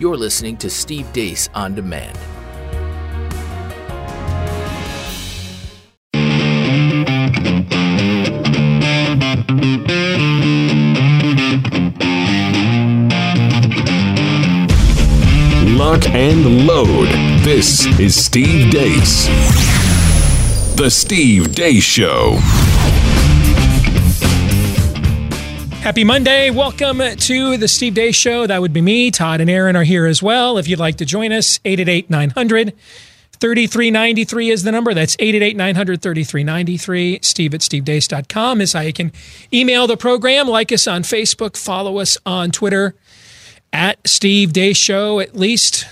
You're 0.00 0.16
listening 0.16 0.56
to 0.58 0.70
Steve 0.70 1.12
Deace 1.12 1.48
on 1.56 1.74
Demand. 1.74 2.16
Lock 15.76 16.08
and 16.10 16.64
load. 16.68 17.08
This 17.42 17.86
is 17.98 18.14
Steve 18.14 18.70
Deace. 18.70 19.26
The 20.76 20.90
Steve 20.90 21.48
Deace 21.48 21.82
Show. 21.82 22.38
Happy 25.88 26.04
Monday. 26.04 26.50
Welcome 26.50 26.98
to 26.98 27.56
the 27.56 27.66
Steve 27.66 27.94
Deace 27.94 28.14
Show. 28.14 28.46
That 28.46 28.60
would 28.60 28.74
be 28.74 28.82
me. 28.82 29.10
Todd 29.10 29.40
and 29.40 29.48
Aaron 29.48 29.74
are 29.74 29.84
here 29.84 30.04
as 30.04 30.22
well. 30.22 30.58
If 30.58 30.68
you'd 30.68 30.78
like 30.78 30.96
to 30.96 31.06
join 31.06 31.32
us, 31.32 31.60
888 31.64 32.10
900 32.10 32.74
3393 33.40 34.50
is 34.50 34.64
the 34.64 34.70
number. 34.70 34.92
That's 34.92 35.16
888 35.18 35.56
900 35.56 36.02
3393. 36.02 37.20
Steve 37.22 37.54
at 37.54 37.60
stevedeace.com 37.62 38.60
is 38.60 38.74
how 38.74 38.80
you 38.80 38.92
can 38.92 39.12
email 39.50 39.86
the 39.86 39.96
program. 39.96 40.46
Like 40.46 40.70
us 40.72 40.86
on 40.86 41.04
Facebook. 41.04 41.56
Follow 41.56 41.96
us 41.96 42.18
on 42.26 42.50
Twitter 42.50 42.94
at 43.72 44.06
Steve 44.06 44.52
Deace 44.52 44.76
Show, 44.76 45.20
at 45.20 45.34
least 45.34 45.86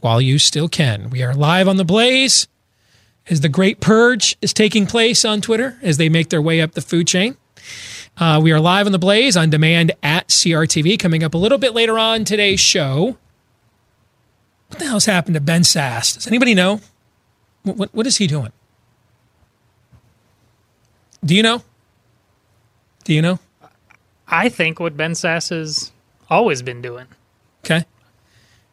while 0.00 0.20
you 0.20 0.38
still 0.38 0.68
can. 0.68 1.08
We 1.08 1.22
are 1.22 1.32
live 1.32 1.66
on 1.66 1.78
the 1.78 1.84
Blaze 1.86 2.46
as 3.30 3.40
the 3.40 3.48
Great 3.48 3.80
Purge 3.80 4.36
is 4.42 4.52
taking 4.52 4.86
place 4.86 5.24
on 5.24 5.40
Twitter 5.40 5.78
as 5.80 5.96
they 5.96 6.10
make 6.10 6.28
their 6.28 6.42
way 6.42 6.60
up 6.60 6.72
the 6.72 6.82
food 6.82 7.06
chain. 7.06 7.38
Uh, 8.18 8.40
we 8.42 8.50
are 8.50 8.58
live 8.58 8.86
on 8.86 8.90
the 8.90 8.98
Blaze 8.98 9.36
on 9.36 9.48
demand 9.48 9.92
at 10.02 10.26
CRTV. 10.28 10.98
Coming 10.98 11.22
up 11.22 11.34
a 11.34 11.38
little 11.38 11.58
bit 11.58 11.72
later 11.72 11.96
on 11.98 12.24
today's 12.24 12.58
show. 12.58 13.16
What 14.66 14.80
the 14.80 14.86
hell's 14.86 15.06
happened 15.06 15.34
to 15.34 15.40
Ben 15.40 15.62
Sasse? 15.62 16.14
Does 16.14 16.26
anybody 16.26 16.52
know? 16.52 16.80
What, 17.62 17.76
what, 17.76 17.94
what 17.94 18.06
is 18.08 18.16
he 18.16 18.26
doing? 18.26 18.50
Do 21.24 21.34
you 21.36 21.44
know? 21.44 21.62
Do 23.04 23.14
you 23.14 23.22
know? 23.22 23.38
I 24.26 24.48
think 24.48 24.80
what 24.80 24.96
Ben 24.96 25.12
Sasse 25.12 25.50
has 25.50 25.92
always 26.28 26.60
been 26.60 26.82
doing. 26.82 27.06
Okay. 27.64 27.84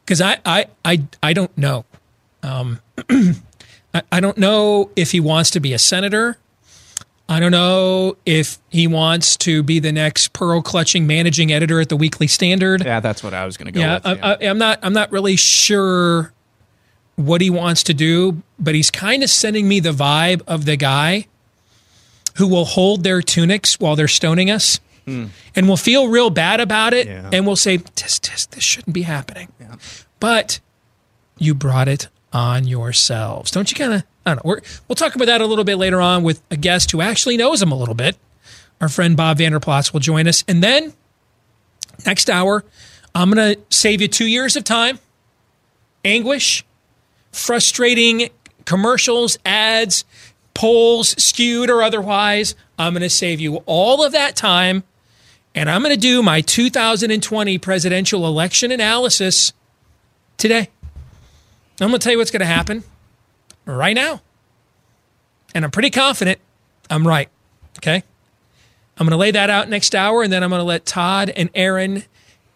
Because 0.04 0.22
I, 0.22 0.40
I, 0.44 0.66
I, 0.84 1.04
I 1.22 1.34
don't 1.34 1.56
know. 1.56 1.86
Um, 2.42 2.82
I, 3.94 4.02
I 4.12 4.20
don't 4.20 4.40
know 4.40 4.90
if 4.96 5.12
he 5.12 5.20
wants 5.20 5.52
to 5.52 5.60
be 5.60 5.72
a 5.72 5.80
senator. 5.80 6.40
I 7.28 7.40
don't 7.40 7.52
know 7.52 8.18
if 8.26 8.60
he 8.70 8.86
wants 8.88 9.36
to 9.38 9.64
be 9.64 9.80
the 9.80 9.92
next 9.92 10.34
pearl 10.34 10.62
clutching 10.62 11.08
managing 11.08 11.52
editor 11.52 11.82
at 11.82 11.90
the 11.90 11.98
Weekly 11.98 12.28
Standard. 12.28 12.86
Yeah, 12.86 13.00
that's 13.00 13.24
what 13.24 13.34
I 13.34 13.46
was 13.46 13.58
going 13.58 13.66
to 13.66 13.72
go 13.72 13.80
yeah, 13.80 13.96
with. 13.96 14.24
I, 14.24 14.38
I'm 14.42 14.60
not. 14.60 14.80
I'm 14.84 14.94
not 14.94 15.12
really 15.12 15.36
sure 15.36 16.32
what 17.16 17.42
he 17.42 17.50
wants 17.50 17.82
to 17.84 17.94
do, 17.94 18.44
but 18.60 18.76
he's 18.76 18.92
kind 18.92 19.24
of 19.24 19.30
sending 19.30 19.68
me 19.68 19.80
the 19.80 19.92
vibe 19.92 20.42
of 20.48 20.66
the 20.66 20.76
guy 20.76 21.28
who 22.36 22.48
will 22.48 22.66
hold 22.66 23.04
their 23.04 23.22
tunics 23.22 23.80
while 23.80 23.96
they're 23.96 24.08
stoning 24.08 24.52
us, 24.52 24.80
hmm. 25.06 25.28
and 25.56 25.68
we'll 25.68 25.78
feel 25.78 26.10
real 26.10 26.30
bad 26.30 26.60
about 26.60 26.94
it, 26.94 27.08
Yeah. 27.08 27.30
and 27.32 27.48
we'll 27.48 27.56
say, 27.56 27.78
"Tis, 27.78 28.20
tis, 28.20 28.46
this 28.48 28.64
shouldn't 28.64 28.94
be 28.94 29.04
happening," 29.04 29.48
but 30.20 30.60
you 31.40 31.56
brought 31.56 31.88
it 31.88 32.08
on 32.32 32.68
yourselves, 32.68 33.50
don't 33.50 33.72
you? 33.72 33.76
Kind 33.76 33.94
of. 33.94 34.04
I 34.26 34.32
don't 34.34 34.44
know. 34.44 34.50
We're, 34.50 34.62
we'll 34.88 34.96
talk 34.96 35.16
about 35.16 35.26
that 35.26 35.42
a 35.42 35.46
little 35.46 35.64
bit 35.64 35.76
later 35.76 36.02
on 36.02 36.24
with 36.24 36.42
a 36.50 36.58
guest 36.58 36.92
who 36.92 37.02
actually 37.02 37.38
knows 37.38 37.62
him 37.62 37.72
a 37.72 37.76
little 37.76 37.94
bit. 37.94 38.18
Our 38.82 38.90
friend 38.90 39.16
Bob 39.16 39.38
Vander 39.38 39.60
Plaats 39.60 39.94
will 39.94 40.00
join 40.00 40.28
us, 40.28 40.44
and 40.48 40.64
then 40.64 40.94
next 42.06 42.30
hour, 42.30 42.66
I'm 43.14 43.32
going 43.32 43.56
to 43.56 43.62
save 43.76 44.02
you 44.02 44.08
two 44.08 44.26
years 44.26 44.56
of 44.56 44.64
time, 44.64 45.00
anguish, 46.04 46.66
frustrating 47.32 48.30
commercials, 48.66 49.38
ads, 49.46 50.04
polls, 50.54 51.10
skewed 51.24 51.70
or 51.70 51.84
otherwise. 51.84 52.56
I'm 52.78 52.94
going 52.94 53.04
to 53.04 53.10
save 53.10 53.40
you 53.40 53.58
all 53.66 54.04
of 54.04 54.12
that 54.12 54.36
time, 54.36 54.84
and 55.54 55.70
I'm 55.70 55.82
going 55.82 55.94
to 55.94 56.00
do 56.00 56.22
my 56.22 56.42
2020 56.42 57.58
presidential 57.60 58.26
election 58.26 58.72
analysis 58.72 59.54
today. 60.38 60.70
I'm 61.80 61.90
going 61.90 61.94
to 61.94 62.00
tell 62.00 62.12
you 62.12 62.18
what's 62.18 62.32
going 62.32 62.42
to 62.42 62.46
happen 62.46 62.84
right 63.74 63.96
now. 63.96 64.22
And 65.54 65.66
I'm 65.66 65.72
pretty 65.72 65.90
confident 65.90 66.40
I'm 66.90 67.08
right. 67.08 67.30
Okay. 67.80 68.04
I'm 68.98 69.06
going 69.06 69.12
to 69.12 69.18
lay 69.18 69.32
that 69.32 69.50
out 69.50 69.70
next 69.70 69.94
hour, 69.94 70.24
and 70.24 70.32
then 70.32 70.44
I'm 70.44 70.50
going 70.50 70.60
to 70.60 70.66
let 70.66 70.86
Todd 70.86 71.30
and 71.30 71.50
Aaron 71.54 72.04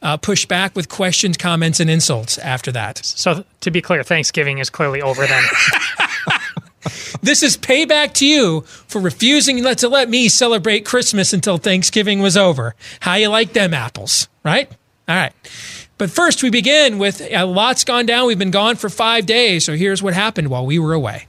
uh, 0.02 0.16
push 0.18 0.46
back 0.46 0.76
with 0.76 0.88
questions, 0.88 1.36
comments, 1.36 1.80
and 1.80 1.90
insults 1.90 2.38
after 2.38 2.72
that. 2.72 3.04
So 3.04 3.44
to 3.62 3.72
be 3.72 3.82
clear, 3.82 4.04
Thanksgiving 4.04 4.60
is 4.60 4.70
clearly 4.70 5.02
over 5.02 5.26
then. 5.26 5.44
This 7.22 7.44
is 7.44 7.58
payback 7.58 8.14
to 8.16 8.26
you 8.26 8.62
for 8.62 9.02
refusing 9.02 9.62
to 9.62 9.90
let 9.90 10.10
me 10.10 10.30
celebrate 10.30 10.86
Christmas 10.86 11.34
until 11.34 11.58
Thanksgiving 11.58 12.22
was 12.22 12.38
over. 12.38 12.76
How 13.02 13.16
you 13.16 13.28
like 13.28 13.54
them 13.54 13.74
apples, 13.74 14.30
right? 14.44 14.72
All 15.08 15.16
right. 15.16 15.34
But 16.00 16.10
first, 16.10 16.42
we 16.42 16.50
begin 16.50 16.98
with 16.98 17.20
a 17.20 17.44
lot's 17.44 17.84
gone 17.84 18.06
down. 18.06 18.26
We've 18.26 18.40
been 18.40 18.52
gone 18.52 18.78
for 18.78 18.90
five 18.90 19.26
days. 19.26 19.66
So 19.66 19.76
here's 19.76 20.02
what 20.02 20.14
happened 20.14 20.48
while 20.48 20.66
we 20.66 20.80
were 20.80 20.94
away. 20.94 21.28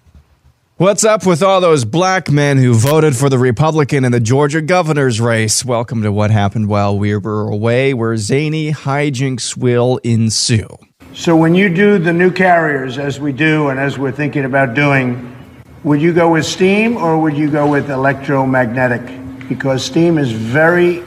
What's 0.76 1.02
up 1.02 1.26
with 1.26 1.42
all 1.42 1.60
those 1.60 1.84
black 1.84 2.30
men 2.30 2.56
who 2.56 2.72
voted 2.74 3.16
for 3.16 3.28
the 3.28 3.36
Republican 3.36 4.04
in 4.04 4.12
the 4.12 4.20
Georgia 4.20 4.62
governor's 4.62 5.20
race? 5.20 5.64
Welcome 5.64 6.02
to 6.02 6.12
what 6.12 6.30
happened 6.30 6.68
while 6.68 6.96
we 6.96 7.16
were 7.16 7.50
away, 7.50 7.94
where 7.94 8.16
zany 8.16 8.70
hijinks 8.70 9.56
will 9.56 9.96
ensue. 10.04 10.68
So 11.14 11.34
when 11.34 11.56
you 11.56 11.68
do 11.68 11.98
the 11.98 12.12
new 12.12 12.30
carriers, 12.30 12.96
as 12.96 13.18
we 13.18 13.32
do 13.32 13.70
and 13.70 13.80
as 13.80 13.98
we're 13.98 14.12
thinking 14.12 14.44
about 14.44 14.74
doing, 14.74 15.36
would 15.82 16.00
you 16.00 16.12
go 16.12 16.30
with 16.30 16.46
steam 16.46 16.96
or 16.96 17.18
would 17.18 17.36
you 17.36 17.50
go 17.50 17.68
with 17.68 17.90
electromagnetic? 17.90 19.48
Because 19.48 19.84
steam 19.84 20.16
is 20.16 20.30
very 20.30 21.02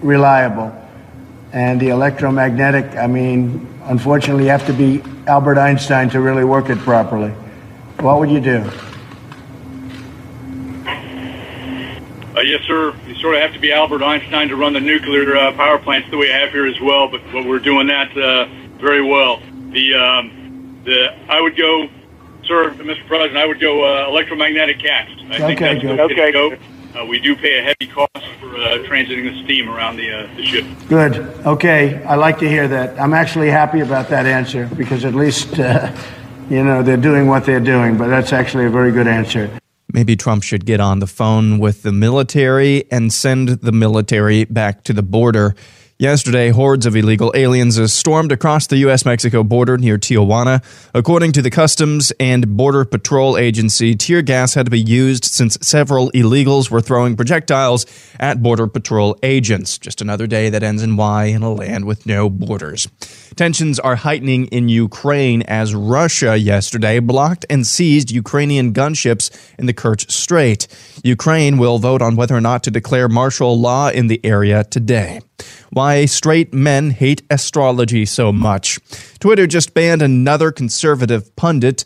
reliable. 0.00 0.74
And 1.52 1.80
the 1.80 1.88
electromagnetic, 1.88 2.96
I 2.96 3.06
mean, 3.06 3.66
unfortunately, 3.84 4.44
you 4.44 4.50
have 4.50 4.66
to 4.66 4.72
be 4.72 5.02
Albert 5.26 5.58
Einstein 5.58 6.10
to 6.10 6.20
really 6.20 6.44
work 6.44 6.68
it 6.68 6.78
properly. 6.78 7.30
What 8.00 8.18
would 8.20 8.30
you 8.30 8.40
do? 8.40 8.70
Uh, 12.36 12.40
yes, 12.42 12.62
sir. 12.66 12.94
You 13.06 13.14
sort 13.16 13.34
of 13.34 13.40
have 13.40 13.52
to 13.54 13.58
be 13.58 13.72
Albert 13.72 14.02
Einstein 14.02 14.48
to 14.48 14.56
run 14.56 14.72
the 14.72 14.80
nuclear 14.80 15.36
uh, 15.36 15.52
power 15.52 15.78
plants 15.78 16.08
that 16.10 16.16
we 16.16 16.28
have 16.28 16.50
here 16.50 16.66
as 16.66 16.78
well, 16.80 17.08
but, 17.08 17.20
but 17.32 17.44
we're 17.46 17.58
doing 17.58 17.86
that 17.88 18.16
uh, 18.16 18.46
very 18.78 19.02
well. 19.02 19.40
The 19.70 19.94
um, 19.94 20.80
the 20.84 21.14
I 21.28 21.40
would 21.40 21.56
go, 21.56 21.88
sir, 22.44 22.70
Mr. 22.70 23.04
President, 23.08 23.36
I 23.38 23.46
would 23.46 23.58
go 23.58 23.82
uh, 23.84 24.08
electromagnetic 24.08 24.78
cats. 24.78 25.10
I 25.30 25.38
think 25.38 25.60
Okay, 25.60 25.74
that's 25.74 25.82
good. 25.82 25.98
the 25.98 26.02
Okay, 26.02 26.32
go. 26.32 26.56
Good. 26.92 27.00
Uh, 27.00 27.04
we 27.06 27.18
do 27.18 27.36
pay 27.36 27.58
a 27.58 27.62
heavy 27.62 27.92
cost 27.92 28.10
for 28.40 28.56
uh, 28.56 28.78
transiting 28.88 29.32
the 29.32 29.42
steam 29.44 29.68
around 29.68 29.96
the 29.96 30.10
uh, 30.10 30.36
the 30.36 30.44
ship. 30.44 30.64
Good. 30.88 31.16
Okay. 31.46 32.02
I 32.04 32.14
like 32.16 32.38
to 32.38 32.48
hear 32.48 32.68
that. 32.68 33.00
I'm 33.00 33.14
actually 33.14 33.50
happy 33.50 33.80
about 33.80 34.08
that 34.08 34.26
answer 34.26 34.68
because 34.76 35.04
at 35.04 35.14
least, 35.14 35.58
uh, 35.58 35.94
you 36.50 36.62
know, 36.62 36.82
they're 36.82 36.96
doing 36.96 37.26
what 37.26 37.44
they're 37.44 37.60
doing, 37.60 37.96
but 37.96 38.08
that's 38.08 38.32
actually 38.32 38.66
a 38.66 38.70
very 38.70 38.92
good 38.92 39.06
answer. 39.06 39.50
Maybe 39.92 40.16
Trump 40.16 40.42
should 40.42 40.66
get 40.66 40.80
on 40.80 40.98
the 40.98 41.06
phone 41.06 41.58
with 41.58 41.82
the 41.82 41.92
military 41.92 42.90
and 42.90 43.10
send 43.12 43.48
the 43.48 43.72
military 43.72 44.44
back 44.44 44.84
to 44.84 44.92
the 44.92 45.02
border. 45.02 45.54
Yesterday, 46.00 46.50
hordes 46.50 46.86
of 46.86 46.94
illegal 46.94 47.32
aliens 47.34 47.92
stormed 47.92 48.30
across 48.30 48.68
the 48.68 48.76
U.S. 48.76 49.04
Mexico 49.04 49.42
border 49.42 49.76
near 49.76 49.98
Tijuana. 49.98 50.62
According 50.94 51.32
to 51.32 51.42
the 51.42 51.50
Customs 51.50 52.12
and 52.20 52.56
Border 52.56 52.84
Patrol 52.84 53.36
Agency, 53.36 53.96
tear 53.96 54.22
gas 54.22 54.54
had 54.54 54.66
to 54.66 54.70
be 54.70 54.80
used 54.80 55.24
since 55.24 55.58
several 55.60 56.12
illegals 56.12 56.70
were 56.70 56.80
throwing 56.80 57.16
projectiles 57.16 57.84
at 58.20 58.40
Border 58.40 58.68
Patrol 58.68 59.18
agents. 59.24 59.76
Just 59.76 60.00
another 60.00 60.28
day 60.28 60.48
that 60.50 60.62
ends 60.62 60.84
in 60.84 60.96
Y 60.96 61.24
in 61.24 61.42
a 61.42 61.52
land 61.52 61.84
with 61.84 62.06
no 62.06 62.30
borders. 62.30 62.86
Tensions 63.38 63.78
are 63.78 63.94
heightening 63.94 64.46
in 64.46 64.68
Ukraine 64.68 65.42
as 65.42 65.72
Russia 65.72 66.36
yesterday 66.36 66.98
blocked 66.98 67.46
and 67.48 67.64
seized 67.64 68.10
Ukrainian 68.10 68.74
gunships 68.74 69.30
in 69.60 69.66
the 69.66 69.72
Kerch 69.72 70.10
Strait. 70.10 70.66
Ukraine 71.04 71.56
will 71.56 71.78
vote 71.78 72.02
on 72.02 72.16
whether 72.16 72.34
or 72.34 72.40
not 72.40 72.64
to 72.64 72.72
declare 72.72 73.08
martial 73.08 73.56
law 73.56 73.90
in 73.90 74.08
the 74.08 74.20
area 74.24 74.64
today. 74.64 75.20
Why 75.70 76.06
straight 76.06 76.52
men 76.52 76.90
hate 76.90 77.22
astrology 77.30 78.06
so 78.06 78.32
much. 78.32 78.80
Twitter 79.20 79.46
just 79.46 79.72
banned 79.72 80.02
another 80.02 80.50
conservative 80.50 81.36
pundit. 81.36 81.84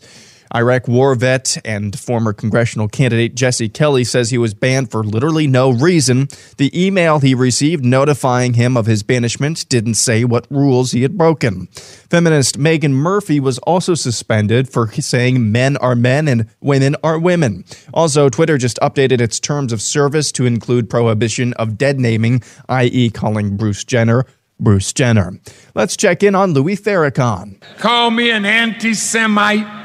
Iraq 0.55 0.87
war 0.87 1.15
vet 1.15 1.57
and 1.65 1.97
former 1.99 2.33
congressional 2.33 2.87
candidate 2.87 3.35
Jesse 3.35 3.69
Kelly 3.69 4.03
says 4.03 4.29
he 4.29 4.37
was 4.37 4.53
banned 4.53 4.91
for 4.91 5.03
literally 5.03 5.47
no 5.47 5.71
reason. 5.71 6.27
The 6.57 6.71
email 6.73 7.19
he 7.19 7.33
received 7.33 7.83
notifying 7.83 8.53
him 8.53 8.77
of 8.77 8.85
his 8.85 9.03
banishment 9.03 9.67
didn't 9.69 9.95
say 9.95 10.23
what 10.23 10.47
rules 10.49 10.91
he 10.91 11.01
had 11.01 11.17
broken. 11.17 11.67
Feminist 12.09 12.59
Meghan 12.59 12.91
Murphy 12.91 13.39
was 13.39 13.57
also 13.59 13.95
suspended 13.95 14.69
for 14.69 14.91
saying 14.91 15.51
men 15.51 15.77
are 15.77 15.95
men 15.95 16.27
and 16.27 16.47
women 16.61 16.95
are 17.03 17.17
women. 17.17 17.65
Also, 17.93 18.29
Twitter 18.29 18.57
just 18.57 18.77
updated 18.81 19.21
its 19.21 19.39
terms 19.39 19.73
of 19.73 19.81
service 19.81 20.31
to 20.33 20.45
include 20.45 20.89
prohibition 20.89 21.53
of 21.53 21.77
dead 21.77 21.99
naming, 21.99 22.41
i.e., 22.69 23.09
calling 23.09 23.57
Bruce 23.57 23.83
Jenner 23.83 24.25
Bruce 24.59 24.93
Jenner. 24.93 25.39
Let's 25.75 25.97
check 25.97 26.23
in 26.23 26.35
on 26.35 26.53
Louis 26.53 26.77
Farrakhan. 26.77 27.59
Call 27.79 28.11
me 28.11 28.31
an 28.31 28.45
anti 28.45 28.93
Semite. 28.93 29.82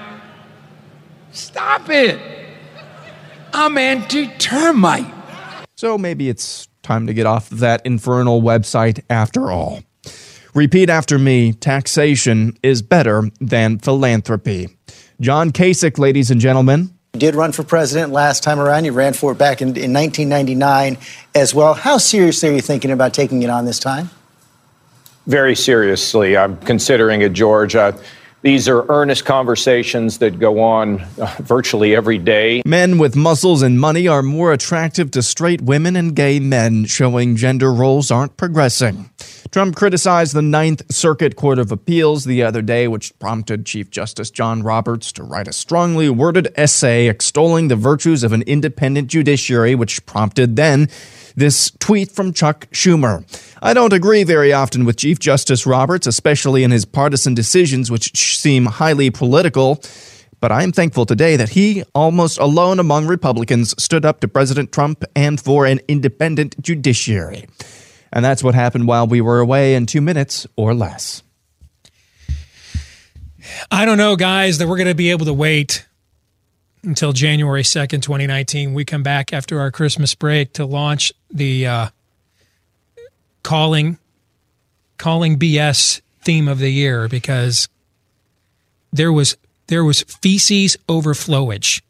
Stop 1.38 1.88
it. 1.88 2.20
I'm 3.52 3.78
anti 3.78 4.26
termite. 4.38 5.06
So 5.76 5.96
maybe 5.96 6.28
it's 6.28 6.66
time 6.82 7.06
to 7.06 7.14
get 7.14 7.26
off 7.26 7.48
that 7.50 7.80
infernal 7.86 8.42
website 8.42 9.04
after 9.08 9.52
all. 9.52 9.84
Repeat 10.52 10.90
after 10.90 11.16
me 11.16 11.52
taxation 11.52 12.58
is 12.64 12.82
better 12.82 13.30
than 13.40 13.78
philanthropy. 13.78 14.68
John 15.20 15.52
Kasich, 15.52 15.96
ladies 15.96 16.32
and 16.32 16.40
gentlemen. 16.40 16.92
You 17.14 17.20
did 17.20 17.36
run 17.36 17.52
for 17.52 17.62
president 17.62 18.12
last 18.12 18.42
time 18.42 18.58
around. 18.58 18.84
You 18.84 18.92
ran 18.92 19.12
for 19.12 19.30
it 19.30 19.38
back 19.38 19.62
in, 19.62 19.68
in 19.68 19.92
1999 19.92 20.98
as 21.36 21.54
well. 21.54 21.74
How 21.74 21.98
seriously 21.98 22.48
are 22.48 22.52
you 22.52 22.60
thinking 22.60 22.90
about 22.90 23.14
taking 23.14 23.44
it 23.44 23.50
on 23.50 23.64
this 23.64 23.78
time? 23.78 24.10
Very 25.28 25.54
seriously. 25.54 26.36
I'm 26.36 26.56
considering 26.56 27.22
it, 27.22 27.32
George. 27.32 27.76
Uh, 27.76 27.92
these 28.42 28.68
are 28.68 28.86
earnest 28.88 29.24
conversations 29.24 30.18
that 30.18 30.38
go 30.38 30.60
on 30.60 31.00
uh, 31.20 31.34
virtually 31.40 31.94
every 31.96 32.18
day. 32.18 32.62
Men 32.64 32.98
with 32.98 33.16
muscles 33.16 33.62
and 33.62 33.80
money 33.80 34.06
are 34.06 34.22
more 34.22 34.52
attractive 34.52 35.10
to 35.12 35.22
straight 35.22 35.60
women 35.60 35.96
and 35.96 36.14
gay 36.14 36.38
men, 36.38 36.84
showing 36.84 37.36
gender 37.36 37.72
roles 37.72 38.10
aren't 38.10 38.36
progressing. 38.36 39.10
Trump 39.50 39.76
criticized 39.76 40.34
the 40.34 40.42
Ninth 40.42 40.92
Circuit 40.92 41.34
Court 41.34 41.58
of 41.58 41.72
Appeals 41.72 42.24
the 42.24 42.42
other 42.42 42.60
day, 42.60 42.86
which 42.86 43.18
prompted 43.18 43.64
Chief 43.64 43.90
Justice 43.90 44.30
John 44.30 44.62
Roberts 44.62 45.10
to 45.12 45.22
write 45.22 45.48
a 45.48 45.52
strongly 45.52 46.10
worded 46.10 46.52
essay 46.54 47.08
extolling 47.08 47.68
the 47.68 47.76
virtues 47.76 48.22
of 48.22 48.32
an 48.32 48.42
independent 48.42 49.08
judiciary, 49.08 49.74
which 49.74 50.04
prompted 50.04 50.56
then 50.56 50.88
this 51.38 51.70
tweet 51.78 52.10
from 52.10 52.32
Chuck 52.32 52.66
Schumer. 52.72 53.24
I 53.62 53.72
don't 53.72 53.92
agree 53.92 54.24
very 54.24 54.52
often 54.52 54.84
with 54.84 54.96
Chief 54.96 55.18
Justice 55.18 55.66
Roberts, 55.66 56.06
especially 56.06 56.64
in 56.64 56.70
his 56.70 56.84
partisan 56.84 57.34
decisions, 57.34 57.90
which 57.90 58.16
seem 58.16 58.66
highly 58.66 59.10
political. 59.10 59.80
But 60.40 60.52
I 60.52 60.62
am 60.62 60.72
thankful 60.72 61.06
today 61.06 61.36
that 61.36 61.50
he, 61.50 61.84
almost 61.94 62.38
alone 62.38 62.78
among 62.78 63.06
Republicans, 63.06 63.74
stood 63.82 64.04
up 64.04 64.20
to 64.20 64.28
President 64.28 64.72
Trump 64.72 65.04
and 65.16 65.40
for 65.40 65.66
an 65.66 65.80
independent 65.88 66.60
judiciary. 66.60 67.46
And 68.12 68.24
that's 68.24 68.42
what 68.42 68.54
happened 68.54 68.86
while 68.86 69.06
we 69.06 69.20
were 69.20 69.40
away 69.40 69.74
in 69.74 69.86
two 69.86 70.00
minutes 70.00 70.46
or 70.56 70.74
less. 70.74 71.22
I 73.70 73.84
don't 73.84 73.98
know, 73.98 74.16
guys, 74.16 74.58
that 74.58 74.68
we're 74.68 74.76
going 74.76 74.88
to 74.88 74.94
be 74.94 75.10
able 75.10 75.26
to 75.26 75.32
wait 75.32 75.86
until 76.82 77.12
January 77.12 77.62
2nd, 77.62 78.02
2019. 78.02 78.74
We 78.74 78.84
come 78.84 79.02
back 79.02 79.32
after 79.32 79.60
our 79.60 79.70
Christmas 79.70 80.14
break 80.14 80.52
to 80.54 80.64
launch 80.64 81.12
the 81.30 81.66
uh, 81.66 81.88
calling 83.42 83.98
calling 84.96 85.38
BS 85.38 86.00
theme 86.22 86.48
of 86.48 86.58
the 86.58 86.70
year 86.70 87.08
because 87.08 87.68
there 88.92 89.12
was 89.12 89.36
there 89.68 89.84
was 89.84 90.02
feces 90.02 90.76
overflowage 90.88 91.80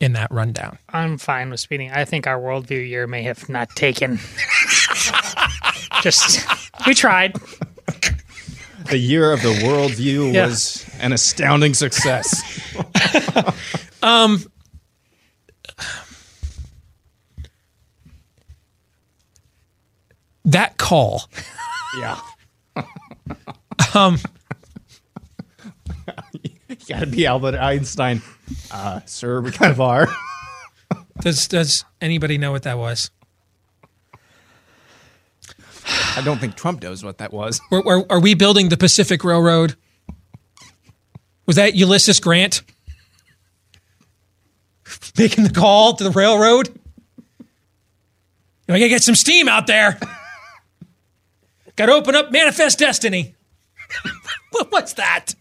in 0.00 0.12
that 0.14 0.30
rundown. 0.30 0.78
I'm 0.88 1.18
fine 1.18 1.50
with 1.50 1.60
speeding. 1.60 1.90
I 1.90 2.04
think 2.04 2.26
our 2.26 2.38
worldview 2.38 2.88
year 2.88 3.06
may 3.06 3.22
have 3.22 3.48
not 3.48 3.70
taken. 3.70 4.18
Just 6.02 6.46
we 6.86 6.94
tried. 6.94 7.36
The 8.90 8.98
year 8.98 9.32
of 9.32 9.40
the 9.42 9.52
worldview 9.54 10.32
Yeah. 10.34 10.46
was 10.46 10.84
an 11.00 11.12
astounding 11.12 11.74
success. 11.74 12.42
Um, 14.02 14.42
that 20.44 20.76
call. 20.76 21.22
yeah. 21.98 22.18
Um, 23.94 24.18
you 26.42 26.76
gotta 26.88 27.06
be 27.06 27.26
Albert 27.26 27.56
Einstein. 27.56 28.22
Uh, 28.70 29.00
sir, 29.06 29.40
we 29.40 29.50
kind 29.50 29.72
of 29.72 29.80
are. 29.80 30.06
does 31.20 31.48
does 31.48 31.84
anybody 32.00 32.38
know 32.38 32.52
what 32.52 32.62
that 32.64 32.78
was? 32.78 33.10
I 36.16 36.22
don't 36.24 36.38
think 36.38 36.56
Trump 36.56 36.82
knows 36.82 37.04
what 37.04 37.18
that 37.18 37.32
was. 37.32 37.60
Were, 37.70 37.86
are, 37.86 38.06
are 38.10 38.20
we 38.20 38.34
building 38.34 38.68
the 38.68 38.76
Pacific 38.76 39.24
Railroad? 39.24 39.76
Was 41.46 41.56
that 41.56 41.74
Ulysses 41.74 42.20
Grant 42.20 42.62
making 45.18 45.44
the 45.44 45.50
call 45.50 45.94
to 45.94 46.04
the 46.04 46.10
railroad? 46.10 46.68
I 48.68 48.78
gotta 48.78 48.88
get 48.88 49.02
some 49.02 49.16
steam 49.16 49.48
out 49.48 49.66
there. 49.66 49.98
gotta 51.76 51.92
open 51.92 52.14
up 52.14 52.30
Manifest 52.30 52.78
Destiny. 52.78 53.34
what, 54.52 54.70
what's 54.70 54.92
that? 54.94 55.34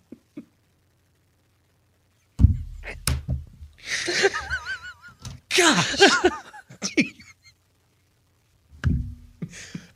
Gosh. 5.56 6.02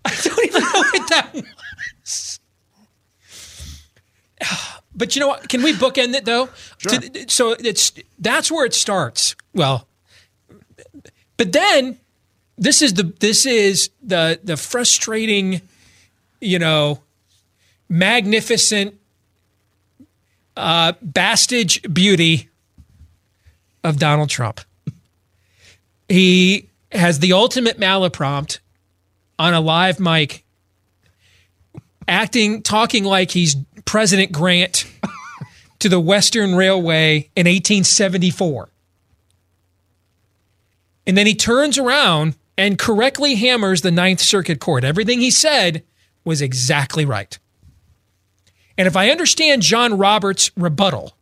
I 0.06 0.16
don't 0.24 0.46
even 0.46 0.62
know 0.62 0.70
what 0.72 1.10
that 1.10 1.30
was. 1.34 2.40
But 4.96 5.16
you 5.16 5.22
know 5.22 5.28
what? 5.28 5.50
Can 5.50 5.64
we 5.64 5.74
bookend 5.74 6.14
it 6.14 6.24
though? 6.24 6.50
Sure. 6.78 7.00
To- 7.00 7.26
so 7.28 7.56
it's 7.60 7.94
that's 8.20 8.52
where 8.52 8.64
it 8.64 8.76
starts. 8.76 9.36
Well, 9.52 9.88
but 11.36 11.52
then 11.52 11.98
this 12.60 12.82
is 12.84 12.94
the 12.94 13.12
this 13.20 13.48
is 13.48 13.90
the 14.04 14.40
the 14.44 14.56
frustrating, 14.56 15.62
you 16.40 16.60
know, 16.60 17.02
magnificent 17.90 18.94
uh, 20.56 20.94
bastage 21.02 21.82
beauty 21.92 22.50
of 23.84 23.98
Donald 23.98 24.30
Trump. 24.30 24.62
He 26.08 26.70
has 26.92 27.20
the 27.20 27.34
ultimate 27.34 27.80
malaprompt 27.80 28.60
on 29.40 29.54
a 29.54 29.60
live 29.60 30.00
mic, 30.00 30.46
acting, 32.08 32.62
talking 32.62 33.04
like 33.04 33.32
he's 33.32 33.56
President 33.86 34.32
Grant 34.32 34.86
to 35.80 35.90
the 35.90 36.00
Western 36.00 36.56
Railway 36.56 37.30
in 37.36 37.46
1874. 37.46 38.70
And 41.06 41.18
then 41.18 41.28
he 41.28 41.36
turns 41.36 41.78
around 41.78 42.36
and 42.58 42.78
correctly 42.78 43.36
hammers 43.36 43.82
the 43.82 43.92
Ninth 43.92 44.22
Circuit 44.22 44.60
Court. 44.60 44.84
Everything 44.84 45.20
he 45.20 45.32
said 45.32 45.84
was 46.24 46.42
exactly 46.42 47.06
right. 47.06 47.38
And 48.78 48.88
if 48.88 48.96
I 48.96 49.10
understand 49.10 49.62
John 49.62 49.98
Roberts' 49.98 50.52
rebuttal, 50.56 51.14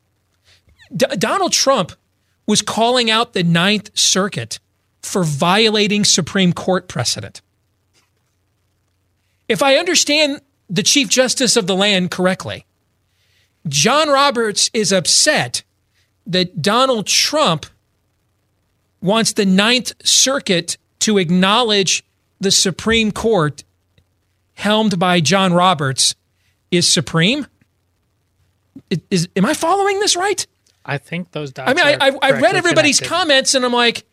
D- 0.95 1.05
Donald 1.17 1.51
Trump 1.51 1.93
was 2.45 2.61
calling 2.61 3.09
out 3.09 3.33
the 3.33 3.43
Ninth 3.43 3.97
Circuit 3.97 4.59
for 5.01 5.23
violating 5.23 6.03
Supreme 6.03 6.53
Court 6.53 6.87
precedent. 6.87 7.41
If 9.51 9.61
I 9.61 9.75
understand 9.75 10.39
the 10.69 10.81
Chief 10.81 11.09
Justice 11.09 11.57
of 11.57 11.67
the 11.67 11.75
land 11.75 12.09
correctly, 12.09 12.65
John 13.67 14.07
Roberts 14.07 14.71
is 14.73 14.93
upset 14.93 15.63
that 16.25 16.61
Donald 16.61 17.05
Trump 17.05 17.65
wants 19.01 19.33
the 19.33 19.45
Ninth 19.45 19.91
Circuit 20.05 20.77
to 20.99 21.17
acknowledge 21.17 22.01
the 22.39 22.49
Supreme 22.49 23.11
Court, 23.11 23.65
helmed 24.53 24.97
by 24.97 25.19
John 25.19 25.51
Roberts, 25.51 26.15
is 26.71 26.87
supreme. 26.87 27.45
Is, 28.89 28.99
is- 29.09 29.29
am 29.35 29.45
I 29.45 29.53
following 29.53 29.99
this 29.99 30.15
right? 30.15 30.47
I 30.85 30.97
think 30.97 31.31
those 31.33 31.51
dots. 31.51 31.69
I 31.69 31.73
mean, 31.73 31.85
I, 31.85 32.07
I, 32.07 32.17
I 32.21 32.31
read 32.39 32.55
everybody's 32.55 32.99
connected. 32.99 33.13
comments 33.13 33.53
and 33.53 33.65
I'm 33.65 33.73
like, 33.73 34.05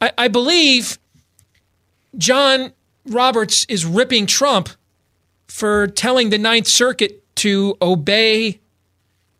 I, 0.00 0.12
I 0.16 0.28
believe 0.28 0.98
John 2.16 2.72
Roberts 3.04 3.66
is 3.68 3.84
ripping 3.84 4.24
Trump 4.24 4.70
for 5.48 5.86
telling 5.86 6.30
the 6.30 6.38
Ninth 6.38 6.66
Circuit 6.68 7.22
to 7.36 7.76
obey 7.80 8.60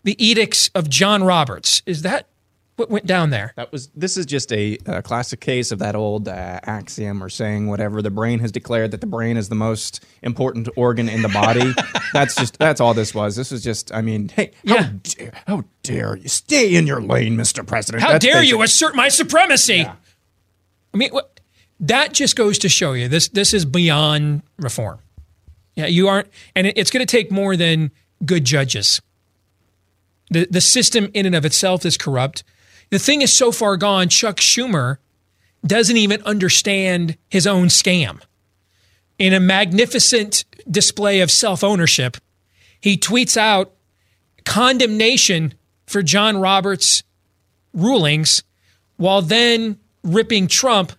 the 0.05 0.23
edicts 0.25 0.71
of 0.75 0.89
John 0.89 1.25
Roberts. 1.25 1.83
Is 1.87 2.03
that 2.03 2.29
what 2.77 2.91
went 2.91 3.07
down 3.07 3.31
there? 3.31 3.55
That 3.57 3.73
was. 3.73 3.89
This 3.97 4.19
is 4.19 4.27
just 4.27 4.53
a, 4.53 4.77
uh 4.87 5.01
classic 5.01 5.41
case 5.41 5.73
of 5.73 5.79
that 5.79 5.97
old 5.97 6.29
uh, 6.29 6.61
axiom 6.65 7.23
or 7.23 7.31
saying 7.31 7.69
whatever. 7.69 8.03
The 8.03 8.11
brain 8.11 8.39
has 8.41 8.53
declared 8.53 8.91
that 8.91 9.01
the 9.01 9.07
brain 9.07 9.39
is 9.39 9.49
the 9.49 9.55
most 9.55 10.05
important 10.23 10.69
organ 10.77 11.09
in 11.09 11.23
the 11.23 11.31
body. 11.31 11.73
that's 12.13 12.35
just. 12.35 12.59
That's 12.59 12.81
all 12.81 12.93
this 12.93 13.15
was. 13.15 13.35
This 13.35 13.51
was 13.51 13.65
just. 13.65 13.93
I 13.95 14.03
mean, 14.03 14.29
hey, 14.29 14.53
how 14.67 14.75
Yeah. 14.75 14.91
dare, 15.03 15.33
how 15.47 15.65
dare 15.83 16.17
you 16.17 16.29
stay 16.29 16.75
in 16.75 16.87
your 16.87 17.01
lane, 17.01 17.35
Mister 17.37 17.65
President? 17.65 18.03
How 18.03 18.13
That's 18.13 18.25
dare 18.25 18.43
you 18.43 18.61
assert 18.63 18.95
my 18.95 19.09
supremacy? 19.09 19.87
I 19.87 20.97
mean, 20.97 21.11
what, 21.11 21.41
that 21.81 22.13
just 22.13 22.37
goes 22.37 22.59
to 22.59 22.69
show 22.69 22.93
you 22.93 23.09
this 23.09 23.29
this 23.29 23.55
is 23.55 23.65
beyond 23.65 24.43
reform. 24.59 24.99
Yeah, 25.77 25.87
you 25.87 26.09
aren't, 26.09 26.29
and 26.55 26.67
it's 26.67 26.91
going 26.91 27.07
to 27.07 27.11
take 27.11 27.31
more 27.31 27.57
than 27.57 27.93
good 28.25 28.45
judges. 28.45 29.01
The 30.31 30.49
the 30.51 30.61
system 30.61 31.11
in 31.15 31.27
and 31.27 31.35
of 31.35 31.45
itself 31.45 31.85
is 31.87 31.97
corrupt. 31.97 32.43
The 32.91 32.99
thing 32.99 33.23
is 33.23 33.33
so 33.33 33.53
far 33.53 33.77
gone. 33.77 34.09
Chuck 34.09 34.39
Schumer 34.39 34.97
doesn't 35.65 35.97
even 35.97 36.23
understand 36.23 37.17
his 37.29 37.47
own 37.47 37.69
scam. 37.69 38.21
in 39.19 39.33
a 39.33 39.41
magnificent 39.41 40.45
display 40.71 41.21
of 41.21 41.31
self 41.31 41.65
ownership, 41.65 42.17
he 42.81 42.97
tweets 42.97 43.37
out 43.37 43.73
condemnation 44.45 45.55
for 45.87 46.03
John 46.03 46.39
Roberts' 46.39 47.03
rulings 47.73 48.43
while 48.97 49.23
then 49.23 49.79
ripping 50.03 50.47
Trump 50.49 50.93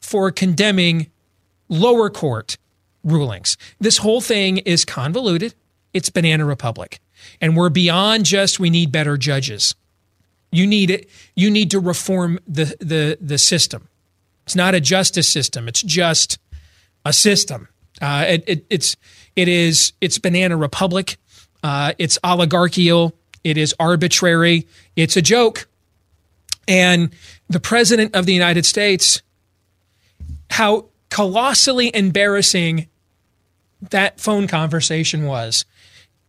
for 0.00 0.30
condemning 0.30 1.10
lower 1.68 2.10
court 2.10 2.56
rulings. 3.10 3.56
This 3.80 3.98
whole 3.98 4.20
thing 4.20 4.58
is 4.58 4.84
convoluted. 4.84 5.54
It's 5.92 6.10
Banana 6.10 6.44
Republic. 6.44 7.00
And 7.40 7.56
we're 7.56 7.70
beyond 7.70 8.24
just 8.24 8.60
we 8.60 8.70
need 8.70 8.92
better 8.92 9.16
judges. 9.16 9.74
You 10.50 10.66
need 10.66 10.90
it. 10.90 11.08
You 11.34 11.50
need 11.50 11.70
to 11.72 11.80
reform 11.80 12.38
the, 12.46 12.76
the, 12.80 13.18
the 13.20 13.38
system. 13.38 13.88
It's 14.44 14.56
not 14.56 14.74
a 14.74 14.80
justice 14.80 15.28
system. 15.28 15.68
It's 15.68 15.82
just 15.82 16.38
a 17.04 17.12
system. 17.12 17.68
Uh, 18.00 18.24
it, 18.28 18.44
it, 18.46 18.66
it's 18.70 18.96
it 19.36 19.48
is 19.48 19.92
it's 20.00 20.18
banana 20.18 20.56
republic. 20.56 21.18
Uh, 21.62 21.92
it's 21.98 22.18
oligarchical. 22.22 23.12
It 23.44 23.58
is 23.58 23.74
arbitrary. 23.78 24.66
It's 24.96 25.16
a 25.16 25.22
joke. 25.22 25.68
And 26.66 27.14
the 27.48 27.60
president 27.60 28.14
of 28.14 28.26
the 28.26 28.32
United 28.32 28.66
States, 28.66 29.22
how 30.50 30.86
colossally 31.10 31.90
embarrassing 31.94 32.88
that 33.90 34.20
phone 34.20 34.46
conversation 34.46 35.24
was, 35.24 35.64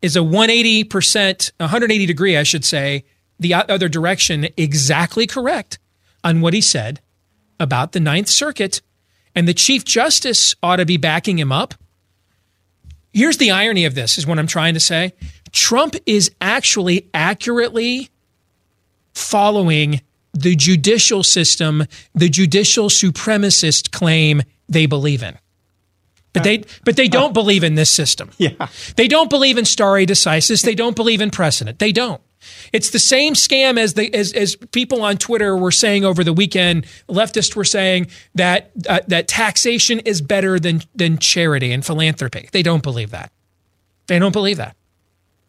is 0.02 0.16
a 0.16 0.20
180%, 0.20 1.52
180 1.58 2.06
degree, 2.06 2.38
I 2.38 2.44
should 2.44 2.66
say, 2.66 3.06
the 3.40 3.54
other 3.54 3.90
direction, 3.90 4.48
exactly 4.58 5.26
correct 5.26 5.80
on 6.24 6.42
what 6.42 6.54
he 6.54 6.62
said 6.62 7.00
about 7.60 7.94
the 7.94 8.00
Ninth 8.00 8.30
Circuit. 8.30 8.82
And 9.36 9.48
the 9.48 9.54
Chief 9.54 9.86
Justice 9.86 10.56
ought 10.62 10.78
to 10.78 10.86
be 10.86 10.98
backing 10.98 11.40
him 11.40 11.52
up. 11.52 11.74
Here's 13.14 13.38
the 13.38 13.52
irony 13.52 13.86
of 13.86 13.96
this, 13.96 14.18
is 14.18 14.28
what 14.28 14.40
I'm 14.40 14.48
trying 14.48 14.74
to 14.74 14.80
say. 14.80 15.14
Trump 15.52 15.96
is 16.06 16.32
actually 16.42 17.10
accurately 17.14 18.10
following 19.14 20.02
the 20.34 20.56
judicial 20.56 21.24
system, 21.24 21.86
the 22.14 22.30
judicial 22.30 22.90
supremacist 22.90 23.92
claim 23.92 24.44
they 24.68 24.86
believe 24.86 25.24
in. 25.24 25.38
But 26.34 26.44
they 26.44 26.64
but 26.86 26.96
they 26.96 27.08
don't 27.08 27.34
believe 27.34 27.64
in 27.64 27.76
this 27.76 27.90
system. 27.90 28.32
Yeah. 28.38 28.68
They 28.96 29.08
don't 29.08 29.30
believe 29.30 29.58
in 29.58 29.66
stare 29.66 30.06
decisis. 30.06 30.64
They 30.64 30.76
don't 30.76 30.96
believe 30.96 31.22
in 31.22 31.32
precedent. 31.32 31.80
They 31.80 31.92
don't. 31.92 32.22
It's 32.72 32.92
the 32.92 33.00
same 33.00 33.34
scam 33.34 33.78
as 33.78 33.96
the 33.96 34.14
as, 34.14 34.32
as 34.34 34.56
people 34.56 35.02
on 35.02 35.18
Twitter 35.18 35.58
were 35.58 35.72
saying 35.72 36.06
over 36.06 36.24
the 36.24 36.32
weekend. 36.32 36.86
Leftists 37.10 37.56
were 37.56 37.66
saying 37.66 38.08
that 38.36 38.72
uh, 38.88 39.00
that 39.08 39.28
taxation 39.28 40.00
is 40.00 40.22
better 40.22 40.60
than 40.60 40.84
than 40.96 41.18
charity 41.18 41.74
and 41.74 41.86
philanthropy. 41.86 42.48
They 42.52 42.64
don't 42.64 42.84
believe 42.84 43.12
that. 43.12 43.32
They 44.08 44.20
don't 44.20 44.32
believe 44.32 44.58
that. 44.58 44.76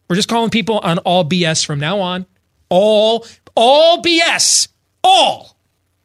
We're 0.08 0.16
just 0.16 0.28
calling 0.28 0.50
people 0.50 0.80
on 0.80 0.99
all 0.99 1.25
BS 1.25 1.64
from 1.64 1.78
now 1.78 2.00
on. 2.00 2.26
All 2.68 3.26
all 3.54 4.02
BS. 4.02 4.68
All. 5.04 5.56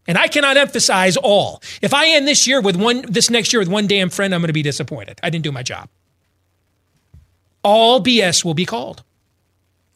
And 0.07 0.17
I 0.17 0.27
cannot 0.27 0.57
emphasize 0.57 1.17
all. 1.17 1.61
If 1.81 1.93
I 1.93 2.09
end 2.09 2.27
this 2.27 2.47
year 2.47 2.61
with 2.61 2.75
one 2.75 3.03
this 3.07 3.29
next 3.29 3.53
year 3.53 3.59
with 3.59 3.69
one 3.69 3.87
damn 3.87 4.09
friend, 4.09 4.33
I'm 4.33 4.41
going 4.41 4.47
to 4.47 4.53
be 4.53 4.61
disappointed. 4.61 5.19
I 5.23 5.29
didn't 5.29 5.43
do 5.43 5.51
my 5.51 5.63
job. 5.63 5.89
All 7.63 8.01
BS 8.01 8.45
will 8.45 8.53
be 8.53 8.65
called. 8.65 9.03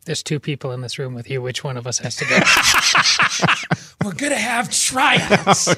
There's 0.05 0.23
two 0.23 0.39
people 0.39 0.71
in 0.71 0.81
this 0.81 0.97
room 0.97 1.13
with 1.13 1.29
you. 1.29 1.41
Which 1.41 1.63
one 1.63 1.77
of 1.77 1.85
us 1.85 1.99
has 1.99 2.15
to 2.15 2.25
go? 2.25 2.39
We're 4.03 4.13
going 4.13 4.31
to 4.31 4.39
have 4.39 4.71
tryouts. 4.71 5.67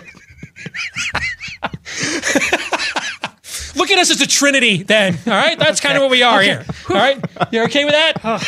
Look 3.76 3.92
at 3.92 3.98
us 3.98 4.12
as 4.12 4.22
a 4.22 4.28
trinity 4.28 4.84
then. 4.84 5.18
All 5.26 5.34
right? 5.34 5.58
That's 5.58 5.82
kind 5.82 5.98
of 5.98 6.04
what 6.04 6.12
we 6.12 6.22
are 6.24 6.42
here. 6.42 6.66
All 6.90 6.96
right? 6.96 7.20
You're 7.52 7.66
okay 7.66 7.84
with 7.84 7.94
that? 7.94 8.14
Oh. 8.24 8.40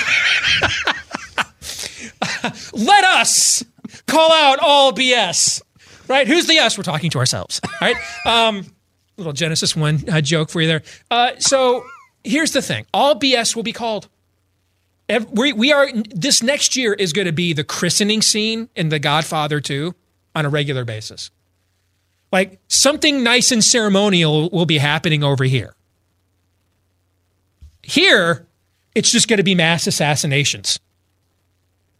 Let 2.73 3.03
us 3.03 3.65
call 4.07 4.31
out 4.31 4.59
all 4.59 4.93
BS. 4.93 5.62
Right? 6.07 6.27
Who's 6.27 6.48
the 6.48 6.60
us? 6.60 6.77
We're 6.77 6.83
talking 6.83 7.10
to 7.12 7.19
ourselves. 7.19 7.62
Right? 7.81 7.95
Um, 8.25 8.65
little 9.17 9.33
Genesis 9.33 9.75
1 9.75 10.10
uh, 10.10 10.22
joke 10.22 10.50
for 10.50 10.62
you 10.62 10.67
there. 10.67 10.83
Uh, 11.12 11.31
so 11.38 11.83
here's 12.24 12.51
the 12.51 12.62
thing 12.62 12.86
all 12.93 13.19
BS 13.19 13.55
will 13.55 13.63
be 13.63 13.74
called. 13.74 14.07
We, 15.31 15.51
we 15.51 15.74
are, 15.74 15.91
this 15.91 16.41
next 16.41 16.77
year 16.77 16.93
is 16.93 17.12
going 17.12 17.25
to 17.25 17.33
be 17.33 17.51
the 17.51 17.63
christening 17.63 18.22
scene 18.22 18.69
in 18.75 18.89
The 18.89 19.00
Godfather 19.00 19.60
2 19.60 19.93
on 20.33 20.45
a 20.45 20.50
regular 20.50 20.86
basis. 20.86 21.29
Like 22.31 22.60
something 22.67 23.22
nice 23.22 23.51
and 23.51 23.63
ceremonial 23.63 24.50
will 24.50 24.65
be 24.65 24.79
happening 24.79 25.24
over 25.24 25.43
here. 25.43 25.75
Here, 27.83 28.48
it's 28.95 29.12
just 29.12 29.27
going 29.27 29.38
to 29.38 29.43
be 29.43 29.55
mass 29.55 29.86
assassinations. 29.86 30.79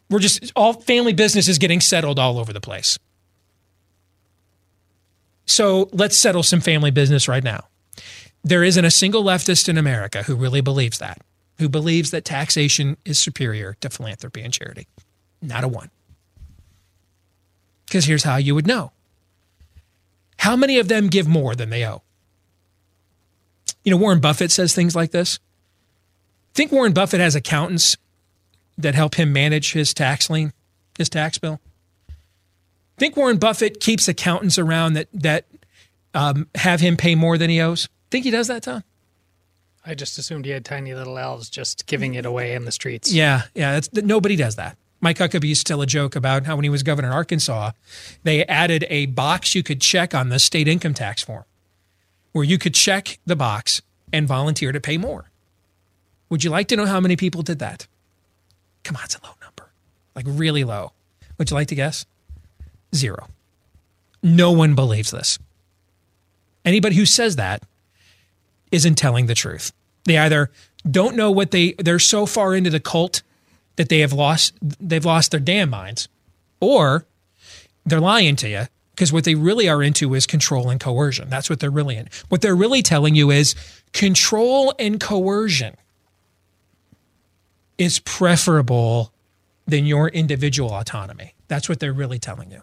We're 0.10 0.20
just, 0.20 0.52
all 0.56 0.74
family 0.74 1.14
business 1.14 1.48
is 1.48 1.58
getting 1.58 1.82
settled 1.82 2.18
all 2.18 2.40
over 2.40 2.54
the 2.54 2.62
place. 2.62 2.98
So 5.46 5.90
let's 5.92 6.18
settle 6.18 6.44
some 6.44 6.62
family 6.62 6.92
business 6.92 7.28
right 7.28 7.44
now. 7.44 7.68
There 8.44 8.64
isn't 8.64 8.84
a 8.84 8.92
single 8.92 9.24
leftist 9.24 9.70
in 9.70 9.78
America 9.78 10.24
who 10.24 10.36
really 10.36 10.62
believes 10.62 10.98
that, 11.00 11.22
who 11.60 11.70
believes 11.70 12.12
that 12.12 12.26
taxation 12.26 12.98
is 13.06 13.20
superior 13.20 13.76
to 13.82 13.90
philanthropy 13.90 14.42
and 14.42 14.54
charity. 14.54 14.88
Not 15.42 15.64
a 15.64 15.68
one. 15.68 15.90
Because 17.86 18.06
here's 18.06 18.24
how 18.24 18.38
you 18.38 18.56
would 18.56 18.68
know 18.68 18.92
how 20.44 20.58
many 20.58 20.78
of 20.78 20.90
them 20.90 21.08
give 21.08 21.26
more 21.26 21.56
than 21.56 21.70
they 21.70 21.86
owe? 21.86 22.02
You 23.86 23.92
know, 23.92 23.98
Warren 23.98 24.20
Buffett 24.20 24.52
says 24.52 24.76
things 24.76 24.94
like 24.94 25.12
this. 25.12 25.40
Think 26.54 26.70
Warren 26.70 26.92
Buffett 26.92 27.22
has 27.22 27.34
accountants 27.34 27.96
that 28.78 28.94
help 28.94 29.16
him 29.16 29.32
manage 29.32 29.72
his 29.72 29.94
tax 29.94 30.30
lien, 30.30 30.52
his 30.98 31.08
tax 31.08 31.38
bill? 31.38 31.62
Think 32.98 33.18
Warren 33.18 33.38
Buffett 33.38 33.80
keeps 33.80 34.08
accountants 34.08 34.58
around 34.58 34.94
that 34.94 35.08
that 35.14 35.46
um, 36.14 36.48
have 36.56 36.80
him 36.80 36.98
pay 36.98 37.16
more 37.16 37.38
than 37.38 37.50
he 37.50 37.60
owes? 37.60 37.90
Think 38.12 38.26
he 38.26 38.32
does 38.32 38.48
that, 38.48 38.64
Tom? 38.64 38.84
I 39.86 39.96
just 39.96 40.18
assumed 40.18 40.46
he 40.46 40.52
had 40.52 40.64
tiny 40.64 40.94
little 40.94 41.18
elves 41.18 41.50
just 41.50 41.86
giving 41.88 42.14
it 42.14 42.26
away 42.26 42.54
in 42.54 42.66
the 42.66 42.72
streets. 42.72 43.12
Yeah, 43.12 43.44
yeah. 43.54 43.74
That's, 43.74 43.92
nobody 43.94 44.36
does 44.36 44.56
that. 44.56 44.78
Mike 45.02 45.18
Huckabee 45.18 45.50
used 45.50 45.68
to 45.68 45.72
tell 45.74 45.82
a 45.82 45.86
joke 45.86 46.16
about 46.16 46.46
how 46.46 46.56
when 46.56 46.64
he 46.64 46.70
was 46.70 46.84
governor 46.84 47.10
in 47.10 47.14
Arkansas, 47.14 47.72
they 48.24 48.46
added 48.46 48.86
a 48.90 49.08
box 49.08 49.54
you 49.54 49.62
could 49.62 49.82
check 49.82 50.16
on 50.16 50.30
the 50.30 50.40
state 50.40 50.68
income 50.68 50.94
tax 50.94 51.22
form, 51.22 51.44
where 52.32 52.46
you 52.46 52.58
could 52.58 52.74
check 52.74 53.20
the 53.26 53.36
box 53.36 53.82
and 54.14 54.26
volunteer 54.26 54.72
to 54.72 54.80
pay 54.80 54.98
more. 54.98 55.30
Would 56.30 56.46
you 56.46 56.50
like 56.50 56.70
to 56.70 56.78
know 56.78 56.86
how 56.86 57.02
many 57.02 57.18
people 57.18 57.42
did 57.42 57.60
that? 57.60 57.86
Come 58.86 58.96
on, 58.96 59.04
it's 59.04 59.18
a 59.18 59.20
low 59.26 59.34
number, 59.42 59.72
like 60.16 60.26
really 60.26 60.64
low. 60.64 60.94
Would 61.38 61.52
you 61.52 61.56
like 61.56 61.68
to 61.68 61.76
guess? 61.76 62.06
Zero. 62.96 63.28
No 64.22 64.52
one 64.52 64.76
believes 64.76 65.12
this. 65.12 65.40
Anybody 66.66 66.96
who 66.96 67.06
says 67.06 67.36
that 67.36 67.64
isn't 68.72 68.96
telling 68.96 69.28
the 69.28 69.36
truth. 69.36 69.74
They 70.06 70.18
either 70.18 70.50
don't 70.90 71.16
know 71.16 71.32
what 71.32 71.52
they 71.52 71.74
they're 71.74 72.00
so 72.00 72.26
far 72.26 72.54
into 72.56 72.70
the 72.70 72.80
cult 72.80 73.22
that 73.76 73.90
they 73.90 74.00
have 74.00 74.14
lost 74.14 74.54
they've 74.62 75.06
lost 75.06 75.32
their 75.32 75.40
damn 75.40 75.70
minds, 75.70 76.08
or 76.60 77.06
they're 77.86 78.00
lying 78.00 78.36
to 78.38 78.50
you 78.50 78.68
because 78.92 79.12
what 79.12 79.24
they 79.24 79.36
really 79.36 79.68
are 79.68 79.82
into 79.82 80.14
is 80.14 80.26
control 80.26 80.70
and 80.70 80.80
coercion. 80.80 81.30
That's 81.30 81.50
what 81.50 81.60
they're 81.60 81.72
really 81.72 81.96
in. 81.96 82.10
What 82.30 82.42
they're 82.42 82.56
really 82.56 82.82
telling 82.82 83.16
you 83.16 83.32
is 83.32 83.56
control 83.92 84.74
and 84.78 85.00
coercion 85.00 85.76
is 87.78 88.00
preferable 88.00 89.12
than 89.66 89.86
your 89.86 90.10
individual 90.10 90.72
autonomy. 90.72 91.34
That's 91.48 91.68
what 91.68 91.80
they're 91.80 91.94
really 91.94 92.20
telling 92.20 92.52
you. 92.52 92.62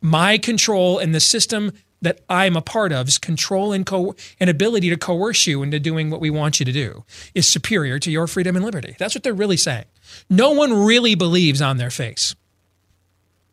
My 0.00 0.38
control 0.38 0.98
and 0.98 1.14
the 1.14 1.20
system 1.20 1.72
that 2.02 2.20
I'm 2.28 2.56
a 2.56 2.62
part 2.62 2.92
of's 2.92 3.18
control 3.18 3.72
and 3.72 3.86
co- 3.86 4.14
and 4.38 4.50
ability 4.50 4.90
to 4.90 4.96
coerce 4.96 5.46
you 5.46 5.62
into 5.62 5.80
doing 5.80 6.10
what 6.10 6.20
we 6.20 6.30
want 6.30 6.60
you 6.60 6.66
to 6.66 6.72
do 6.72 7.04
is 7.34 7.48
superior 7.48 7.98
to 7.98 8.10
your 8.10 8.26
freedom 8.26 8.54
and 8.56 8.64
liberty. 8.64 8.94
That's 8.98 9.14
what 9.14 9.22
they're 9.22 9.34
really 9.34 9.56
saying. 9.56 9.86
No 10.28 10.50
one 10.52 10.72
really 10.72 11.14
believes 11.14 11.62
on 11.62 11.78
their 11.78 11.90
face. 11.90 12.34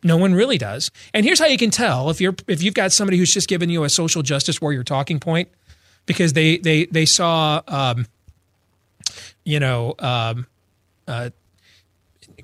No 0.03 0.17
one 0.17 0.35
really 0.35 0.57
does. 0.57 0.91
And 1.13 1.25
here's 1.25 1.39
how 1.39 1.45
you 1.45 1.57
can 1.57 1.71
tell 1.71 2.09
if 2.09 2.19
you're 2.19 2.35
if 2.47 2.61
you've 2.61 2.73
got 2.73 2.91
somebody 2.91 3.17
who's 3.17 3.33
just 3.33 3.47
given 3.47 3.69
you 3.69 3.85
a 3.85 3.89
social 3.89 4.21
justice 4.21 4.61
warrior 4.61 4.83
talking 4.83 5.19
point 5.19 5.49
because 6.05 6.33
they 6.33 6.57
they 6.57 6.85
they 6.85 7.05
saw 7.05 7.61
um, 7.67 8.05
you 9.45 9.59
know 9.59 9.95
um, 9.99 10.45
uh, 11.07 11.29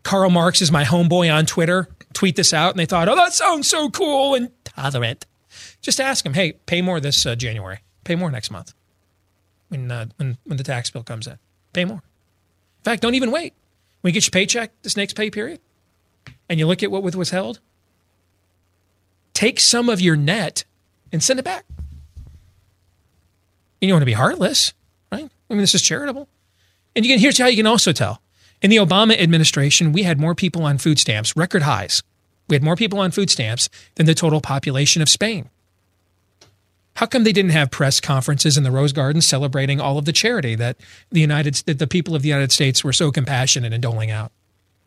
Karl 0.04 0.30
Marx 0.30 0.62
is 0.62 0.72
my 0.72 0.86
homeboy 0.86 1.34
on 1.34 1.46
Twitter 1.46 1.90
tweet 2.20 2.36
this 2.36 2.54
out 2.54 2.72
and 2.72 2.80
they 2.80 2.86
thought 2.86 3.08
oh 3.08 3.16
that 3.16 3.32
sounds 3.32 3.66
so 3.66 3.90
cool 3.90 4.36
and 4.36 4.52
tolerant. 4.66 5.26
Just 5.82 6.02
ask 6.02 6.26
them, 6.26 6.34
hey, 6.34 6.52
pay 6.66 6.82
more 6.82 7.00
this 7.00 7.26
uh, 7.26 7.34
January. 7.34 7.80
Pay 8.04 8.16
more 8.16 8.30
next 8.30 8.52
month 8.52 8.74
when, 9.70 9.90
uh, 9.90 10.08
when 10.18 10.38
when 10.44 10.58
the 10.58 10.64
tax 10.66 10.90
bill 10.90 11.02
comes 11.02 11.28
in. 11.28 11.40
Pay 11.72 11.86
more. 11.86 12.04
In 12.80 12.84
fact, 12.84 13.02
don't 13.02 13.16
even 13.16 13.32
wait. 13.32 13.54
When 14.02 14.12
you 14.12 14.14
get 14.14 14.26
your 14.26 14.32
paycheck 14.32 14.74
this 14.82 14.98
next 14.98 15.14
pay 15.14 15.32
period, 15.32 15.62
and 16.50 16.60
you 16.60 16.68
look 16.68 16.84
at 16.84 16.92
what 16.92 17.04
was 17.04 17.16
withheld, 17.16 17.62
take 19.34 19.62
some 19.62 19.88
of 19.88 20.02
your 20.02 20.18
net 20.18 20.66
and 21.14 21.24
send 21.24 21.40
it 21.40 21.44
back. 21.44 21.64
You 23.80 23.88
don't 23.88 23.96
want 23.96 24.02
to 24.02 24.08
be 24.08 24.12
heartless, 24.12 24.74
right? 25.10 25.24
I 25.50 25.54
mean, 25.54 25.62
this 25.62 25.74
is 25.74 25.82
charitable. 25.82 26.28
And 26.98 27.06
you 27.06 27.14
can 27.14 27.20
here's 27.20 27.38
how 27.38 27.48
you 27.48 27.56
can 27.56 27.68
also 27.68 27.94
tell. 27.94 28.22
In 28.62 28.70
the 28.70 28.76
Obama 28.76 29.18
administration, 29.18 29.94
we 29.94 30.04
had 30.04 30.20
more 30.20 30.36
people 30.36 30.66
on 30.66 30.80
food 30.80 31.00
stamps, 31.00 31.38
record 31.38 31.62
highs. 31.62 32.04
We 32.50 32.56
had 32.56 32.64
more 32.64 32.76
people 32.76 33.00
on 33.00 33.12
food 33.12 33.30
stamps 33.30 33.70
than 33.96 34.06
the 34.06 34.16
total 34.16 34.42
population 34.42 35.02
of 35.02 35.10
Spain. 35.10 35.50
How 36.96 37.06
come 37.06 37.24
they 37.24 37.32
didn't 37.32 37.52
have 37.52 37.72
press 37.72 38.02
conferences 38.02 38.58
in 38.58 38.64
the 38.64 38.72
Rose 38.72 38.92
Garden 38.92 39.22
celebrating 39.22 39.80
all 39.80 39.98
of 39.98 40.04
the 40.04 40.12
charity 40.12 40.56
that 40.56 40.76
the 41.12 41.22
United 41.22 41.56
that 41.66 41.80
the 41.80 41.88
people 41.88 42.14
of 42.16 42.24
the 42.24 42.28
United 42.28 42.52
States 42.52 42.84
were 42.84 42.92
so 42.92 43.10
compassionate 43.10 43.72
in 43.72 43.80
doling 43.80 44.12
out? 44.12 44.34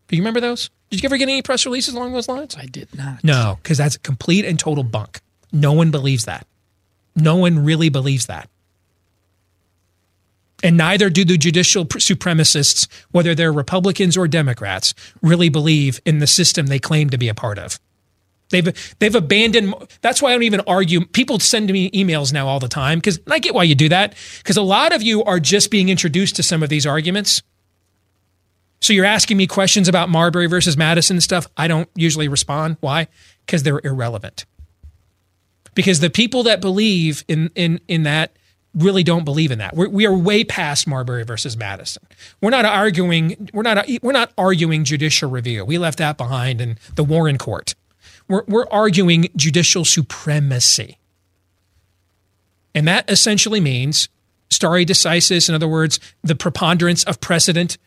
Do 0.09 0.17
you 0.17 0.23
remember 0.23 0.41
those? 0.41 0.69
Did 0.91 1.03
you 1.03 1.07
ever 1.07 1.17
get 1.17 1.31
any 1.31 1.41
press 1.41 1.65
releases 1.65 1.95
along 1.95 2.13
those 2.13 2.29
lines? 2.29 2.55
I 2.55 2.67
did 2.67 2.95
not. 2.95 3.25
No, 3.25 3.59
because 3.63 3.79
that's 3.79 3.97
a 3.97 4.01
complete 4.01 4.45
and 4.45 4.59
total 4.59 4.85
bunk. 4.85 5.21
No 5.53 5.73
one 5.73 5.91
believes 5.91 6.27
that. 6.27 6.47
No 7.17 7.37
one 7.37 7.65
really 7.65 7.89
believes 7.89 8.27
that. 8.27 8.51
And 10.63 10.77
neither 10.77 11.11
do 11.11 11.25
the 11.25 11.37
judicial 11.37 11.85
supremacists, 11.87 12.87
whether 13.11 13.35
they're 13.35 13.53
Republicans 13.53 14.17
or 14.17 14.29
Democrats, 14.29 14.95
really 15.21 15.49
believe 15.49 16.01
in 16.05 16.21
the 16.21 16.27
system 16.27 16.67
they 16.67 16.79
claim 16.79 17.11
to 17.11 17.19
be 17.19 17.29
a 17.29 17.35
part 17.35 17.59
of. 17.59 17.81
They've 18.53 18.97
they've 18.99 19.15
abandoned. 19.15 19.75
That's 20.03 20.23
why 20.23 20.31
I 20.31 20.33
don't 20.35 20.45
even 20.45 20.61
argue. 20.67 21.05
People 21.07 21.41
send 21.41 21.73
me 21.73 21.91
emails 21.91 22.33
now 22.33 22.47
all 22.47 22.61
the 22.61 22.69
time 22.69 22.99
because 22.99 23.19
I 23.29 23.41
get 23.41 23.55
why 23.55 23.65
you 23.65 23.75
do 23.75 23.89
that 23.89 24.15
because 24.39 24.57
a 24.57 24.63
lot 24.63 24.93
of 24.93 25.03
you 25.03 25.25
are 25.25 25.41
just 25.41 25.71
being 25.71 25.89
introduced 25.89 26.37
to 26.37 26.43
some 26.43 26.63
of 26.63 26.69
these 26.69 26.87
arguments. 26.87 27.43
So 28.81 28.93
you're 28.93 29.05
asking 29.05 29.37
me 29.37 29.47
questions 29.47 29.89
about 29.89 30.09
Marbury 30.09 30.47
versus 30.47 30.77
Madison 30.77 31.17
and 31.17 31.23
stuff. 31.23 31.47
I 31.57 31.67
don't 31.67 31.89
usually 31.95 32.29
respond. 32.29 32.77
Why? 32.81 33.09
Because 33.47 33.63
they're 33.63 33.81
irrelevant. 33.83 34.45
Because 35.75 36.01
the 36.01 36.11
people 36.11 36.43
that 36.45 36.61
believe 36.61 37.25
in 37.29 37.51
in 37.55 37.81
in 37.89 38.03
that 38.05 38.37
really 38.75 39.03
don't 39.03 39.25
believe 39.25 39.51
in 39.51 39.59
that. 39.59 39.75
We're, 39.75 39.89
we 39.89 40.07
are 40.07 40.15
way 40.15 40.45
past 40.45 40.87
Marbury 40.87 41.25
versus 41.25 41.57
Madison. 41.57 42.03
We're 42.41 42.51
not 42.51 42.65
arguing. 42.65 43.51
We're 43.53 43.63
not. 43.63 43.87
We're 44.03 44.13
not 44.13 44.33
arguing 44.39 44.85
judicial 44.85 45.31
review. 45.31 45.65
We 45.65 45.79
left 45.79 45.99
that 45.99 46.17
behind 46.17 46.61
in 46.61 46.79
the 46.95 47.05
Warren 47.05 47.39
Court. 47.39 47.75
We're, 48.29 48.45
we're 48.47 48.69
arguing 48.71 49.29
judicial 49.37 49.85
supremacy, 49.85 50.99
and 52.75 52.87
that 52.89 53.11
essentially 53.11 53.61
means 53.61 54.09
stare 54.51 54.85
decisis. 54.85 55.49
In 55.49 55.55
other 55.55 55.69
words, 55.69 55.99
the 56.23 56.35
preponderance 56.35 57.05
of 57.05 57.21
precedent 57.21 57.79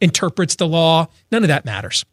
interprets 0.00 0.56
the 0.56 0.68
law. 0.68 1.08
None 1.32 1.42
of 1.42 1.48
that 1.48 1.64
matters. 1.64 2.04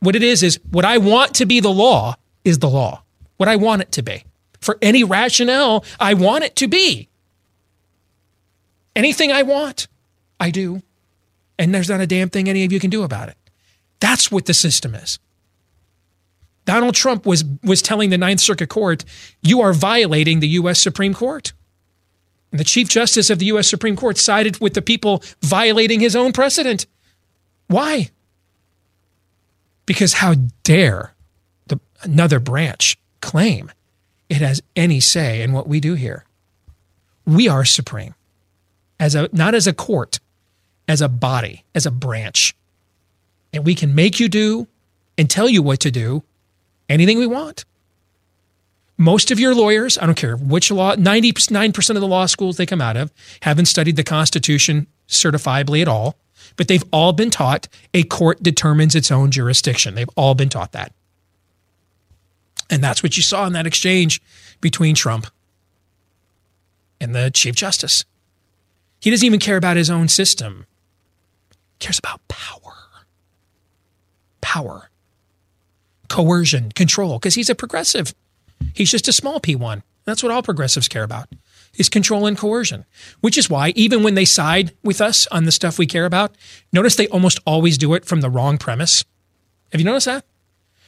What 0.00 0.16
it 0.16 0.22
is 0.22 0.42
is 0.42 0.60
what 0.70 0.84
I 0.84 0.98
want 0.98 1.34
to 1.36 1.46
be 1.46 1.60
the 1.60 1.70
law 1.70 2.16
is 2.44 2.58
the 2.58 2.68
law. 2.68 3.02
What 3.38 3.48
I 3.48 3.56
want 3.56 3.82
it 3.82 3.92
to 3.92 4.02
be. 4.02 4.24
For 4.60 4.78
any 4.82 5.04
rationale, 5.04 5.84
I 5.98 6.14
want 6.14 6.44
it 6.44 6.56
to 6.56 6.68
be. 6.68 7.08
Anything 8.96 9.32
I 9.32 9.42
want, 9.42 9.88
I 10.38 10.50
do. 10.50 10.82
And 11.58 11.74
there's 11.74 11.88
not 11.88 12.00
a 12.00 12.06
damn 12.06 12.30
thing 12.30 12.48
any 12.48 12.64
of 12.64 12.72
you 12.72 12.80
can 12.80 12.90
do 12.90 13.02
about 13.02 13.28
it. 13.28 13.36
That's 14.00 14.30
what 14.30 14.46
the 14.46 14.54
system 14.54 14.94
is. 14.94 15.18
Donald 16.64 16.94
Trump 16.94 17.26
was, 17.26 17.44
was 17.62 17.82
telling 17.82 18.10
the 18.10 18.18
Ninth 18.18 18.40
Circuit 18.40 18.68
Court, 18.68 19.04
you 19.42 19.60
are 19.60 19.72
violating 19.72 20.40
the 20.40 20.48
U.S. 20.48 20.80
Supreme 20.80 21.14
Court. 21.14 21.52
And 22.50 22.60
the 22.60 22.64
Chief 22.64 22.88
Justice 22.88 23.30
of 23.30 23.38
the 23.38 23.46
U.S. 23.46 23.68
Supreme 23.68 23.96
Court 23.96 24.16
sided 24.16 24.60
with 24.60 24.74
the 24.74 24.82
people 24.82 25.22
violating 25.42 26.00
his 26.00 26.16
own 26.16 26.32
precedent. 26.32 26.86
Why? 27.66 28.10
Because 29.86 30.14
how 30.14 30.34
dare 30.62 31.14
the, 31.66 31.80
another 32.02 32.40
branch 32.40 32.96
claim 33.20 33.70
it 34.28 34.38
has 34.38 34.62
any 34.74 35.00
say 35.00 35.42
in 35.42 35.52
what 35.52 35.68
we 35.68 35.80
do 35.80 35.94
here? 35.94 36.24
We 37.26 37.48
are 37.48 37.64
supreme 37.64 38.14
as 38.98 39.14
a 39.14 39.28
not 39.32 39.54
as 39.54 39.66
a 39.66 39.72
court, 39.72 40.20
as 40.88 41.00
a 41.00 41.08
body, 41.08 41.64
as 41.74 41.86
a 41.86 41.90
branch. 41.90 42.54
And 43.52 43.64
we 43.64 43.74
can 43.74 43.94
make 43.94 44.18
you 44.18 44.28
do 44.28 44.66
and 45.16 45.30
tell 45.30 45.48
you 45.48 45.62
what 45.62 45.80
to 45.80 45.90
do 45.90 46.22
anything 46.88 47.18
we 47.18 47.26
want. 47.26 47.64
Most 48.96 49.30
of 49.30 49.40
your 49.40 49.54
lawyers, 49.54 49.98
I 49.98 50.06
don't 50.06 50.14
care 50.14 50.36
which 50.36 50.70
law, 50.70 50.94
99% 50.94 51.90
of 51.90 52.00
the 52.00 52.06
law 52.06 52.26
schools 52.26 52.56
they 52.56 52.66
come 52.66 52.80
out 52.80 52.96
of 52.96 53.12
haven't 53.40 53.66
studied 53.66 53.96
the 53.96 54.04
Constitution 54.04 54.86
certifiably 55.08 55.82
at 55.82 55.88
all, 55.88 56.16
but 56.56 56.68
they've 56.68 56.84
all 56.92 57.12
been 57.12 57.30
taught 57.30 57.66
a 57.92 58.04
court 58.04 58.42
determines 58.42 58.94
its 58.94 59.10
own 59.10 59.30
jurisdiction. 59.30 59.94
They've 59.94 60.10
all 60.16 60.34
been 60.34 60.48
taught 60.48 60.72
that. 60.72 60.92
And 62.70 62.82
that's 62.82 63.02
what 63.02 63.16
you 63.16 63.22
saw 63.22 63.46
in 63.46 63.52
that 63.54 63.66
exchange 63.66 64.22
between 64.60 64.94
Trump 64.94 65.26
and 67.00 67.14
the 67.14 67.30
Chief 67.30 67.54
Justice. 67.54 68.04
He 69.04 69.10
doesn't 69.10 69.26
even 69.26 69.38
care 69.38 69.58
about 69.58 69.76
his 69.76 69.90
own 69.90 70.08
system. 70.08 70.64
He 71.50 71.78
cares 71.78 71.98
about 71.98 72.26
power. 72.26 72.72
Power. 74.40 74.88
Coercion, 76.08 76.72
control, 76.72 77.18
because 77.18 77.34
he's 77.34 77.50
a 77.50 77.54
progressive. 77.54 78.14
He's 78.72 78.90
just 78.90 79.06
a 79.06 79.12
small 79.12 79.40
P1. 79.40 79.82
That's 80.06 80.22
what 80.22 80.32
all 80.32 80.42
progressives 80.42 80.88
care 80.88 81.02
about 81.02 81.28
is 81.76 81.90
control 81.90 82.24
and 82.24 82.38
coercion, 82.38 82.86
which 83.20 83.36
is 83.36 83.50
why 83.50 83.74
even 83.76 84.02
when 84.02 84.14
they 84.14 84.24
side 84.24 84.72
with 84.82 85.02
us 85.02 85.26
on 85.26 85.44
the 85.44 85.52
stuff 85.52 85.78
we 85.78 85.86
care 85.86 86.06
about, 86.06 86.34
notice 86.72 86.96
they 86.96 87.08
almost 87.08 87.40
always 87.44 87.76
do 87.76 87.92
it 87.92 88.06
from 88.06 88.22
the 88.22 88.30
wrong 88.30 88.56
premise. 88.56 89.04
Have 89.72 89.82
you 89.82 89.84
noticed 89.84 90.06
that? 90.06 90.24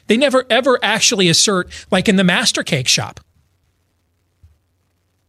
They 0.07 0.17
never 0.17 0.47
ever 0.49 0.79
actually 0.83 1.29
assert, 1.29 1.69
like 1.91 2.09
in 2.09 2.17
the 2.17 2.25
master 2.25 2.63
cake 2.63 2.89
shop. 2.89 3.21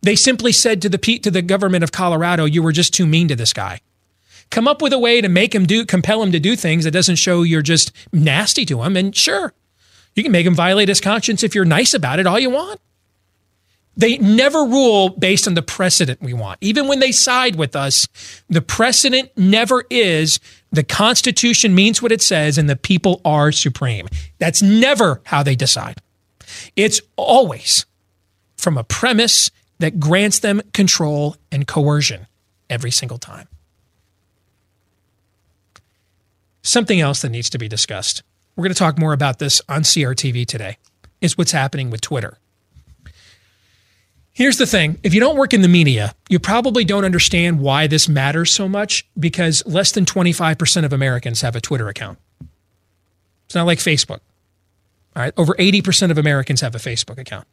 They 0.02 0.16
simply 0.16 0.52
said 0.52 0.82
to 0.82 0.90
the 0.90 0.98
to 0.98 1.32
the 1.32 1.42
government 1.42 1.84
of 1.84 1.92
Colorado, 1.92 2.46
"You 2.46 2.64
were 2.64 2.72
just 2.72 2.94
too 2.94 3.06
mean 3.06 3.28
to 3.28 3.36
this 3.36 3.54
guy." 3.54 3.82
Come 4.50 4.68
up 4.68 4.82
with 4.82 4.94
a 4.94 5.00
way 5.00 5.20
to 5.20 5.28
make 5.28 5.54
him 5.54 5.66
do, 5.66 5.86
compel 5.86 6.24
him 6.24 6.32
to 6.32 6.40
do 6.40 6.56
things 6.56 6.86
that 6.86 6.92
doesn't 6.92 7.18
show 7.18 7.44
you're 7.44 7.62
just 7.62 7.92
nasty 8.14 8.66
to 8.66 8.84
him, 8.84 8.96
and 8.96 9.14
sure, 9.16 9.54
you 10.16 10.24
can 10.24 10.32
make 10.32 10.46
him 10.46 10.56
violate 10.56 10.88
his 10.88 11.02
conscience 11.02 11.44
if 11.44 11.54
you're 11.54 11.66
nice 11.66 11.94
about 11.94 12.20
it 12.20 12.28
all 12.28 12.40
you 12.40 12.50
want. 12.50 12.80
They 13.98 14.20
never 14.20 14.64
rule 14.64 15.10
based 15.10 15.48
on 15.48 15.56
the 15.56 15.64
precedent 15.64 16.22
we 16.22 16.32
want. 16.32 16.60
Even 16.62 16.88
when 16.88 17.00
they 17.00 17.12
side 17.12 17.56
with 17.56 17.76
us, 17.76 18.08
the 18.48 18.62
precedent 18.62 19.32
never 19.36 19.86
is 19.90 20.40
the 20.72 20.84
Constitution 20.84 21.74
means 21.74 22.02
what 22.02 22.12
it 22.12 22.22
says 22.22 22.60
and 22.60 22.70
the 22.70 22.76
people 22.76 23.22
are 23.26 23.52
supreme. 23.52 24.08
That's 24.38 24.62
never 24.62 25.22
how 25.26 25.42
they 25.42 25.56
decide. 25.56 26.00
It's 26.76 27.02
always 27.16 27.88
from 28.56 28.78
a 28.78 28.84
premise 28.84 29.50
that 29.80 30.00
grants 30.00 30.40
them 30.40 30.62
control 30.74 31.36
and 31.52 31.68
coercion 31.68 32.28
every 32.70 32.92
single 32.92 33.18
time. 33.18 33.48
Something 36.62 37.00
else 37.00 37.22
that 37.22 37.30
needs 37.30 37.50
to 37.52 37.58
be 37.58 37.68
discussed. 37.68 38.24
We're 38.56 38.64
going 38.64 38.74
to 38.74 38.80
talk 38.80 38.98
more 38.98 39.14
about 39.14 39.40
this 39.40 39.62
on 39.70 39.84
CRTV 39.84 40.46
today. 40.46 40.78
Is 41.22 41.38
what's 41.38 41.52
happening 41.52 41.90
with 41.90 42.02
Twitter. 42.02 42.38
Here's 44.34 44.58
the 44.58 44.68
thing 44.68 45.00
if 45.02 45.16
you 45.16 45.20
don't 45.20 45.38
work 45.38 45.54
in 45.54 45.62
the 45.62 45.68
media, 45.68 46.14
you 46.30 46.38
probably 46.38 46.86
don't 46.86 47.06
understand 47.06 47.60
why 47.60 47.88
this 47.88 48.08
matters 48.08 48.52
so 48.52 48.68
much 48.70 49.08
because 49.18 49.66
less 49.66 49.92
than 49.92 50.06
25% 50.06 50.86
of 50.86 50.94
Americans 50.94 51.42
have 51.42 51.56
a 51.56 51.62
Twitter 51.62 51.88
account. 51.88 52.20
It's 53.46 53.56
not 53.56 53.66
like 53.66 53.80
Facebook. 53.80 54.20
All 55.16 55.24
right, 55.24 55.34
over 55.38 55.56
80% 55.56 56.12
of 56.12 56.20
Americans 56.20 56.62
have 56.62 56.76
a 56.76 56.80
Facebook 56.80 57.18
account 57.18 57.48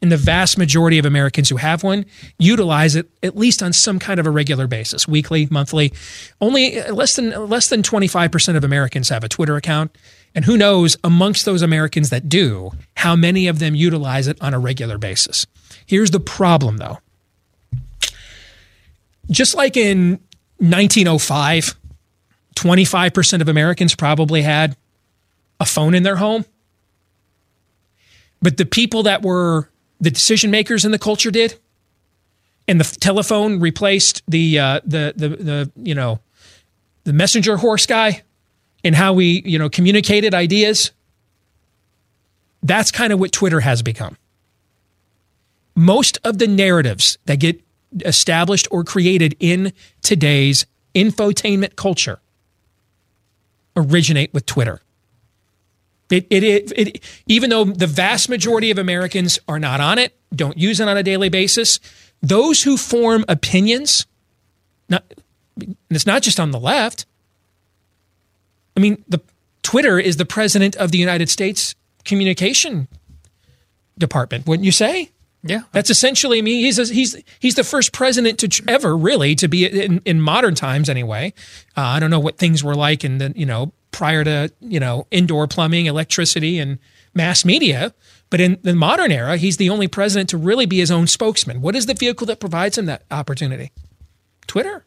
and 0.00 0.12
the 0.12 0.16
vast 0.16 0.58
majority 0.58 0.98
of 0.98 1.04
Americans 1.04 1.48
who 1.48 1.56
have 1.56 1.82
one 1.82 2.06
utilize 2.38 2.94
it 2.94 3.08
at 3.22 3.36
least 3.36 3.62
on 3.62 3.72
some 3.72 3.98
kind 3.98 4.20
of 4.20 4.26
a 4.26 4.30
regular 4.30 4.66
basis, 4.66 5.08
weekly, 5.08 5.48
monthly. 5.50 5.92
Only 6.40 6.80
uh, 6.80 6.94
less 6.94 7.16
than 7.16 7.32
uh, 7.32 7.40
less 7.40 7.68
than 7.68 7.82
25% 7.82 8.56
of 8.56 8.64
Americans 8.64 9.08
have 9.08 9.24
a 9.24 9.28
Twitter 9.28 9.56
account, 9.56 9.96
and 10.34 10.44
who 10.44 10.56
knows 10.56 10.96
amongst 11.02 11.44
those 11.44 11.62
Americans 11.62 12.10
that 12.10 12.28
do, 12.28 12.70
how 12.96 13.16
many 13.16 13.48
of 13.48 13.58
them 13.58 13.74
utilize 13.74 14.28
it 14.28 14.40
on 14.40 14.54
a 14.54 14.58
regular 14.58 14.98
basis. 14.98 15.46
Here's 15.86 16.10
the 16.10 16.20
problem 16.20 16.76
though. 16.76 16.98
Just 19.30 19.54
like 19.54 19.76
in 19.76 20.20
1905, 20.58 21.74
25% 22.54 23.40
of 23.40 23.48
Americans 23.48 23.94
probably 23.94 24.42
had 24.42 24.76
a 25.60 25.66
phone 25.66 25.94
in 25.94 26.02
their 26.02 26.16
home. 26.16 26.44
But 28.40 28.56
the 28.56 28.64
people 28.64 29.04
that 29.04 29.22
were 29.22 29.70
the 30.00 30.10
decision 30.10 30.50
makers 30.50 30.84
in 30.84 30.90
the 30.90 30.98
culture 30.98 31.30
did, 31.30 31.58
and 32.66 32.80
the 32.80 32.96
telephone 33.00 33.60
replaced 33.60 34.22
the 34.28 34.58
uh, 34.58 34.80
the 34.84 35.12
the 35.16 35.28
the 35.28 35.72
you 35.76 35.94
know 35.94 36.20
the 37.04 37.12
messenger 37.12 37.56
horse 37.56 37.86
guy, 37.86 38.22
and 38.84 38.94
how 38.94 39.12
we 39.12 39.42
you 39.44 39.58
know 39.58 39.68
communicated 39.68 40.34
ideas. 40.34 40.92
That's 42.62 42.90
kind 42.90 43.12
of 43.12 43.20
what 43.20 43.32
Twitter 43.32 43.60
has 43.60 43.82
become. 43.82 44.16
Most 45.74 46.18
of 46.24 46.38
the 46.38 46.48
narratives 46.48 47.18
that 47.26 47.36
get 47.36 47.62
established 48.04 48.66
or 48.70 48.82
created 48.84 49.36
in 49.38 49.72
today's 50.02 50.66
infotainment 50.94 51.76
culture 51.76 52.20
originate 53.76 54.34
with 54.34 54.44
Twitter. 54.44 54.80
It, 56.10 56.26
it, 56.30 56.42
it, 56.42 56.72
it, 56.76 57.04
even 57.26 57.50
though 57.50 57.64
the 57.64 57.86
vast 57.86 58.28
majority 58.28 58.70
of 58.70 58.78
Americans 58.78 59.38
are 59.46 59.58
not 59.58 59.80
on 59.80 59.98
it, 59.98 60.14
don't 60.34 60.56
use 60.56 60.80
it 60.80 60.88
on 60.88 60.96
a 60.96 61.02
daily 61.02 61.28
basis, 61.28 61.80
those 62.22 62.62
who 62.62 62.76
form 62.76 63.24
opinions, 63.28 64.06
not, 64.88 65.04
and 65.60 65.76
it's 65.90 66.06
not 66.06 66.22
just 66.22 66.40
on 66.40 66.50
the 66.50 66.58
left. 66.58 67.04
I 68.76 68.80
mean, 68.80 69.04
the 69.08 69.20
Twitter 69.62 69.98
is 69.98 70.16
the 70.16 70.24
president 70.24 70.76
of 70.76 70.92
the 70.92 70.98
United 70.98 71.28
States 71.28 71.74
communication 72.04 72.88
department, 73.98 74.46
wouldn't 74.46 74.64
you 74.64 74.72
say? 74.72 75.10
Yeah, 75.42 75.62
that's 75.72 75.88
essentially. 75.88 76.38
I 76.38 76.42
mean, 76.42 76.64
he's 76.64 76.78
a, 76.78 76.92
he's 76.92 77.16
he's 77.38 77.54
the 77.54 77.64
first 77.64 77.92
president 77.92 78.40
to 78.40 78.64
ever 78.66 78.96
really 78.96 79.34
to 79.36 79.46
be 79.46 79.66
in, 79.66 80.02
in 80.04 80.20
modern 80.20 80.54
times 80.54 80.88
anyway. 80.88 81.32
Uh, 81.76 81.82
I 81.82 82.00
don't 82.00 82.10
know 82.10 82.18
what 82.18 82.38
things 82.38 82.64
were 82.64 82.74
like 82.74 83.04
in 83.04 83.18
the 83.18 83.32
you 83.36 83.46
know 83.46 83.72
prior 83.90 84.24
to 84.24 84.52
you 84.60 84.80
know 84.80 85.06
indoor 85.10 85.46
plumbing, 85.46 85.86
electricity, 85.86 86.58
and 86.58 86.78
mass 87.14 87.44
media. 87.44 87.94
But 88.30 88.40
in 88.40 88.58
the 88.62 88.74
modern 88.74 89.10
era, 89.10 89.36
he's 89.36 89.56
the 89.56 89.70
only 89.70 89.88
president 89.88 90.28
to 90.30 90.38
really 90.38 90.66
be 90.66 90.78
his 90.78 90.90
own 90.90 91.06
spokesman. 91.06 91.62
What 91.62 91.74
is 91.74 91.86
the 91.86 91.94
vehicle 91.94 92.26
that 92.26 92.40
provides 92.40 92.76
him 92.76 92.86
that 92.86 93.04
opportunity? 93.10 93.72
Twitter. 94.46 94.84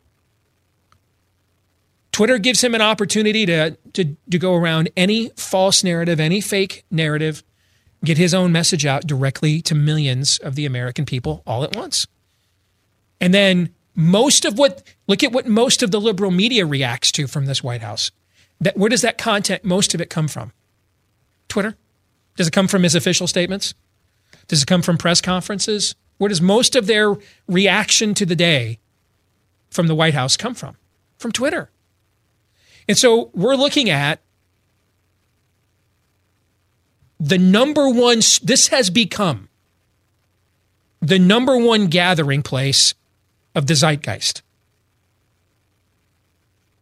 Twitter 2.12 2.38
gives 2.38 2.64
him 2.64 2.76
an 2.76 2.82
opportunity 2.82 3.46
to, 3.46 3.78
to, 3.94 4.16
to 4.30 4.38
go 4.38 4.54
around 4.56 4.90
any 4.98 5.30
false 5.38 5.84
narrative, 5.84 6.20
any 6.20 6.42
fake 6.42 6.84
narrative, 6.92 7.42
get 8.04 8.18
his 8.18 8.34
own 8.34 8.52
message 8.52 8.86
out 8.86 9.08
directly 9.08 9.62
to 9.62 9.74
millions 9.74 10.38
of 10.40 10.56
the 10.56 10.66
American 10.66 11.06
people 11.06 11.42
all 11.48 11.64
at 11.64 11.76
once. 11.76 12.06
And 13.20 13.34
then 13.34 13.74
most 13.96 14.46
of 14.46 14.58
what, 14.58 14.84
look 15.08 15.24
at 15.24 15.32
what 15.32 15.48
most 15.48 15.84
of 15.84 15.92
the 15.92 16.02
liberal 16.02 16.32
media 16.32 16.66
reacts 16.66 17.12
to 17.14 17.28
from 17.28 17.46
this 17.46 17.64
White 17.64 17.82
House. 17.82 18.12
That, 18.62 18.78
where 18.78 18.89
does 18.89 19.02
that 19.02 19.17
content, 19.17 19.65
most 19.65 19.93
of 19.93 20.02
it 20.02 20.10
come 20.10 20.28
from? 20.28 20.54
Twitter? 21.47 21.76
Does 22.38 22.47
it 22.47 22.54
come 22.54 22.67
from 22.67 22.84
his 22.84 22.95
official 22.95 23.28
statements? 23.28 23.74
Does 24.47 24.63
it 24.63 24.67
come 24.67 24.82
from 24.82 24.97
press 24.97 25.19
conferences? 25.19 25.95
Where 26.17 26.30
does 26.30 26.41
most 26.41 26.76
of 26.76 26.88
their 26.88 27.17
reaction 27.47 28.13
to 28.13 28.26
the 28.26 28.36
day 28.36 28.80
from 29.69 29.88
the 29.88 29.95
White 29.95 30.13
House 30.13 30.38
come 30.38 30.54
from? 30.54 30.78
From 31.17 31.32
Twitter. 31.32 31.69
And 32.88 32.97
so 32.97 33.32
we're 33.34 33.56
looking 33.56 33.89
at 33.89 34.21
the 37.19 37.38
number 37.38 37.89
one, 37.89 38.17
this 38.43 38.67
has 38.69 38.89
become 38.89 39.50
the 41.02 41.19
number 41.19 41.58
one 41.58 41.88
gathering 41.88 42.43
place 42.43 42.93
of 43.56 43.67
the 43.67 43.76
zeitgeist. 43.76 44.41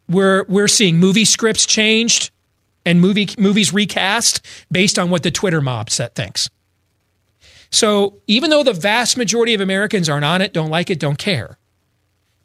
We're, 0.09 0.43
we're 0.45 0.67
seeing 0.67 0.97
movie 0.97 1.25
scripts 1.25 1.65
changed 1.65 2.31
and 2.85 2.99
movie, 2.99 3.29
movies 3.37 3.73
recast 3.73 4.45
based 4.71 4.97
on 4.97 5.09
what 5.09 5.23
the 5.23 5.31
Twitter 5.31 5.61
mob 5.61 5.89
set 5.89 6.15
thinks. 6.15 6.49
So 7.71 8.21
even 8.25 8.49
though 8.49 8.63
the 8.63 8.73
vast 8.73 9.15
majority 9.15 9.53
of 9.53 9.61
Americans 9.61 10.09
aren't 10.09 10.25
on 10.25 10.41
it, 10.41 10.53
don't 10.53 10.69
like 10.69 10.89
it, 10.89 10.99
don't 10.99 11.19
care, 11.19 11.59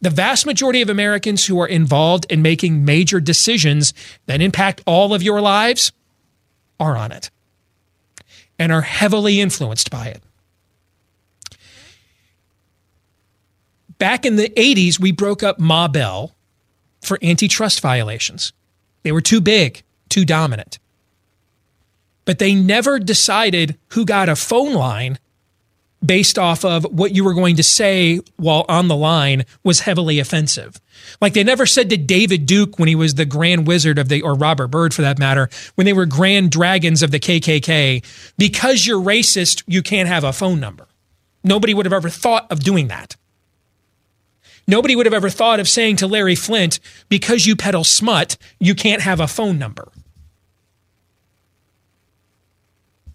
the 0.05 0.11
vast 0.11 0.45
majority 0.45 0.83
of 0.83 0.91
Americans 0.91 1.47
who 1.47 1.59
are 1.61 1.67
involved 1.67 2.27
in 2.31 2.43
making 2.43 2.85
major 2.85 3.21
decisions 3.21 3.95
that 4.27 4.43
impact 4.43 4.83
all 4.87 5.15
of 5.15 5.23
your 5.23 5.41
lives 5.41 5.93
are 6.79 6.95
on 6.95 7.11
it 7.11 7.31
and 8.59 8.71
are 8.71 8.83
heavily 8.83 9.41
influenced 9.41 9.91
by 9.91 10.09
it. 10.09 10.23
Back 13.97 14.27
in 14.27 14.37
the 14.37 14.51
80s, 14.51 15.01
we 15.01 15.11
broke 15.11 15.43
up 15.43 15.59
Ma 15.59 15.89
Bell 15.89 16.34
for 17.05 17.19
antitrust 17.23 17.81
violations. 17.81 18.53
They 19.03 19.13
were 19.13 19.21
too 19.21 19.41
big, 19.41 19.83
too 20.09 20.25
dominant. 20.25 20.79
But 22.25 22.39
they 22.39 22.55
never 22.55 22.99
decided 22.99 23.79
who 23.89 24.05
got 24.05 24.29
a 24.29 24.37
phone 24.37 24.73
line 24.73 25.19
based 26.05 26.39
off 26.39 26.65
of 26.65 26.85
what 26.85 27.15
you 27.15 27.25
were 27.25 27.35
going 27.35 27.57
to 27.57 27.63
say 27.63 28.21
while 28.37 28.65
on 28.69 28.89
the 28.89 28.97
line 28.97 29.45
was 29.63 29.81
heavily 29.81 30.19
offensive. 30.19 30.81
Like 31.21 31.33
they 31.33 31.45
never 31.45 31.67
said 31.67 31.91
to 31.91 31.97
David 31.97 32.47
Duke 32.47 32.79
when 32.79 32.89
he 32.89 32.95
was 32.95 33.15
the 33.15 33.25
grand 33.25 33.67
wizard 33.67 33.99
of 33.99 34.09
the, 34.09 34.23
or 34.23 34.35
Robert 34.35 34.69
Byrd 34.69 34.93
for 34.93 35.03
that 35.03 35.19
matter, 35.19 35.49
when 35.75 35.87
they 35.87 35.93
were 35.93 36.07
grand 36.07 36.51
dragons 36.51 37.03
of 37.03 37.11
the 37.11 37.21
KKK, 37.21 38.05
because 38.37 38.87
you're 38.87 39.01
racist, 39.01 39.63
you 39.67 39.83
can't 39.83 40.09
have 40.09 40.25
a 40.25 40.33
phone 40.33 40.61
number. 40.61 40.89
Nobody 41.43 41.75
would 41.75 41.87
have 41.87 41.93
ever 41.93 42.11
thought 42.11 42.51
of 42.51 42.61
doing 42.61 42.89
that. 42.89 43.17
Nobody 44.67 44.97
would 44.97 45.07
have 45.07 45.15
ever 45.15 45.31
thought 45.31 45.61
of 45.61 45.69
saying 45.69 45.97
to 45.97 46.07
Larry 46.07 46.35
Flynt, 46.35 46.81
because 47.09 47.47
you 47.47 47.55
peddle 47.55 47.85
smut, 47.85 48.37
you 48.59 48.75
can't 48.75 49.03
have 49.03 49.21
a 49.21 49.27
phone 49.27 49.59
number. 49.59 49.93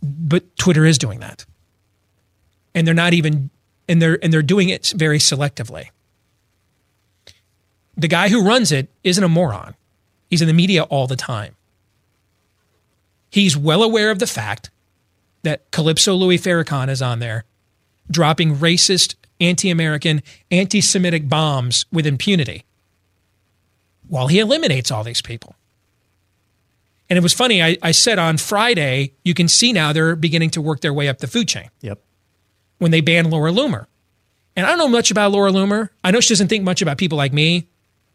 But 0.01 0.55
Twitter 0.57 0.85
is 0.85 0.97
doing 0.97 1.19
that 1.19 1.45
and 2.73 2.87
they're 2.87 2.93
not 2.93 3.13
even 3.13 3.49
and 3.87 4.01
they're 4.01 4.17
and 4.23 4.31
they're 4.31 4.41
doing 4.41 4.69
it 4.69 4.93
very 4.95 5.19
selectively. 5.19 5.89
The 7.97 8.07
guy 8.07 8.29
who 8.29 8.45
runs 8.45 8.71
it 8.71 8.89
isn't 9.03 9.23
a 9.23 9.27
moron. 9.27 9.75
He's 10.29 10.41
in 10.41 10.47
the 10.47 10.53
media 10.53 10.83
all 10.83 11.07
the 11.07 11.15
time. 11.15 11.55
He's 13.29 13.57
well 13.57 13.83
aware 13.83 14.11
of 14.11 14.19
the 14.19 14.27
fact 14.27 14.69
that 15.43 15.69
Calypso 15.71 16.13
Louis 16.15 16.37
Farrakhan 16.37 16.89
is 16.89 17.01
on 17.01 17.19
there 17.19 17.43
dropping 18.09 18.55
racist, 18.55 19.15
anti-American, 19.39 20.21
anti-Semitic 20.51 21.29
bombs 21.29 21.85
with 21.91 22.05
impunity 22.05 22.63
while 24.07 24.27
he 24.27 24.39
eliminates 24.39 24.91
all 24.91 25.03
these 25.03 25.21
people. 25.21 25.55
And 27.09 27.17
it 27.17 27.23
was 27.23 27.33
funny, 27.33 27.63
I, 27.63 27.77
I 27.81 27.91
said 27.91 28.19
on 28.19 28.37
Friday, 28.37 29.13
you 29.23 29.33
can 29.33 29.47
see 29.47 29.73
now 29.73 29.93
they're 29.93 30.15
beginning 30.15 30.51
to 30.51 30.61
work 30.61 30.81
their 30.81 30.93
way 30.93 31.07
up 31.07 31.19
the 31.19 31.27
food 31.27 31.47
chain. 31.47 31.69
Yep 31.81 31.99
when 32.79 32.91
they 32.91 33.01
banned 33.01 33.29
Laura 33.29 33.51
Loomer. 33.51 33.85
And 34.55 34.65
I 34.65 34.69
don't 34.69 34.79
know 34.79 34.87
much 34.87 35.11
about 35.11 35.31
Laura 35.31 35.51
Loomer. 35.51 35.89
I 36.03 36.11
know 36.11 36.19
she 36.19 36.29
doesn't 36.29 36.47
think 36.47 36.63
much 36.63 36.81
about 36.81 36.97
people 36.97 37.17
like 37.17 37.31
me. 37.31 37.67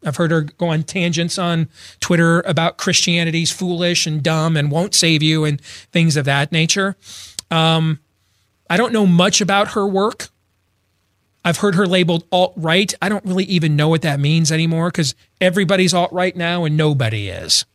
I've 0.05 0.17
heard 0.17 0.33
her 0.33 0.43
go 0.43 0.69
on 0.69 0.83
tangents 0.83 1.39
on 1.39 1.69
Twitter 2.01 2.41
about 2.41 2.77
Christianity's 2.77 3.51
foolish 3.51 4.07
and 4.07 4.23
dumb 4.23 4.57
and 4.57 4.71
won't 4.71 4.95
save 4.95 5.23
you 5.23 5.45
and 5.45 5.61
things 5.61 6.17
of 6.17 6.27
that 6.27 6.53
nature. 6.53 6.97
Um, 7.51 8.01
I 8.69 8.77
don't 8.77 8.93
know 8.93 9.07
much 9.07 9.41
about 9.41 9.69
her 9.69 9.87
work. 9.87 10.29
I've 11.45 11.59
heard 11.59 11.75
her 11.75 11.87
labeled 11.87 12.25
alt 12.33 12.55
right. 12.57 12.93
I 13.03 13.09
don't 13.09 13.25
really 13.25 13.45
even 13.45 13.77
know 13.77 13.89
what 13.89 14.03
that 14.03 14.19
means 14.19 14.51
anymore 14.51 14.89
because 14.89 15.15
everybody's 15.41 15.93
alt 15.93 16.13
right 16.13 16.35
now 16.35 16.65
and 16.65 16.77
nobody 16.77 17.29
is. 17.29 17.67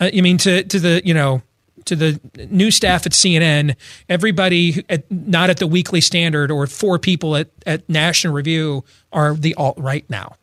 Uh, 0.00 0.10
you 0.12 0.22
mean 0.22 0.38
to 0.38 0.64
to 0.64 0.80
the 0.80 1.02
you 1.04 1.14
know 1.14 1.42
to 1.84 1.96
the 1.96 2.20
new 2.50 2.70
staff 2.70 3.06
at 3.06 3.12
CNN, 3.12 3.74
everybody 4.08 4.84
at, 4.88 5.10
not 5.10 5.48
at 5.48 5.56
the 5.58 5.66
Weekly 5.66 6.00
Standard 6.00 6.50
or 6.50 6.66
four 6.66 6.98
people 6.98 7.34
at, 7.36 7.48
at 7.66 7.88
National 7.88 8.34
Review 8.34 8.84
are 9.12 9.34
the 9.34 9.54
alt 9.54 9.78
right 9.78 10.08
now. 10.10 10.36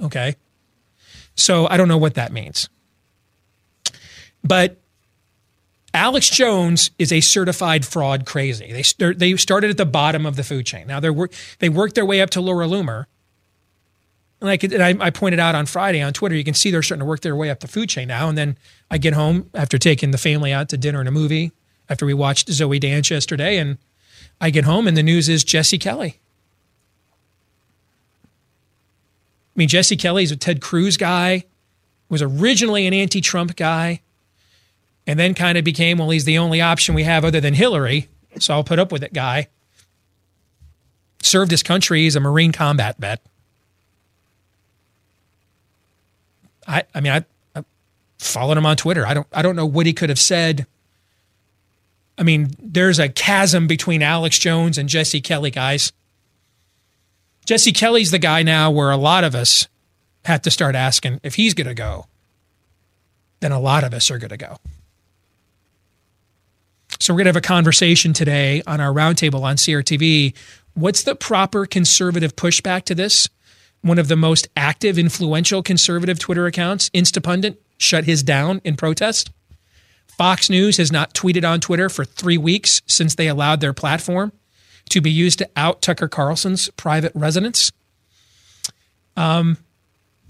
Okay. 0.00 0.36
So 1.34 1.66
I 1.66 1.76
don't 1.76 1.88
know 1.88 1.98
what 1.98 2.14
that 2.14 2.32
means. 2.32 2.68
But 4.44 4.76
Alex 5.94 6.30
Jones 6.30 6.90
is 6.98 7.12
a 7.12 7.20
certified 7.20 7.84
fraud 7.84 8.24
crazy. 8.24 8.72
They, 8.72 9.12
they 9.12 9.36
started 9.36 9.70
at 9.70 9.76
the 9.76 9.86
bottom 9.86 10.24
of 10.24 10.36
the 10.36 10.42
food 10.42 10.64
chain. 10.64 10.86
Now 10.86 11.00
they're, 11.00 11.14
they 11.58 11.68
worked 11.68 11.94
their 11.94 12.06
way 12.06 12.22
up 12.22 12.30
to 12.30 12.40
Laura 12.40 12.66
Loomer 12.66 13.06
like 14.42 14.64
and 14.64 14.82
I, 14.82 14.94
I, 15.00 15.10
pointed 15.10 15.40
out 15.40 15.54
on 15.54 15.66
Friday 15.66 16.00
on 16.02 16.12
Twitter, 16.12 16.34
you 16.34 16.44
can 16.44 16.54
see 16.54 16.70
they're 16.70 16.82
starting 16.82 17.00
to 17.00 17.06
work 17.06 17.20
their 17.20 17.36
way 17.36 17.50
up 17.50 17.60
the 17.60 17.68
food 17.68 17.88
chain 17.88 18.08
now. 18.08 18.28
And 18.28 18.36
then 18.36 18.58
I 18.90 18.98
get 18.98 19.14
home 19.14 19.48
after 19.54 19.78
taking 19.78 20.10
the 20.10 20.18
family 20.18 20.52
out 20.52 20.68
to 20.70 20.76
dinner 20.76 21.00
and 21.00 21.08
a 21.08 21.12
movie 21.12 21.52
after 21.88 22.06
we 22.06 22.14
watched 22.14 22.50
Zoe 22.50 22.78
Dance 22.78 23.10
yesterday, 23.10 23.58
and 23.58 23.78
I 24.40 24.50
get 24.50 24.64
home 24.64 24.88
and 24.88 24.96
the 24.96 25.02
news 25.02 25.28
is 25.28 25.44
Jesse 25.44 25.78
Kelly. 25.78 26.18
I 29.54 29.56
mean, 29.56 29.68
Jesse 29.68 29.96
Kelly 29.96 30.24
is 30.24 30.32
a 30.32 30.36
Ted 30.36 30.60
Cruz 30.60 30.96
guy, 30.96 31.44
was 32.08 32.22
originally 32.22 32.86
an 32.86 32.94
anti-Trump 32.94 33.54
guy, 33.56 34.00
and 35.06 35.18
then 35.18 35.34
kind 35.34 35.58
of 35.58 35.64
became, 35.64 35.98
well, 35.98 36.10
he's 36.10 36.24
the 36.24 36.38
only 36.38 36.60
option 36.60 36.94
we 36.94 37.04
have 37.04 37.24
other 37.24 37.40
than 37.40 37.54
Hillary, 37.54 38.08
so 38.38 38.54
I'll 38.54 38.64
put 38.64 38.78
up 38.78 38.92
with 38.92 39.02
it 39.02 39.12
guy. 39.12 39.48
Served 41.22 41.50
his 41.50 41.62
country, 41.62 42.06
as 42.06 42.16
a 42.16 42.20
Marine 42.20 42.52
combat 42.52 42.96
vet 42.98 43.20
I, 46.66 46.84
I 46.94 47.00
mean, 47.00 47.12
I, 47.12 47.24
I 47.58 47.64
followed 48.18 48.56
him 48.56 48.66
on 48.66 48.76
Twitter. 48.76 49.06
I 49.06 49.14
don't, 49.14 49.26
I 49.32 49.42
don't 49.42 49.56
know 49.56 49.66
what 49.66 49.86
he 49.86 49.92
could 49.92 50.08
have 50.08 50.18
said. 50.18 50.66
I 52.18 52.22
mean, 52.22 52.54
there's 52.58 52.98
a 52.98 53.08
chasm 53.08 53.66
between 53.66 54.02
Alex 54.02 54.38
Jones 54.38 54.78
and 54.78 54.88
Jesse 54.88 55.20
Kelly, 55.20 55.50
guys. 55.50 55.92
Jesse 57.44 57.72
Kelly's 57.72 58.10
the 58.10 58.18
guy 58.18 58.42
now 58.42 58.70
where 58.70 58.90
a 58.90 58.96
lot 58.96 59.24
of 59.24 59.34
us 59.34 59.66
have 60.24 60.42
to 60.42 60.50
start 60.50 60.74
asking 60.74 61.20
if 61.22 61.34
he's 61.34 61.54
going 61.54 61.66
to 61.66 61.74
go, 61.74 62.06
then 63.40 63.50
a 63.50 63.58
lot 63.58 63.82
of 63.82 63.92
us 63.92 64.10
are 64.10 64.18
going 64.18 64.30
to 64.30 64.36
go. 64.36 64.58
So 67.02 67.12
we're 67.12 67.18
going 67.18 67.24
to 67.24 67.30
have 67.30 67.36
a 67.36 67.40
conversation 67.40 68.12
today 68.12 68.62
on 68.64 68.80
our 68.80 68.92
roundtable 68.92 69.42
on 69.42 69.56
CRTV. 69.56 70.34
What's 70.74 71.02
the 71.02 71.16
proper 71.16 71.66
conservative 71.66 72.36
pushback 72.36 72.84
to 72.84 72.94
this? 72.94 73.28
one 73.82 73.98
of 73.98 74.08
the 74.08 74.16
most 74.16 74.48
active, 74.56 74.98
influential 74.98 75.62
conservative 75.62 76.18
Twitter 76.18 76.46
accounts, 76.46 76.88
Instapundit, 76.90 77.56
shut 77.78 78.04
his 78.04 78.22
down 78.22 78.60
in 78.64 78.76
protest. 78.76 79.30
Fox 80.06 80.48
News 80.48 80.76
has 80.76 80.92
not 80.92 81.14
tweeted 81.14 81.48
on 81.48 81.60
Twitter 81.60 81.88
for 81.88 82.04
three 82.04 82.38
weeks 82.38 82.80
since 82.86 83.16
they 83.16 83.28
allowed 83.28 83.60
their 83.60 83.72
platform. 83.72 84.32
to 84.88 85.00
be 85.00 85.10
used 85.10 85.38
to 85.38 85.48
out 85.56 85.80
Tucker 85.80 86.08
Carlson's 86.08 86.68
private 86.70 87.12
residence. 87.14 87.72
Um, 89.16 89.56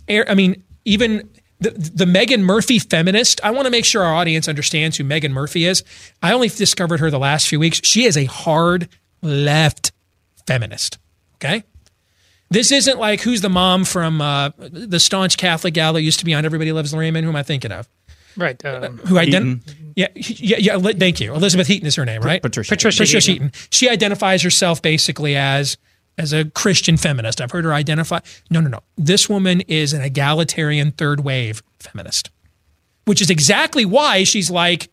I 0.09 0.35
mean, 0.35 0.63
even 0.85 1.29
the, 1.63 1.71
the 1.71 2.05
Meghan 2.05 2.41
Murphy 2.41 2.79
feminist, 2.79 3.41
I 3.45 3.51
want 3.51 3.67
to 3.67 3.71
make 3.71 3.85
sure 3.85 4.03
our 4.03 4.15
audience 4.15 4.49
understands 4.49 4.97
who 4.97 5.05
Meghan 5.05 5.31
Murphy 5.31 5.65
is. 5.65 5.83
I 6.23 6.33
only 6.33 6.49
discovered 6.49 7.01
her 7.01 7.11
the 7.11 7.19
last 7.19 7.49
few 7.49 7.59
weeks. 7.61 7.81
She 7.85 8.05
is 8.05 8.17
a 8.17 8.25
hard 8.25 8.89
left 9.23 9.93
feminist. 10.47 10.99
Okay. 11.37 11.65
This 12.51 12.71
isn't 12.71 12.99
like 12.99 13.21
who's 13.23 13.41
the 13.41 13.49
mom 13.49 13.85
from 13.85 14.21
uh, 14.21 14.51
the 14.59 15.01
staunch 15.01 15.39
Catholic 15.39 15.75
gal 15.75 15.95
that 15.95 16.03
used 16.03 16.19
to 16.19 16.25
be 16.25 16.35
on 16.35 16.45
Everybody 16.45 16.71
Loves 16.73 16.95
Raymond. 16.95 17.25
Who 17.25 17.31
am 17.31 17.37
I 17.37 17.43
thinking 17.43 17.73
of? 17.73 17.89
Right. 18.37 18.63
Um, 18.65 18.99
Who 18.99 19.15
ident- 19.15 19.75
Yeah, 19.97 20.09
yeah, 20.15 20.57
yeah. 20.59 20.79
Thank 20.79 21.21
you. 21.21 21.35
Elizabeth 21.35 21.67
Heaton 21.67 21.87
is 21.87 21.97
her 21.97 22.05
name, 22.05 22.23
right? 22.23 22.43
Patricia. 22.43 22.71
Patricia 22.75 23.05
Patricia 23.05 23.33
Heaton. 23.33 23.49
Heaton. 23.49 23.69
She 23.71 23.89
identifies 23.89 24.43
herself 24.43 24.83
basically 24.83 25.37
as 25.37 25.77
as 26.19 26.33
a 26.33 26.45
Christian 26.45 26.97
feminist. 26.97 27.41
I've 27.41 27.51
heard 27.51 27.65
her 27.65 27.73
identify. 27.73 28.21
No, 28.51 28.61
no, 28.61 28.69
no. 28.69 28.81
This 28.97 29.29
woman 29.29 29.63
is 29.63 29.93
an 29.93 30.03
egalitarian 30.03 30.93
third 30.93 31.21
wave 31.21 31.63
feminist, 31.79 32.31
which 33.05 33.21
is 33.21 33.31
exactly 33.31 33.85
why 33.85 34.25
she's 34.25 34.51
like, 34.51 34.91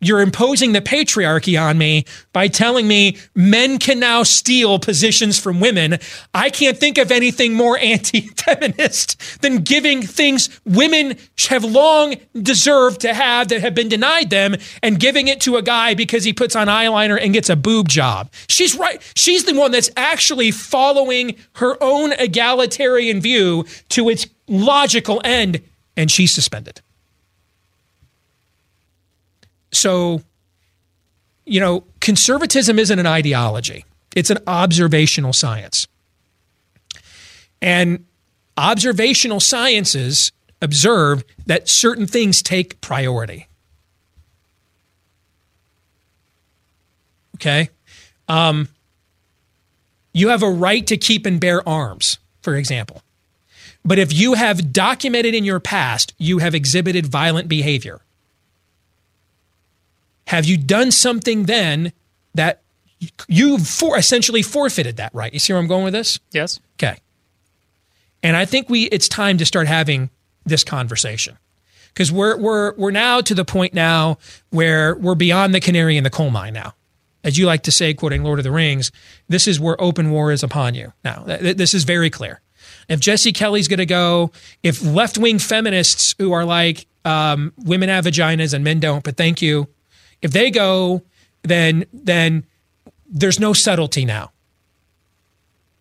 you're 0.00 0.20
imposing 0.20 0.72
the 0.72 0.80
patriarchy 0.80 1.60
on 1.60 1.78
me 1.78 2.04
by 2.32 2.48
telling 2.48 2.86
me 2.86 3.16
men 3.34 3.78
can 3.78 3.98
now 3.98 4.22
steal 4.22 4.78
positions 4.78 5.38
from 5.38 5.60
women. 5.60 5.98
I 6.34 6.50
can't 6.50 6.76
think 6.78 6.98
of 6.98 7.10
anything 7.10 7.54
more 7.54 7.78
anti 7.82 8.20
feminist 8.20 9.40
than 9.40 9.58
giving 9.58 10.02
things 10.02 10.60
women 10.64 11.16
have 11.48 11.64
long 11.64 12.16
deserved 12.34 13.00
to 13.00 13.14
have 13.14 13.48
that 13.48 13.60
have 13.60 13.74
been 13.74 13.88
denied 13.88 14.30
them 14.30 14.56
and 14.82 15.00
giving 15.00 15.28
it 15.28 15.40
to 15.42 15.56
a 15.56 15.62
guy 15.62 15.94
because 15.94 16.24
he 16.24 16.32
puts 16.32 16.54
on 16.54 16.68
eyeliner 16.68 17.18
and 17.20 17.32
gets 17.32 17.48
a 17.48 17.56
boob 17.56 17.88
job. 17.88 18.30
She's 18.48 18.76
right. 18.76 19.00
She's 19.14 19.44
the 19.44 19.54
one 19.54 19.70
that's 19.70 19.90
actually 19.96 20.50
following 20.50 21.36
her 21.54 21.82
own 21.82 22.12
egalitarian 22.12 23.20
view 23.20 23.64
to 23.90 24.08
its 24.08 24.26
logical 24.48 25.20
end, 25.24 25.62
and 25.96 26.10
she's 26.10 26.32
suspended. 26.32 26.80
So, 29.74 30.22
you 31.44 31.60
know, 31.60 31.84
conservatism 32.00 32.78
isn't 32.78 32.98
an 32.98 33.06
ideology, 33.06 33.84
it's 34.14 34.30
an 34.30 34.38
observational 34.46 35.32
science. 35.32 35.86
And 37.60 38.04
observational 38.56 39.40
sciences 39.40 40.32
observe 40.60 41.24
that 41.46 41.68
certain 41.68 42.06
things 42.06 42.42
take 42.42 42.80
priority. 42.80 43.48
Okay? 47.36 47.70
Um, 48.28 48.68
you 50.12 50.28
have 50.28 50.42
a 50.42 50.50
right 50.50 50.86
to 50.86 50.96
keep 50.96 51.26
and 51.26 51.40
bear 51.40 51.66
arms, 51.68 52.18
for 52.42 52.54
example. 52.54 53.02
But 53.84 53.98
if 53.98 54.12
you 54.12 54.34
have 54.34 54.72
documented 54.72 55.34
in 55.34 55.44
your 55.44 55.60
past 55.60 56.14
you 56.16 56.38
have 56.38 56.54
exhibited 56.54 57.06
violent 57.06 57.48
behavior, 57.48 58.00
have 60.26 60.44
you 60.44 60.56
done 60.56 60.90
something 60.90 61.44
then 61.44 61.92
that 62.34 62.62
you 63.28 63.58
for 63.58 63.98
essentially 63.98 64.42
forfeited 64.42 64.96
that 64.96 65.14
right? 65.14 65.32
You 65.32 65.38
see 65.38 65.52
where 65.52 65.60
I'm 65.60 65.68
going 65.68 65.84
with 65.84 65.92
this? 65.92 66.18
yes. 66.32 66.60
Okay. 66.78 66.98
And 68.22 68.36
I 68.36 68.46
think 68.46 68.70
we 68.70 68.84
it's 68.84 69.08
time 69.08 69.38
to 69.38 69.46
start 69.46 69.66
having 69.66 70.10
this 70.46 70.64
conversation. 70.64 71.38
Because 71.88 72.10
we're 72.10 72.36
we're 72.36 72.74
we're 72.74 72.90
now 72.90 73.20
to 73.20 73.34
the 73.34 73.44
point 73.44 73.74
now 73.74 74.18
where 74.50 74.96
we're 74.96 75.14
beyond 75.14 75.54
the 75.54 75.60
canary 75.60 75.96
in 75.96 76.04
the 76.04 76.10
coal 76.10 76.30
mine 76.30 76.54
now. 76.54 76.74
As 77.22 77.38
you 77.38 77.46
like 77.46 77.62
to 77.62 77.72
say, 77.72 77.94
quoting 77.94 78.22
Lord 78.22 78.38
of 78.38 78.44
the 78.44 78.50
Rings, 78.50 78.90
this 79.28 79.46
is 79.46 79.58
where 79.60 79.80
open 79.80 80.10
war 80.10 80.30
is 80.32 80.42
upon 80.42 80.74
you. 80.74 80.92
Now, 81.04 81.24
th- 81.24 81.40
th- 81.40 81.56
this 81.56 81.72
is 81.72 81.84
very 81.84 82.10
clear. 82.10 82.40
If 82.88 83.00
Jesse 83.00 83.32
Kelly's 83.32 83.66
going 83.68 83.78
to 83.78 83.86
go, 83.86 84.30
if 84.62 84.84
left 84.84 85.16
wing 85.16 85.38
feminists 85.38 86.14
who 86.18 86.32
are 86.32 86.44
like 86.44 86.86
um, 87.04 87.52
women 87.56 87.88
have 87.88 88.04
vaginas 88.04 88.52
and 88.52 88.62
men 88.62 88.80
don't, 88.80 89.02
but 89.04 89.16
thank 89.16 89.40
you, 89.40 89.68
if 90.24 90.32
they 90.32 90.50
go, 90.50 91.02
then 91.42 91.84
then 91.92 92.44
there's 93.06 93.38
no 93.38 93.52
subtlety 93.52 94.04
now 94.04 94.32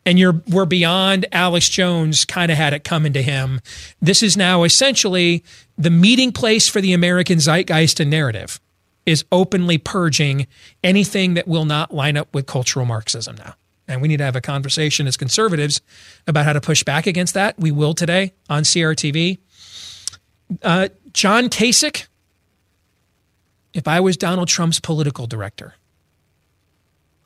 and 0.06 0.20
you're 0.20 0.42
we're 0.50 0.66
beyond 0.66 1.26
Alex 1.32 1.70
Jones 1.70 2.26
kind 2.26 2.52
of 2.52 2.58
had 2.58 2.74
it 2.74 2.84
coming 2.84 3.14
to 3.14 3.22
him. 3.22 3.62
This 4.02 4.22
is 4.22 4.36
now 4.36 4.64
essentially 4.64 5.44
the 5.78 5.90
meeting 5.90 6.32
place 6.32 6.68
for 6.68 6.82
the 6.82 6.94
American 6.94 7.40
zeitgeist 7.40 8.00
and 8.00 8.10
narrative 8.10 8.60
is 9.06 9.26
openly 9.32 9.78
purging 9.78 10.48
anything 10.84 11.34
that 11.34 11.48
will 11.48 11.66
not 11.66 11.94
line 11.94 12.16
up 12.16 12.34
with 12.34 12.46
cultural 12.46 12.86
Marxism 12.86 13.36
now. 13.36 13.56
And 13.88 14.02
we 14.02 14.08
need 14.08 14.18
to 14.18 14.24
have 14.24 14.38
a 14.38 14.42
conversation 14.42 15.08
as 15.08 15.18
conservatives 15.18 15.82
about 16.26 16.46
how 16.46 16.54
to 16.54 16.62
push 16.62 16.84
back 16.84 17.06
against 17.06 17.34
that. 17.34 17.60
We 17.60 17.72
will 17.72 17.94
today 17.94 18.32
on 18.50 18.64
CRTV. 18.64 19.40
Uh, 20.62 20.88
John 21.12 21.50
Kasich, 21.50 22.06
if 23.74 23.88
I 23.88 24.00
was 24.00 24.18
Donald 24.18 24.48
Trump's 24.48 24.80
political 24.80 25.28
director, 25.28 25.76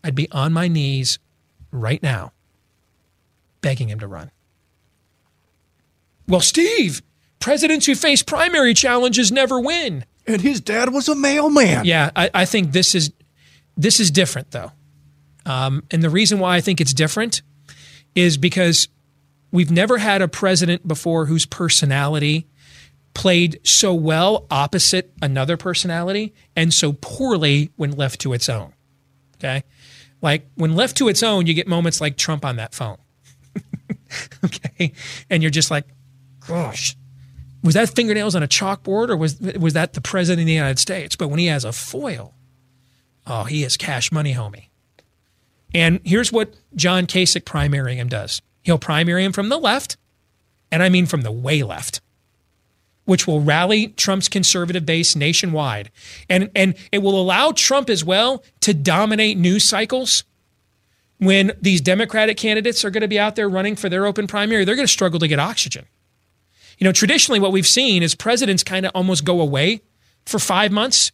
I'd 0.04 0.16
be 0.16 0.30
on 0.32 0.54
my 0.54 0.68
knees 0.68 1.20
right 1.72 2.02
now 2.02 2.32
begging 3.62 3.90
him 3.90 4.00
to 4.00 4.08
run. 4.08 4.32
Well, 6.28 6.42
Steve, 6.42 7.02
presidents 7.40 7.86
who 7.86 7.96
face 7.96 8.24
primary 8.24 8.74
challenges 8.74 9.32
never 9.32 9.60
win. 9.60 10.06
And 10.26 10.42
his 10.42 10.62
dad 10.62 10.94
was 10.94 11.08
a 11.08 11.16
mailman. 11.16 11.86
Yeah, 11.86 12.12
I, 12.16 12.30
I 12.34 12.46
think 12.46 12.72
this 12.72 12.96
is 12.96 13.12
this 13.76 14.00
is 14.00 14.12
different 14.12 14.52
though, 14.52 14.72
um, 15.46 15.84
and 15.92 16.04
the 16.04 16.10
reason 16.10 16.40
why 16.40 16.56
I 16.56 16.62
think 16.62 16.82
it's 16.82 16.94
different 16.94 17.42
is 18.16 18.38
because 18.38 18.90
we've 19.52 19.72
never 19.72 20.00
had 20.00 20.22
a 20.22 20.28
president 20.28 20.86
before 20.88 21.28
whose 21.28 21.46
personality 21.46 22.48
played 23.18 23.60
so 23.64 23.96
well 23.96 24.46
opposite 24.52 25.12
another 25.24 25.58
personality 25.58 26.36
and 26.56 26.72
so 26.72 26.94
poorly 27.02 27.72
when 27.76 27.90
left 27.90 28.22
to 28.22 28.32
its 28.32 28.48
own. 28.48 28.74
Okay, 29.38 29.64
like 30.22 30.48
when 30.54 30.76
left 30.76 30.98
to 30.98 31.08
its 31.08 31.24
own, 31.24 31.48
you 31.48 31.56
get 31.56 31.68
moments 31.68 32.00
like 32.00 32.16
Trump 32.16 32.46
on 32.46 32.58
that 32.58 32.76
phone. 32.76 32.98
okay, 34.46 34.94
and 35.32 35.42
you're 35.42 35.50
just 35.50 35.72
like, 35.72 35.86
gosh, 36.48 36.96
was 37.64 37.74
that 37.74 37.90
fingernails 37.90 38.36
on 38.36 38.44
a 38.44 38.48
chalkboard 38.48 39.10
or 39.10 39.18
was 39.18 39.40
was 39.40 39.74
that 39.74 39.94
the 39.94 40.02
president 40.02 40.44
of 40.44 40.48
the 40.48 40.54
United 40.54 40.78
States? 40.78 41.16
But 41.16 41.30
when 41.30 41.40
he 41.40 41.48
has 41.48 41.66
a 41.66 41.72
foil, 41.72 42.36
oh, 43.26 43.46
he 43.46 43.64
is 43.64 43.78
cash 43.78 44.12
money, 44.12 44.36
homie. 44.36 44.68
And 45.74 46.02
here's 46.04 46.32
what 46.32 46.54
John 46.76 47.08
Kasich 47.08 47.46
primarying 47.46 47.96
him 47.96 48.10
does. 48.10 48.44
He'll 48.62 48.78
primary 48.78 49.26
him 49.26 49.34
from 49.34 49.50
the 49.50 49.58
left, 49.58 49.98
and 50.72 50.84
I 50.84 50.90
mean 50.90 51.08
from 51.08 51.22
the 51.22 51.32
way 51.32 51.64
left, 51.64 52.02
which 53.08 53.26
will 53.26 53.39
rally 53.39 53.88
Trump's 53.88 54.28
conservative 54.28 54.86
base 54.86 55.15
nationwide. 55.15 55.89
And, 56.30 56.52
and 56.54 56.76
it 56.91 57.00
will 57.00 57.20
allow 57.20 57.54
Trump 57.54 57.89
as 57.89 58.04
well 58.04 58.43
to 58.60 58.74
dominate 58.74 59.38
news 59.38 59.63
cycles 59.63 60.26
when 61.17 61.54
these 61.62 61.80
Democratic 61.80 62.36
candidates 62.36 62.84
are 62.84 62.89
going 62.89 63.02
to 63.02 63.08
be 63.08 63.17
out 63.17 63.38
there 63.38 63.48
running 63.48 63.78
for 63.78 63.88
their 63.88 64.06
open 64.06 64.28
primary. 64.28 64.65
They're 64.65 64.76
going 64.76 64.86
to 64.88 64.91
struggle 64.91 65.22
to 65.22 65.28
get 65.28 65.39
oxygen. 65.39 65.86
You 66.80 66.86
know, 66.86 66.91
traditionally, 66.91 67.39
what 67.39 67.54
we've 67.54 67.65
seen 67.65 68.04
is 68.04 68.13
presidents 68.13 68.62
kind 68.62 68.86
of 68.86 68.91
almost 68.93 69.24
go 69.24 69.39
away 69.39 69.82
for 70.26 70.38
five 70.38 70.74
months 70.74 71.13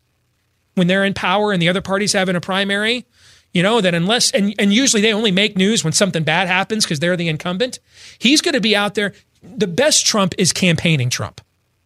when 0.74 0.88
they're 0.88 1.06
in 1.06 1.14
power 1.14 1.52
and 1.52 1.62
the 1.62 1.70
other 1.70 1.80
party's 1.80 2.14
having 2.14 2.36
a 2.36 2.42
primary. 2.42 3.06
You 3.54 3.62
know, 3.62 3.82
that 3.82 3.94
unless, 3.94 4.32
and, 4.32 4.56
and 4.58 4.74
usually 4.74 5.04
they 5.04 5.14
only 5.14 5.30
make 5.30 5.56
news 5.56 5.84
when 5.84 5.94
something 5.94 6.24
bad 6.24 6.48
happens 6.48 6.86
because 6.86 7.00
they're 7.00 7.16
the 7.16 7.30
incumbent. 7.30 7.78
He's 8.18 8.42
going 8.42 8.56
to 8.56 8.62
be 8.62 8.76
out 8.76 8.96
there. 8.96 9.14
The 9.44 9.68
best 9.68 10.08
Trump 10.08 10.34
is 10.40 10.52
campaigning 10.52 11.12
Trump, 11.12 11.40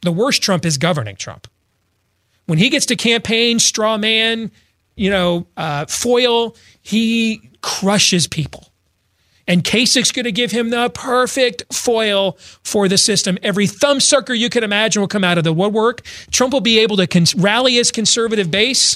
the 0.08 0.12
worst 0.14 0.42
Trump 0.42 0.66
is 0.66 0.78
governing 0.78 1.18
Trump. 1.18 1.50
When 2.46 2.58
he 2.58 2.70
gets 2.70 2.86
to 2.86 2.96
campaign, 2.96 3.60
straw 3.60 3.98
man, 3.98 4.52
you 4.96 5.10
know, 5.10 5.48
uh, 5.58 5.86
foil, 5.86 6.56
he 6.82 7.52
crushes 7.62 8.26
people. 8.26 8.72
And 9.50 9.66
Kasich's 9.66 10.14
going 10.14 10.24
to 10.24 10.32
give 10.32 10.52
him 10.52 10.70
the 10.70 10.90
perfect 10.90 11.74
foil 11.74 12.38
for 12.64 12.88
the 12.88 12.98
system. 12.98 13.38
Every 13.44 13.68
thumbsucker 13.68 14.38
you 14.38 14.50
can 14.50 14.64
imagine 14.64 15.02
will 15.02 15.10
come 15.10 15.26
out 15.26 15.38
of 15.38 15.44
the 15.44 15.52
woodwork. 15.52 16.06
Trump 16.32 16.54
will 16.54 16.62
be 16.62 16.80
able 16.80 16.96
to 16.96 17.36
rally 17.38 17.74
his 17.74 17.92
conservative 17.92 18.50
base, 18.50 18.96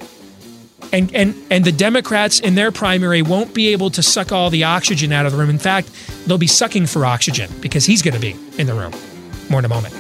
and, 0.94 1.14
and, 1.14 1.36
and 1.52 1.66
the 1.66 1.74
Democrats 1.74 2.40
in 2.40 2.56
their 2.56 2.72
primary 2.72 3.22
won't 3.22 3.54
be 3.54 3.68
able 3.74 3.90
to 3.90 4.02
suck 4.02 4.32
all 4.32 4.50
the 4.50 4.64
oxygen 4.64 5.12
out 5.12 5.26
of 5.26 5.34
the 5.34 5.38
room. 5.38 5.50
In 5.50 5.60
fact, 5.60 5.90
they'll 6.26 6.38
be 6.38 6.48
sucking 6.48 6.86
for 6.86 7.06
oxygen 7.06 7.52
because 7.60 7.86
he's 7.86 8.02
going 8.02 8.16
to 8.16 8.22
be 8.22 8.38
in 8.58 8.66
the 8.66 8.74
room. 8.74 8.94
More 9.52 9.60
in 9.60 9.66
a 9.66 9.68
moment. 9.68 9.94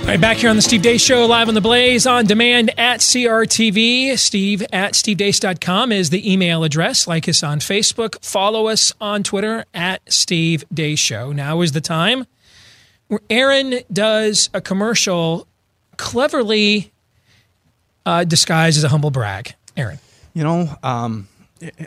All 0.00 0.14
right, 0.14 0.20
back 0.20 0.38
here 0.38 0.50
on 0.50 0.56
the 0.56 0.62
Steve 0.62 0.82
Deace 0.82 1.00
Show, 1.00 1.26
live 1.26 1.46
on 1.46 1.54
the 1.54 1.60
Blaze, 1.60 2.08
on 2.08 2.24
demand 2.24 2.70
at 2.76 2.98
CRTV. 2.98 4.18
Steve 4.18 4.62
at 4.72 4.94
stevedeace.com 4.94 5.92
is 5.92 6.10
the 6.10 6.32
email 6.32 6.64
address. 6.64 7.06
Like 7.06 7.28
us 7.28 7.44
on 7.44 7.60
Facebook. 7.60 8.20
Follow 8.24 8.66
us 8.66 8.92
on 9.00 9.22
Twitter 9.22 9.64
at 9.72 10.12
Steve 10.12 10.64
Deace 10.74 10.98
Show. 10.98 11.30
Now 11.30 11.60
is 11.60 11.70
the 11.70 11.80
time 11.80 12.26
Aaron 13.30 13.80
does 13.92 14.50
a 14.54 14.60
commercial 14.60 15.46
cleverly 15.96 16.92
uh, 18.04 18.24
disguised 18.24 18.78
as 18.78 18.84
a 18.84 18.88
humble 18.88 19.10
brag. 19.10 19.54
Aaron. 19.76 19.98
You 20.34 20.44
know, 20.44 20.68
um, 20.82 21.28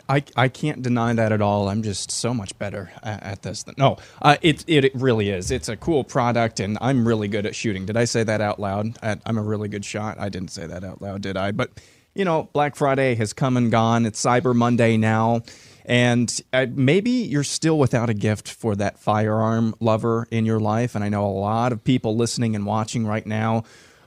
I, 0.08 0.22
I 0.36 0.48
can't 0.48 0.82
deny 0.82 1.12
that 1.14 1.32
at 1.32 1.40
all. 1.40 1.68
I'm 1.68 1.82
just 1.82 2.10
so 2.10 2.34
much 2.34 2.58
better 2.58 2.92
at, 3.02 3.42
this. 3.42 3.62
Than, 3.62 3.74
no, 3.78 3.96
uh, 4.20 4.36
it 4.42 4.64
it 4.66 4.94
really 4.94 5.30
is. 5.30 5.50
It's 5.50 5.68
a 5.68 5.76
cool 5.76 6.04
product, 6.04 6.60
and 6.60 6.76
I'm 6.80 7.06
really 7.06 7.28
good 7.28 7.46
at 7.46 7.54
shooting. 7.54 7.86
Did 7.86 7.96
I 7.96 8.04
say 8.04 8.24
that 8.24 8.40
out 8.40 8.60
loud? 8.60 8.98
I'm 9.02 9.38
a 9.38 9.42
really 9.42 9.68
good 9.68 9.84
shot. 9.84 10.18
I 10.18 10.28
didn't 10.28 10.50
say 10.50 10.66
that 10.66 10.84
out 10.84 11.00
loud, 11.00 11.22
did 11.22 11.36
I? 11.36 11.52
But 11.52 11.70
you 12.14 12.24
know, 12.24 12.48
Black 12.52 12.76
Friday 12.76 13.14
has 13.14 13.32
come 13.32 13.56
and 13.56 13.70
gone. 13.70 14.04
It's 14.04 14.22
Cyber 14.22 14.54
Monday 14.54 14.96
now. 14.96 15.42
And 15.84 16.40
uh, 16.52 16.66
maybe 16.70 17.10
you're 17.10 17.44
still 17.44 17.78
without 17.78 18.10
a 18.10 18.14
gift 18.14 18.48
for 18.48 18.76
that 18.76 18.98
firearm 18.98 19.74
lover 19.80 20.26
in 20.30 20.46
your 20.46 20.60
life. 20.60 20.94
And 20.94 21.04
I 21.04 21.08
know 21.08 21.26
a 21.26 21.28
lot 21.28 21.72
of 21.72 21.82
people 21.84 22.16
listening 22.16 22.54
and 22.54 22.66
watching 22.66 23.06
right 23.06 23.26
now 23.26 23.64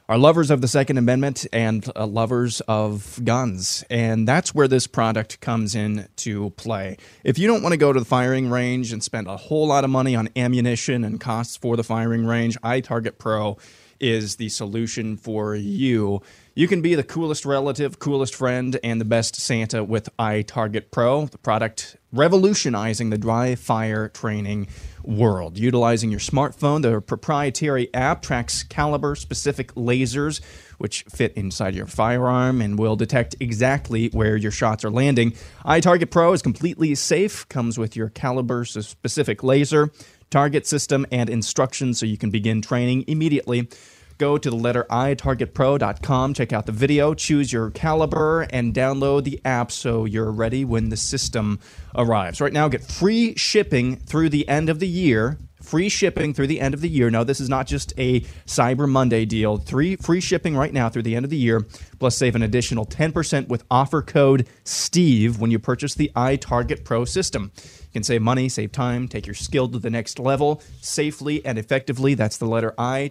are 0.08 0.18
lovers 0.18 0.52
of 0.52 0.62
the 0.62 0.68
Second 0.68 0.98
Amendment 0.98 1.48
and 1.52 1.90
uh, 1.96 2.06
lovers 2.06 2.62
of 2.62 3.20
guns. 3.24 3.84
And 3.90 4.28
that's 4.28 4.54
where 4.54 4.68
this 4.68 4.86
product 4.86 5.42
comes 5.42 5.74
in 5.74 6.08
to 6.18 6.52
play. 6.52 6.98
If 7.24 7.40
you 7.40 7.48
don't 7.48 7.64
want 7.64 7.74
to 7.74 7.78
go 7.78 7.92
to 7.92 8.00
the 8.00 8.06
firing 8.06 8.50
range 8.50 8.94
and 8.94 9.04
spend 9.04 9.28
a 9.28 9.36
whole 9.36 9.68
lot 9.68 9.84
of 9.84 9.90
money 9.90 10.16
on 10.16 10.30
ammunition 10.36 11.04
and 11.04 11.20
costs 11.20 11.58
for 11.58 11.76
the 11.76 11.84
firing 11.84 12.26
range, 12.26 12.56
iTarget 12.62 13.18
Pro 13.18 13.58
is 14.00 14.36
the 14.36 14.50
solution 14.50 15.18
for 15.18 15.56
you. 15.56 16.22
You 16.54 16.68
can 16.68 16.82
be 16.82 16.96
the 16.96 17.04
coolest 17.04 17.46
relative, 17.46 18.00
coolest 18.00 18.34
friend, 18.34 18.80
and 18.84 19.00
the 19.00 19.06
best 19.06 19.36
Santa 19.36 19.84
with 19.84 20.10
iTarget 20.18 20.92
Pro, 20.92 21.26
the 21.26 21.38
product 21.38 21.98
revolutionizing 22.14 23.10
the 23.10 23.18
dry 23.18 23.56
fire 23.56 24.08
training 24.08 24.68
world. 25.04 25.58
Utilizing 25.58 26.12
your 26.12 26.20
smartphone, 26.20 26.82
the 26.82 27.02
proprietary 27.02 27.94
app 27.94 28.22
tracks 28.22 28.64
caliber 28.64 29.16
specific 29.16 29.74
lasers 29.76 30.42
which 30.78 31.04
fit 31.04 31.34
inside 31.34 31.76
your 31.76 31.88
firearm 31.88 32.62
and 32.62 32.78
will 32.78 32.96
detect 32.96 33.36
exactly 33.40 34.10
where 34.10 34.36
your 34.36 34.52
shots 34.52 34.84
are 34.84 34.90
landing. 34.90 35.32
iTarget 35.66 36.10
Pro 36.12 36.34
is 36.34 36.42
completely 36.42 36.96
safe, 36.96 37.48
comes 37.50 37.78
with 37.78 37.96
your 37.96 38.10
caliber 38.10 38.66
specific 38.66 39.44
laser, 39.44 39.92
target 40.36 40.68
system, 40.68 41.06
and 41.14 41.30
instructions 41.30 41.98
so 41.98 42.06
you 42.06 42.18
can 42.18 42.30
begin 42.30 42.62
training 42.62 43.06
immediately. 43.08 43.70
Go 44.18 44.38
to 44.38 44.50
the 44.50 44.56
letter 44.58 44.86
itargetpro.com, 44.90 46.34
check 46.34 46.52
out 46.52 46.66
the 46.66 46.74
video, 46.74 47.14
choose 47.14 47.54
your 47.54 47.70
caliber, 47.72 48.42
and 48.50 48.74
download 48.74 49.24
the 49.24 49.40
app 49.46 49.72
so 49.72 50.04
you're 50.04 50.30
ready 50.30 50.66
when 50.66 50.90
the 50.90 50.98
system 50.98 51.58
arrives. 51.96 52.42
Right 52.42 52.52
now, 52.52 52.68
get 52.68 52.84
free 52.84 53.34
shipping 53.36 53.96
through 53.96 54.28
the 54.28 54.46
end 54.50 54.68
of 54.68 54.80
the 54.80 54.90
year. 54.90 55.38
Free 55.66 55.90
shipping 55.90 56.34
through 56.34 56.48
the 56.48 56.62
end 56.62 56.74
of 56.74 56.82
the 56.82 56.90
year. 56.90 57.10
No, 57.10 57.24
this 57.24 57.40
is 57.40 57.50
not 57.50 57.66
just 57.66 57.92
a 57.98 58.20
Cyber 58.46 58.88
Monday 58.88 59.26
deal. 59.26 59.58
Three 59.58 59.96
free 59.96 60.22
shipping 60.22 60.56
right 60.56 60.72
now 60.72 60.90
through 60.90 61.02
the 61.02 61.16
end 61.16 61.26
of 61.26 61.32
the 61.32 61.38
year, 61.38 61.66
plus 62.00 62.16
save 62.16 62.36
an 62.36 62.44
additional 62.44 62.86
10% 62.86 63.48
with 63.48 63.64
offer 63.72 64.02
code 64.02 64.48
STEVE 64.64 65.40
when 65.40 65.50
you 65.50 65.58
purchase 65.58 65.96
the 65.96 66.12
iTarget 66.16 66.84
Pro 66.84 67.04
system. 67.04 67.52
You 67.56 67.92
can 67.94 68.04
save 68.04 68.22
money, 68.22 68.48
save 68.48 68.72
time, 68.72 69.08
take 69.08 69.26
your 69.26 69.34
skill 69.34 69.68
to 69.70 69.80
the 69.80 69.90
next 69.90 70.20
level 70.20 70.62
safely 70.82 71.44
and 71.46 71.58
effectively. 71.58 72.14
That's 72.14 72.38
the 72.38 72.46
letter 72.46 72.76
I. 72.78 73.10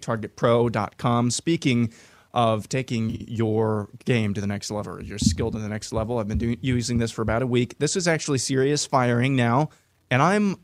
Speaking 1.31 1.93
of 2.33 2.69
taking 2.69 3.11
your 3.29 3.89
game 4.05 4.35
to 4.35 4.41
the 4.41 4.47
next 4.47 4.71
level, 4.71 5.03
your 5.03 5.19
skill 5.19 5.51
to 5.51 5.59
the 5.59 5.69
next 5.69 5.93
level, 5.93 6.19
I've 6.19 6.29
been 6.29 6.59
using 6.61 6.99
this 6.99 7.11
for 7.11 7.23
about 7.23 7.43
a 7.43 7.47
week. 7.47 7.79
This 7.79 7.97
is 7.97 8.09
actually 8.09 8.39
serious 8.39 8.87
firing 8.87 9.37
now, 9.37 9.71
and 10.15 10.23
I'm 10.23 10.57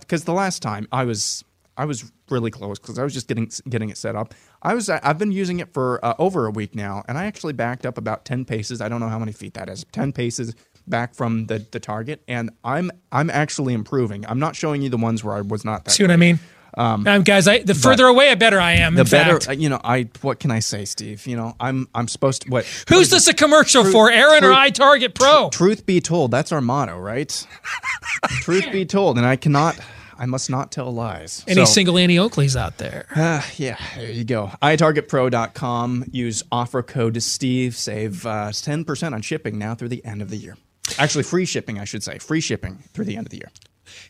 because 0.00 0.22
uh, 0.22 0.26
the 0.26 0.32
last 0.32 0.62
time 0.62 0.86
I 0.92 1.02
was 1.02 1.42
I 1.76 1.86
was 1.86 2.12
really 2.30 2.52
close 2.52 2.78
because 2.78 3.00
I 3.00 3.02
was 3.02 3.12
just 3.12 3.26
getting 3.26 3.50
getting 3.68 3.90
it 3.90 3.98
set 3.98 4.14
up. 4.14 4.32
I 4.62 4.74
was 4.74 4.88
I've 4.88 5.18
been 5.18 5.32
using 5.32 5.58
it 5.58 5.74
for 5.74 6.02
uh, 6.04 6.14
over 6.20 6.46
a 6.46 6.52
week 6.52 6.76
now, 6.76 7.02
and 7.08 7.18
I 7.18 7.26
actually 7.26 7.52
backed 7.52 7.84
up 7.84 7.98
about 7.98 8.24
ten 8.24 8.44
paces. 8.44 8.80
I 8.80 8.88
don't 8.88 9.00
know 9.00 9.08
how 9.08 9.18
many 9.18 9.32
feet 9.32 9.54
that 9.54 9.68
is. 9.68 9.84
Ten 9.90 10.12
paces 10.12 10.54
back 10.86 11.16
from 11.16 11.46
the, 11.46 11.66
the 11.72 11.80
target, 11.80 12.22
and 12.28 12.50
I'm 12.62 12.92
I'm 13.10 13.28
actually 13.28 13.74
improving. 13.74 14.24
I'm 14.26 14.38
not 14.38 14.54
showing 14.54 14.82
you 14.82 14.88
the 14.88 14.96
ones 14.98 15.24
where 15.24 15.34
I 15.34 15.40
was 15.40 15.64
not. 15.64 15.84
That 15.84 15.90
See 15.90 16.04
what 16.04 16.12
I 16.12 16.16
mean? 16.16 16.38
Um, 16.74 17.06
um, 17.06 17.22
guys, 17.22 17.46
I, 17.46 17.58
the 17.58 17.74
further 17.74 18.06
away, 18.06 18.30
the 18.30 18.36
better 18.36 18.60
I 18.60 18.72
am. 18.72 18.94
The 18.94 19.04
better, 19.04 19.40
fact. 19.40 19.60
you 19.60 19.68
know. 19.68 19.80
I 19.82 20.08
what 20.22 20.40
can 20.40 20.50
I 20.50 20.60
say, 20.60 20.84
Steve? 20.84 21.26
You 21.26 21.36
know, 21.36 21.54
I'm 21.60 21.88
I'm 21.94 22.08
supposed 22.08 22.42
to 22.42 22.50
what? 22.50 22.64
Who's 22.88 23.10
this 23.10 23.28
a 23.28 23.34
commercial 23.34 23.82
truth, 23.82 23.92
for, 23.92 24.10
Aaron 24.10 24.40
truth, 24.40 24.52
or 24.52 24.56
iTarget 24.56 25.14
Pro? 25.14 25.50
Truth 25.50 25.84
be 25.84 26.00
told, 26.00 26.30
that's 26.30 26.52
our 26.52 26.60
motto, 26.60 26.98
right? 26.98 27.46
truth 28.40 28.72
be 28.72 28.86
told, 28.86 29.18
and 29.18 29.26
I 29.26 29.36
cannot. 29.36 29.78
I 30.18 30.26
must 30.26 30.50
not 30.50 30.70
tell 30.70 30.92
lies. 30.94 31.44
Any 31.48 31.64
so, 31.64 31.72
single 31.72 31.98
Annie 31.98 32.16
Oakleys 32.16 32.54
out 32.54 32.78
there? 32.78 33.06
Uh, 33.16 33.42
yeah, 33.56 33.76
there 33.96 34.10
you 34.10 34.22
go. 34.22 34.52
iTargetPro.com. 34.62 36.04
Use 36.12 36.44
offer 36.52 36.82
code 36.84 37.14
to 37.14 37.20
Steve. 37.20 37.74
Save 37.74 38.24
uh, 38.24 38.50
10% 38.50 39.14
on 39.14 39.22
shipping 39.22 39.58
now 39.58 39.74
through 39.74 39.88
the 39.88 40.04
end 40.04 40.22
of 40.22 40.30
the 40.30 40.36
year. 40.36 40.56
Actually, 40.96 41.24
free 41.24 41.44
shipping, 41.44 41.80
I 41.80 41.84
should 41.84 42.04
say. 42.04 42.18
Free 42.18 42.40
shipping 42.40 42.84
through 42.92 43.06
the 43.06 43.16
end 43.16 43.26
of 43.26 43.30
the 43.30 43.38
year. 43.38 43.50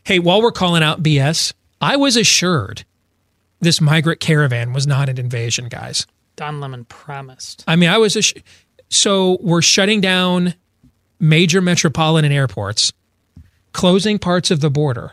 Hey, 0.04 0.18
while 0.18 0.42
we're 0.42 0.52
calling 0.52 0.82
out 0.82 1.02
BS, 1.02 1.54
I 1.82 1.96
was 1.96 2.16
assured 2.16 2.84
this 3.60 3.80
migrant 3.80 4.20
caravan 4.20 4.72
was 4.72 4.86
not 4.86 5.08
an 5.08 5.18
invasion, 5.18 5.68
guys. 5.68 6.06
Don 6.36 6.60
Lemon 6.60 6.84
promised. 6.84 7.64
I 7.66 7.76
mean, 7.76 7.90
I 7.90 7.98
was. 7.98 8.32
So 8.88 9.38
we're 9.40 9.62
shutting 9.62 10.00
down 10.00 10.54
major 11.18 11.60
metropolitan 11.60 12.32
airports, 12.32 12.92
closing 13.72 14.18
parts 14.18 14.50
of 14.50 14.60
the 14.60 14.70
border, 14.70 15.12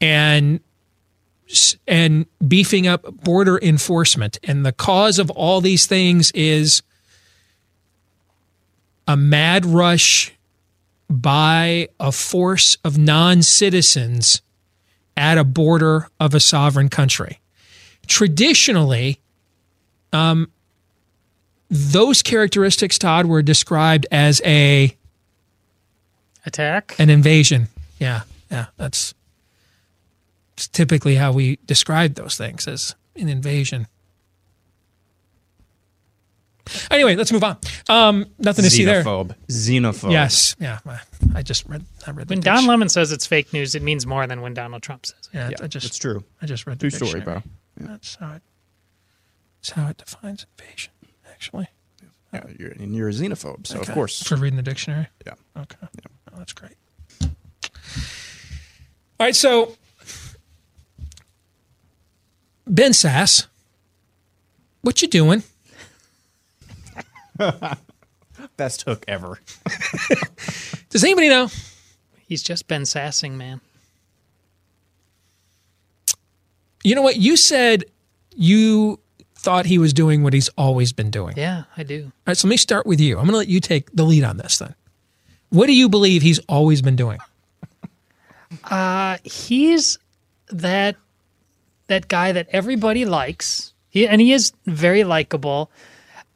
and 0.00 0.60
and 1.88 2.26
beefing 2.46 2.86
up 2.86 3.02
border 3.24 3.58
enforcement. 3.58 4.38
And 4.44 4.64
the 4.64 4.72
cause 4.72 5.18
of 5.18 5.30
all 5.30 5.60
these 5.60 5.86
things 5.86 6.32
is 6.32 6.82
a 9.08 9.16
mad 9.16 9.64
rush 9.64 10.32
by 11.08 11.88
a 11.98 12.12
force 12.12 12.76
of 12.84 12.98
non 12.98 13.42
citizens 13.42 14.42
at 15.16 15.38
a 15.38 15.44
border 15.44 16.08
of 16.20 16.34
a 16.34 16.40
sovereign 16.40 16.88
country. 16.88 17.40
Traditionally, 18.06 19.20
um, 20.12 20.50
those 21.68 22.22
characteristics, 22.22 22.98
Todd, 22.98 23.26
were 23.26 23.42
described 23.42 24.06
as 24.10 24.40
a 24.44 24.96
attack, 26.44 26.94
an 26.98 27.10
invasion. 27.10 27.68
Yeah, 27.98 28.22
yeah, 28.50 28.66
that's 28.76 29.14
typically 30.56 31.16
how 31.16 31.32
we 31.32 31.58
describe 31.66 32.14
those 32.14 32.36
things 32.36 32.68
as 32.68 32.94
an 33.16 33.28
invasion. 33.28 33.86
Anyway, 36.90 37.16
let's 37.16 37.32
move 37.32 37.44
on. 37.44 37.58
Um, 37.88 38.26
nothing 38.38 38.64
to 38.64 38.70
see 38.70 38.84
there. 38.84 39.02
Xenophobe. 39.02 39.34
Xenophobe. 39.48 40.12
Yes. 40.12 40.56
Yeah. 40.58 40.80
I 41.34 41.42
just 41.42 41.66
read. 41.66 41.84
I 42.06 42.10
read. 42.10 42.28
When 42.28 42.40
Don 42.40 42.66
Lemon 42.66 42.88
says 42.88 43.12
it's 43.12 43.26
fake 43.26 43.52
news, 43.52 43.74
it 43.74 43.82
means 43.82 44.06
more 44.06 44.26
than 44.26 44.40
when 44.40 44.54
Donald 44.54 44.82
Trump 44.82 45.06
says 45.06 45.28
it. 45.32 45.36
Yeah. 45.36 45.50
yeah 45.50 45.56
I 45.62 45.66
just. 45.66 45.86
It's 45.86 45.98
true. 45.98 46.24
I 46.42 46.46
just 46.46 46.66
read 46.66 46.80
true 46.80 46.90
the 46.90 47.06
story, 47.06 47.20
bro. 47.20 47.42
Yeah. 47.80 47.86
That's 47.88 48.16
how 48.16 48.34
it. 48.34 48.42
That's 49.60 49.70
how 49.70 49.88
it 49.88 49.98
defines 49.98 50.46
invasion. 50.58 50.92
Actually. 51.30 51.68
Yeah, 52.32 52.42
you're, 52.58 52.70
and 52.70 52.94
you're 52.94 53.08
a 53.08 53.12
xenophobe, 53.12 53.66
so 53.66 53.78
okay. 53.78 53.88
of 53.88 53.94
course. 53.94 54.22
For 54.22 54.36
reading 54.36 54.56
the 54.56 54.62
dictionary. 54.62 55.06
Yeah. 55.24 55.34
Okay. 55.56 55.76
Yeah. 55.80 56.32
Oh, 56.32 56.38
that's 56.38 56.52
great. 56.52 56.74
All 57.22 59.24
right, 59.24 59.36
so 59.36 59.76
Ben 62.66 62.92
Sasse, 62.92 63.46
what 64.82 65.00
you 65.00 65.08
doing? 65.08 65.44
Best 68.56 68.82
hook 68.82 69.04
ever. 69.08 69.40
Does 70.90 71.04
anybody 71.04 71.28
know? 71.28 71.48
He's 72.26 72.42
just 72.42 72.68
been 72.68 72.84
sassing, 72.84 73.36
man. 73.36 73.60
You 76.82 76.94
know 76.94 77.02
what? 77.02 77.16
You 77.16 77.36
said 77.36 77.84
you 78.34 79.00
thought 79.34 79.66
he 79.66 79.78
was 79.78 79.92
doing 79.92 80.22
what 80.22 80.32
he's 80.32 80.48
always 80.58 80.92
been 80.92 81.10
doing. 81.10 81.34
Yeah, 81.36 81.64
I 81.76 81.82
do. 81.82 82.04
All 82.04 82.12
right, 82.26 82.36
so 82.36 82.48
let 82.48 82.50
me 82.50 82.56
start 82.56 82.86
with 82.86 83.00
you. 83.00 83.16
I'm 83.16 83.24
going 83.24 83.32
to 83.32 83.38
let 83.38 83.48
you 83.48 83.60
take 83.60 83.90
the 83.92 84.04
lead 84.04 84.24
on 84.24 84.36
this 84.38 84.58
then. 84.58 84.74
What 85.50 85.66
do 85.66 85.72
you 85.72 85.88
believe 85.88 86.22
he's 86.22 86.40
always 86.48 86.82
been 86.82 86.96
doing? 86.96 87.18
Uh, 88.62 89.18
he's 89.24 89.98
that 90.50 90.94
that 91.88 92.06
guy 92.06 92.30
that 92.30 92.46
everybody 92.50 93.04
likes. 93.04 93.74
He, 93.90 94.06
and 94.06 94.20
he 94.20 94.32
is 94.32 94.52
very 94.66 95.02
likable. 95.02 95.70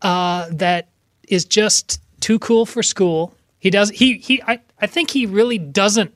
Uh, 0.03 0.49
that 0.51 0.89
is 1.31 1.45
just 1.45 2.01
too 2.21 2.39
cool 2.39 2.67
for 2.67 2.83
school. 2.83 3.35
He 3.59 3.71
does 3.71 3.91
he 3.91 4.19
he 4.19 4.43
I, 4.43 4.61
I 4.81 4.87
think 4.87 5.11
he 5.11 5.27
really 5.27 5.59
doesn't 5.59 6.13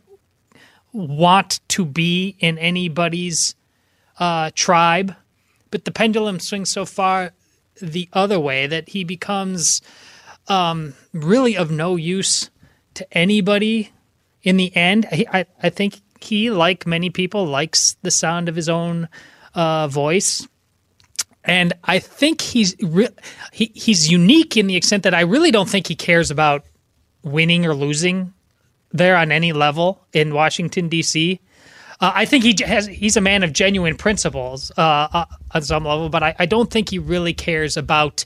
want 0.92 1.60
to 1.68 1.84
be 1.84 2.36
in 2.38 2.58
anybody's 2.58 3.54
uh, 4.18 4.50
tribe 4.54 5.16
but 5.74 5.84
the 5.84 5.90
pendulum 5.90 6.38
swings 6.38 6.70
so 6.70 6.84
far 6.84 7.32
the 7.82 8.08
other 8.12 8.38
way 8.38 8.68
that 8.68 8.90
he 8.90 9.02
becomes 9.02 9.82
um, 10.46 10.94
really 11.12 11.56
of 11.56 11.68
no 11.68 11.96
use 11.96 12.48
to 12.94 13.04
anybody 13.10 13.90
in 14.44 14.56
the 14.56 14.74
end. 14.76 15.04
He, 15.06 15.26
I, 15.26 15.46
I 15.60 15.70
think 15.70 16.00
he, 16.20 16.48
like 16.48 16.86
many 16.86 17.10
people, 17.10 17.44
likes 17.44 17.96
the 18.02 18.12
sound 18.12 18.48
of 18.48 18.54
his 18.54 18.68
own 18.68 19.08
uh, 19.52 19.88
voice. 19.88 20.46
And 21.44 21.74
I 21.84 21.98
think 21.98 22.40
he's 22.40 22.74
re- 22.80 23.08
he, 23.52 23.70
he's 23.74 24.10
unique 24.10 24.56
in 24.56 24.66
the 24.66 24.76
extent 24.76 25.02
that 25.02 25.14
I 25.14 25.20
really 25.20 25.50
don't 25.50 25.68
think 25.68 25.86
he 25.86 25.94
cares 25.94 26.30
about 26.30 26.64
winning 27.22 27.66
or 27.66 27.74
losing 27.74 28.32
there 28.92 29.16
on 29.16 29.30
any 29.30 29.52
level 29.52 30.00
in 30.12 30.32
Washington 30.32 30.88
D.C. 30.88 31.40
Uh, 32.00 32.12
I 32.14 32.24
think 32.24 32.44
he 32.44 32.56
has 32.64 32.86
he's 32.86 33.16
a 33.16 33.20
man 33.20 33.42
of 33.42 33.52
genuine 33.52 33.96
principles 33.96 34.72
uh, 34.78 35.08
uh, 35.12 35.24
on 35.52 35.62
some 35.62 35.84
level, 35.84 36.08
but 36.08 36.22
I, 36.22 36.34
I, 36.38 36.46
don't 36.46 36.70
think 36.70 36.90
he 36.90 36.98
really 36.98 37.34
cares 37.34 37.76
about 37.76 38.24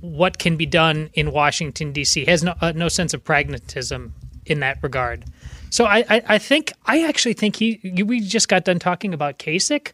what 0.00 0.38
can 0.38 0.56
be 0.56 0.66
done 0.66 1.10
in 1.14 1.32
Washington 1.32 1.92
D.C. 1.92 2.24
He 2.24 2.30
has 2.30 2.44
no 2.44 2.54
uh, 2.60 2.72
no 2.74 2.88
sense 2.88 3.12
of 3.12 3.24
pragmatism 3.24 4.14
in 4.46 4.60
that 4.60 4.82
regard. 4.82 5.24
So 5.70 5.84
I, 5.84 6.04
I, 6.08 6.22
I, 6.26 6.38
think 6.38 6.72
I 6.86 7.06
actually 7.06 7.34
think 7.34 7.56
he. 7.56 7.80
We 8.04 8.20
just 8.20 8.48
got 8.48 8.64
done 8.64 8.78
talking 8.78 9.14
about 9.14 9.38
Kasich. 9.38 9.92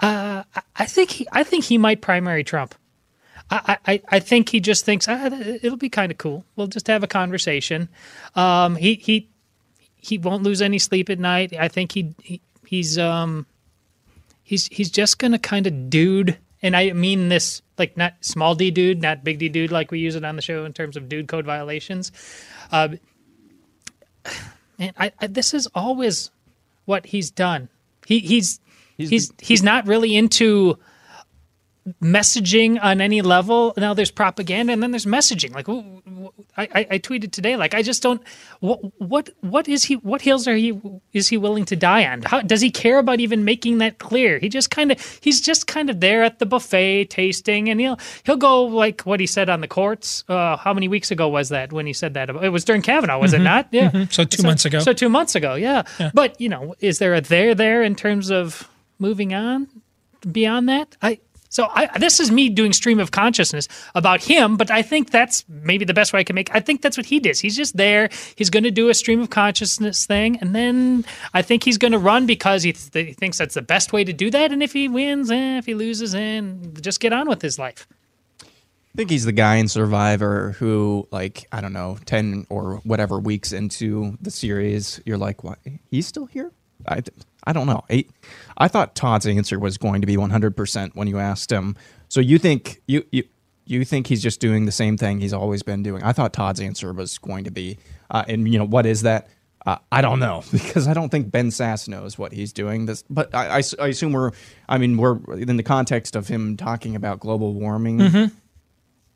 Uh, 0.00 0.44
I 0.76 0.86
think 0.86 1.10
he. 1.10 1.26
I 1.32 1.42
think 1.42 1.64
he 1.64 1.78
might 1.78 2.00
primary 2.00 2.44
Trump. 2.44 2.74
I, 3.50 3.78
I, 3.86 4.02
I 4.08 4.20
think 4.20 4.50
he 4.50 4.60
just 4.60 4.84
thinks 4.84 5.08
ah, 5.08 5.26
it'll 5.26 5.78
be 5.78 5.88
kind 5.88 6.12
of 6.12 6.18
cool. 6.18 6.44
We'll 6.54 6.66
just 6.66 6.86
have 6.86 7.02
a 7.02 7.06
conversation. 7.06 7.88
Um, 8.34 8.76
he 8.76 8.94
he 8.94 9.28
he 9.96 10.18
won't 10.18 10.42
lose 10.42 10.60
any 10.62 10.78
sleep 10.78 11.08
at 11.10 11.18
night. 11.18 11.54
I 11.58 11.68
think 11.68 11.92
he, 11.92 12.14
he 12.22 12.40
he's 12.66 12.98
um 12.98 13.46
he's 14.42 14.66
he's 14.68 14.90
just 14.90 15.18
gonna 15.18 15.38
kind 15.38 15.66
of 15.66 15.88
dude, 15.88 16.36
and 16.62 16.76
I 16.76 16.92
mean 16.92 17.28
this 17.28 17.62
like 17.78 17.96
not 17.96 18.14
small 18.20 18.54
d 18.54 18.70
dude, 18.70 19.00
not 19.00 19.24
big 19.24 19.38
d 19.38 19.48
dude 19.48 19.72
like 19.72 19.90
we 19.90 19.98
use 19.98 20.14
it 20.14 20.24
on 20.24 20.36
the 20.36 20.42
show 20.42 20.64
in 20.64 20.72
terms 20.72 20.96
of 20.96 21.08
dude 21.08 21.28
code 21.28 21.46
violations. 21.46 22.12
Uh, 22.70 22.96
and 24.78 24.92
I, 24.98 25.10
I, 25.20 25.26
this 25.26 25.54
is 25.54 25.66
always 25.74 26.30
what 26.84 27.06
he's 27.06 27.30
done. 27.30 27.70
He 28.06 28.18
he's 28.18 28.60
he's 28.98 29.10
he's, 29.10 29.32
he's 29.40 29.62
not 29.62 29.86
really 29.86 30.14
into 30.14 30.78
messaging 32.02 32.78
on 32.82 33.00
any 33.00 33.22
level. 33.22 33.74
Now 33.76 33.94
there's 33.94 34.10
propaganda 34.10 34.72
and 34.72 34.82
then 34.82 34.90
there's 34.90 35.06
messaging. 35.06 35.54
Like 35.54 35.68
I, 36.56 36.86
I, 36.90 36.98
tweeted 36.98 37.32
today, 37.32 37.56
like 37.56 37.74
I 37.74 37.82
just 37.82 38.02
don't. 38.02 38.22
What 38.60 38.80
what 38.98 39.30
what 39.40 39.68
is 39.68 39.84
he? 39.84 39.94
What 39.96 40.20
hills 40.20 40.48
are 40.48 40.54
he? 40.54 40.78
Is 41.12 41.28
he 41.28 41.36
willing 41.36 41.64
to 41.66 41.76
die 41.76 42.06
on? 42.06 42.22
How 42.22 42.40
does 42.40 42.60
he 42.60 42.70
care 42.70 42.98
about 42.98 43.20
even 43.20 43.44
making 43.44 43.78
that 43.78 43.98
clear? 43.98 44.38
He 44.38 44.48
just 44.48 44.70
kind 44.70 44.92
of 44.92 45.18
he's 45.22 45.40
just 45.40 45.66
kind 45.66 45.90
of 45.90 46.00
there 46.00 46.22
at 46.22 46.38
the 46.38 46.46
buffet 46.46 47.06
tasting, 47.06 47.68
and 47.68 47.80
he'll 47.80 47.98
he'll 48.24 48.36
go 48.36 48.64
like 48.64 49.02
what 49.02 49.20
he 49.20 49.26
said 49.26 49.48
on 49.48 49.60
the 49.60 49.68
courts. 49.68 50.24
Uh, 50.28 50.56
how 50.56 50.74
many 50.74 50.88
weeks 50.88 51.10
ago 51.10 51.28
was 51.28 51.50
that 51.50 51.72
when 51.72 51.86
he 51.86 51.92
said 51.92 52.14
that? 52.14 52.30
It 52.30 52.50
was 52.50 52.64
during 52.64 52.82
Kavanaugh, 52.82 53.18
was 53.18 53.32
mm-hmm. 53.32 53.42
it 53.42 53.44
not? 53.44 53.68
Yeah. 53.70 53.90
Mm-hmm. 53.90 54.10
So 54.10 54.24
two 54.24 54.42
so, 54.42 54.48
months 54.48 54.64
ago. 54.64 54.80
So 54.80 54.92
two 54.92 55.08
months 55.08 55.34
ago, 55.34 55.54
yeah. 55.54 55.84
yeah. 55.98 56.10
But 56.12 56.40
you 56.40 56.48
know, 56.48 56.74
is 56.80 56.98
there 56.98 57.14
a 57.14 57.20
there 57.20 57.54
there 57.54 57.82
in 57.82 57.94
terms 57.94 58.30
of 58.30 58.68
moving 58.98 59.34
on 59.34 59.68
beyond 60.30 60.68
that? 60.68 60.96
I 61.02 61.20
so 61.48 61.68
I, 61.70 61.98
this 61.98 62.20
is 62.20 62.30
me 62.30 62.48
doing 62.48 62.72
stream 62.72 62.98
of 62.98 63.10
consciousness 63.10 63.68
about 63.94 64.22
him, 64.22 64.56
but 64.56 64.70
I 64.70 64.82
think 64.82 65.10
that's 65.10 65.44
maybe 65.48 65.84
the 65.84 65.94
best 65.94 66.12
way 66.12 66.20
I 66.20 66.24
can 66.24 66.34
make. 66.34 66.54
I 66.54 66.60
think 66.60 66.82
that's 66.82 66.96
what 66.96 67.06
he 67.06 67.20
does. 67.20 67.40
He's 67.40 67.56
just 67.56 67.76
there. 67.76 68.10
He's 68.36 68.50
going 68.50 68.64
to 68.64 68.70
do 68.70 68.88
a 68.88 68.94
stream 68.94 69.20
of 69.20 69.30
consciousness 69.30 70.04
thing, 70.04 70.38
and 70.40 70.54
then 70.54 71.04
I 71.32 71.42
think 71.42 71.64
he's 71.64 71.78
going 71.78 71.92
to 71.92 71.98
run 71.98 72.26
because 72.26 72.62
he, 72.62 72.72
th- 72.72 73.06
he, 73.06 73.12
thinks 73.14 73.38
that's 73.38 73.54
the 73.54 73.62
best 73.62 73.92
way 73.92 74.04
to 74.04 74.12
do 74.12 74.30
that. 74.30 74.52
And 74.52 74.62
if 74.62 74.72
he 74.72 74.88
wins, 74.88 75.30
eh, 75.30 75.58
if 75.58 75.66
he 75.66 75.74
loses, 75.74 76.14
and 76.14 76.76
eh, 76.76 76.80
just 76.80 77.00
get 77.00 77.12
on 77.12 77.28
with 77.28 77.40
his 77.40 77.58
life. 77.58 77.86
I 78.42 78.96
think 78.96 79.10
he's 79.10 79.24
the 79.24 79.32
guy 79.32 79.56
in 79.56 79.68
Survivor 79.68 80.52
who, 80.58 81.06
like, 81.10 81.46
I 81.52 81.60
don't 81.60 81.72
know, 81.72 81.98
ten 82.04 82.46
or 82.50 82.76
whatever 82.84 83.18
weeks 83.18 83.52
into 83.52 84.18
the 84.20 84.30
series, 84.30 85.00
you're 85.06 85.18
like, 85.18 85.44
"What? 85.44 85.58
He's 85.90 86.06
still 86.06 86.26
here?" 86.26 86.50
I, 86.86 87.02
I 87.48 87.54
don't 87.54 87.66
know. 87.66 87.82
I, 87.88 88.04
I 88.58 88.68
thought 88.68 88.94
Todd's 88.94 89.26
answer 89.26 89.58
was 89.58 89.78
going 89.78 90.02
to 90.02 90.06
be 90.06 90.18
100% 90.18 90.94
when 90.94 91.08
you 91.08 91.18
asked 91.18 91.50
him. 91.50 91.76
So 92.08 92.20
you 92.20 92.38
think 92.38 92.82
you 92.86 93.06
you 93.10 93.24
you 93.64 93.86
think 93.86 94.06
he's 94.06 94.22
just 94.22 94.38
doing 94.38 94.66
the 94.66 94.72
same 94.72 94.98
thing 94.98 95.18
he's 95.18 95.32
always 95.32 95.62
been 95.62 95.82
doing? 95.82 96.02
I 96.02 96.12
thought 96.12 96.34
Todd's 96.34 96.60
answer 96.60 96.92
was 96.92 97.16
going 97.16 97.44
to 97.44 97.50
be, 97.50 97.78
uh, 98.10 98.24
and 98.28 98.46
you 98.46 98.58
know 98.58 98.66
what 98.66 98.84
is 98.84 99.00
that? 99.02 99.28
Uh, 99.64 99.78
I 99.90 100.02
don't 100.02 100.20
know 100.20 100.44
because 100.52 100.86
I 100.86 100.92
don't 100.92 101.08
think 101.08 101.30
Ben 101.30 101.48
Sasse 101.48 101.88
knows 101.88 102.18
what 102.18 102.32
he's 102.32 102.52
doing. 102.52 102.84
This, 102.84 103.02
but 103.08 103.34
I, 103.34 103.58
I, 103.58 103.62
I, 103.80 103.88
assume 103.88 104.12
we're. 104.12 104.32
I 104.68 104.76
mean, 104.76 104.98
we're 104.98 105.18
in 105.32 105.56
the 105.56 105.62
context 105.62 106.16
of 106.16 106.28
him 106.28 106.58
talking 106.58 106.96
about 106.96 107.18
global 107.18 107.54
warming 107.54 107.98
mm-hmm. 107.98 108.34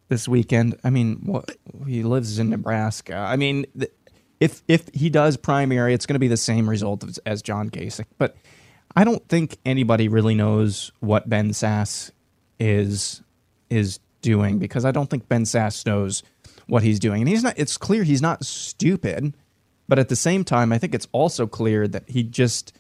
this 0.09 0.27
weekend. 0.27 0.79
I 0.83 0.89
mean, 0.89 1.21
what 1.27 1.55
he 1.87 2.03
lives 2.03 2.39
in 2.39 2.49
Nebraska. 2.49 3.15
I 3.15 3.37
mean, 3.37 3.67
th- 3.79 3.93
if 4.43 4.61
if 4.67 4.89
he 4.93 5.09
does 5.09 5.37
primary, 5.37 5.95
it's 5.95 6.05
going 6.05 6.17
to 6.17 6.21
be 6.21 6.27
the 6.27 6.37
same 6.37 6.69
result 6.69 7.05
as, 7.05 7.19
as 7.19 7.43
John 7.43 7.71
Kasich. 7.71 8.07
But 8.19 8.37
I 8.97 9.05
don't 9.05 9.27
think 9.29 9.57
anybody 9.65 10.09
really 10.09 10.35
knows 10.35 10.91
what 10.99 11.29
Ben 11.29 11.51
Sasse 11.51 12.11
is 12.59 13.23
is 13.71 14.01
doing 14.21 14.59
because 14.59 14.85
I 14.85 14.91
don't 14.91 15.09
think 15.09 15.29
Ben 15.29 15.45
Sasse 15.45 15.87
knows 15.87 16.25
what 16.67 16.83
he's 16.83 16.99
doing. 16.99 17.23
And 17.23 17.29
he's 17.29 17.45
not 17.45 17.57
it's 17.57 17.77
clear 17.77 18.03
he's 18.03 18.21
not 18.21 18.45
stupid, 18.45 19.33
but 19.89 20.01
at 20.01 20.09
the 20.09 20.17
same 20.17 20.43
time 20.43 20.73
I 20.73 20.79
think 20.79 20.93
it's 20.93 21.09
also 21.13 21.47
clear 21.47 21.87
that 21.87 22.03
he 22.09 22.25
just 22.25 22.77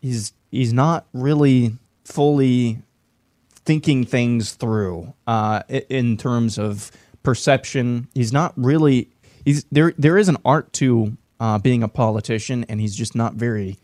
he's 0.00 0.32
he's 0.50 0.72
not 0.72 1.06
really 1.12 1.76
fully 2.04 2.82
thinking 3.64 4.04
things 4.04 4.54
through 4.54 5.14
uh, 5.28 5.62
in 5.68 6.16
terms 6.16 6.58
of 6.58 6.90
perception. 7.22 8.08
He's 8.14 8.32
not 8.32 8.52
really 8.56 9.10
he's 9.44 9.64
there. 9.70 9.92
There 9.98 10.18
is 10.18 10.28
an 10.28 10.36
art 10.44 10.72
to 10.74 11.16
uh, 11.40 11.58
being 11.58 11.82
a 11.82 11.88
politician, 11.88 12.64
and 12.68 12.80
he's 12.80 12.96
just 12.96 13.14
not 13.14 13.34
very 13.34 13.78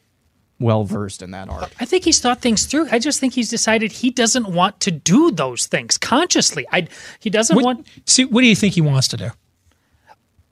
well 0.59 0.85
versed 0.85 1.23
in 1.23 1.31
that 1.31 1.49
art. 1.49 1.73
I 1.81 1.85
think 1.85 2.05
he's 2.05 2.21
thought 2.21 2.41
things 2.41 2.67
through. 2.67 2.89
I 2.93 2.99
just 2.99 3.19
think 3.19 3.35
he's 3.35 3.49
decided 3.49 3.93
he 3.93 4.11
doesn't 4.11 4.49
want 4.49 4.79
to 4.81 4.91
do 4.91 5.31
those 5.31 5.67
things 5.67 5.99
consciously. 5.99 6.67
I 6.71 6.89
he 7.19 7.31
doesn't 7.31 7.57
what, 7.57 7.65
want. 7.65 7.87
See, 8.07 8.25
what 8.25 8.43
do 8.43 8.47
you 8.47 8.57
think 8.57 8.75
he 8.75 8.81
wants 8.81 9.09
to 9.09 9.17
do? 9.17 9.31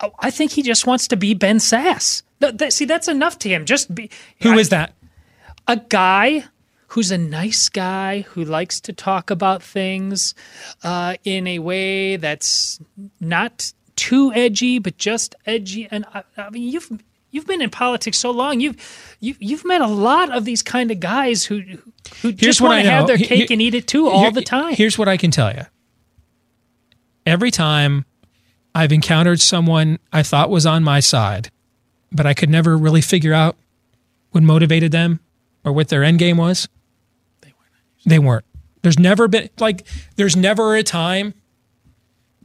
Oh, 0.00 0.12
I 0.18 0.30
think 0.30 0.52
he 0.52 0.62
just 0.62 0.86
wants 0.86 1.08
to 1.08 1.16
be 1.16 1.34
Ben 1.34 1.58
Sasse. 1.58 2.22
see, 2.70 2.84
that's 2.84 3.08
enough 3.08 3.38
to 3.40 3.48
him. 3.48 3.64
Just 3.64 3.94
be. 3.94 4.10
Who 4.42 4.52
I, 4.52 4.56
is 4.56 4.68
that? 4.70 4.94
A 5.66 5.76
guy 5.76 6.44
who's 6.88 7.10
a 7.10 7.18
nice 7.18 7.68
guy 7.68 8.22
who 8.22 8.44
likes 8.44 8.80
to 8.80 8.92
talk 8.92 9.30
about 9.30 9.62
things 9.62 10.34
uh, 10.82 11.16
in 11.24 11.46
a 11.46 11.58
way 11.58 12.16
that's 12.16 12.80
not 13.20 13.72
too 13.98 14.32
edgy, 14.32 14.78
but 14.78 14.96
just 14.96 15.34
edgy. 15.44 15.88
And 15.90 16.06
I, 16.14 16.22
I 16.36 16.50
mean, 16.50 16.70
you've 16.70 16.88
you've 17.30 17.46
been 17.46 17.60
in 17.60 17.68
politics 17.68 18.16
so 18.16 18.30
long. 18.30 18.60
You've 18.60 18.76
you, 19.20 19.34
you've 19.40 19.64
met 19.64 19.80
a 19.80 19.86
lot 19.86 20.34
of 20.34 20.44
these 20.44 20.62
kind 20.62 20.90
of 20.90 21.00
guys 21.00 21.44
who 21.44 21.62
who 22.22 22.32
just 22.32 22.60
want 22.60 22.84
to 22.84 22.90
have 22.90 23.06
their 23.06 23.18
cake 23.18 23.50
and 23.50 23.60
eat 23.60 23.74
it 23.74 23.86
too 23.86 24.08
all 24.08 24.22
here, 24.22 24.30
the 24.30 24.42
time. 24.42 24.74
Here's 24.74 24.96
what 24.96 25.08
I 25.08 25.16
can 25.16 25.30
tell 25.30 25.52
you. 25.52 25.66
Every 27.26 27.50
time 27.50 28.06
I've 28.74 28.92
encountered 28.92 29.40
someone 29.40 29.98
I 30.12 30.22
thought 30.22 30.48
was 30.48 30.64
on 30.64 30.84
my 30.84 31.00
side, 31.00 31.50
but 32.12 32.24
I 32.24 32.32
could 32.32 32.48
never 32.48 32.78
really 32.78 33.02
figure 33.02 33.34
out 33.34 33.56
what 34.30 34.44
motivated 34.44 34.92
them 34.92 35.20
or 35.64 35.72
what 35.72 35.88
their 35.88 36.04
end 36.04 36.20
game 36.20 36.36
was. 36.36 36.68
They 37.40 37.52
weren't. 37.58 38.06
They 38.06 38.18
weren't. 38.20 38.44
There's 38.82 38.98
never 38.98 39.26
been 39.26 39.50
like 39.58 39.86
there's 40.14 40.36
never 40.36 40.76
a 40.76 40.84
time 40.84 41.34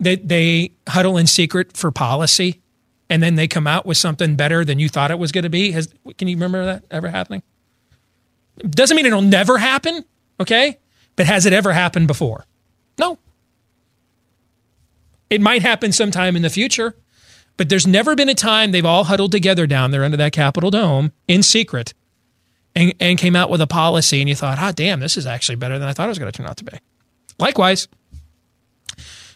they, 0.04 0.16
they 0.18 0.72
huddle 0.88 1.18
in 1.18 1.28
secret 1.28 1.76
for 1.76 1.92
policy 1.92 2.62
and 3.10 3.22
then 3.22 3.36
they 3.36 3.48
come 3.48 3.68
out 3.68 3.86
with 3.86 3.98
something 3.98 4.36
better 4.36 4.66
than 4.66 4.80
you 4.80 4.90
thought 4.90 5.12
it 5.12 5.20
was 5.20 5.32
going 5.32 5.44
to 5.44 5.50
be. 5.50 5.72
Has, 5.72 5.94
can 6.18 6.28
you 6.28 6.36
remember 6.36 6.66
that 6.66 6.84
ever 6.90 7.10
happening? 7.10 7.44
Doesn't 8.58 8.96
mean 8.96 9.06
it'll 9.06 9.22
never 9.22 9.58
happen, 9.58 10.06
okay? 10.40 10.80
But 11.16 11.26
has 11.26 11.46
it 11.46 11.54
ever 11.54 11.74
happened 11.74 12.08
before? 12.08 12.46
No. 12.98 13.18
It 15.30 15.42
might 15.42 15.62
happen 15.62 15.92
sometime 15.92 16.36
in 16.36 16.42
the 16.42 16.50
future, 16.50 16.96
but 17.58 17.70
there's 17.70 17.88
never 17.88 18.16
been 18.16 18.30
a 18.30 18.36
time 18.36 18.72
they've 18.72 18.86
all 18.86 19.06
huddled 19.06 19.32
together 19.32 19.68
down 19.68 19.92
there 19.92 20.04
under 20.04 20.18
that 20.18 20.32
Capitol 20.32 20.72
dome 20.72 21.12
in 21.28 21.44
secret 21.44 21.94
and, 22.76 22.94
and 23.00 23.18
came 23.18 23.36
out 23.36 23.50
with 23.50 23.62
a 23.62 23.68
policy 23.68 24.22
and 24.22 24.30
you 24.30 24.36
thought, 24.36 24.60
ah, 24.60 24.72
damn, 24.72 25.00
this 25.00 25.18
is 25.18 25.26
actually 25.26 25.56
better 25.56 25.80
than 25.80 25.88
I 25.88 25.94
thought 25.94 26.06
it 26.06 26.10
was 26.10 26.20
going 26.20 26.32
to 26.32 26.38
turn 26.38 26.48
out 26.48 26.58
to 26.58 26.64
be. 26.64 26.78
Likewise, 27.40 27.88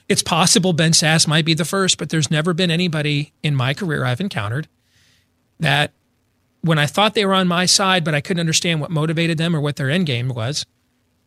it's 0.09 0.23
possible 0.23 0.73
Ben 0.73 0.91
Sasse 0.91 1.27
might 1.27 1.45
be 1.45 1.53
the 1.53 1.65
first, 1.65 1.97
but 1.97 2.09
there's 2.09 2.31
never 2.31 2.53
been 2.53 2.71
anybody 2.71 3.33
in 3.43 3.55
my 3.55 3.73
career 3.73 4.05
I've 4.05 4.21
encountered 4.21 4.67
that 5.59 5.91
when 6.61 6.79
I 6.79 6.85
thought 6.85 7.13
they 7.13 7.25
were 7.25 7.33
on 7.33 7.47
my 7.47 7.65
side, 7.65 8.03
but 8.03 8.15
I 8.15 8.21
couldn't 8.21 8.39
understand 8.39 8.81
what 8.81 8.91
motivated 8.91 9.37
them 9.37 9.55
or 9.55 9.61
what 9.61 9.75
their 9.75 9.89
end 9.89 10.05
game 10.05 10.29
was, 10.29 10.65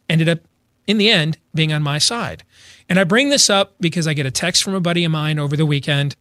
ended 0.08 0.28
up 0.28 0.40
in 0.86 0.98
the 0.98 1.10
end 1.10 1.38
being 1.54 1.72
on 1.72 1.82
my 1.82 1.98
side. 1.98 2.42
And 2.88 2.98
I 2.98 3.04
bring 3.04 3.28
this 3.28 3.48
up 3.48 3.74
because 3.80 4.06
I 4.06 4.14
get 4.14 4.26
a 4.26 4.30
text 4.30 4.62
from 4.62 4.74
a 4.74 4.80
buddy 4.80 5.04
of 5.04 5.12
mine 5.12 5.38
over 5.38 5.56
the 5.56 5.66
weekend 5.66 6.16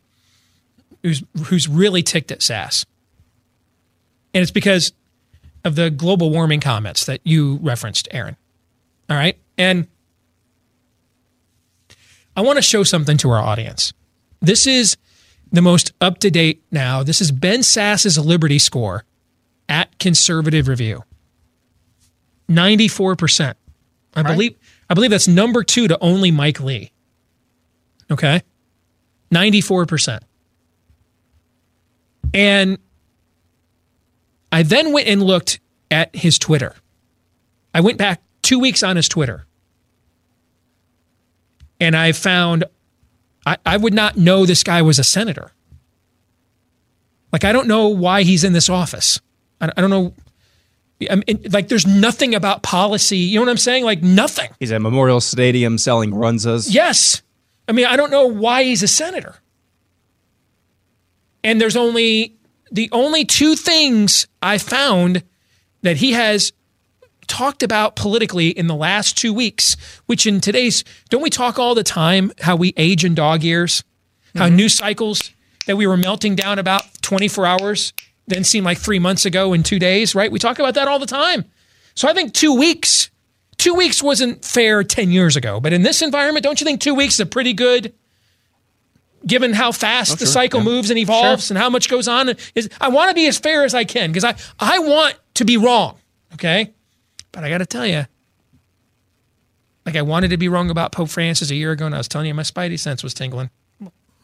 who's 1.02 1.24
who's 1.46 1.68
really 1.68 2.04
ticked 2.04 2.32
at 2.32 2.40
Sasse. 2.40 2.86
And 4.34 4.42
it's 4.42 4.52
because 4.52 4.94
of 5.64 5.76
the 5.76 5.90
global 5.90 6.30
warming 6.30 6.60
comments 6.60 7.06
that 7.06 7.22
you 7.24 7.60
referenced, 7.62 8.08
Aaron. 8.12 8.38
All 9.10 9.18
right. 9.18 9.38
And 9.58 9.88
I 12.40 12.42
want 12.42 12.56
to 12.56 12.62
show 12.62 12.84
something 12.84 13.18
to 13.18 13.32
our 13.32 13.44
audience. 13.44 13.92
This 14.40 14.66
is 14.66 14.96
the 15.52 15.62
most 15.62 15.92
up 16.00 16.20
to 16.20 16.32
date 16.32 16.64
now. 16.72 17.04
This 17.04 17.20
is 17.20 17.34
Ben 17.34 17.64
Sasse's 17.64 18.18
Liberty 18.18 18.60
score 18.60 19.04
at 19.68 20.00
Conservative 20.00 20.70
Review. 20.70 21.04
94%. 22.48 23.56
I 24.14 24.24
believe 24.24 24.56
I 24.90 24.94
believe 24.94 25.12
that's 25.12 25.28
number 25.28 25.66
2 25.66 25.90
to 25.90 25.98
only 26.00 26.32
Mike 26.32 26.62
Lee. 26.62 26.94
Okay? 28.10 28.42
94%. 29.34 30.22
And 32.34 32.78
I 34.50 34.64
then 34.64 34.94
went 34.94 35.10
and 35.10 35.22
looked 35.22 35.60
at 35.92 36.16
his 36.16 36.40
Twitter. 36.40 36.74
I 37.74 37.82
went 37.82 37.98
back 37.98 38.22
2 38.44 38.60
weeks 38.60 38.82
on 38.82 38.96
his 38.96 39.10
Twitter. 39.10 39.46
And 41.80 41.96
I 41.96 42.12
found 42.12 42.66
I, 43.46 43.58
I 43.66 43.78
would 43.78 43.94
not 43.94 44.18
know 44.18 44.46
this 44.46 44.64
guy 44.64 44.82
was 44.82 45.00
a 45.00 45.04
senator. 45.04 45.52
Like, 47.32 47.44
I 47.44 47.52
don't 47.52 47.68
know 47.68 47.88
why 47.88 48.24
he's 48.24 48.44
in 48.44 48.54
this 48.54 48.70
office. 48.70 49.20
I, 49.62 49.72
I 49.76 49.82
don't 49.82 49.90
know. 49.90 50.14
I 51.10 51.16
mean, 51.16 51.46
like, 51.52 51.68
there's 51.68 51.88
nothing 51.88 52.36
about 52.36 52.64
policy. 52.64 53.18
You 53.18 53.36
know 53.36 53.44
what 53.44 53.52
I'm 53.52 53.58
saying? 53.58 53.86
Like, 53.86 54.04
nothing. 54.04 54.50
He's 54.60 54.72
at 54.72 54.82
Memorial 54.82 55.22
Stadium 55.22 55.78
selling 55.78 56.12
runzas. 56.12 56.68
Yes. 56.70 57.22
I 57.68 57.72
mean, 57.72 57.86
I 57.86 57.96
don't 57.96 58.12
know 58.12 58.28
why 58.28 58.64
he's 58.64 58.84
a 58.84 58.88
senator. 58.88 59.36
And 61.44 61.62
there's 61.62 61.78
only 61.78 62.36
the 62.72 62.90
only 62.92 63.26
two 63.26 63.56
things 63.56 64.28
I 64.42 64.58
found 64.58 65.24
that 65.82 65.98
he 65.98 66.12
has 66.12 66.52
talked 67.30 67.64
about 67.64 67.96
politically 67.96 68.50
in 68.50 68.68
the 68.68 68.76
last 68.76 69.18
two 69.18 69.34
weeks, 69.34 69.78
which 70.08 70.26
in 70.28 70.42
today's, 70.42 70.84
don't 71.10 71.22
we 71.22 71.30
talk 71.30 71.58
all 71.58 71.76
the 71.76 71.84
time 71.84 72.34
how 72.42 72.56
we 72.56 72.74
age 72.76 73.06
in 73.06 73.16
dog 73.16 73.44
years? 73.44 73.84
How 74.36 74.48
mm-hmm. 74.48 74.58
news 74.58 74.74
cycles 74.74 75.32
that 75.66 75.78
we 75.78 75.88
were 75.88 75.98
melting 75.98 76.36
down 76.36 76.60
about 76.60 76.84
24 77.02 77.46
hours 77.46 77.94
then 78.30 78.44
seem 78.44 78.64
like 78.64 78.78
three 78.78 79.00
months 79.00 79.26
ago 79.26 79.54
in 79.54 79.64
two 79.64 79.80
days, 79.80 80.16
right? 80.16 80.32
We 80.32 80.40
talk 80.40 80.60
about 80.60 80.76
that 80.76 80.88
all 80.88 81.00
the 81.00 81.06
time. 81.06 81.46
So 81.96 82.08
I 82.08 82.14
think 82.14 82.34
two 82.34 82.56
weeks, 82.56 83.10
two 83.58 83.74
weeks 83.74 84.02
wasn't 84.02 84.46
fair 84.46 84.84
10 84.84 85.12
years 85.12 85.36
ago. 85.36 85.60
But 85.60 85.74
in 85.74 85.82
this 85.82 86.02
environment, 86.02 86.44
don't 86.44 86.60
you 86.62 86.66
think 86.66 86.80
two 86.80 86.96
weeks 86.96 87.16
is 87.16 87.20
a 87.22 87.26
pretty 87.26 87.54
good, 87.54 87.94
given 89.26 89.54
how 89.54 89.72
fast 89.72 90.14
oh, 90.14 90.16
the 90.16 90.28
cycle 90.28 90.62
moves 90.62 90.90
and 90.90 91.00
evolves 91.00 91.50
and 91.52 91.58
how 91.58 91.70
much 91.70 91.90
goes 91.90 92.08
on? 92.08 92.36
Is 92.56 92.70
I 92.80 92.90
want 92.90 93.10
to 93.10 93.16
be 93.16 93.28
as 93.28 93.38
fair 93.38 93.64
as 93.64 93.74
I 93.74 93.84
can 93.84 94.12
because 94.12 94.24
I, 94.24 94.36
I 94.60 94.80
want 94.80 95.18
to 95.36 95.46
be 95.46 95.58
wrong. 95.58 95.98
Okay. 96.36 96.74
But 97.32 97.44
I 97.44 97.50
got 97.50 97.60
to 97.60 97.66
tell 97.66 97.86
you, 97.86 98.06
like 99.86 99.96
I 99.96 100.02
wanted 100.02 100.30
to 100.30 100.38
be 100.38 100.48
wrong 100.50 100.70
about 100.70 100.92
Pope 100.92 101.10
Francis 101.10 101.52
a 101.52 101.56
year 101.56 101.72
ago, 101.72 101.86
and 101.86 101.96
I 101.96 101.98
was 101.98 102.08
telling 102.08 102.28
you 102.28 102.34
my 102.34 102.44
spidey 102.44 102.78
sense 102.80 103.04
was 103.04 103.14
tingling. 103.14 103.50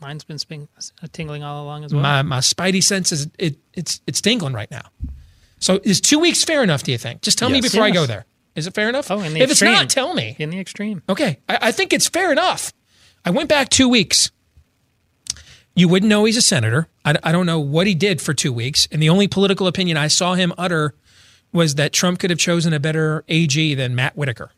Mine's 0.01 0.23
been 0.25 0.37
sping, 0.37 0.67
uh, 0.77 1.07
tingling 1.13 1.43
all 1.43 1.63
along 1.63 1.85
as 1.85 1.93
well. 1.93 2.03
My 2.03 2.21
my 2.21 2.39
spidey 2.39 2.83
sense 2.83 3.11
is 3.11 3.27
it 3.39 3.57
it's 3.73 4.01
it's 4.05 4.21
tingling 4.21 4.53
right 4.53 4.69
now. 4.69 4.83
So 5.59 5.79
is 5.83 6.01
two 6.01 6.19
weeks 6.19 6.43
fair 6.43 6.61
enough? 6.63 6.83
Do 6.83 6.91
you 6.91 6.97
think? 6.97 7.21
Just 7.21 7.37
tell 7.37 7.49
me 7.49 7.55
Yes. 7.59 7.71
before 7.71 7.85
I 7.85 7.91
go 7.91 8.05
there. 8.05 8.25
Is 8.55 8.67
it 8.67 8.73
fair 8.73 8.89
enough? 8.89 9.09
Oh, 9.09 9.19
in 9.21 9.33
the 9.33 9.39
if 9.41 9.49
extreme. 9.51 9.71
it's 9.71 9.79
not, 9.81 9.89
tell 9.89 10.13
me. 10.13 10.35
in 10.37 10.49
the 10.49 10.59
extreme. 10.59 11.01
Okay, 11.09 11.39
I, 11.49 11.59
I 11.63 11.71
think 11.71 11.93
it's 11.93 12.07
fair 12.07 12.31
enough. 12.31 12.73
I 13.23 13.29
went 13.31 13.49
back 13.49 13.69
two 13.69 13.87
weeks. 13.89 14.31
You 15.75 15.87
wouldn't 15.89 16.09
know 16.09 16.23
he's 16.25 16.37
a 16.37 16.41
senator. 16.41 16.87
I, 17.03 17.15
I 17.23 17.31
don't 17.33 17.45
know 17.45 17.59
what 17.59 17.85
he 17.87 17.95
did 17.95 18.21
for 18.21 18.33
two 18.33 18.53
weeks. 18.53 18.87
And 18.91 19.01
the 19.01 19.09
only 19.09 19.27
political 19.27 19.67
opinion 19.67 19.97
I 19.97 20.07
saw 20.07 20.35
him 20.35 20.53
utter 20.57 20.93
was 21.55 21.75
that 21.75 21.93
Trump 21.93 22.19
could 22.19 22.29
have 22.29 22.37
chosen 22.37 22.73
a 22.73 22.79
better 22.79 23.23
AG 23.27 23.73
than 23.75 23.95
Matt 23.95 24.15
Whitaker. 24.15 24.51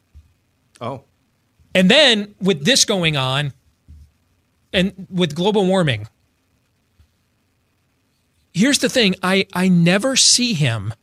Oh. 0.81 1.03
And 1.73 1.89
then 1.89 2.35
with 2.41 2.65
this 2.65 2.83
going 2.83 3.15
on, 3.15 3.53
and 4.73 5.07
with 5.09 5.35
global 5.35 5.65
warming, 5.65 6.07
here's 8.53 8.79
the 8.79 8.89
thing 8.89 9.15
I, 9.23 9.47
I 9.53 9.69
never 9.69 10.15
see 10.15 10.53
him 10.53 10.93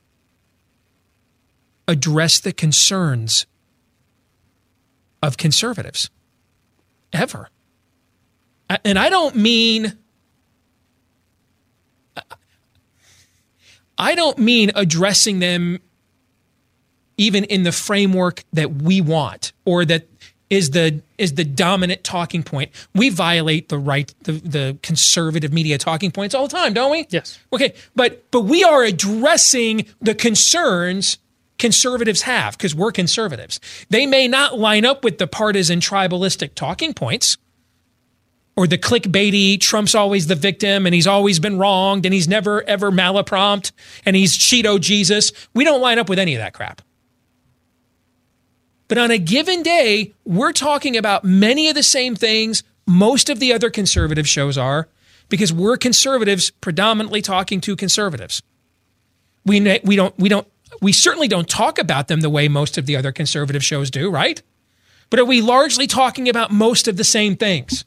address 1.87 2.41
the 2.41 2.53
concerns 2.53 3.47
of 5.23 5.37
conservatives 5.37 6.11
ever. 7.13 7.49
And 8.85 8.99
I 8.99 9.09
don't 9.09 9.37
mean. 9.37 9.99
I 13.99 14.15
don't 14.15 14.39
mean 14.39 14.73
addressing 14.75 15.39
them 15.39 15.81
even 17.17 17.45
in 17.45 17.63
the 17.63 17.73
framework 17.73 18.45
that 18.53 18.83
we 18.83 19.01
want 19.01 19.53
or 19.65 19.85
that 19.85 20.07
is 20.51 20.71
the 20.71 21.01
is 21.17 21.35
the 21.35 21.45
dominant 21.45 22.05
talking 22.05 22.43
point. 22.43 22.71
We 22.95 23.09
violate 23.09 23.69
the 23.69 23.79
right 23.79 24.13
the, 24.23 24.33
the 24.33 24.79
conservative 24.83 25.53
media 25.53 25.79
talking 25.79 26.11
points 26.11 26.35
all 26.35 26.47
the 26.47 26.57
time, 26.57 26.75
don't 26.75 26.91
we? 26.91 27.07
Yes. 27.11 27.39
Okay, 27.53 27.75
but 27.95 28.31
but 28.31 28.43
we 28.43 28.63
are 28.65 28.83
addressing 28.83 29.87
the 30.01 30.15
concerns 30.15 31.19
conservatives 31.59 32.23
have 32.23 32.57
because 32.57 32.75
we're 32.75 32.93
conservatives. 32.93 33.61
They 33.89 34.07
may 34.07 34.29
not 34.29 34.59
line 34.59 34.85
up 34.85 35.05
with 35.05 35.19
the 35.19 35.27
partisan 35.27 35.81
tribalistic 35.81 36.55
talking 36.55 36.95
points 36.95 37.39
or 38.57 38.67
the 38.67 38.79
clickbaity 38.79 39.61
Trump's 39.61 39.95
always 39.95 40.27
the 40.27 40.35
victim 40.35 40.87
and 40.87 40.95
he's 40.95 41.07
always 41.07 41.39
been 41.39 41.59
wronged 41.59 42.07
and 42.07 42.15
he's 42.15 42.29
never 42.29 42.63
ever 42.65 42.91
malaprompt 42.91 43.73
and 44.05 44.17
he's 44.17 44.37
Cheeto 44.37 44.81
Jesus. 44.81 45.33
We 45.55 45.65
don't 45.65 45.81
line 45.81 45.99
up 45.99 46.09
with 46.09 46.19
any 46.19 46.35
of 46.35 46.41
that 46.41 46.55
crap. 46.55 46.83
But 48.89 48.99
on 48.99 49.11
a 49.11 49.19
given 49.19 49.63
day, 49.63 50.13
we're 50.25 50.53
talking 50.53 50.97
about 50.97 51.25
many 51.25 51.69
of 51.69 51.75
the 51.75 51.83
same 51.83 52.15
things 52.15 52.63
most 52.87 53.31
of 53.31 53.41
the 53.41 53.53
other 53.53 53.71
conservative 53.71 54.29
shows 54.29 54.59
are 54.59 54.89
because 55.29 55.53
we're 55.53 55.77
conservatives 55.77 56.51
predominantly 56.51 57.23
talking 57.23 57.61
to 57.63 57.77
conservatives. 57.77 58.43
We 59.47 59.81
we 59.85 59.97
don't 59.97 60.17
we 60.19 60.29
don't 60.29 60.47
we 60.81 60.93
certainly 60.93 61.29
don't 61.29 61.49
talk 61.49 61.79
about 61.79 62.09
them 62.09 62.21
the 62.21 62.31
way 62.31 62.49
most 62.49 62.77
of 62.79 62.87
the 62.87 62.97
other 62.97 63.13
conservative 63.13 63.65
shows 63.65 63.91
do, 63.91 64.11
right? 64.11 64.43
But 65.11 65.21
are 65.21 65.25
we 65.25 65.41
largely 65.41 65.87
talking 65.87 66.29
about 66.29 66.51
most 66.51 66.89
of 66.89 66.97
the 66.97 67.05
same 67.05 67.37
things? 67.37 67.85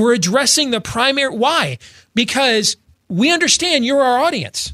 We're 0.00 0.14
addressing 0.14 0.70
the 0.70 0.80
primary 0.80 1.34
why? 1.34 1.78
Because 2.14 2.76
we 3.08 3.30
understand 3.30 3.84
you're 3.84 4.02
our 4.02 4.20
audience. 4.20 4.72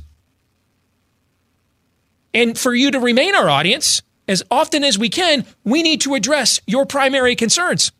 And 2.33 2.59
for 2.59 2.74
you 2.74 2.91
to 2.91 3.01
remain 3.01 3.35
our 3.35 3.49
audience, 3.49 4.03
as 4.29 4.43
often 4.51 4.85
as 4.85 4.99
we 4.99 5.09
can, 5.09 5.47
we 5.64 5.83
need 5.83 6.03
to 6.03 6.14
address 6.14 6.61
your 6.66 6.85
primary 6.85 7.35
concerns. 7.35 7.93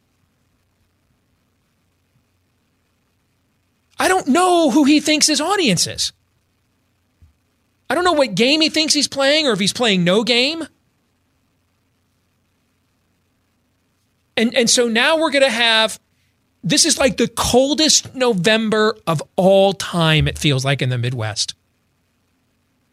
I 3.99 4.09
don't 4.09 4.29
know 4.29 4.71
who 4.71 4.85
he 4.85 5.01
thinks 5.01 5.27
his 5.27 5.41
audience 5.41 5.87
is. 5.87 6.13
I 7.89 7.95
don't 7.95 8.05
know 8.05 8.13
what 8.13 8.35
game 8.35 8.61
he 8.61 8.69
thinks 8.69 8.93
he's 8.93 9.09
playing 9.09 9.47
or 9.47 9.53
if 9.53 9.61
he's 9.61 9.73
playing 9.73 10.05
no 10.05 10.23
game. 10.23 10.67
And 14.37 14.55
and 14.55 14.69
so 14.69 14.89
now 14.89 15.17
we're 15.17 15.31
going 15.31 15.45
to 15.45 15.51
have 15.51 15.99
this 16.67 16.85
is 16.85 16.99
like 16.99 17.17
the 17.17 17.29
coldest 17.29 18.13
November 18.17 18.97
of 19.07 19.23
all 19.37 19.73
time 19.73 20.27
it 20.27 20.37
feels 20.37 20.65
like 20.65 20.83
in 20.83 20.89
the 20.89 20.99
Midwest. 20.99 21.55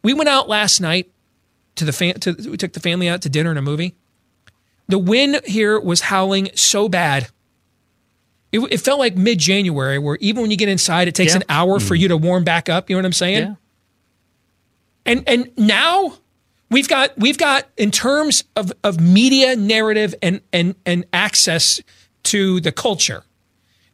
We 0.03 0.13
went 0.13 0.29
out 0.29 0.47
last 0.47 0.79
night 0.79 1.11
to 1.75 1.85
the 1.85 1.91
fam- 1.91 2.19
to 2.19 2.33
we 2.49 2.55
took 2.55 2.73
the 2.73 2.79
family 2.79 3.09
out 3.09 3.23
to 3.23 3.29
dinner 3.29 3.49
and 3.49 3.57
a 3.57 3.63
movie. 3.63 3.95
The 4.89 4.99
wind 4.99 5.41
here 5.45 5.79
was 5.79 6.01
howling 6.01 6.49
so 6.53 6.87
bad. 6.87 7.29
It, 8.51 8.59
it 8.71 8.77
felt 8.77 8.99
like 8.99 9.17
mid 9.17 9.39
January, 9.39 9.97
where 9.97 10.17
even 10.21 10.43
when 10.43 10.51
you 10.51 10.57
get 10.57 10.69
inside, 10.69 11.07
it 11.07 11.15
takes 11.15 11.31
Yeah. 11.33 11.37
an 11.37 11.43
hour 11.49 11.79
for 11.79 11.95
you 11.95 12.07
to 12.09 12.15
mm-hmm. 12.15 12.25
warm 12.25 12.43
back 12.43 12.69
up. 12.69 12.89
You 12.89 12.95
know 12.95 12.99
what 12.99 13.07
I'm 13.07 13.13
saying? 13.13 13.47
Yeah. 13.47 13.55
And 15.05 15.23
and 15.27 15.51
now 15.57 16.13
we've 16.69 16.87
got 16.87 17.17
we've 17.17 17.39
got 17.39 17.67
in 17.75 17.89
terms 17.89 18.43
of, 18.55 18.71
of 18.83 18.99
media 19.01 19.55
narrative 19.55 20.13
and 20.21 20.41
and 20.53 20.75
and 20.85 21.05
access 21.11 21.81
to 22.23 22.59
the 22.59 22.71
culture, 22.71 23.23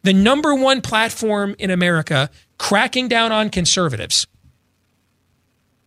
the 0.04 0.14
number 0.14 0.56
one 0.56 0.82
platform 0.82 1.56
in 1.60 1.72
America 1.72 2.30
cracking 2.58 3.08
down 3.08 3.32
on 3.32 3.50
conservatives. 3.50 4.28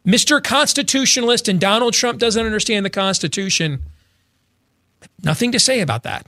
Mr. 0.06 0.42
Constitutionalist 0.42 1.48
and 1.48 1.60
Donald 1.60 1.94
Trump 1.94 2.18
doesn't 2.18 2.44
understand 2.44 2.84
the 2.84 2.90
Constitution. 2.90 3.82
Nothing 5.22 5.52
to 5.52 5.60
say 5.60 5.80
about 5.80 6.02
that. 6.02 6.26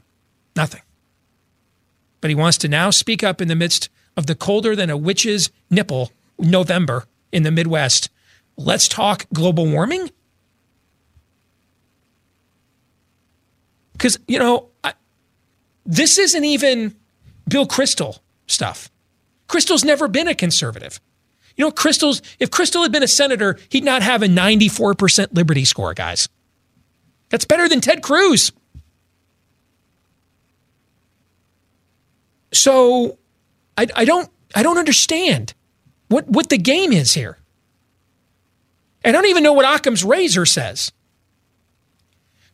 Nothing. 0.54 0.82
But 2.20 2.30
he 2.30 2.34
wants 2.34 2.56
to 2.58 2.68
now 2.68 2.90
speak 2.90 3.22
up 3.22 3.40
in 3.40 3.48
the 3.48 3.56
midst 3.56 3.88
of 4.16 4.26
the 4.26 4.34
colder 4.34 4.76
than 4.76 4.90
a 4.90 4.96
witch's 4.96 5.50
nipple 5.70 6.12
November 6.38 7.04
in 7.32 7.42
the 7.42 7.50
Midwest. 7.50 8.10
Let's 8.56 8.86
talk 8.86 9.26
global 9.32 9.66
warming. 9.66 10.10
Because, 13.92 14.18
you 14.28 14.38
know, 14.38 14.68
I, 14.82 14.94
this 15.84 16.18
isn't 16.18 16.44
even 16.44 16.94
Bill 17.48 17.66
Kristol 17.66 18.18
stuff. 18.46 18.90
Kristol's 19.48 19.84
never 19.84 20.08
been 20.08 20.28
a 20.28 20.34
conservative. 20.34 21.00
You 21.56 21.64
know, 21.64 21.70
Kristol's, 21.70 22.20
if 22.40 22.50
Kristol 22.50 22.82
had 22.82 22.92
been 22.92 23.02
a 23.02 23.08
senator, 23.08 23.58
he'd 23.68 23.84
not 23.84 24.02
have 24.02 24.22
a 24.22 24.26
94% 24.26 25.28
liberty 25.32 25.64
score, 25.64 25.94
guys. 25.94 26.28
That's 27.28 27.44
better 27.44 27.68
than 27.68 27.80
Ted 27.80 28.02
Cruz. 28.02 28.52
So 32.52 33.18
I, 33.76 33.86
I 33.94 34.04
don't 34.04 34.30
I 34.54 34.62
don't 34.62 34.78
understand 34.78 35.54
what, 36.08 36.28
what 36.28 36.48
the 36.48 36.58
game 36.58 36.92
is 36.92 37.14
here. 37.14 37.38
I 39.04 39.12
don't 39.12 39.26
even 39.26 39.42
know 39.42 39.52
what 39.52 39.66
Occam's 39.66 40.04
razor 40.04 40.46
says. 40.46 40.92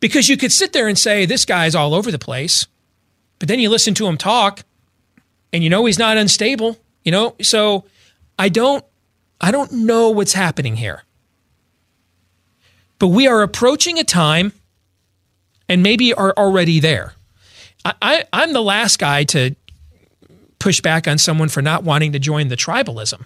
Because 0.01 0.29
you 0.29 0.37
could 0.37 0.51
sit 0.51 0.73
there 0.73 0.89
and 0.89 0.99
say, 0.99 1.27
this 1.27 1.45
guy's 1.45 1.75
all 1.75 1.95
over 1.95 2.11
the 2.11 2.19
place. 2.19 2.67
But 3.39 3.49
then 3.49 3.59
you 3.59 3.69
listen 3.69 3.95
to 3.95 4.07
him 4.07 4.17
talk 4.17 4.63
and 5.53 5.63
you 5.63 5.71
know 5.71 5.85
he's 5.87 5.99
not 5.99 6.17
unstable, 6.17 6.79
you 7.05 7.13
know? 7.13 7.35
So 7.43 7.85
I 8.39 8.49
don't 8.49 8.85
I 9.41 9.51
don't 9.51 9.73
know 9.73 10.11
what's 10.11 10.35
happening 10.35 10.77
here. 10.77 11.03
But 12.99 13.09
we 13.09 13.27
are 13.27 13.43
approaching 13.43 13.99
a 13.99 14.05
time 14.05 14.53
and 15.69 15.83
maybe 15.83 16.13
are 16.13 16.35
already 16.37 16.81
there. 16.81 17.15
I, 17.85 17.95
I, 18.03 18.25
I'm 18.33 18.53
the 18.53 18.63
last 18.63 18.99
guy 18.99 19.25
to 19.25 19.57
push 20.59 20.83
back 20.83 21.09
on 21.09 21.17
someone 21.17 21.49
for 21.49 21.63
not 21.63 21.83
wanting 21.83 22.13
to 22.13 22.19
join 22.19 22.49
the 22.49 22.57
tribalism. 22.57 23.25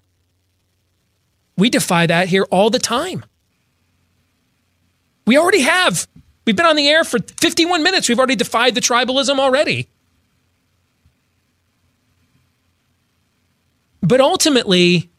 We 1.57 1.71
defy 1.71 2.07
that 2.07 2.29
here 2.29 2.45
all 2.51 2.71
the 2.71 2.79
time. 2.79 3.25
We 5.27 5.37
already 5.37 5.63
have. 5.63 6.07
We've 6.47 6.55
been 6.55 6.67
on 6.67 6.77
the 6.77 6.89
air 6.89 7.03
for 7.03 7.19
51 7.41 7.83
minutes. 7.83 8.09
We've 8.09 8.19
already 8.19 8.37
defied 8.37 8.75
the 8.75 8.81
tribalism 8.81 9.39
already. 9.39 9.89
But 14.05 14.21
ultimately, 14.21 15.11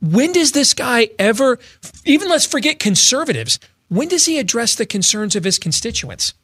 when 0.00 0.32
does 0.32 0.50
this 0.50 0.74
guy 0.74 1.10
ever, 1.16 1.60
even 2.04 2.28
let's 2.28 2.44
forget 2.44 2.80
conservatives, 2.80 3.60
when 3.88 4.08
does 4.08 4.26
he 4.26 4.40
address 4.40 4.74
the 4.74 4.84
concerns 4.84 5.36
of 5.36 5.44
his 5.44 5.60
constituents? 5.60 6.34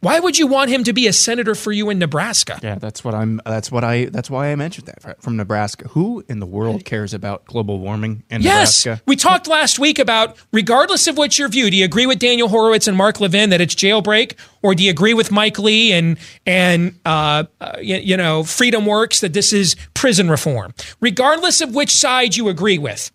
Why 0.00 0.18
would 0.18 0.38
you 0.38 0.46
want 0.46 0.70
him 0.70 0.82
to 0.84 0.94
be 0.94 1.06
a 1.08 1.12
senator 1.12 1.54
for 1.54 1.72
you 1.72 1.90
in 1.90 1.98
Nebraska? 1.98 2.58
Yeah, 2.62 2.76
that's 2.76 3.04
what 3.04 3.14
I'm. 3.14 3.40
That's 3.44 3.70
what 3.70 3.84
I. 3.84 4.06
That's 4.06 4.30
why 4.30 4.50
I 4.50 4.56
mentioned 4.56 4.86
that 4.86 5.22
from 5.22 5.36
Nebraska. 5.36 5.88
Who 5.88 6.24
in 6.26 6.40
the 6.40 6.46
world 6.46 6.86
cares 6.86 7.12
about 7.12 7.44
global 7.44 7.78
warming 7.80 8.22
in 8.30 8.40
yes, 8.40 8.84
Nebraska? 8.86 9.02
we 9.06 9.16
talked 9.16 9.46
last 9.46 9.78
week 9.78 9.98
about 9.98 10.38
regardless 10.52 11.06
of 11.06 11.18
what 11.18 11.38
your 11.38 11.48
view, 11.48 11.70
do 11.70 11.76
you 11.76 11.84
agree 11.84 12.06
with 12.06 12.18
Daniel 12.18 12.48
Horowitz 12.48 12.88
and 12.88 12.96
Mark 12.96 13.20
Levin 13.20 13.50
that 13.50 13.60
it's 13.60 13.74
jailbreak, 13.74 14.38
or 14.62 14.74
do 14.74 14.82
you 14.82 14.90
agree 14.90 15.12
with 15.12 15.30
Mike 15.30 15.58
Lee 15.58 15.92
and 15.92 16.18
and 16.46 16.98
uh, 17.04 17.44
uh, 17.60 17.76
you, 17.80 17.96
you 17.96 18.16
know 18.16 18.42
Freedom 18.42 18.86
Works 18.86 19.20
that 19.20 19.34
this 19.34 19.52
is 19.52 19.76
prison 19.92 20.30
reform? 20.30 20.72
Regardless 21.00 21.60
of 21.60 21.74
which 21.74 21.90
side 21.90 22.36
you 22.36 22.48
agree 22.48 22.78
with, 22.78 23.12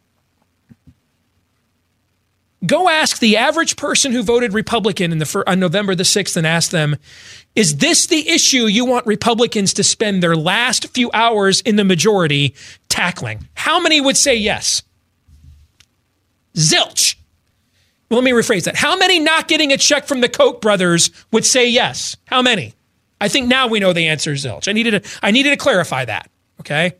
Go 2.65 2.89
ask 2.89 3.19
the 3.19 3.37
average 3.37 3.75
person 3.75 4.11
who 4.11 4.23
voted 4.23 4.53
Republican 4.53 5.17
the 5.17 5.43
on 5.47 5.59
November 5.59 5.95
the 5.95 6.03
6th 6.03 6.37
and 6.37 6.47
ask 6.47 6.71
them, 6.71 6.95
is 7.55 7.77
this 7.77 8.07
the 8.07 8.29
issue 8.29 8.65
you 8.65 8.85
want 8.85 9.05
Republicans 9.05 9.73
to 9.73 9.83
spend 9.83 10.23
their 10.23 10.35
last 10.35 10.87
few 10.89 11.09
hours 11.13 11.61
in 11.61 11.75
the 11.75 11.83
majority 11.83 12.55
tackling? 12.89 13.47
How 13.53 13.79
many 13.79 14.01
would 14.01 14.17
say 14.17 14.35
yes? 14.35 14.83
Zilch. 16.55 17.15
Well, 18.09 18.21
let 18.21 18.23
me 18.23 18.31
rephrase 18.31 18.65
that. 18.65 18.75
How 18.75 18.95
many 18.97 19.19
not 19.19 19.47
getting 19.47 19.71
a 19.71 19.77
check 19.77 20.05
from 20.05 20.21
the 20.21 20.29
Koch 20.29 20.61
brothers 20.61 21.11
would 21.31 21.45
say 21.45 21.69
yes? 21.69 22.15
How 22.25 22.41
many? 22.41 22.73
I 23.19 23.27
think 23.27 23.47
now 23.47 23.67
we 23.67 23.79
know 23.79 23.93
the 23.93 24.07
answer 24.07 24.33
is 24.33 24.45
zilch. 24.45 24.67
I 24.67 24.73
needed 24.73 25.03
to, 25.03 25.09
I 25.23 25.31
needed 25.31 25.51
to 25.51 25.57
clarify 25.57 26.05
that. 26.05 26.29
Okay. 26.59 26.93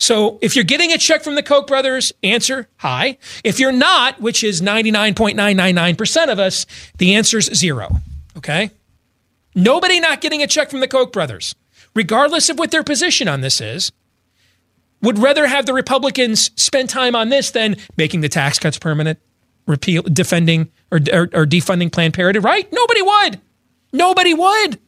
So 0.00 0.38
if 0.40 0.56
you're 0.56 0.64
getting 0.64 0.92
a 0.92 0.98
check 0.98 1.22
from 1.22 1.34
the 1.34 1.42
Koch 1.42 1.66
brothers, 1.66 2.10
answer 2.22 2.68
hi. 2.78 3.18
If 3.44 3.60
you're 3.60 3.70
not, 3.70 4.18
which 4.18 4.42
is 4.42 4.62
99.999% 4.62 6.32
of 6.32 6.38
us, 6.38 6.64
the 6.96 7.14
answer 7.14 7.36
is 7.36 7.44
zero. 7.54 7.96
Okay? 8.36 8.70
Nobody 9.54 10.00
not 10.00 10.22
getting 10.22 10.42
a 10.42 10.46
check 10.46 10.70
from 10.70 10.80
the 10.80 10.88
Koch 10.88 11.12
brothers, 11.12 11.54
regardless 11.94 12.48
of 12.48 12.58
what 12.58 12.70
their 12.70 12.82
position 12.82 13.28
on 13.28 13.42
this 13.42 13.60
is, 13.60 13.92
would 15.02 15.18
rather 15.18 15.46
have 15.46 15.66
the 15.66 15.74
Republicans 15.74 16.50
spend 16.56 16.88
time 16.88 17.14
on 17.14 17.28
this 17.28 17.50
than 17.50 17.76
making 17.98 18.22
the 18.22 18.28
tax 18.30 18.58
cuts 18.58 18.78
permanent, 18.78 19.18
repeal, 19.66 20.02
defending 20.02 20.70
or, 20.90 20.98
or, 21.12 21.22
or 21.34 21.44
defunding 21.44 21.92
Planned 21.92 22.14
Parenthood, 22.14 22.42
right? 22.42 22.72
Nobody 22.72 23.02
would. 23.02 23.40
Nobody 23.92 24.32
would. 24.32 24.78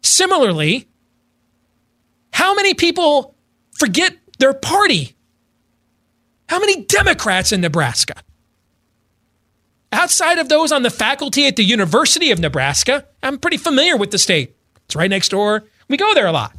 Similarly, 0.00 0.88
how 2.42 2.54
many 2.54 2.74
people 2.74 3.36
forget 3.78 4.16
their 4.40 4.52
party? 4.52 5.14
How 6.48 6.58
many 6.58 6.82
Democrats 6.82 7.52
in 7.52 7.60
Nebraska? 7.60 8.14
Outside 9.92 10.40
of 10.40 10.48
those 10.48 10.72
on 10.72 10.82
the 10.82 10.90
faculty 10.90 11.46
at 11.46 11.54
the 11.54 11.62
University 11.62 12.32
of 12.32 12.40
Nebraska, 12.40 13.06
I'm 13.22 13.38
pretty 13.38 13.58
familiar 13.58 13.96
with 13.96 14.10
the 14.10 14.18
state. 14.18 14.56
It's 14.86 14.96
right 14.96 15.08
next 15.08 15.28
door. 15.28 15.62
We 15.86 15.96
go 15.96 16.14
there 16.14 16.26
a 16.26 16.32
lot. 16.32 16.56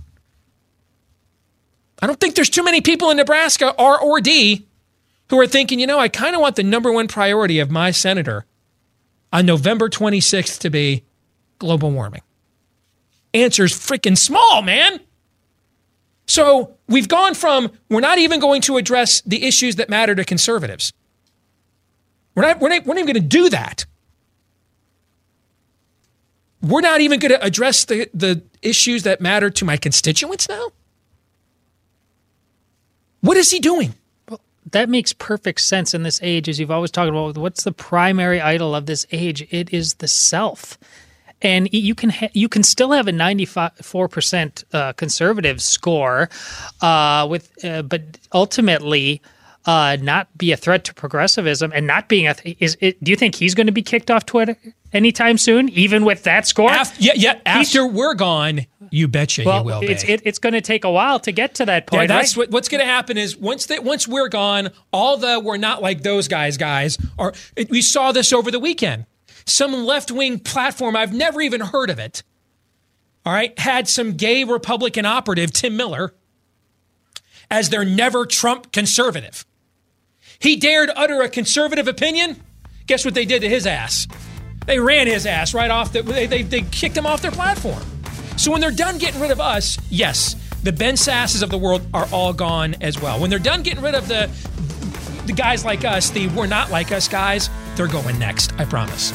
I 2.01 2.07
don't 2.07 2.17
think 2.17 2.35
there's 2.35 2.49
too 2.49 2.63
many 2.63 2.79
people 2.79 3.09
in 3.09 3.17
Nebraska, 3.17 3.75
R 3.77 3.99
or 3.99 4.21
D, 4.21 4.65
who 5.29 5.37
are 5.37 5.47
thinking, 5.47 5.81
you 5.81 5.87
know, 5.87 5.99
I 5.99 6.07
kind 6.07 6.33
of 6.33 6.39
want 6.39 6.55
the 6.55 6.63
number 6.63 6.93
one 6.93 7.09
priority 7.09 7.59
of 7.59 7.69
my 7.69 7.91
senator 7.91 8.45
on 9.33 9.45
November 9.45 9.89
26th 9.89 10.59
to 10.59 10.69
be 10.69 11.03
global 11.59 11.91
warming. 11.91 12.21
Answer's 13.33 13.73
freaking 13.73 14.17
small, 14.17 14.61
man. 14.61 15.01
So 16.25 16.75
we've 16.87 17.07
gone 17.07 17.33
from 17.33 17.71
we're 17.89 17.99
not 17.99 18.17
even 18.17 18.39
going 18.39 18.61
to 18.63 18.77
address 18.77 19.21
the 19.21 19.45
issues 19.45 19.75
that 19.75 19.89
matter 19.89 20.15
to 20.15 20.23
conservatives. 20.23 20.93
We're 22.35 22.43
not, 22.43 22.59
we're 22.59 22.69
not, 22.69 22.85
we're 22.85 22.95
not 22.95 23.01
even 23.01 23.13
going 23.13 23.23
to 23.23 23.29
do 23.29 23.49
that. 23.49 23.85
We're 26.61 26.81
not 26.81 27.01
even 27.01 27.19
going 27.19 27.31
to 27.33 27.43
address 27.43 27.85
the, 27.85 28.09
the 28.13 28.41
issues 28.61 29.03
that 29.03 29.19
matter 29.19 29.49
to 29.49 29.65
my 29.65 29.75
constituents 29.77 30.47
now. 30.47 30.69
What 33.19 33.37
is 33.37 33.51
he 33.51 33.59
doing? 33.59 33.93
Well, 34.29 34.39
that 34.71 34.89
makes 34.89 35.13
perfect 35.13 35.61
sense 35.61 35.93
in 35.93 36.03
this 36.03 36.21
age, 36.23 36.47
as 36.47 36.59
you've 36.59 36.71
always 36.71 36.89
talked 36.89 37.09
about. 37.09 37.37
What's 37.37 37.63
the 37.63 37.73
primary 37.73 38.39
idol 38.39 38.75
of 38.75 38.85
this 38.85 39.05
age? 39.11 39.45
It 39.51 39.73
is 39.73 39.95
the 39.95 40.07
self 40.07 40.77
and 41.43 41.69
you 41.71 41.93
can 41.93 42.09
ha- 42.09 42.29
you 42.33 42.49
can 42.49 42.63
still 42.63 42.91
have 42.91 43.07
a 43.07 43.11
94 43.11 44.07
percent 44.07 44.63
uh, 44.73 44.93
conservative 44.93 45.61
score, 45.61 46.29
uh, 46.81 47.27
with 47.29 47.63
uh, 47.63 47.81
but 47.83 48.01
ultimately. 48.33 49.21
Uh, 49.65 49.95
not 50.01 50.27
be 50.37 50.51
a 50.51 50.57
threat 50.57 50.83
to 50.83 50.93
progressivism 50.93 51.71
and 51.73 51.87
not 51.87 52.09
being 52.09 52.27
a 52.27 52.33
th- 52.33 52.57
is 52.59 52.75
it, 52.81 53.01
do 53.01 53.11
you 53.11 53.15
think 53.15 53.33
he's 53.33 53.55
going 53.55 53.65
to 53.65 53.71
be 53.71 53.81
kicked 53.81 54.11
off 54.11 54.25
Twitter 54.25 54.57
anytime 54.91 55.37
soon 55.37 55.69
even 55.69 56.03
with 56.03 56.23
that 56.23 56.45
score 56.45 56.69
after, 56.69 57.01
yeah 57.01 57.13
yeah 57.15 57.39
after 57.45 57.87
we're 57.87 58.13
gone 58.13 58.65
you 58.91 59.07
betcha 59.07 59.43
well, 59.45 59.59
you 59.59 59.63
will 59.63 59.81
it's, 59.81 60.03
it, 60.03 60.21
it's 60.25 60.37
going 60.37 60.51
to 60.51 60.59
take 60.59 60.83
a 60.83 60.91
while 60.91 61.17
to 61.17 61.31
get 61.31 61.55
to 61.55 61.65
that 61.65 61.87
point 61.87 62.09
Yeah, 62.09 62.17
that's 62.17 62.35
right? 62.35 62.41
what, 62.41 62.51
what's 62.51 62.67
going 62.67 62.81
to 62.81 62.85
happen 62.85 63.17
is 63.17 63.37
once 63.37 63.67
that 63.67 63.85
once 63.85 64.05
we're 64.05 64.27
gone, 64.27 64.69
all 64.91 65.15
the 65.15 65.39
we're 65.39 65.55
not 65.55 65.81
like 65.81 66.03
those 66.03 66.27
guys 66.27 66.57
guys 66.57 66.97
are. 67.17 67.33
It, 67.55 67.69
we 67.69 67.81
saw 67.81 68.11
this 68.11 68.33
over 68.33 68.51
the 68.51 68.59
weekend. 68.59 69.05
Some 69.45 69.73
left 69.85 70.11
wing 70.11 70.39
platform 70.39 70.95
I've 70.95 71.13
never 71.13 71.41
even 71.41 71.61
heard 71.61 71.89
of 71.89 71.99
it. 71.99 72.23
All 73.25 73.33
right, 73.33 73.57
had 73.57 73.87
some 73.87 74.13
gay 74.13 74.43
Republican 74.43 75.05
operative 75.05 75.53
Tim 75.53 75.77
Miller 75.77 76.13
as 77.49 77.69
their 77.69 77.85
never 77.85 78.25
Trump 78.25 78.71
conservative. 78.71 79.45
He 80.39 80.55
dared 80.55 80.89
utter 80.95 81.21
a 81.21 81.29
conservative 81.29 81.87
opinion. 81.87 82.41
Guess 82.85 83.05
what 83.05 83.13
they 83.13 83.25
did 83.25 83.41
to 83.41 83.49
his 83.49 83.65
ass? 83.65 84.07
They 84.65 84.79
ran 84.79 85.07
his 85.07 85.25
ass 85.25 85.53
right 85.53 85.71
off. 85.71 85.93
The, 85.93 86.01
they, 86.01 86.25
they, 86.25 86.41
they 86.41 86.61
kicked 86.63 86.97
him 86.97 87.05
off 87.05 87.21
their 87.21 87.31
platform. 87.31 87.81
So 88.37 88.51
when 88.51 88.59
they're 88.59 88.71
done 88.71 88.97
getting 88.97 89.21
rid 89.21 89.31
of 89.31 89.39
us, 89.39 89.77
yes, 89.89 90.35
the 90.63 90.71
Ben 90.71 90.95
Sasses 90.95 91.43
of 91.43 91.49
the 91.49 91.57
world 91.57 91.85
are 91.93 92.07
all 92.11 92.33
gone 92.33 92.75
as 92.81 92.99
well. 93.01 93.19
When 93.19 93.29
they're 93.29 93.39
done 93.39 93.63
getting 93.63 93.83
rid 93.83 93.95
of 93.95 94.07
the 94.07 94.29
the 95.25 95.33
guys 95.33 95.65
like 95.65 95.85
us, 95.85 96.09
the 96.09 96.27
we're 96.29 96.47
not 96.47 96.71
like 96.71 96.91
us 96.91 97.07
guys, 97.07 97.49
they're 97.75 97.87
going 97.87 98.19
next. 98.19 98.53
I 98.59 98.65
promise. 98.65 99.11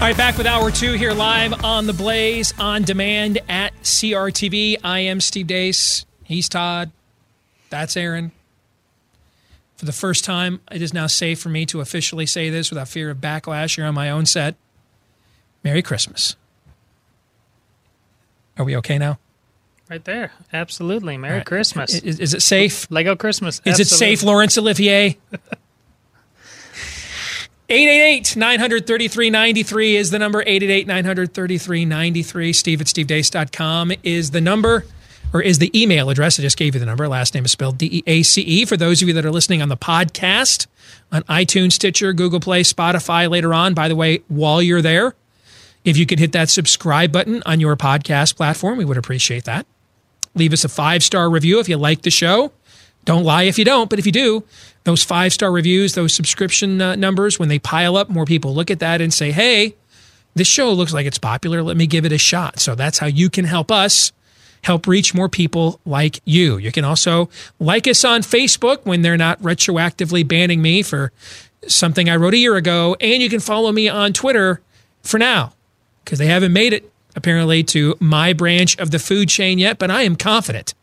All 0.00 0.06
right, 0.06 0.16
back 0.16 0.38
with 0.38 0.46
hour 0.46 0.70
two 0.70 0.94
here 0.94 1.12
live 1.12 1.62
on 1.62 1.86
the 1.86 1.92
Blaze 1.92 2.54
on 2.58 2.82
demand 2.82 3.38
at 3.48 3.74
CRTV. 3.82 4.78
I 4.82 5.00
am 5.00 5.20
Steve 5.20 5.46
Deace. 5.46 6.04
He's 6.30 6.48
Todd. 6.48 6.92
That's 7.70 7.96
Aaron. 7.96 8.30
For 9.74 9.84
the 9.84 9.92
first 9.92 10.24
time, 10.24 10.60
it 10.70 10.80
is 10.80 10.94
now 10.94 11.08
safe 11.08 11.40
for 11.40 11.48
me 11.48 11.66
to 11.66 11.80
officially 11.80 12.24
say 12.24 12.50
this 12.50 12.70
without 12.70 12.86
fear 12.86 13.10
of 13.10 13.18
backlash 13.18 13.74
here 13.74 13.84
on 13.84 13.94
my 13.94 14.10
own 14.10 14.26
set. 14.26 14.54
Merry 15.64 15.82
Christmas. 15.82 16.36
Are 18.56 18.64
we 18.64 18.76
okay 18.76 18.96
now? 18.96 19.18
right 19.88 20.04
there 20.04 20.30
absolutely 20.52 21.16
merry 21.18 21.38
right. 21.38 21.46
christmas 21.46 21.92
Is, 21.96 22.20
is 22.20 22.32
it 22.32 22.42
safe? 22.42 22.88
lego 22.92 23.16
christmas 23.16 23.60
Is 23.64 23.80
it 23.80 23.88
safe, 23.88 24.22
Laurence 24.22 24.56
Olivier? 24.56 25.18
888 27.68 28.36
933 28.36 29.30
93 29.30 29.96
is 29.96 30.10
the 30.12 30.18
number. 30.20 30.42
888 30.42 30.86
933 30.86 31.84
93. 31.84 32.52
Steve 32.52 32.80
at 32.80 32.86
stevedeace.com 32.86 33.92
is 34.04 34.30
the 34.30 34.40
number, 34.40 34.84
or 35.32 35.42
is 35.42 35.58
the 35.58 35.70
email 35.80 36.10
address. 36.10 36.38
I 36.38 36.42
just 36.42 36.56
gave 36.56 36.74
you 36.74 36.80
the 36.80 36.86
number. 36.86 37.08
Last 37.08 37.34
name 37.34 37.44
is 37.44 37.52
spelled 37.52 37.78
D 37.78 37.86
E 37.98 38.02
A 38.06 38.22
C 38.22 38.42
E. 38.42 38.64
For 38.64 38.76
those 38.76 39.02
of 39.02 39.08
you 39.08 39.14
that 39.14 39.24
are 39.24 39.30
listening 39.30 39.62
on 39.62 39.68
the 39.68 39.76
podcast 39.76 40.66
on 41.12 41.22
iTunes, 41.24 41.72
Stitcher, 41.72 42.12
Google 42.12 42.40
Play, 42.40 42.62
Spotify 42.62 43.28
later 43.30 43.54
on, 43.54 43.74
by 43.74 43.88
the 43.88 43.96
way, 43.96 44.22
while 44.28 44.62
you're 44.62 44.82
there, 44.82 45.14
if 45.84 45.96
you 45.96 46.06
could 46.06 46.18
hit 46.18 46.32
that 46.32 46.48
subscribe 46.48 47.12
button 47.12 47.42
on 47.46 47.60
your 47.60 47.76
podcast 47.76 48.36
platform, 48.36 48.78
we 48.78 48.84
would 48.84 48.96
appreciate 48.98 49.44
that. 49.44 49.66
Leave 50.34 50.52
us 50.52 50.64
a 50.64 50.68
five 50.68 51.02
star 51.02 51.30
review 51.30 51.58
if 51.60 51.68
you 51.68 51.76
like 51.76 52.02
the 52.02 52.10
show. 52.10 52.52
Don't 53.04 53.24
lie 53.24 53.44
if 53.44 53.58
you 53.58 53.64
don't, 53.64 53.88
but 53.88 53.98
if 53.98 54.04
you 54.04 54.12
do, 54.12 54.44
those 54.84 55.02
five 55.02 55.32
star 55.32 55.50
reviews, 55.50 55.94
those 55.94 56.14
subscription 56.14 56.80
uh, 56.80 56.96
numbers, 56.96 57.38
when 57.38 57.48
they 57.48 57.58
pile 57.58 57.96
up, 57.96 58.08
more 58.08 58.26
people 58.26 58.54
look 58.54 58.70
at 58.70 58.78
that 58.80 59.00
and 59.00 59.12
say, 59.12 59.32
hey, 59.32 59.74
this 60.34 60.46
show 60.46 60.72
looks 60.72 60.92
like 60.92 61.06
it's 61.06 61.18
popular. 61.18 61.62
Let 61.62 61.76
me 61.76 61.86
give 61.86 62.04
it 62.04 62.12
a 62.12 62.18
shot. 62.18 62.60
So 62.60 62.74
that's 62.74 62.98
how 62.98 63.06
you 63.06 63.30
can 63.30 63.46
help 63.46 63.70
us 63.72 64.12
help 64.62 64.86
reach 64.86 65.14
more 65.14 65.28
people 65.28 65.80
like 65.84 66.20
you. 66.24 66.56
You 66.58 66.70
can 66.72 66.84
also 66.84 67.28
like 67.58 67.86
us 67.86 68.04
on 68.04 68.22
Facebook 68.22 68.84
when 68.84 69.02
they're 69.02 69.16
not 69.16 69.40
retroactively 69.42 70.26
banning 70.26 70.60
me 70.62 70.82
for 70.82 71.12
something 71.66 72.08
I 72.08 72.16
wrote 72.16 72.34
a 72.34 72.38
year 72.38 72.56
ago. 72.56 72.96
And 73.00 73.22
you 73.22 73.28
can 73.30 73.40
follow 73.40 73.72
me 73.72 73.88
on 73.88 74.12
Twitter 74.12 74.60
for 75.02 75.18
now 75.18 75.54
because 76.04 76.18
they 76.18 76.26
haven't 76.26 76.52
made 76.52 76.72
it 76.72 76.90
apparently 77.16 77.62
to 77.64 77.96
my 78.00 78.32
branch 78.32 78.78
of 78.78 78.90
the 78.90 78.98
food 78.98 79.28
chain 79.28 79.58
yet, 79.58 79.78
but 79.78 79.90
I 79.90 80.02
am 80.02 80.14
confident 80.16 80.74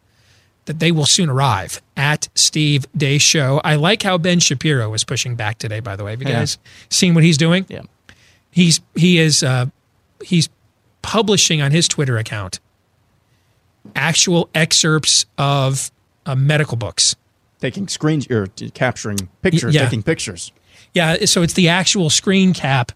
that 0.66 0.80
they 0.80 0.92
will 0.92 1.06
soon 1.06 1.30
arrive 1.30 1.82
at 1.96 2.28
Steve 2.36 2.86
Deace 2.98 3.22
Show. 3.22 3.62
I 3.64 3.76
like 3.76 4.04
how 4.04 4.18
Ben 4.18 4.40
Shapiro 4.40 4.94
is 4.94 5.06
pushing 5.06 5.36
back 5.36 5.58
today. 5.60 5.80
By 5.80 5.96
the 5.96 6.04
way, 6.04 6.12
have 6.12 6.22
you 6.22 6.28
Yeah. 6.28 6.40
guys 6.40 6.58
seen 6.90 7.14
what 7.16 7.24
he's 7.24 7.38
doing? 7.38 7.66
Yeah. 7.70 7.84
He's 8.52 8.82
he 8.96 9.18
is 9.20 9.44
uh, 9.44 9.68
he's 10.24 10.50
publishing 11.02 11.62
on 11.62 11.72
his 11.72 11.88
Twitter 11.88 12.18
account 12.18 12.60
actual 13.96 14.50
excerpts 14.54 15.26
of 15.38 15.92
uh, 16.26 16.36
medical 16.36 16.78
books. 16.78 17.16
Taking 17.60 17.88
screen 17.88 18.22
or 18.30 18.48
capturing 18.74 19.30
pictures, 19.42 19.74
yeah. 19.74 19.84
taking 19.86 20.04
pictures. 20.04 20.52
Yeah, 20.94 21.26
so 21.26 21.42
it's 21.42 21.54
the 21.54 21.70
actual 21.70 22.10
screen 22.10 22.54
cap 22.54 22.92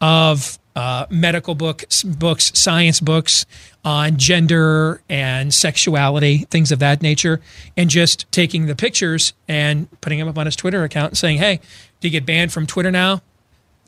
of 0.00 0.58
uh, 0.76 1.06
medical 1.08 1.54
books, 1.54 2.02
books, 2.02 2.50
science 2.54 3.00
books 3.00 3.46
on 3.84 4.16
gender 4.16 5.02
and 5.08 5.52
sexuality, 5.54 6.38
things 6.50 6.72
of 6.72 6.78
that 6.80 7.02
nature, 7.02 7.40
and 7.76 7.90
just 7.90 8.30
taking 8.32 8.66
the 8.66 8.74
pictures 8.74 9.34
and 9.46 9.88
putting 10.00 10.18
them 10.18 10.28
up 10.28 10.38
on 10.38 10.46
his 10.46 10.56
Twitter 10.56 10.82
account 10.84 11.12
and 11.12 11.18
saying, 11.18 11.38
"Hey, 11.38 11.60
do 12.00 12.08
you 12.08 12.12
get 12.12 12.26
banned 12.26 12.52
from 12.52 12.66
Twitter 12.66 12.90
now 12.90 13.22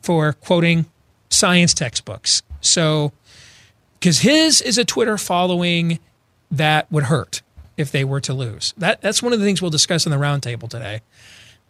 for 0.02 0.32
quoting 0.34 0.86
science 1.28 1.74
textbooks?" 1.74 2.42
So, 2.60 3.12
because 3.98 4.20
his 4.20 4.60
is 4.60 4.78
a 4.78 4.84
Twitter 4.84 5.18
following 5.18 5.98
that 6.50 6.90
would 6.90 7.04
hurt 7.04 7.42
if 7.76 7.90
they 7.90 8.04
were 8.04 8.20
to 8.20 8.34
lose. 8.34 8.74
That 8.76 9.00
that's 9.00 9.22
one 9.22 9.32
of 9.32 9.38
the 9.38 9.44
things 9.44 9.60
we'll 9.60 9.70
discuss 9.70 10.06
in 10.06 10.12
the 10.12 10.18
roundtable 10.18 10.68
today. 10.68 11.00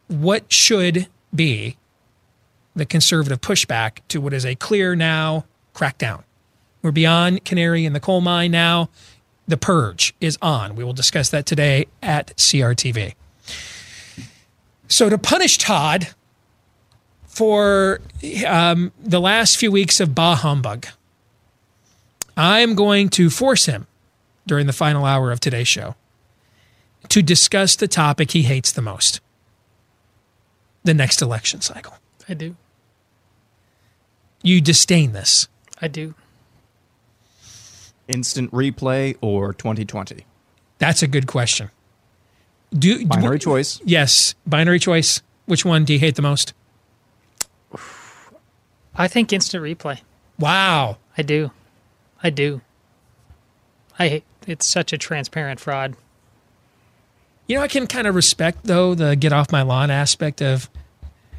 What 0.09 0.53
should 0.53 1.09
be 1.35 1.77
the 2.75 2.87
conservative 2.87 3.41
pushback 3.41 3.99
to 4.09 4.21
what 4.21 4.33
is 4.33 4.45
a 4.45 4.55
clear 4.55 4.95
now 4.95 5.45
crackdown? 5.75 6.23
We're 6.83 6.93
beyond 6.93 7.45
canary 7.45 7.85
in 7.85 7.93
the 7.93 8.01
coal 8.01 8.21
mine 8.21 8.53
now. 8.53 8.91
The 9.49 9.57
purge 9.57 10.15
is 10.21 10.39
on. 10.43 10.77
We 10.77 10.85
will 10.85 10.93
discuss 10.93 11.31
that 11.31 11.47
today 11.47 11.87
at 12.03 12.37
CRTV. 12.37 13.15
So 14.89 15.09
to 15.09 15.19
punish 15.19 15.59
Todd 15.59 16.09
for 17.27 18.01
um, 18.47 18.93
the 19.03 19.21
last 19.21 19.57
few 19.57 19.73
weeks 19.73 20.01
of 20.01 20.15
bah 20.15 20.37
humbug, 20.37 20.87
I'm 22.37 22.75
going 22.75 23.09
to 23.11 23.31
force 23.31 23.67
him 23.67 23.87
during 24.47 24.67
the 24.67 24.73
final 24.73 25.05
hour 25.05 25.33
of 25.33 25.41
today's 25.41 25.69
show 25.69 25.95
to 27.09 27.23
discuss 27.23 27.77
the 27.77 27.89
topic 27.89 28.33
he 28.33 28.43
hates 28.43 28.73
the 28.73 28.83
most 28.83 29.21
the 30.87 30.95
next 30.95 31.21
election 31.21 31.61
cycle. 31.61 31.95
I 32.29 32.35
do. 32.35 32.57
You 34.43 34.61
disdain 34.61 35.13
this. 35.13 35.49
I 35.83 35.89
do. 35.89 36.15
Instant 38.09 38.53
replay 38.53 39.17
or 39.21 39.53
2020? 39.53 40.25
That's 40.79 41.03
a 41.03 41.09
good 41.09 41.27
question. 41.27 41.71
Do 42.73 43.05
Binary 43.07 43.39
choice. 43.39 43.81
Yes, 43.85 44.35
binary 44.47 44.79
choice. 44.79 45.23
Which 45.47 45.65
one 45.65 45.85
do 45.85 45.93
you 45.93 45.99
hate 45.99 46.15
the 46.15 46.23
most? 46.23 46.53
I 48.95 49.09
think 49.09 49.33
instant 49.33 49.63
replay. 49.63 50.01
Wow. 50.39 50.99
I 51.19 51.23
do. 51.23 51.51
I 52.23 52.31
do. 52.31 52.61
I 53.99 54.09
hate 54.09 54.25
it's 54.47 54.67
such 54.67 54.93
a 54.93 54.99
transparent 54.99 55.61
fraud. 55.61 55.95
You 57.47 57.57
know, 57.57 57.63
I 57.63 57.69
can 57.69 57.87
kind 57.87 58.07
of 58.07 58.15
respect 58.15 58.65
though 58.65 58.95
the 58.95 59.15
get 59.17 59.33
off 59.33 59.53
my 59.53 59.63
lawn 59.63 59.91
aspect 59.91 60.43
of, 60.43 60.69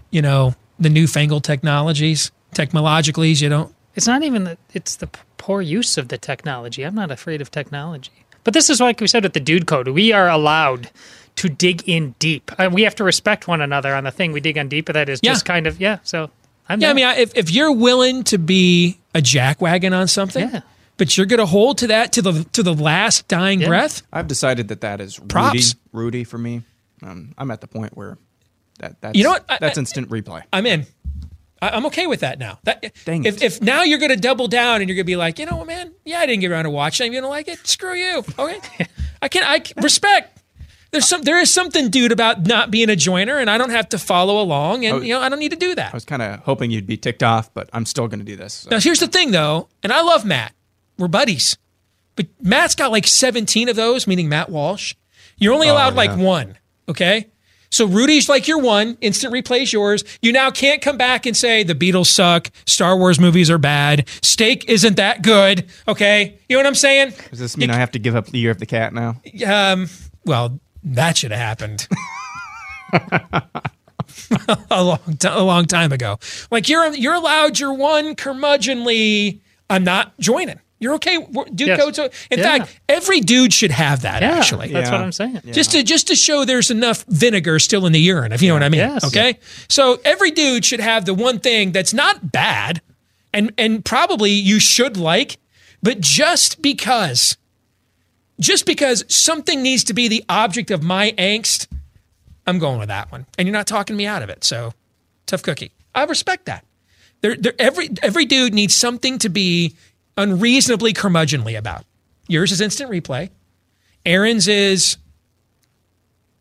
you 0.09 0.21
know, 0.21 0.55
the 0.79 0.89
newfangled 0.89 1.43
technologies. 1.43 2.31
Technologically, 2.53 3.31
you 3.31 3.49
don't. 3.49 3.73
It's 3.95 4.07
not 4.07 4.23
even 4.23 4.43
that 4.45 4.57
it's 4.73 4.95
the 4.95 5.07
poor 5.37 5.61
use 5.61 5.97
of 5.97 6.07
the 6.07 6.17
technology. 6.17 6.83
I'm 6.83 6.95
not 6.95 7.11
afraid 7.11 7.41
of 7.41 7.51
technology. 7.51 8.11
But 8.43 8.53
this 8.53 8.69
is 8.69 8.79
like 8.79 9.01
we 9.01 9.07
said 9.07 9.23
with 9.23 9.33
the 9.33 9.39
dude 9.41 9.67
code. 9.67 9.89
We 9.89 10.13
are 10.13 10.29
allowed 10.29 10.89
to 11.37 11.49
dig 11.49 11.83
in 11.89 12.15
deep. 12.19 12.51
Uh, 12.57 12.69
we 12.71 12.83
have 12.83 12.95
to 12.95 13.03
respect 13.03 13.47
one 13.47 13.59
another 13.59 13.93
on 13.93 14.05
the 14.05 14.11
thing 14.11 14.31
we 14.31 14.39
dig 14.39 14.55
in 14.55 14.69
deep. 14.69 14.85
But 14.85 14.93
that 14.93 15.09
is 15.09 15.19
just 15.19 15.45
kind 15.45 15.67
of 15.67 15.81
yeah. 15.81 15.99
So 16.03 16.29
I'm 16.69 16.79
Yeah, 16.79 16.91
I 16.91 16.93
mean, 16.93 17.05
I- 17.05 17.17
if 17.17 17.35
if 17.35 17.51
you're 17.51 17.73
willing 17.73 18.23
to 18.25 18.37
be 18.37 18.97
a 19.13 19.19
jackwagon 19.19 19.93
on 19.97 20.07
something, 20.07 20.47
Yeah. 20.49 20.61
But 20.97 21.15
you're 21.17 21.25
going 21.25 21.39
to 21.39 21.45
hold 21.45 21.77
to 21.79 21.87
that 21.87 22.13
to 22.13 22.21
the 22.21 22.43
to 22.53 22.63
the 22.63 22.73
last 22.73 23.27
dying 23.27 23.61
Yeah. 23.61 23.67
breath, 23.67 24.01
I've 24.11 24.27
decided 24.27 24.67
that 24.69 24.81
that 24.81 24.99
is 25.01 25.19
Rudy, 25.19 25.29
Props. 25.33 25.75
Rudy 25.91 26.23
for 26.23 26.37
me. 26.37 26.63
Um, 27.03 27.33
I'm 27.37 27.51
at 27.51 27.61
the 27.61 27.67
point 27.67 27.95
where 27.95 28.17
that 28.79 28.99
that's, 29.01 29.17
You 29.17 29.23
know 29.23 29.31
what? 29.31 29.45
I- 29.49 29.57
that's 29.61 29.77
instant 29.77 30.09
replay. 30.09 30.43
I'm 30.51 30.65
in. 30.65 30.85
I, 31.61 31.69
I'm 31.69 31.85
okay 31.87 32.05
with 32.07 32.19
that 32.19 32.37
now. 32.37 32.59
That 32.63 32.93
Dang 33.05 33.25
if 33.25 33.37
it. 33.37 33.41
if 33.43 33.61
now 33.61 33.81
you're 33.83 33.97
going 33.99 34.11
to 34.11 34.15
double 34.15 34.47
down 34.47 34.81
and 34.81 34.89
you're 34.89 34.95
going 34.95 35.05
to 35.05 35.11
be 35.11 35.15
like, 35.15 35.39
you 35.39 35.45
know 35.47 35.57
what, 35.57 35.65
man? 35.67 35.91
Yeah, 36.05 36.19
I 36.19 36.25
didn't 36.27 36.41
get 36.41 36.51
around 36.51 36.65
to 36.65 36.69
watching. 36.69 37.13
You 37.13 37.21
don't 37.21 37.29
like 37.31 37.47
it? 37.47 37.65
Screw 37.65 37.95
you. 37.95 38.23
Okay, 38.37 38.87
I 39.21 39.27
can 39.27 39.43
I 39.43 39.63
respect. 39.81 40.33
There's 40.91 41.07
some 41.07 41.23
there 41.23 41.37
is 41.39 41.53
something, 41.53 41.89
dude, 41.89 42.11
about 42.11 42.45
not 42.45 42.71
being 42.71 42.89
a 42.89 42.95
joiner, 42.95 43.37
and 43.39 43.49
I 43.49 43.57
don't 43.57 43.71
have 43.71 43.89
to 43.89 43.97
follow 43.97 44.39
along, 44.41 44.85
and 44.85 45.05
you 45.05 45.13
know 45.13 45.19
I 45.21 45.29
don't 45.29 45.39
need 45.39 45.51
to 45.51 45.57
do 45.57 45.75
that. 45.75 45.93
I 45.93 45.95
was 45.97 46.05
kind 46.05 46.21
of 46.21 46.39
hoping 46.41 46.71
you'd 46.71 46.87
be 46.87 46.95
ticked 46.95 47.23
off, 47.23 47.53
but 47.53 47.69
I'm 47.73 47.85
still 47.85 48.07
going 48.07 48.19
to 48.19 48.25
do 48.25 48.35
this. 48.37 48.53
so. 48.53 48.69
Now, 48.69 48.79
here's 48.79 48.99
the 48.99 49.07
thing, 49.07 49.31
though, 49.31 49.67
and 49.83 49.91
I 49.91 50.01
love 50.01 50.23
Matt. 50.25 50.53
We're 50.97 51.07
buddies. 51.07 51.57
But 52.15 52.27
Matt's 52.41 52.75
got 52.75 52.91
like 52.91 53.07
17 53.07 53.69
of 53.69 53.75
those, 53.75 54.07
meaning 54.07 54.27
Matt 54.29 54.49
Walsh. 54.49 54.95
You're 55.37 55.53
only 55.53 55.67
allowed 55.67 55.93
like 55.93 56.09
yeah. 56.11 56.15
one, 56.17 56.57
okay? 56.89 57.27
So 57.69 57.85
Rudy's 57.85 58.29
like 58.29 58.47
your 58.47 58.59
one, 58.59 58.97
instant 59.01 59.33
replays 59.33 59.71
yours. 59.71 60.03
You 60.21 60.31
now 60.31 60.49
can't 60.49 60.81
come 60.81 60.97
back 60.97 61.25
and 61.25 61.35
say 61.35 61.63
the 61.63 61.75
Beatles 61.75 62.07
suck, 62.07 62.49
Star 62.65 62.97
Wars 62.97 63.19
movies 63.19 63.51
are 63.51 63.57
bad, 63.57 64.07
steak 64.21 64.65
isn't 64.67 64.95
that 64.95 65.21
good, 65.21 65.67
okay? 65.87 66.39
You 66.49 66.55
know 66.55 66.61
what 66.61 66.67
I'm 66.67 66.75
saying? 66.75 67.13
Does 67.29 67.39
this 67.39 67.57
mean 67.57 67.69
I 67.69 67.75
have 67.75 67.91
to 67.91 67.99
give 67.99 68.15
up 68.15 68.27
the 68.27 68.39
year 68.39 68.51
of 68.51 68.57
the 68.57 68.65
cat 68.65 68.93
now? 68.93 69.21
Um, 69.45 69.89
well, 70.25 70.59
that 70.83 71.17
should 71.17 71.31
have 71.31 71.39
happened. 71.39 71.87
a 74.71 74.83
long 74.83 75.17
ti- 75.19 75.27
a 75.27 75.43
long 75.43 75.65
time 75.65 75.91
ago. 75.91 76.19
Like 76.49 76.69
you're 76.69 76.93
you're 76.95 77.13
allowed 77.13 77.59
your 77.59 77.73
one 77.73 78.15
curmudgeonly. 78.15 79.41
I'm 79.69 79.83
not 79.83 80.17
joining. 80.19 80.59
You're 80.79 80.93
okay, 80.95 81.17
dude. 81.55 81.67
Yes. 81.69 81.79
Go 81.79 81.89
to. 81.91 82.11
In 82.29 82.37
Yeah. 82.39 82.43
fact, 82.59 82.79
every 82.87 83.19
dude 83.19 83.51
should 83.51 83.71
have 83.71 84.01
that. 84.03 84.21
yeah, 84.21 84.37
actually, 84.37 84.67
that's 84.71 84.89
Yeah. 84.89 84.95
what 84.95 85.01
I'm 85.01 85.11
saying. 85.11 85.41
just 85.51 85.71
to 85.71 85.81
just 85.81 86.07
to 86.07 86.15
show 86.15 86.45
there's 86.45 86.69
enough 86.69 87.03
vinegar 87.07 87.57
still 87.59 87.85
in 87.87 87.93
the 87.93 87.99
urine, 87.99 88.31
if 88.31 88.41
you 88.43 88.49
know 88.49 88.53
what 88.55 88.63
I 88.63 88.69
mean. 88.69 88.81
Yes. 88.81 89.03
Okay, 89.03 89.39
so 89.69 89.99
every 90.05 90.29
dude 90.31 90.65
should 90.65 90.79
have 90.79 91.05
the 91.05 91.15
one 91.15 91.39
thing 91.39 91.71
that's 91.71 91.93
not 91.93 92.31
bad, 92.31 92.81
and 93.33 93.51
and 93.57 93.83
probably 93.83 94.29
you 94.31 94.59
should 94.59 94.97
like, 94.97 95.37
but 95.81 95.99
just 95.99 96.61
because, 96.61 97.37
just 98.39 98.67
because 98.67 99.03
something 99.07 99.63
needs 99.63 99.83
to 99.85 99.93
be 99.95 100.07
the 100.07 100.23
object 100.29 100.69
of 100.69 100.83
my 100.83 101.11
angst, 101.17 101.65
I'm 102.45 102.59
going 102.59 102.77
with 102.77 102.89
that 102.89 103.11
one, 103.11 103.25
and 103.39 103.47
you're 103.47 103.53
not 103.57 103.65
talking 103.67 103.95
me 103.97 104.05
out 104.05 104.21
of 104.21 104.29
it. 104.29 104.43
So, 104.43 104.73
tough 105.25 105.41
cookie. 105.41 105.71
I 105.95 106.03
respect 106.03 106.45
that. 106.45 106.63
There, 107.21 107.35
there, 107.35 107.53
every 107.57 107.89
every 108.03 108.25
dude 108.25 108.53
needs 108.53 108.75
something 108.75 109.17
to 109.19 109.29
be 109.29 109.75
unreasonably 110.17 110.93
curmudgeonly 110.93 111.57
about. 111.57 111.85
Yours 112.27 112.51
is 112.51 112.61
instant 112.61 112.91
replay. 112.91 113.29
Aaron's 114.05 114.47
is 114.47 114.97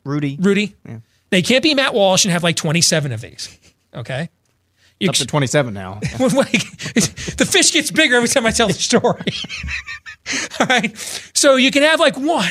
Rudy. 0.05 0.37
Rudy. 0.41 0.75
They 1.31 1.43
can't 1.43 1.63
be 1.63 1.75
Matt 1.75 1.95
Walsh 1.95 2.25
and 2.25 2.33
have 2.33 2.43
like 2.43 2.57
27 2.57 3.13
of 3.13 3.21
these. 3.21 3.59
Okay. 3.95 4.31
Up 5.07 5.15
to 5.17 5.27
27 5.27 5.75
now. 5.75 5.95
the 6.19 7.49
fish 7.51 7.73
gets 7.73 7.91
bigger 7.91 8.17
every 8.17 8.29
time 8.29 8.47
I 8.47 8.51
tell 8.51 8.69
the 8.69 8.73
story. 8.73 9.33
All 10.61 10.67
right. 10.67 10.97
So 11.35 11.57
you 11.57 11.71
can 11.71 11.83
have 11.83 12.01
like 12.01 12.17
one. 12.17 12.45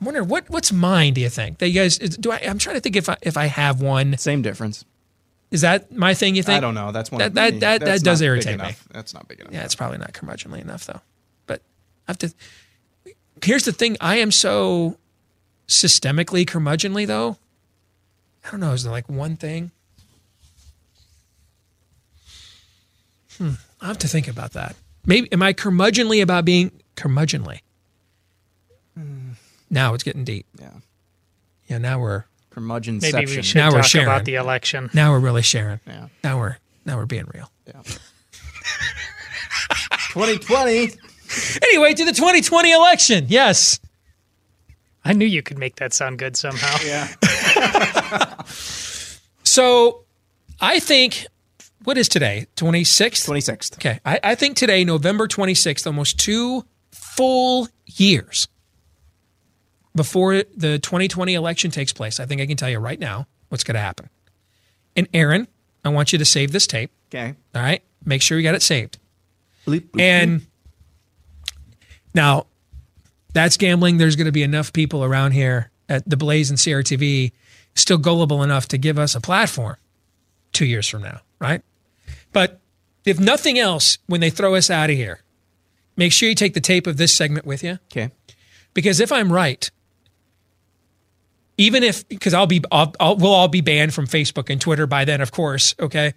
I 0.00 0.04
wonder 0.04 0.22
what 0.22 0.48
what's 0.50 0.72
mine. 0.72 1.14
Do 1.14 1.22
you 1.22 1.30
think 1.30 1.58
that 1.58 1.68
you 1.68 1.74
guys 1.74 1.98
do? 1.98 2.30
I, 2.30 2.40
I'm 2.46 2.58
trying 2.58 2.76
to 2.76 2.80
think 2.80 2.96
if 2.96 3.08
I 3.08 3.16
if 3.22 3.36
I 3.36 3.46
have 3.46 3.80
one. 3.80 4.16
Same 4.18 4.42
difference. 4.42 4.84
Is 5.50 5.60
that 5.60 5.92
my 5.92 6.14
thing? 6.14 6.34
You 6.34 6.42
think? 6.42 6.58
I 6.58 6.60
don't 6.60 6.74
know. 6.74 6.92
That's 6.92 7.10
one. 7.10 7.20
That 7.20 7.34
that 7.34 7.60
that, 7.60 7.80
that 7.82 8.00
does 8.02 8.20
irritate 8.20 8.58
me. 8.58 8.74
That's 8.90 9.14
not 9.14 9.28
big 9.28 9.40
enough. 9.40 9.52
Yeah, 9.52 9.64
it's 9.64 9.74
probably 9.74 9.98
not 9.98 10.12
curmudgeonly 10.12 10.60
enough 10.60 10.84
though. 10.86 11.00
But 11.46 11.62
I 12.08 12.12
have 12.12 12.18
to. 12.18 12.34
Here's 13.42 13.64
the 13.64 13.72
thing: 13.72 13.96
I 14.00 14.16
am 14.16 14.32
so 14.32 14.98
systemically 15.68 16.44
curmudgeonly 16.44 17.06
though. 17.06 17.36
I 18.44 18.50
don't 18.50 18.60
know. 18.60 18.72
Is 18.72 18.82
there 18.82 18.92
like 18.92 19.08
one 19.08 19.36
thing? 19.36 19.70
Hmm. 23.38 23.52
I 23.80 23.86
have 23.86 23.98
to 23.98 24.08
think 24.08 24.28
about 24.28 24.52
that. 24.52 24.74
Maybe 25.04 25.30
am 25.32 25.42
I 25.42 25.52
curmudgeonly 25.52 26.22
about 26.22 26.44
being 26.44 26.72
curmudgeonly? 26.96 27.60
Now 29.68 29.94
it's 29.94 30.02
getting 30.02 30.24
deep. 30.24 30.46
Yeah. 30.58 30.70
Yeah. 31.68 31.78
Now 31.78 31.98
we're 32.00 32.24
Curmudgeon. 32.60 33.00
Maybe 33.02 33.26
we 33.26 33.42
should 33.42 33.56
Now 33.56 33.68
we're 33.70 33.82
talk 33.82 33.84
sharing. 33.90 34.08
about 34.08 34.24
the 34.24 34.36
election. 34.36 34.88
now 34.94 35.12
we're 35.12 35.18
really 35.20 35.42
sharing. 35.42 35.78
Yeah. 35.86 36.08
Now 36.24 36.38
we're 36.38 36.56
now 36.86 36.96
we're 36.96 37.04
being 37.04 37.26
real. 37.34 37.50
2020. 40.12 40.90
Anyway, 41.60 41.92
to 41.92 42.04
the 42.04 42.12
2020 42.12 42.70
election. 42.72 43.26
Yes. 43.28 43.80
I 45.04 45.12
knew 45.12 45.26
you 45.26 45.42
could 45.42 45.58
make 45.58 45.74
that 45.76 45.92
sound 45.92 46.18
good 46.20 46.36
somehow. 46.36 46.78
Yeah. 46.84 47.08
So 49.42 50.04
I 50.60 50.78
think, 50.80 51.26
what 51.84 51.96
is 51.98 52.08
today? 52.08 52.46
26th? 52.56 53.26
26th. 53.28 53.74
Okay. 53.74 54.00
I, 54.04 54.20
I 54.22 54.34
think 54.34 54.56
today, 54.56 54.84
November 54.84 55.26
26th, 55.28 55.86
almost 55.86 56.18
two 56.18 56.64
full 56.92 57.68
years 57.86 58.48
before 59.96 60.44
the 60.56 60.78
2020 60.78 61.34
election 61.34 61.70
takes 61.70 61.92
place, 61.92 62.20
I 62.20 62.26
think 62.26 62.40
I 62.40 62.46
can 62.46 62.56
tell 62.56 62.70
you 62.70 62.78
right 62.78 63.00
now 63.00 63.26
what's 63.48 63.64
going 63.64 63.74
to 63.74 63.80
happen. 63.80 64.08
And 64.94 65.08
Aaron, 65.12 65.48
I 65.84 65.88
want 65.88 66.12
you 66.12 66.18
to 66.18 66.24
save 66.24 66.52
this 66.52 66.66
tape. 66.66 66.90
Okay. 67.08 67.34
All 67.54 67.62
right. 67.62 67.82
Make 68.04 68.22
sure 68.22 68.38
you 68.38 68.44
got 68.44 68.54
it 68.54 68.62
saved. 68.62 68.98
Bleep, 69.66 69.80
bleep, 69.90 70.00
And 70.00 70.46
now 72.14 72.46
that's 73.32 73.56
gambling. 73.56 73.98
There's 73.98 74.16
going 74.16 74.26
to 74.26 74.32
be 74.32 74.42
enough 74.42 74.72
people 74.72 75.02
around 75.02 75.32
here 75.32 75.70
at 75.88 76.08
the 76.08 76.16
Blaze 76.16 76.50
and 76.50 76.58
CRTV 76.58 77.32
still 77.74 77.98
gullible 77.98 78.42
enough 78.42 78.68
to 78.68 78.78
give 78.78 78.98
us 78.98 79.14
a 79.14 79.20
platform 79.20 79.76
two 80.52 80.66
years 80.66 80.88
from 80.88 81.02
now, 81.02 81.20
right? 81.40 81.62
But 82.32 82.60
if 83.04 83.18
nothing 83.18 83.58
else, 83.58 83.98
when 84.06 84.20
they 84.20 84.30
throw 84.30 84.54
us 84.54 84.70
out 84.70 84.90
of 84.90 84.96
here, 84.96 85.22
make 85.96 86.12
sure 86.12 86.28
you 86.28 86.34
take 86.34 86.54
the 86.54 86.60
tape 86.60 86.86
of 86.86 86.96
this 86.96 87.14
segment 87.14 87.46
with 87.46 87.62
you. 87.62 87.78
Okay. 87.92 88.10
Because 88.74 89.00
if 89.00 89.12
I'm 89.12 89.32
right, 89.32 89.70
even 91.58 91.82
if 91.82 92.08
because 92.08 92.34
I'll 92.34 92.46
be 92.46 92.62
I'll, 92.70 92.94
I'll, 93.00 93.16
we'll 93.16 93.32
all 93.32 93.48
be 93.48 93.60
banned 93.60 93.94
from 93.94 94.06
Facebook 94.06 94.50
and 94.50 94.60
Twitter 94.60 94.86
by 94.86 95.04
then, 95.04 95.20
of 95.20 95.32
course. 95.32 95.74
Okay, 95.80 96.14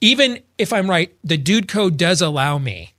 even 0.00 0.40
if 0.58 0.72
I'm 0.72 0.88
right, 0.88 1.14
the 1.24 1.36
dude 1.36 1.68
code 1.68 1.96
does 1.96 2.20
allow 2.20 2.58
me 2.58 2.94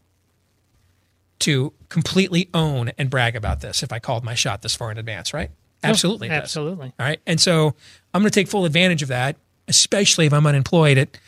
to 1.40 1.74
completely 1.90 2.50
own 2.54 2.92
and 2.98 3.10
brag 3.10 3.36
about 3.36 3.62
this 3.62 3.84
if 3.84 3.92
I 3.92 4.00
called 4.00 4.24
my 4.24 4.34
shot 4.34 4.62
this 4.62 4.76
far 4.76 4.92
in 4.92 4.98
advance, 4.98 5.34
right? 5.34 5.52
Absolutely, 5.84 6.30
does. 6.30 6.44
Absolutely. 6.44 6.94
All 7.00 7.06
right, 7.06 7.20
and 7.28 7.40
so 7.40 7.76
I'm 8.14 8.22
going 8.22 8.32
to 8.32 8.34
take 8.34 8.48
full 8.48 8.66
advantage 8.66 9.02
of 9.02 9.10
that, 9.10 9.36
especially 9.68 10.26
if 10.26 10.34
I'm 10.34 10.48
unemployed. 10.48 10.98
It 10.98 11.20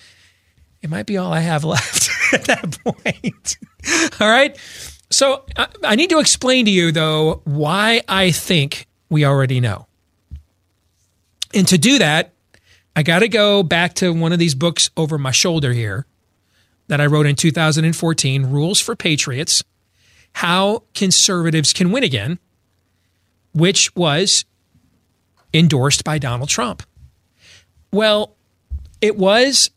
it 0.81 0.89
might 0.89 1.05
be 1.05 1.17
all 1.17 1.33
I 1.33 1.41
have 1.41 1.63
left 1.65 2.09
at 2.33 2.45
that 2.45 2.77
point. 2.83 3.57
all 4.19 4.29
right. 4.29 4.57
So 5.11 5.45
I, 5.55 5.67
I 5.83 5.95
need 5.95 6.09
to 6.09 6.19
explain 6.19 6.65
to 6.65 6.71
you 6.71 6.91
though 6.91 7.41
why 7.43 8.01
I 8.07 8.31
think 8.31 8.87
we 9.09 9.25
already 9.25 9.59
know. 9.59 9.87
And 11.55 11.65
to 11.69 11.77
do 11.77 11.97
that, 11.99 12.33
I 12.97 13.03
got 13.03 13.19
to 13.19 13.29
go 13.29 13.63
back 13.63 13.93
to 13.95 14.11
one 14.11 14.33
of 14.33 14.39
these 14.39 14.55
books 14.55 14.91
over 14.97 15.17
my 15.17 15.31
shoulder 15.31 15.71
here 15.71 16.05
that 16.87 16.99
I 16.99 17.05
wrote 17.05 17.25
in 17.25 17.35
2014 17.35 18.45
Rules 18.45 18.81
for 18.81 18.95
Patriots 18.95 19.63
How 20.33 20.83
Conservatives 20.93 21.71
Can 21.71 21.91
Win 21.91 22.03
Again, 22.03 22.39
which 23.53 23.95
was 23.95 24.43
endorsed 25.53 26.03
by 26.03 26.17
Donald 26.17 26.49
Trump. 26.49 26.83
Well, 27.91 28.35
it 28.99 29.17
was, 29.17 29.71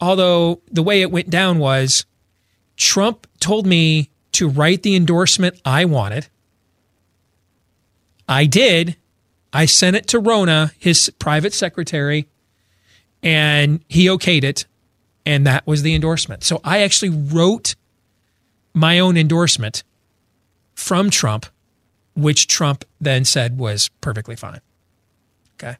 although 0.00 0.60
the 0.70 0.82
way 0.82 1.00
it 1.02 1.12
went 1.12 1.30
down 1.30 1.58
was 1.58 2.04
Trump 2.76 3.26
told 3.38 3.66
me 3.66 4.10
to 4.32 4.48
write 4.48 4.82
the 4.82 4.96
endorsement 4.96 5.60
I 5.64 5.84
wanted. 5.84 6.26
I 8.28 8.46
did. 8.46 8.96
I 9.52 9.66
sent 9.66 9.96
it 9.96 10.06
to 10.08 10.20
Rhona, 10.20 10.72
his 10.78 11.10
private 11.18 11.54
secretary, 11.54 12.28
and 13.22 13.80
he 13.88 14.06
okayed 14.06 14.44
it. 14.44 14.66
And 15.24 15.46
that 15.46 15.66
was 15.66 15.82
the 15.82 15.94
endorsement. 15.94 16.42
So 16.42 16.60
I 16.64 16.80
actually 16.80 17.10
wrote 17.10 17.74
my 18.72 18.98
own 18.98 19.16
endorsement 19.16 19.82
from 20.74 21.10
Trump, 21.10 21.46
which 22.14 22.46
Trump 22.46 22.84
then 23.00 23.24
said 23.24 23.58
was 23.58 23.88
perfectly 24.00 24.36
fine. 24.36 24.60
Okay. 25.56 25.76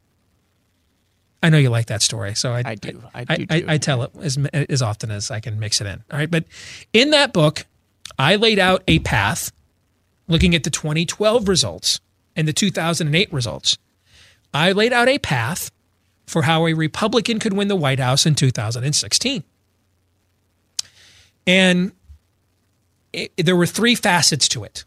I 1.42 1.48
know 1.50 1.58
you 1.58 1.70
like 1.70 1.86
that 1.86 2.02
story, 2.02 2.34
so 2.34 2.52
I, 2.52 2.62
I 2.66 2.74
do. 2.74 3.02
I 3.14 3.24
I, 3.28 3.36
do 3.36 3.46
I. 3.48 3.64
I 3.68 3.78
tell 3.78 4.02
it 4.02 4.10
as 4.20 4.36
as 4.52 4.82
often 4.82 5.10
as 5.10 5.30
I 5.30 5.40
can 5.40 5.58
mix 5.58 5.80
it 5.80 5.86
in. 5.86 6.02
All 6.10 6.18
right, 6.18 6.30
but 6.30 6.44
in 6.92 7.10
that 7.10 7.32
book, 7.32 7.64
I 8.18 8.36
laid 8.36 8.58
out 8.58 8.82
a 8.88 8.98
path 8.98 9.52
looking 10.26 10.54
at 10.54 10.64
the 10.64 10.70
2012 10.70 11.48
results 11.48 12.00
and 12.38 12.46
the 12.46 12.52
2008 12.52 13.30
results. 13.32 13.76
I 14.54 14.72
laid 14.72 14.92
out 14.92 15.08
a 15.08 15.18
path 15.18 15.72
for 16.26 16.42
how 16.42 16.66
a 16.66 16.72
Republican 16.72 17.40
could 17.40 17.52
win 17.52 17.68
the 17.68 17.76
White 17.76 17.98
House 17.98 18.24
in 18.24 18.34
2016. 18.36 19.42
And 21.46 21.92
it, 23.12 23.32
there 23.36 23.56
were 23.56 23.66
three 23.66 23.96
facets 23.96 24.48
to 24.48 24.62
it. 24.62 24.84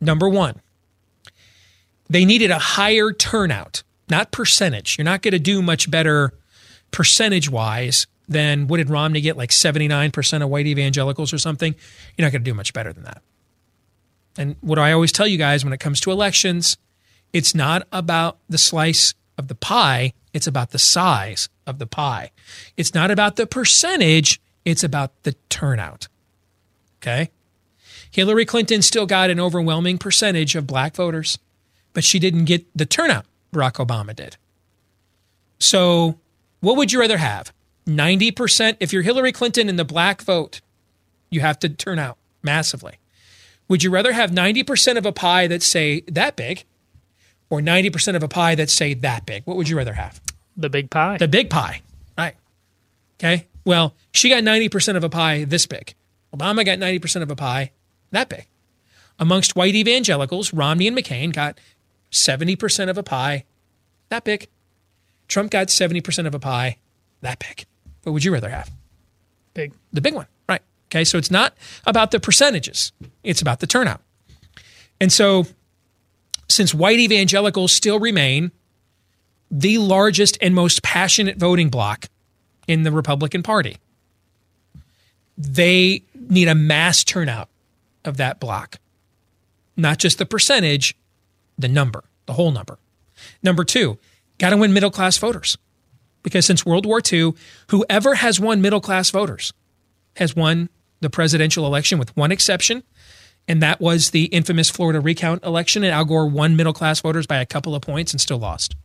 Number 0.00 0.28
one, 0.28 0.60
they 2.08 2.24
needed 2.24 2.50
a 2.50 2.58
higher 2.58 3.12
turnout, 3.12 3.82
not 4.08 4.32
percentage. 4.32 4.96
You're 4.96 5.04
not 5.04 5.20
going 5.20 5.32
to 5.32 5.38
do 5.38 5.60
much 5.60 5.90
better 5.90 6.32
percentage 6.90 7.50
wise 7.50 8.06
than 8.28 8.66
what 8.66 8.78
did 8.78 8.88
Romney 8.88 9.20
get 9.20 9.36
like 9.36 9.50
79% 9.50 10.42
of 10.42 10.48
white 10.48 10.66
evangelicals 10.66 11.32
or 11.32 11.38
something? 11.38 11.74
You're 12.16 12.26
not 12.26 12.32
going 12.32 12.42
to 12.44 12.50
do 12.50 12.54
much 12.54 12.72
better 12.72 12.92
than 12.92 13.04
that. 13.04 13.22
And 14.40 14.56
what 14.62 14.78
I 14.78 14.92
always 14.92 15.12
tell 15.12 15.26
you 15.26 15.36
guys 15.36 15.64
when 15.64 15.74
it 15.74 15.80
comes 15.80 16.00
to 16.00 16.10
elections, 16.10 16.78
it's 17.30 17.54
not 17.54 17.86
about 17.92 18.38
the 18.48 18.56
slice 18.56 19.12
of 19.36 19.48
the 19.48 19.54
pie, 19.54 20.14
it's 20.32 20.46
about 20.46 20.70
the 20.70 20.78
size 20.78 21.50
of 21.66 21.78
the 21.78 21.86
pie. 21.86 22.30
It's 22.74 22.94
not 22.94 23.10
about 23.10 23.36
the 23.36 23.46
percentage, 23.46 24.40
it's 24.64 24.82
about 24.82 25.12
the 25.24 25.34
turnout. 25.50 26.08
Okay? 27.02 27.28
Hillary 28.10 28.46
Clinton 28.46 28.80
still 28.80 29.04
got 29.04 29.28
an 29.28 29.38
overwhelming 29.38 29.98
percentage 29.98 30.56
of 30.56 30.66
black 30.66 30.96
voters, 30.96 31.38
but 31.92 32.02
she 32.02 32.18
didn't 32.18 32.46
get 32.46 32.64
the 32.74 32.86
turnout 32.86 33.26
Barack 33.52 33.74
Obama 33.74 34.16
did. 34.16 34.38
So, 35.58 36.18
what 36.60 36.78
would 36.78 36.92
you 36.92 37.00
rather 37.00 37.18
have? 37.18 37.52
90% 37.86 38.78
if 38.80 38.90
you're 38.90 39.02
Hillary 39.02 39.32
Clinton 39.32 39.68
in 39.68 39.76
the 39.76 39.84
black 39.84 40.22
vote, 40.22 40.62
you 41.28 41.42
have 41.42 41.58
to 41.58 41.68
turn 41.68 41.98
out 41.98 42.16
massively. 42.42 42.99
Would 43.70 43.84
you 43.84 43.90
rather 43.90 44.10
have 44.10 44.32
90% 44.32 44.98
of 44.98 45.06
a 45.06 45.12
pie 45.12 45.46
that's 45.46 45.64
say 45.64 46.00
that 46.08 46.34
big 46.34 46.64
or 47.50 47.60
90% 47.60 48.16
of 48.16 48.22
a 48.24 48.26
pie 48.26 48.56
that's 48.56 48.72
say 48.72 48.94
that 48.94 49.26
big? 49.26 49.44
What 49.44 49.56
would 49.56 49.68
you 49.68 49.76
rather 49.76 49.92
have? 49.92 50.20
The 50.56 50.68
big 50.68 50.90
pie. 50.90 51.18
The 51.18 51.28
big 51.28 51.50
pie. 51.50 51.82
Right. 52.18 52.34
Okay. 53.20 53.46
Well, 53.64 53.94
she 54.12 54.28
got 54.28 54.42
90% 54.42 54.96
of 54.96 55.04
a 55.04 55.08
pie 55.08 55.44
this 55.44 55.66
big. 55.66 55.94
Obama 56.34 56.66
got 56.66 56.80
90% 56.80 57.22
of 57.22 57.30
a 57.30 57.36
pie 57.36 57.70
that 58.10 58.28
big. 58.28 58.48
Amongst 59.20 59.54
white 59.54 59.76
evangelicals, 59.76 60.52
Romney 60.52 60.88
and 60.88 60.98
McCain 60.98 61.32
got 61.32 61.60
70% 62.10 62.90
of 62.90 62.98
a 62.98 63.04
pie 63.04 63.44
that 64.08 64.24
big. 64.24 64.48
Trump 65.28 65.52
got 65.52 65.68
70% 65.68 66.26
of 66.26 66.34
a 66.34 66.40
pie 66.40 66.78
that 67.20 67.38
big. 67.38 67.66
What 68.02 68.14
would 68.14 68.24
you 68.24 68.32
rather 68.32 68.50
have? 68.50 68.68
big. 69.54 69.72
The 69.92 70.00
big 70.00 70.14
one. 70.14 70.26
Okay. 70.90 71.04
So 71.04 71.18
it's 71.18 71.30
not 71.30 71.54
about 71.86 72.10
the 72.10 72.20
percentages, 72.20 72.92
it's 73.22 73.40
about 73.40 73.60
the 73.60 73.66
turnout. 73.66 74.00
And 75.00 75.12
so, 75.12 75.46
since 76.48 76.74
white 76.74 76.98
evangelicals 76.98 77.72
still 77.72 77.98
remain 77.98 78.50
the 79.50 79.78
largest 79.78 80.36
and 80.40 80.54
most 80.54 80.82
passionate 80.82 81.38
voting 81.38 81.70
bloc 81.70 82.06
in 82.66 82.82
the 82.82 82.90
Republican 82.90 83.42
Party, 83.42 83.78
they 85.38 86.02
need 86.14 86.48
a 86.48 86.54
mass 86.54 87.02
turnout 87.02 87.48
of 88.04 88.16
that 88.18 88.40
block, 88.40 88.78
not 89.76 89.98
just 89.98 90.18
the 90.18 90.26
percentage, 90.26 90.96
the 91.58 91.68
number, 91.68 92.04
the 92.26 92.34
whole 92.34 92.50
number. 92.50 92.78
Number 93.42 93.64
two, 93.64 93.98
got 94.38 94.50
to 94.50 94.56
win 94.56 94.72
middle 94.72 94.90
class 94.90 95.16
voters. 95.18 95.56
Because 96.22 96.44
since 96.44 96.66
World 96.66 96.84
War 96.84 97.00
II, 97.00 97.32
whoever 97.68 98.16
has 98.16 98.38
won 98.38 98.60
middle 98.60 98.80
class 98.80 99.10
voters 99.10 99.54
has 100.16 100.36
won 100.36 100.68
the 101.00 101.10
presidential 101.10 101.66
election 101.66 101.98
with 101.98 102.16
one 102.16 102.32
exception. 102.32 102.82
And 103.48 103.62
that 103.62 103.80
was 103.80 104.10
the 104.10 104.24
infamous 104.26 104.70
Florida 104.70 105.00
recount 105.00 105.44
election. 105.44 105.82
And 105.82 105.92
Al 105.92 106.04
Gore 106.04 106.26
won 106.26 106.56
middle 106.56 106.72
class 106.72 107.00
voters 107.00 107.26
by 107.26 107.38
a 107.38 107.46
couple 107.46 107.74
of 107.74 107.82
points 107.82 108.12
and 108.12 108.20
still 108.20 108.38
lost. 108.38 108.76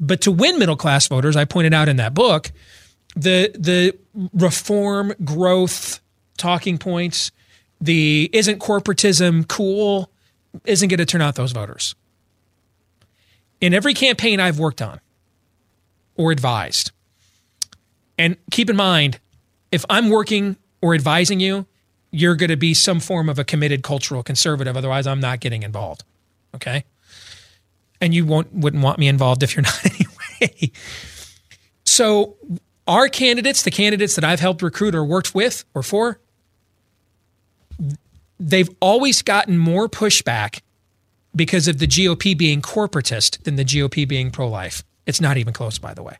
But 0.00 0.20
to 0.22 0.32
win 0.32 0.58
middle 0.58 0.76
class 0.76 1.06
voters, 1.06 1.36
I 1.36 1.44
pointed 1.44 1.72
out 1.72 1.88
in 1.88 1.96
that 1.96 2.14
book, 2.14 2.50
the 3.14 3.50
the 3.58 3.96
reform 4.34 5.14
growth 5.24 6.00
talking 6.36 6.76
points, 6.76 7.30
the 7.80 8.28
isn't 8.32 8.60
corporatism 8.60 9.48
cool, 9.48 10.10
isn't 10.64 10.88
going 10.88 10.98
to 10.98 11.06
turn 11.06 11.22
out 11.22 11.34
those 11.34 11.52
voters. 11.52 11.94
In 13.60 13.72
every 13.72 13.94
campaign 13.94 14.38
I've 14.38 14.58
worked 14.58 14.82
on 14.82 15.00
or 16.16 16.30
advised, 16.30 16.90
and 18.18 18.36
keep 18.50 18.68
in 18.68 18.76
mind, 18.76 19.18
if 19.72 19.84
I'm 19.88 20.10
working 20.10 20.56
or 20.86 20.94
advising 20.94 21.40
you, 21.40 21.66
you're 22.12 22.36
going 22.36 22.50
to 22.50 22.56
be 22.56 22.72
some 22.74 23.00
form 23.00 23.28
of 23.28 23.40
a 23.40 23.44
committed 23.44 23.82
cultural 23.82 24.22
conservative. 24.22 24.76
Otherwise, 24.76 25.06
I'm 25.06 25.20
not 25.20 25.40
getting 25.40 25.64
involved. 25.64 26.04
Okay. 26.54 26.84
And 28.00 28.14
you 28.14 28.24
won't, 28.24 28.54
wouldn't 28.54 28.84
want 28.84 29.00
me 29.00 29.08
involved 29.08 29.42
if 29.42 29.56
you're 29.56 29.62
not 29.64 29.84
anyway. 29.84 30.70
So, 31.84 32.36
our 32.86 33.08
candidates, 33.08 33.62
the 33.62 33.72
candidates 33.72 34.14
that 34.14 34.22
I've 34.22 34.38
helped 34.38 34.62
recruit 34.62 34.94
or 34.94 35.04
worked 35.04 35.34
with 35.34 35.64
or 35.74 35.82
for, 35.82 36.20
they've 38.38 38.70
always 38.78 39.22
gotten 39.22 39.58
more 39.58 39.88
pushback 39.88 40.60
because 41.34 41.66
of 41.66 41.78
the 41.78 41.86
GOP 41.88 42.38
being 42.38 42.62
corporatist 42.62 43.42
than 43.42 43.56
the 43.56 43.64
GOP 43.64 44.06
being 44.06 44.30
pro 44.30 44.48
life. 44.48 44.84
It's 45.04 45.20
not 45.20 45.36
even 45.36 45.52
close, 45.52 45.78
by 45.78 45.94
the 45.94 46.02
way. 46.04 46.18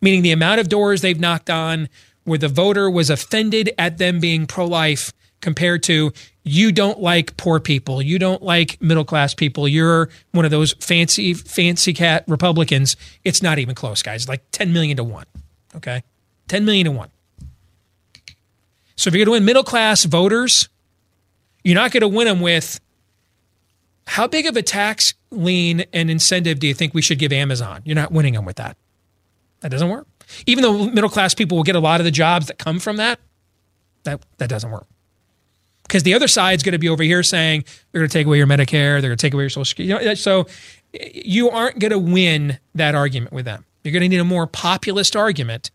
Meaning 0.00 0.22
the 0.22 0.30
amount 0.30 0.60
of 0.60 0.68
doors 0.68 1.00
they've 1.00 1.18
knocked 1.18 1.50
on 1.50 1.88
where 2.28 2.38
the 2.38 2.48
voter 2.48 2.90
was 2.90 3.10
offended 3.10 3.72
at 3.78 3.98
them 3.98 4.20
being 4.20 4.46
pro 4.46 4.66
life 4.66 5.12
compared 5.40 5.82
to 5.84 6.12
you 6.42 6.72
don't 6.72 7.00
like 7.00 7.36
poor 7.36 7.60
people, 7.60 8.00
you 8.02 8.18
don't 8.18 8.42
like 8.42 8.80
middle 8.80 9.04
class 9.04 9.34
people, 9.34 9.68
you're 9.68 10.08
one 10.32 10.44
of 10.44 10.50
those 10.50 10.72
fancy, 10.74 11.34
fancy 11.34 11.92
cat 11.92 12.24
Republicans. 12.26 12.96
It's 13.24 13.42
not 13.42 13.58
even 13.58 13.74
close, 13.74 14.02
guys. 14.02 14.28
Like 14.28 14.42
10 14.52 14.72
million 14.72 14.96
to 14.96 15.04
one. 15.04 15.26
Okay. 15.76 16.02
10 16.48 16.64
million 16.64 16.86
to 16.86 16.92
one. 16.92 17.10
So 18.96 19.08
if 19.08 19.14
you're 19.14 19.24
going 19.24 19.26
to 19.26 19.38
win 19.38 19.44
middle 19.44 19.62
class 19.62 20.04
voters, 20.04 20.68
you're 21.62 21.74
not 21.74 21.92
going 21.92 22.00
to 22.00 22.08
win 22.08 22.26
them 22.26 22.40
with 22.40 22.80
how 24.06 24.26
big 24.26 24.46
of 24.46 24.56
a 24.56 24.62
tax 24.62 25.14
lien 25.30 25.84
and 25.92 26.10
incentive 26.10 26.58
do 26.58 26.66
you 26.66 26.74
think 26.74 26.94
we 26.94 27.02
should 27.02 27.18
give 27.18 27.32
Amazon? 27.32 27.82
You're 27.84 27.94
not 27.94 28.10
winning 28.10 28.34
them 28.34 28.44
with 28.44 28.56
that. 28.56 28.76
That 29.60 29.70
doesn't 29.70 29.88
work. 29.88 30.06
Even 30.46 30.62
though 30.62 30.86
middle 30.90 31.10
class 31.10 31.34
people 31.34 31.56
will 31.56 31.64
get 31.64 31.76
a 31.76 31.80
lot 31.80 32.00
of 32.00 32.04
the 32.04 32.10
jobs 32.10 32.46
that 32.46 32.58
come 32.58 32.78
from 32.78 32.96
that, 32.96 33.18
that, 34.04 34.22
that 34.38 34.48
doesn't 34.48 34.70
work. 34.70 34.86
Because 35.82 36.02
the 36.02 36.14
other 36.14 36.28
side's 36.28 36.62
going 36.62 36.72
to 36.72 36.78
be 36.78 36.88
over 36.88 37.02
here 37.02 37.22
saying 37.22 37.64
they're 37.92 38.00
going 38.00 38.08
to 38.10 38.12
take 38.12 38.26
away 38.26 38.36
your 38.36 38.46
Medicare, 38.46 39.00
they're 39.00 39.10
going 39.10 39.16
to 39.16 39.26
take 39.26 39.32
away 39.32 39.44
your 39.44 39.50
Social 39.50 39.64
Security. 39.64 40.04
You 40.04 40.08
know, 40.08 40.14
so 40.14 40.46
you 40.92 41.50
aren't 41.50 41.78
going 41.78 41.92
to 41.92 41.98
win 41.98 42.58
that 42.74 42.94
argument 42.94 43.32
with 43.32 43.46
them. 43.46 43.64
You're 43.82 43.92
going 43.92 44.02
to 44.02 44.08
need 44.08 44.20
a 44.20 44.24
more 44.24 44.46
populist 44.46 45.16
argument 45.16 45.70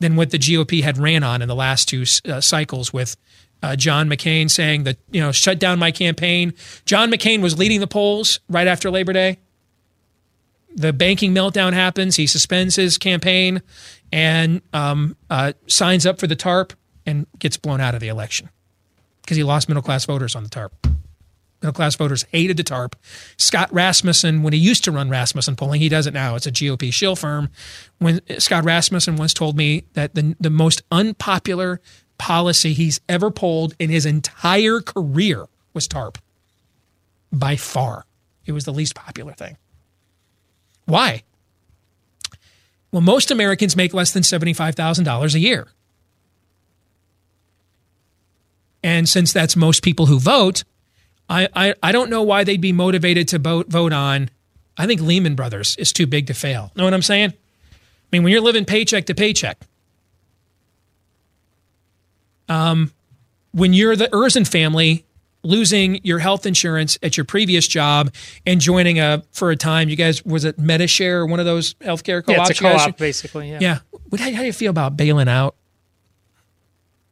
than 0.00 0.16
what 0.16 0.30
the 0.30 0.38
GOP 0.38 0.82
had 0.82 0.98
ran 0.98 1.22
on 1.22 1.40
in 1.40 1.48
the 1.48 1.54
last 1.54 1.88
two 1.88 2.04
uh, 2.28 2.40
cycles 2.40 2.92
with 2.92 3.16
uh, 3.62 3.74
John 3.74 4.08
McCain 4.08 4.50
saying 4.50 4.84
that, 4.84 4.98
you 5.10 5.20
know, 5.20 5.32
shut 5.32 5.58
down 5.58 5.78
my 5.78 5.90
campaign. 5.90 6.52
John 6.84 7.10
McCain 7.10 7.40
was 7.40 7.58
leading 7.58 7.80
the 7.80 7.86
polls 7.86 8.40
right 8.50 8.66
after 8.66 8.90
Labor 8.90 9.14
Day. 9.14 9.38
The 10.76 10.92
banking 10.92 11.34
meltdown 11.34 11.72
happens. 11.72 12.16
He 12.16 12.26
suspends 12.26 12.76
his 12.76 12.98
campaign 12.98 13.62
and 14.12 14.60
um, 14.74 15.16
uh, 15.30 15.54
signs 15.66 16.04
up 16.04 16.20
for 16.20 16.26
the 16.26 16.36
TARP 16.36 16.74
and 17.06 17.26
gets 17.38 17.56
blown 17.56 17.80
out 17.80 17.94
of 17.94 18.00
the 18.00 18.08
election 18.08 18.50
because 19.22 19.38
he 19.38 19.42
lost 19.42 19.68
middle 19.68 19.82
class 19.82 20.04
voters 20.04 20.36
on 20.36 20.42
the 20.42 20.50
TARP. 20.50 20.72
Middle 21.62 21.72
class 21.72 21.96
voters 21.96 22.26
hated 22.30 22.58
the 22.58 22.62
TARP. 22.62 22.94
Scott 23.38 23.72
Rasmussen, 23.72 24.42
when 24.42 24.52
he 24.52 24.58
used 24.58 24.84
to 24.84 24.92
run 24.92 25.08
Rasmussen 25.08 25.56
polling, 25.56 25.80
he 25.80 25.88
does 25.88 26.06
it 26.06 26.12
now. 26.12 26.36
It's 26.36 26.46
a 26.46 26.52
GOP 26.52 26.92
shill 26.92 27.16
firm. 27.16 27.48
When 27.98 28.20
Scott 28.38 28.64
Rasmussen 28.64 29.16
once 29.16 29.32
told 29.32 29.56
me 29.56 29.84
that 29.94 30.14
the, 30.14 30.36
the 30.38 30.50
most 30.50 30.82
unpopular 30.92 31.80
policy 32.18 32.74
he's 32.74 33.00
ever 33.08 33.30
polled 33.30 33.74
in 33.78 33.88
his 33.88 34.04
entire 34.04 34.80
career 34.80 35.46
was 35.72 35.88
TARP. 35.88 36.18
By 37.32 37.56
far, 37.56 38.04
it 38.44 38.52
was 38.52 38.64
the 38.64 38.72
least 38.72 38.94
popular 38.94 39.32
thing. 39.32 39.56
Why? 40.86 41.22
Well, 42.90 43.02
most 43.02 43.30
Americans 43.30 43.76
make 43.76 43.92
less 43.92 44.12
than 44.12 44.22
$75,000 44.22 45.34
a 45.34 45.38
year. 45.38 45.68
And 48.82 49.08
since 49.08 49.32
that's 49.32 49.56
most 49.56 49.82
people 49.82 50.06
who 50.06 50.18
vote, 50.18 50.64
I, 51.28 51.48
I, 51.54 51.74
I 51.82 51.92
don't 51.92 52.08
know 52.08 52.22
why 52.22 52.44
they'd 52.44 52.60
be 52.60 52.72
motivated 52.72 53.28
to 53.28 53.38
vote, 53.38 53.68
vote 53.68 53.92
on. 53.92 54.30
I 54.78 54.86
think 54.86 55.00
Lehman 55.00 55.34
Brothers 55.34 55.74
is 55.76 55.92
too 55.92 56.06
big 56.06 56.28
to 56.28 56.34
fail. 56.34 56.70
Know 56.76 56.84
what 56.84 56.94
I'm 56.94 57.02
saying? 57.02 57.30
I 57.30 57.76
mean, 58.12 58.22
when 58.22 58.32
you're 58.32 58.42
living 58.42 58.64
paycheck 58.64 59.06
to 59.06 59.14
paycheck, 59.14 59.58
um, 62.48 62.92
when 63.52 63.72
you're 63.72 63.96
the 63.96 64.08
Erzen 64.08 64.46
family 64.46 65.05
losing 65.46 66.00
your 66.02 66.18
health 66.18 66.44
insurance 66.44 66.98
at 67.02 67.16
your 67.16 67.24
previous 67.24 67.66
job 67.68 68.12
and 68.44 68.60
joining 68.60 68.98
a 68.98 69.22
for 69.32 69.50
a 69.50 69.56
time, 69.56 69.88
you 69.88 69.96
guys 69.96 70.24
was 70.24 70.44
it 70.44 70.58
Medi-Share 70.58 71.20
or 71.20 71.26
one 71.26 71.40
of 71.40 71.46
those 71.46 71.74
healthcare 71.74 72.24
co-ops? 72.24 72.38
Yeah, 72.38 72.50
it's 72.50 72.60
a 72.60 72.62
co-op 72.62 72.98
basically. 72.98 73.50
Yeah. 73.50 73.58
Yeah. 73.60 73.78
What, 74.08 74.20
how, 74.20 74.30
how 74.32 74.40
do 74.40 74.46
you 74.46 74.52
feel 74.52 74.70
about 74.70 74.96
bailing 74.96 75.28
out 75.28 75.56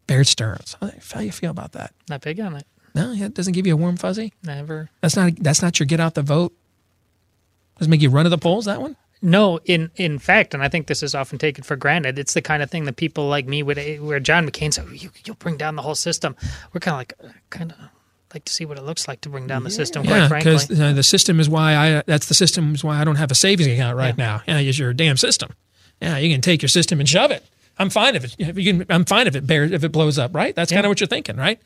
Bear 0.06 0.24
Stearns? 0.24 0.76
How, 0.80 0.90
how 1.12 1.20
do 1.20 1.26
you 1.26 1.32
feel 1.32 1.50
about 1.50 1.72
that? 1.72 1.92
Not 2.08 2.20
big 2.20 2.40
on 2.40 2.56
it. 2.56 2.66
No, 2.94 3.12
it 3.12 3.34
doesn't 3.34 3.54
give 3.54 3.66
you 3.66 3.74
a 3.74 3.76
warm 3.76 3.96
fuzzy. 3.96 4.32
Never. 4.44 4.90
That's 5.00 5.16
not 5.16 5.36
that's 5.36 5.62
not 5.62 5.80
your 5.80 5.86
get 5.86 6.00
out 6.00 6.14
the 6.14 6.22
vote. 6.22 6.52
Doesn't 7.78 7.90
make 7.90 8.02
you 8.02 8.10
run 8.10 8.24
to 8.24 8.30
the 8.30 8.38
polls. 8.38 8.66
That 8.66 8.80
one. 8.80 8.96
No, 9.20 9.58
in 9.64 9.90
in 9.96 10.18
fact, 10.18 10.54
and 10.54 10.62
I 10.62 10.68
think 10.68 10.86
this 10.86 11.02
is 11.02 11.14
often 11.14 11.38
taken 11.38 11.64
for 11.64 11.76
granted. 11.76 12.18
It's 12.18 12.34
the 12.34 12.42
kind 12.42 12.62
of 12.62 12.70
thing 12.70 12.84
that 12.84 12.96
people 12.96 13.26
like 13.26 13.46
me 13.46 13.62
would, 13.62 13.78
where 14.00 14.20
John 14.20 14.48
McCain 14.48 14.72
said, 14.72 14.86
you, 14.92 15.10
"You'll 15.24 15.36
bring 15.36 15.56
down 15.56 15.76
the 15.76 15.82
whole 15.82 15.94
system." 15.94 16.36
We're 16.72 16.80
kind 16.80 16.94
of 16.94 16.98
like, 16.98 17.14
uh, 17.24 17.38
kind 17.50 17.72
of 17.72 17.78
like 18.34 18.44
to 18.44 18.52
see 18.52 18.64
what 18.64 18.78
it 18.78 18.82
looks 18.82 19.08
like 19.08 19.20
to 19.22 19.28
bring 19.28 19.46
down 19.46 19.64
the 19.64 19.70
system. 19.70 20.04
Quite 20.04 20.16
Yeah, 20.16 20.28
frankly, 20.28 20.52
because 20.52 20.80
uh, 20.80 20.92
the 20.92 21.02
system 21.02 21.40
is 21.40 21.48
why 21.48 21.74
I. 21.74 22.02
That's 22.06 22.26
the 22.26 22.34
system 22.34 22.74
is 22.74 22.84
why 22.84 23.00
I 23.00 23.04
don't 23.04 23.16
have 23.16 23.30
a 23.30 23.34
savings 23.34 23.68
account 23.68 23.96
right 23.96 24.16
now. 24.16 24.42
Yeah, 24.46 24.58
it's 24.58 24.78
your 24.78 24.92
damn 24.92 25.16
system. 25.16 25.52
Yeah, 26.02 26.18
you 26.18 26.32
can 26.32 26.40
take 26.40 26.60
your 26.60 26.68
system 26.68 27.00
and 27.00 27.08
shove 27.08 27.30
it. 27.30 27.44
I'm 27.78 27.90
fine 27.90 28.14
if 28.14 28.24
it. 28.24 28.36
If 28.38 28.58
you 28.58 28.72
can, 28.72 28.86
I'm 28.88 29.04
fine 29.04 29.26
if 29.26 29.34
it 29.34 29.46
bears 29.46 29.72
if 29.72 29.84
it 29.84 29.92
blows 29.92 30.18
up. 30.18 30.34
Right. 30.34 30.54
That's 30.54 30.72
kind 30.72 30.84
of 30.84 30.90
what 30.90 31.00
you're 31.00 31.08
thinking, 31.08 31.36
right? 31.36 31.60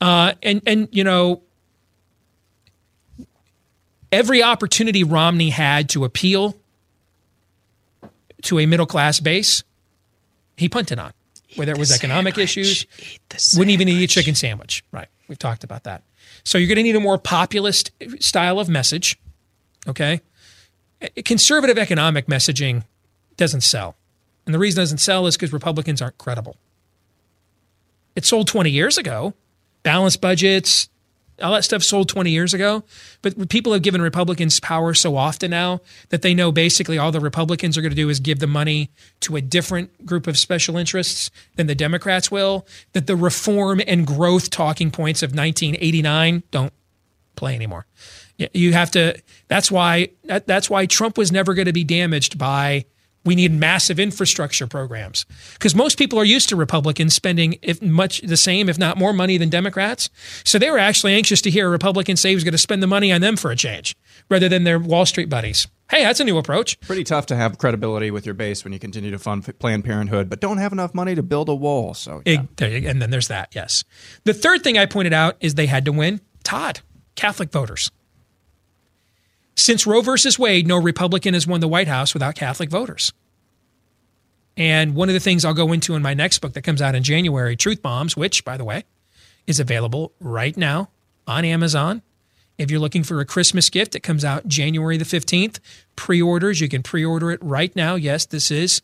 Uh, 0.00 0.32
and 0.42 0.62
and 0.66 0.88
you 0.92 1.04
know, 1.04 1.42
every 4.12 4.42
opportunity 4.42 5.04
Romney 5.04 5.50
had 5.50 5.88
to 5.90 6.04
appeal 6.04 6.56
to 8.42 8.58
a 8.58 8.66
middle 8.66 8.86
class 8.86 9.20
base, 9.20 9.64
he 10.56 10.68
punted 10.68 10.98
on. 10.98 11.12
Whether 11.56 11.72
it 11.72 11.78
was 11.78 11.92
economic 11.92 12.38
issues, 12.38 12.86
wouldn't 13.56 13.70
even 13.70 13.88
eat 13.88 14.04
a 14.04 14.06
chicken 14.06 14.34
sandwich. 14.34 14.84
Right. 14.92 15.08
We've 15.28 15.38
talked 15.38 15.64
about 15.64 15.84
that. 15.84 16.02
So 16.44 16.58
you're 16.58 16.68
going 16.68 16.76
to 16.76 16.82
need 16.82 16.96
a 16.96 17.00
more 17.00 17.18
populist 17.18 17.90
style 18.20 18.60
of 18.60 18.68
message. 18.68 19.18
Okay. 19.88 20.20
Conservative 21.24 21.78
economic 21.78 22.26
messaging 22.26 22.84
doesn't 23.36 23.62
sell. 23.62 23.96
And 24.44 24.54
the 24.54 24.58
reason 24.58 24.78
it 24.78 24.82
doesn't 24.82 24.98
sell 24.98 25.26
is 25.26 25.36
because 25.36 25.52
Republicans 25.52 26.00
aren't 26.00 26.18
credible. 26.18 26.56
It 28.14 28.24
sold 28.24 28.48
20 28.48 28.70
years 28.70 28.96
ago. 28.96 29.34
Balanced 29.82 30.20
budgets, 30.20 30.88
all 31.42 31.52
that 31.52 31.64
stuff 31.64 31.82
sold 31.82 32.08
20 32.08 32.30
years 32.30 32.54
ago. 32.54 32.82
But 33.22 33.48
people 33.48 33.72
have 33.72 33.82
given 33.82 34.00
Republicans 34.00 34.60
power 34.60 34.94
so 34.94 35.16
often 35.16 35.50
now 35.50 35.80
that 36.08 36.22
they 36.22 36.34
know 36.34 36.50
basically 36.50 36.98
all 36.98 37.12
the 37.12 37.20
Republicans 37.20 37.76
are 37.76 37.82
going 37.82 37.90
to 37.90 37.96
do 37.96 38.08
is 38.08 38.20
give 38.20 38.38
the 38.38 38.46
money 38.46 38.90
to 39.20 39.36
a 39.36 39.40
different 39.40 40.06
group 40.06 40.26
of 40.26 40.38
special 40.38 40.76
interests 40.76 41.30
than 41.56 41.66
the 41.66 41.74
Democrats 41.74 42.30
will, 42.30 42.66
that 42.92 43.06
the 43.06 43.16
reform 43.16 43.80
and 43.86 44.06
growth 44.06 44.50
talking 44.50 44.90
points 44.90 45.22
of 45.22 45.30
1989 45.30 46.42
don't 46.50 46.72
play 47.34 47.54
anymore. 47.54 47.86
You 48.52 48.72
have 48.72 48.90
to, 48.92 49.20
that's 49.48 49.70
why, 49.70 50.10
that, 50.24 50.46
that's 50.46 50.68
why 50.68 50.86
Trump 50.86 51.16
was 51.16 51.32
never 51.32 51.54
going 51.54 51.66
to 51.66 51.72
be 51.72 51.84
damaged 51.84 52.38
by 52.38 52.84
we 53.26 53.34
need 53.34 53.52
massive 53.52 54.00
infrastructure 54.00 54.66
programs 54.66 55.26
because 55.54 55.74
most 55.74 55.98
people 55.98 56.18
are 56.18 56.24
used 56.24 56.48
to 56.48 56.56
Republicans 56.56 57.14
spending 57.14 57.58
if 57.60 57.82
much 57.82 58.20
the 58.22 58.36
same, 58.36 58.68
if 58.70 58.78
not 58.78 58.96
more 58.96 59.12
money 59.12 59.36
than 59.36 59.50
Democrats. 59.50 60.08
So 60.44 60.58
they 60.58 60.70
were 60.70 60.78
actually 60.78 61.14
anxious 61.14 61.42
to 61.42 61.50
hear 61.50 61.66
a 61.66 61.70
Republican 61.70 62.16
say 62.16 62.30
he 62.30 62.34
was 62.34 62.44
going 62.44 62.52
to 62.52 62.58
spend 62.58 62.82
the 62.82 62.86
money 62.86 63.12
on 63.12 63.20
them 63.20 63.36
for 63.36 63.50
a 63.50 63.56
change 63.56 63.94
rather 64.30 64.48
than 64.48 64.64
their 64.64 64.78
Wall 64.78 65.04
Street 65.04 65.28
buddies. 65.28 65.66
Hey, 65.90 66.02
that's 66.02 66.18
a 66.18 66.24
new 66.24 66.36
approach. 66.38 66.80
Pretty 66.80 67.04
tough 67.04 67.26
to 67.26 67.36
have 67.36 67.58
credibility 67.58 68.10
with 68.10 68.26
your 68.26 68.34
base 68.34 68.64
when 68.64 68.72
you 68.72 68.78
continue 68.78 69.10
to 69.12 69.18
fund 69.18 69.44
Planned 69.60 69.84
Parenthood, 69.84 70.28
but 70.28 70.40
don't 70.40 70.58
have 70.58 70.72
enough 70.72 70.94
money 70.94 71.14
to 71.14 71.22
build 71.22 71.48
a 71.48 71.54
wall. 71.54 71.94
So, 71.94 72.22
yeah. 72.24 72.42
It- 72.60 72.84
and 72.86 73.00
then 73.00 73.10
there's 73.10 73.28
that. 73.28 73.54
Yes. 73.54 73.84
The 74.24 74.34
third 74.34 74.62
thing 74.64 74.78
I 74.78 74.86
pointed 74.86 75.12
out 75.12 75.36
is 75.40 75.54
they 75.54 75.66
had 75.66 75.84
to 75.84 75.92
win 75.92 76.20
Todd, 76.42 76.80
Catholic 77.14 77.52
voters. 77.52 77.90
Since 79.56 79.86
Roe 79.86 80.02
versus 80.02 80.38
Wade, 80.38 80.66
no 80.66 80.76
Republican 80.76 81.34
has 81.34 81.46
won 81.46 81.60
the 81.60 81.68
White 81.68 81.88
House 81.88 82.14
without 82.14 82.34
Catholic 82.34 82.68
voters. 82.68 83.12
And 84.56 84.94
one 84.94 85.08
of 85.08 85.14
the 85.14 85.20
things 85.20 85.44
I'll 85.44 85.54
go 85.54 85.72
into 85.72 85.94
in 85.94 86.02
my 86.02 86.14
next 86.14 86.38
book 86.38 86.54
that 86.54 86.62
comes 86.62 86.80
out 86.80 86.94
in 86.94 87.02
January, 87.02 87.56
Truth 87.56 87.82
Bombs, 87.82 88.16
which, 88.16 88.44
by 88.44 88.56
the 88.56 88.64
way, 88.64 88.84
is 89.46 89.60
available 89.60 90.12
right 90.20 90.56
now 90.56 90.90
on 91.26 91.44
Amazon 91.44 92.02
If 92.58 92.70
you're 92.70 92.80
looking 92.80 93.02
for 93.02 93.20
a 93.20 93.26
Christmas 93.26 93.68
gift, 93.68 93.94
it 93.94 94.00
comes 94.00 94.24
out 94.24 94.46
January 94.46 94.96
the 94.96 95.04
15th. 95.04 95.58
Pre 95.94 96.22
orders, 96.22 96.60
you 96.60 96.68
can 96.68 96.82
pre 96.82 97.04
order 97.04 97.30
it 97.30 97.42
right 97.42 97.74
now. 97.76 97.96
Yes, 97.96 98.24
this 98.24 98.50
is 98.50 98.80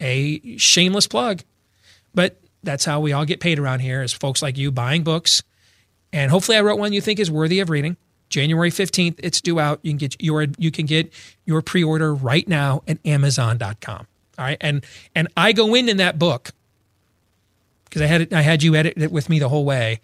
a 0.00 0.56
shameless 0.56 1.06
plug, 1.06 1.42
but 2.14 2.40
that's 2.62 2.84
how 2.86 3.00
we 3.00 3.12
all 3.12 3.26
get 3.26 3.40
paid 3.40 3.58
around 3.58 3.80
here 3.80 4.02
is 4.02 4.12
folks 4.12 4.40
like 4.40 4.56
you 4.56 4.70
buying 4.70 5.02
books. 5.02 5.42
And 6.12 6.30
hopefully, 6.30 6.56
I 6.56 6.62
wrote 6.62 6.78
one 6.78 6.92
you 6.92 7.00
think 7.02 7.18
is 7.18 7.30
worthy 7.30 7.60
of 7.60 7.68
reading. 7.68 7.96
January 8.32 8.70
15th, 8.70 9.20
it's 9.22 9.40
due 9.40 9.60
out. 9.60 9.78
You 9.82 9.92
can 9.92 9.98
get 9.98 10.20
your 10.20 10.46
you 10.58 10.70
can 10.70 10.86
get 10.86 11.12
your 11.44 11.62
pre-order 11.62 12.14
right 12.14 12.48
now 12.48 12.82
at 12.88 12.98
amazon.com. 13.04 14.06
All 14.38 14.44
right? 14.44 14.56
And 14.60 14.84
and 15.14 15.28
I 15.36 15.52
go 15.52 15.74
in 15.74 15.88
in 15.88 15.98
that 15.98 16.18
book 16.18 16.50
because 17.84 18.02
I 18.02 18.06
had 18.06 18.22
it, 18.22 18.32
I 18.32 18.40
had 18.40 18.62
you 18.62 18.74
edit 18.74 18.94
it 18.96 19.12
with 19.12 19.28
me 19.28 19.38
the 19.38 19.50
whole 19.50 19.64
way. 19.64 20.00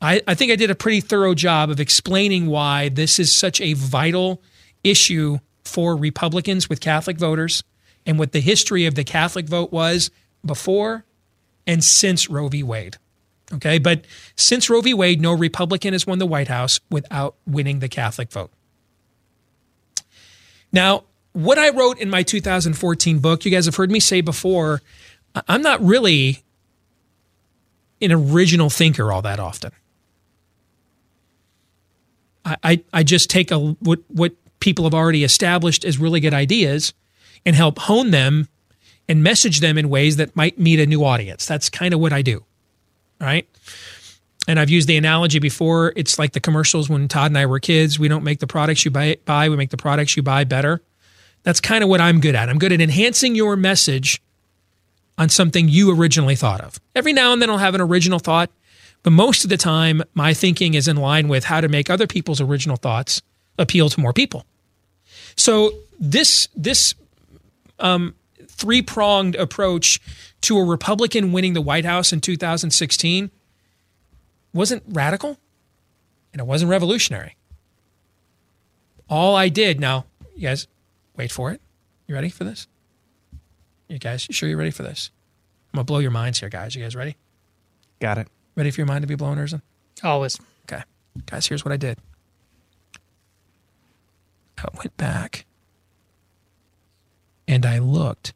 I, 0.00 0.22
I 0.26 0.34
think 0.34 0.50
I 0.50 0.56
did 0.56 0.70
a 0.70 0.74
pretty 0.74 1.00
thorough 1.00 1.34
job 1.34 1.70
of 1.70 1.78
explaining 1.78 2.46
why 2.46 2.88
this 2.88 3.18
is 3.18 3.34
such 3.34 3.60
a 3.60 3.74
vital 3.74 4.40
issue 4.82 5.38
for 5.64 5.96
Republicans 5.96 6.68
with 6.68 6.80
Catholic 6.80 7.18
voters 7.18 7.62
and 8.06 8.18
what 8.18 8.32
the 8.32 8.40
history 8.40 8.86
of 8.86 8.94
the 8.94 9.04
Catholic 9.04 9.46
vote 9.46 9.72
was 9.72 10.10
before 10.44 11.04
and 11.66 11.84
since 11.84 12.28
Roe 12.28 12.48
v. 12.48 12.62
Wade. 12.62 12.96
Okay, 13.54 13.78
but 13.78 14.06
since 14.36 14.70
Roe 14.70 14.80
v. 14.80 14.94
Wade, 14.94 15.20
no 15.20 15.32
Republican 15.32 15.92
has 15.92 16.06
won 16.06 16.18
the 16.18 16.26
White 16.26 16.48
House 16.48 16.80
without 16.90 17.36
winning 17.46 17.80
the 17.80 17.88
Catholic 17.88 18.32
vote. 18.32 18.50
Now, 20.72 21.04
what 21.32 21.58
I 21.58 21.70
wrote 21.70 21.98
in 21.98 22.08
my 22.08 22.22
2014 22.22 23.18
book, 23.18 23.44
you 23.44 23.50
guys 23.50 23.66
have 23.66 23.76
heard 23.76 23.90
me 23.90 24.00
say 24.00 24.20
before, 24.20 24.80
I'm 25.48 25.62
not 25.62 25.82
really 25.82 26.42
an 28.00 28.12
original 28.12 28.70
thinker 28.70 29.12
all 29.12 29.22
that 29.22 29.38
often. 29.38 29.72
I, 32.44 32.56
I, 32.62 32.84
I 32.92 33.02
just 33.02 33.30
take 33.30 33.50
a 33.50 33.58
what 33.58 34.00
what 34.08 34.34
people 34.60 34.84
have 34.84 34.94
already 34.94 35.24
established 35.24 35.84
as 35.84 35.98
really 35.98 36.20
good 36.20 36.34
ideas 36.34 36.92
and 37.44 37.54
help 37.56 37.78
hone 37.80 38.10
them 38.10 38.48
and 39.08 39.22
message 39.22 39.60
them 39.60 39.76
in 39.76 39.88
ways 39.88 40.16
that 40.16 40.34
might 40.36 40.58
meet 40.58 40.80
a 40.80 40.86
new 40.86 41.04
audience. 41.04 41.46
That's 41.46 41.68
kind 41.68 41.92
of 41.92 42.00
what 42.00 42.12
I 42.12 42.22
do. 42.22 42.44
Right. 43.22 43.48
And 44.48 44.58
I've 44.58 44.68
used 44.68 44.88
the 44.88 44.96
analogy 44.96 45.38
before. 45.38 45.92
It's 45.94 46.18
like 46.18 46.32
the 46.32 46.40
commercials 46.40 46.90
when 46.90 47.06
Todd 47.06 47.30
and 47.30 47.38
I 47.38 47.46
were 47.46 47.60
kids. 47.60 47.98
We 47.98 48.08
don't 48.08 48.24
make 48.24 48.40
the 48.40 48.48
products 48.48 48.84
you 48.84 48.90
buy, 48.90 49.16
buy 49.24 49.48
we 49.48 49.56
make 49.56 49.70
the 49.70 49.76
products 49.76 50.16
you 50.16 50.22
buy 50.22 50.42
better. 50.42 50.82
That's 51.44 51.60
kind 51.60 51.84
of 51.84 51.88
what 51.88 52.00
I'm 52.00 52.20
good 52.20 52.34
at. 52.34 52.48
I'm 52.48 52.58
good 52.58 52.72
at 52.72 52.80
enhancing 52.80 53.36
your 53.36 53.54
message 53.54 54.20
on 55.16 55.28
something 55.28 55.68
you 55.68 55.96
originally 55.96 56.34
thought 56.34 56.60
of. 56.60 56.80
Every 56.96 57.12
now 57.12 57.32
and 57.32 57.40
then 57.40 57.50
I'll 57.50 57.58
have 57.58 57.76
an 57.76 57.80
original 57.80 58.18
thought, 58.18 58.50
but 59.04 59.10
most 59.10 59.44
of 59.44 59.50
the 59.50 59.56
time 59.56 60.02
my 60.14 60.34
thinking 60.34 60.74
is 60.74 60.88
in 60.88 60.96
line 60.96 61.28
with 61.28 61.44
how 61.44 61.60
to 61.60 61.68
make 61.68 61.88
other 61.88 62.08
people's 62.08 62.40
original 62.40 62.76
thoughts 62.76 63.22
appeal 63.58 63.88
to 63.90 64.00
more 64.00 64.12
people. 64.12 64.44
So 65.36 65.72
this 66.00 66.48
this 66.56 66.94
um, 67.78 68.14
three 68.48 68.82
pronged 68.82 69.36
approach 69.36 70.00
to 70.42 70.58
a 70.58 70.64
Republican 70.64 71.32
winning 71.32 71.54
the 71.54 71.60
White 71.60 71.84
House 71.84 72.12
in 72.12 72.20
2016 72.20 73.30
wasn't 74.52 74.82
radical 74.88 75.38
and 76.32 76.40
it 76.40 76.44
wasn't 76.46 76.70
revolutionary. 76.70 77.36
All 79.08 79.34
I 79.36 79.48
did 79.48 79.80
now, 79.80 80.06
you 80.34 80.42
guys, 80.42 80.66
wait 81.16 81.32
for 81.32 81.50
it. 81.52 81.60
You 82.06 82.14
ready 82.14 82.28
for 82.28 82.44
this? 82.44 82.66
You 83.88 83.98
guys, 83.98 84.26
you 84.28 84.32
sure 84.32 84.48
you're 84.48 84.58
ready 84.58 84.70
for 84.70 84.82
this? 84.82 85.10
I'm 85.72 85.78
gonna 85.78 85.84
blow 85.84 85.98
your 85.98 86.10
minds 86.10 86.40
here, 86.40 86.48
guys. 86.48 86.74
You 86.74 86.82
guys 86.82 86.96
ready? 86.96 87.16
Got 88.00 88.18
it. 88.18 88.28
Ready 88.56 88.70
for 88.70 88.80
your 88.80 88.86
mind 88.86 89.02
to 89.02 89.08
be 89.08 89.14
blown, 89.14 89.38
Erzen? 89.38 89.62
Always. 90.02 90.38
Okay. 90.64 90.82
Guys, 91.26 91.46
here's 91.46 91.64
what 91.64 91.72
I 91.72 91.76
did. 91.76 91.98
I 94.58 94.68
went 94.76 94.96
back 94.96 95.44
and 97.48 97.66
I 97.66 97.78
looked 97.78 98.32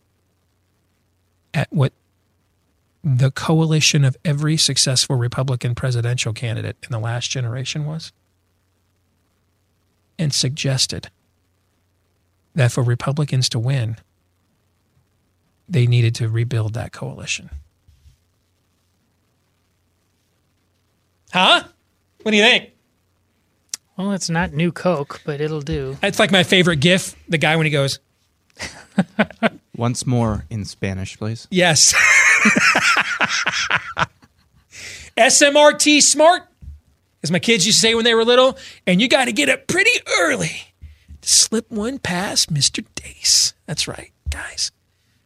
at 1.56 1.72
what 1.72 1.92
the 3.02 3.30
coalition 3.30 4.04
of 4.04 4.16
every 4.24 4.56
successful 4.56 5.16
Republican 5.16 5.74
presidential 5.74 6.32
candidate 6.32 6.76
in 6.82 6.90
the 6.90 6.98
last 6.98 7.30
generation 7.30 7.86
was 7.86 8.12
and 10.18 10.34
suggested 10.34 11.10
that 12.54 12.70
for 12.70 12.82
Republicans 12.82 13.48
to 13.48 13.58
win, 13.58 13.96
they 15.68 15.86
needed 15.86 16.14
to 16.16 16.28
rebuild 16.28 16.74
that 16.74 16.92
coalition. 16.92 17.48
Huh? 21.32 21.64
What 22.22 22.30
do 22.32 22.36
you 22.36 22.42
think? 22.42 22.70
Well, 23.96 24.12
it's 24.12 24.28
not 24.28 24.52
new 24.52 24.72
Coke, 24.72 25.22
but 25.24 25.40
it'll 25.40 25.62
do. 25.62 25.96
It's 26.02 26.18
like 26.18 26.30
my 26.30 26.42
favorite 26.42 26.80
GIF. 26.80 27.16
The 27.28 27.38
guy 27.38 27.56
when 27.56 27.64
he 27.64 27.70
goes, 27.70 27.98
Once 29.76 30.06
more 30.06 30.46
in 30.48 30.64
Spanish, 30.64 31.18
please. 31.18 31.46
Yes. 31.50 31.94
SMRT 35.16 36.02
smart, 36.02 36.42
as 37.22 37.30
my 37.30 37.38
kids 37.38 37.66
used 37.66 37.78
to 37.78 37.82
say 37.82 37.94
when 37.94 38.04
they 38.04 38.14
were 38.14 38.24
little, 38.24 38.56
and 38.86 39.00
you 39.00 39.08
got 39.08 39.26
to 39.26 39.32
get 39.32 39.48
up 39.48 39.66
pretty 39.66 39.98
early 40.20 40.74
to 41.20 41.28
slip 41.28 41.70
one 41.70 41.98
past 41.98 42.52
Mr. 42.52 42.84
Deace. 42.94 43.54
That's 43.66 43.88
right, 43.88 44.12
guys. 44.30 44.70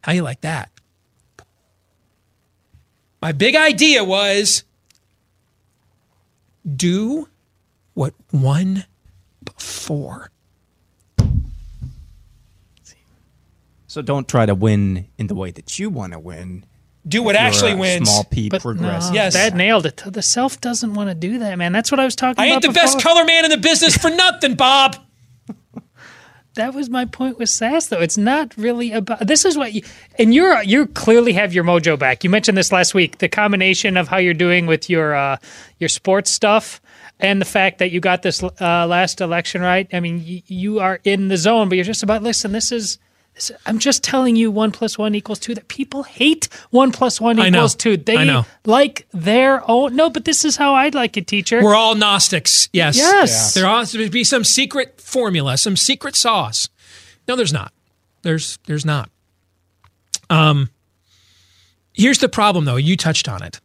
How 0.01 0.13
you 0.13 0.23
like 0.23 0.41
that? 0.41 0.71
My 3.21 3.31
big 3.31 3.55
idea 3.55 4.03
was 4.03 4.63
do 6.75 7.27
what 7.93 8.13
one 8.31 8.85
before. 9.43 10.31
So 13.91 14.01
don't 14.01 14.25
try 14.25 14.45
to 14.45 14.55
win 14.55 15.09
in 15.17 15.27
the 15.27 15.35
way 15.35 15.51
that 15.51 15.77
you 15.77 15.89
want 15.89 16.13
to 16.13 16.19
win. 16.19 16.63
Do 17.05 17.21
what 17.23 17.35
actually 17.35 17.75
wins. 17.75 18.09
Small 18.09 18.23
p 18.23 18.47
But 18.47 18.61
progressive. 18.61 19.11
no, 19.11 19.15
Yes. 19.15 19.33
Dad 19.33 19.53
nailed 19.53 19.85
it. 19.85 20.01
The 20.05 20.21
self 20.21 20.61
doesn't 20.61 20.93
want 20.93 21.09
to 21.09 21.13
do 21.13 21.39
that, 21.39 21.57
man. 21.57 21.73
That's 21.73 21.91
what 21.91 21.99
I 21.99 22.05
was 22.05 22.15
talking 22.15 22.35
about. 22.35 22.43
I 22.43 22.45
about. 22.45 22.63
ain't 22.63 22.73
the 22.73 22.79
best 22.79 23.01
color 23.01 23.25
man 23.25 23.43
in 23.43 23.51
the 23.51 23.57
business 23.57 23.97
for 23.97 24.09
nothing, 24.09 24.55
Bob. 24.55 24.95
That 26.55 26.73
was 26.73 26.89
my 26.89 27.05
point 27.05 27.37
with 27.39 27.47
Sasse, 27.47 27.87
though. 27.87 28.01
It's 28.01 28.17
not 28.17 28.55
really 28.57 28.91
about. 28.91 29.25
This 29.25 29.45
is 29.45 29.57
what 29.57 29.73
you 29.73 29.83
and 30.19 30.33
you're 30.33 30.61
you 30.63 30.85
clearly 30.85 31.31
have 31.31 31.53
your 31.53 31.63
mojo 31.63 31.97
back. 31.97 32.25
You 32.25 32.29
mentioned 32.29 32.57
this 32.57 32.73
last 32.73 32.93
week. 32.93 33.19
The 33.19 33.29
combination 33.29 33.95
of 33.95 34.09
how 34.09 34.17
you're 34.17 34.33
doing 34.33 34.67
with 34.67 34.89
your 34.89 35.15
uh, 35.15 35.37
your 35.79 35.87
sports 35.87 36.29
stuff 36.29 36.81
and 37.21 37.39
the 37.39 37.45
fact 37.45 37.79
that 37.79 37.91
you 37.91 38.01
got 38.01 38.21
this 38.21 38.43
uh, 38.43 38.85
last 38.85 39.21
election 39.21 39.61
right. 39.61 39.87
I 39.93 40.01
mean, 40.01 40.21
you, 40.25 40.41
you 40.45 40.79
are 40.79 40.99
in 41.05 41.29
the 41.29 41.37
zone, 41.37 41.69
but 41.69 41.75
you're 41.75 41.85
just 41.85 42.03
about 42.03 42.21
listen. 42.21 42.51
This 42.51 42.71
is. 42.71 42.97
I'm 43.65 43.79
just 43.79 44.03
telling 44.03 44.35
you, 44.35 44.51
one 44.51 44.71
plus 44.71 44.97
one 44.97 45.15
equals 45.15 45.39
two. 45.39 45.55
That 45.55 45.67
people 45.69 46.03
hate 46.03 46.49
one 46.69 46.91
plus 46.91 47.21
one 47.21 47.39
equals 47.39 47.75
two. 47.75 47.97
They 47.97 48.43
like 48.65 49.07
their 49.13 49.63
own. 49.69 49.95
No, 49.95 50.09
but 50.09 50.25
this 50.25 50.43
is 50.43 50.57
how 50.57 50.75
I'd 50.75 50.93
like 50.93 51.15
it, 51.17 51.25
teacher. 51.27 51.63
We're 51.63 51.75
all 51.75 51.95
Gnostics. 51.95 52.69
Yes. 52.73 52.97
Yes. 52.97 53.53
There 53.53 53.65
ought 53.65 53.87
to 53.87 54.09
be 54.09 54.23
some 54.23 54.43
secret 54.43 54.99
formula, 54.99 55.57
some 55.57 55.77
secret 55.77 56.15
sauce. 56.15 56.69
No, 57.27 57.35
there's 57.35 57.53
not. 57.53 57.71
There's 58.23 58.59
there's 58.67 58.85
not. 58.85 59.09
Um 60.29 60.69
here's 61.93 62.19
the 62.19 62.29
problem 62.29 62.65
though. 62.65 62.75
You 62.75 62.97
touched 62.97 63.27
on 63.29 63.41
it. 63.41 63.59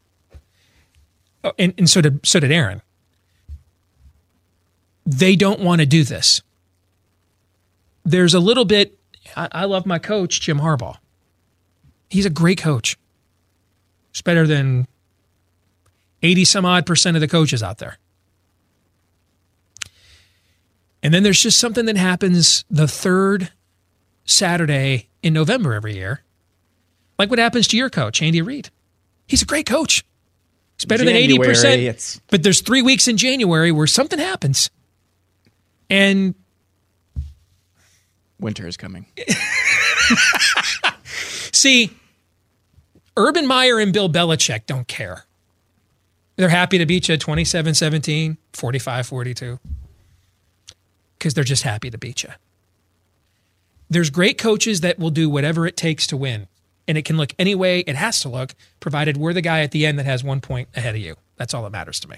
Oh, 1.45 1.53
and, 1.59 1.75
and 1.77 1.91
so 1.91 2.01
did 2.01 2.25
so 2.25 2.41
did 2.41 2.53
Aaron. 2.53 2.83
They 5.05 5.37
don't 5.37 5.61
want 5.61 5.81
to 5.81 5.87
do 5.87 6.03
this. 6.03 6.43
There's 8.05 8.35
a 8.35 8.41
little 8.41 8.65
bit 8.65 8.96
I, 9.37 9.49
I 9.53 9.65
love 9.67 9.87
my 9.87 9.99
coach, 9.99 10.41
Jim 10.41 10.59
Harbaugh. 10.61 10.97
He's 12.09 12.27
a 12.27 12.31
great 12.31 12.59
coach. 12.59 12.97
He's 14.13 14.23
better 14.23 14.47
than 14.47 14.87
80 16.23 16.45
some 16.47 16.65
odd 16.65 16.87
percent 16.87 17.17
of 17.17 17.21
the 17.21 17.29
coaches 17.29 17.63
out 17.63 17.79
there. 17.79 17.99
And 21.03 21.13
then 21.15 21.23
there's 21.23 21.41
just 21.41 21.59
something 21.61 21.87
that 21.87 21.97
happens 21.97 22.65
the 22.71 22.89
third 22.89 23.53
Saturday 24.25 25.09
in 25.23 25.33
November 25.33 25.75
every 25.75 25.95
year. 25.95 26.23
Like 27.19 27.31
what 27.31 27.39
happens 27.39 27.69
to 27.69 27.77
your 27.77 27.91
coach, 27.91 28.21
Andy 28.23 28.43
Reid. 28.43 28.71
He's 29.27 29.43
a 29.43 29.47
great 29.47 29.67
coach. 29.67 30.05
He's 30.79 30.85
better 30.85 31.05
January, 31.05 31.55
than 31.55 31.65
80%. 31.65 31.79
it's- 31.79 32.21
But 32.29 32.43
there's 32.43 32.61
three 32.61 32.83
weeks 32.83 33.09
in 33.09 33.17
January 33.17 33.73
where 33.73 33.87
something 33.87 34.19
happens. 34.19 34.71
And 35.89 36.35
Winter 38.39 38.67
is 38.67 38.77
coming. 38.77 39.07
See, 41.05 41.91
Urban 43.17 43.47
Meyer 43.47 43.79
and 43.79 43.93
Bill 43.93 44.09
Belichick 44.09 44.67
don't 44.67 44.87
care. 44.87 45.25
They're 46.37 46.51
happy 46.51 46.77
to 46.79 46.87
beat 46.87 47.09
you 47.09 47.17
27 47.17 47.75
17, 47.75 48.37
45 48.53 49.07
42, 49.07 49.59
because 51.19 51.33
they're 51.35 51.45
just 51.45 51.63
happy 51.63 51.91
to 51.91 51.97
beat 51.97 52.23
you. 52.23 52.31
There's 53.89 54.11
great 54.11 54.37
coaches 54.37 54.83
that 54.83 54.99
will 54.99 55.11
do 55.11 55.31
whatever 55.31 55.67
it 55.67 55.77
takes 55.77 56.07
to 56.09 56.17
win, 56.17 56.49
and 56.87 56.99
it 56.99 57.05
can 57.07 57.17
look 57.17 57.33
any 57.39 57.55
way 57.55 57.81
it 57.81 57.97
has 57.97 58.21
to 58.21 58.29
look, 58.29 58.55
provided 58.81 59.17
we're 59.17 59.33
the 59.33 59.41
guy 59.41 59.61
at 59.61 59.71
the 59.71 59.87
end 59.87 59.99
that 59.99 60.07
has 60.07 60.23
one 60.23 60.41
point 60.43 60.69
ahead 60.77 60.95
of 60.95 61.01
you. 61.01 61.17
That's 61.37 61.55
all 61.55 61.63
that 61.63 61.73
matters 61.73 62.01
to 62.01 62.09
me. 62.09 62.17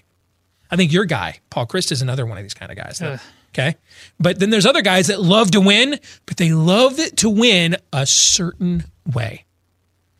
I 0.70 0.76
think 0.76 0.92
your 0.92 1.04
guy, 1.04 1.38
Paul 1.50 1.66
Christ, 1.66 1.92
is 1.92 2.02
another 2.02 2.26
one 2.26 2.38
of 2.38 2.44
these 2.44 2.54
kind 2.54 2.70
of 2.72 2.76
guys. 2.76 2.98
though. 2.98 3.18
Okay. 3.50 3.76
But 4.20 4.38
then 4.38 4.50
there's 4.50 4.66
other 4.66 4.82
guys 4.82 5.06
that 5.08 5.20
love 5.20 5.50
to 5.52 5.60
win, 5.60 5.98
but 6.26 6.36
they 6.36 6.52
love 6.52 6.98
it 6.98 7.16
to 7.18 7.30
win 7.30 7.76
a 7.92 8.06
certain 8.06 8.84
way. 9.12 9.44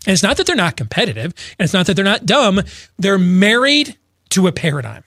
And 0.06 0.12
it's 0.12 0.22
not 0.22 0.36
that 0.38 0.46
they're 0.46 0.56
not 0.56 0.76
competitive, 0.76 1.34
and 1.58 1.64
it's 1.64 1.74
not 1.74 1.86
that 1.86 1.94
they're 1.94 2.04
not 2.04 2.24
dumb. 2.24 2.62
They're 2.98 3.18
married 3.18 3.96
to 4.30 4.46
a 4.46 4.52
paradigm. 4.52 5.04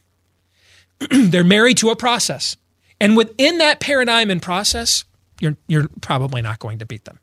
they're 1.10 1.44
married 1.44 1.78
to 1.78 1.90
a 1.90 1.96
process. 1.96 2.58
And 3.00 3.18
within 3.18 3.58
that 3.58 3.80
paradigm 3.80 4.30
and 4.30 4.42
process, 4.42 5.06
you're 5.40 5.58
you're 5.68 5.88
probably 6.02 6.42
not 6.42 6.60
going 6.60 6.78
to 6.80 6.86
beat 6.86 7.06
them. 7.06 7.20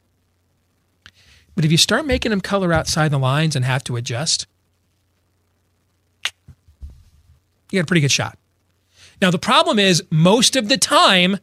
But 1.55 1.65
if 1.65 1.71
you 1.71 1.79
start 1.79 2.07
making 2.07 2.31
them 2.31 2.41
color 2.41 2.73
outside 2.73 3.11
the 3.11 3.19
lines 3.19 3.55
and 3.55 3.65
have 3.65 3.85
to 3.85 3.97
adjust, 3.97 4.47
you 7.71 7.79
got 7.79 7.83
a 7.83 7.87
pretty 7.87 8.01
good 8.01 8.13
shot. 8.13 8.39
Now, 9.21 9.31
the 9.31 9.39
problem 9.39 9.79
is 9.79 10.05
most 10.11 10.57
of 10.57 10.69
the 10.69 10.77
time 10.77 11.39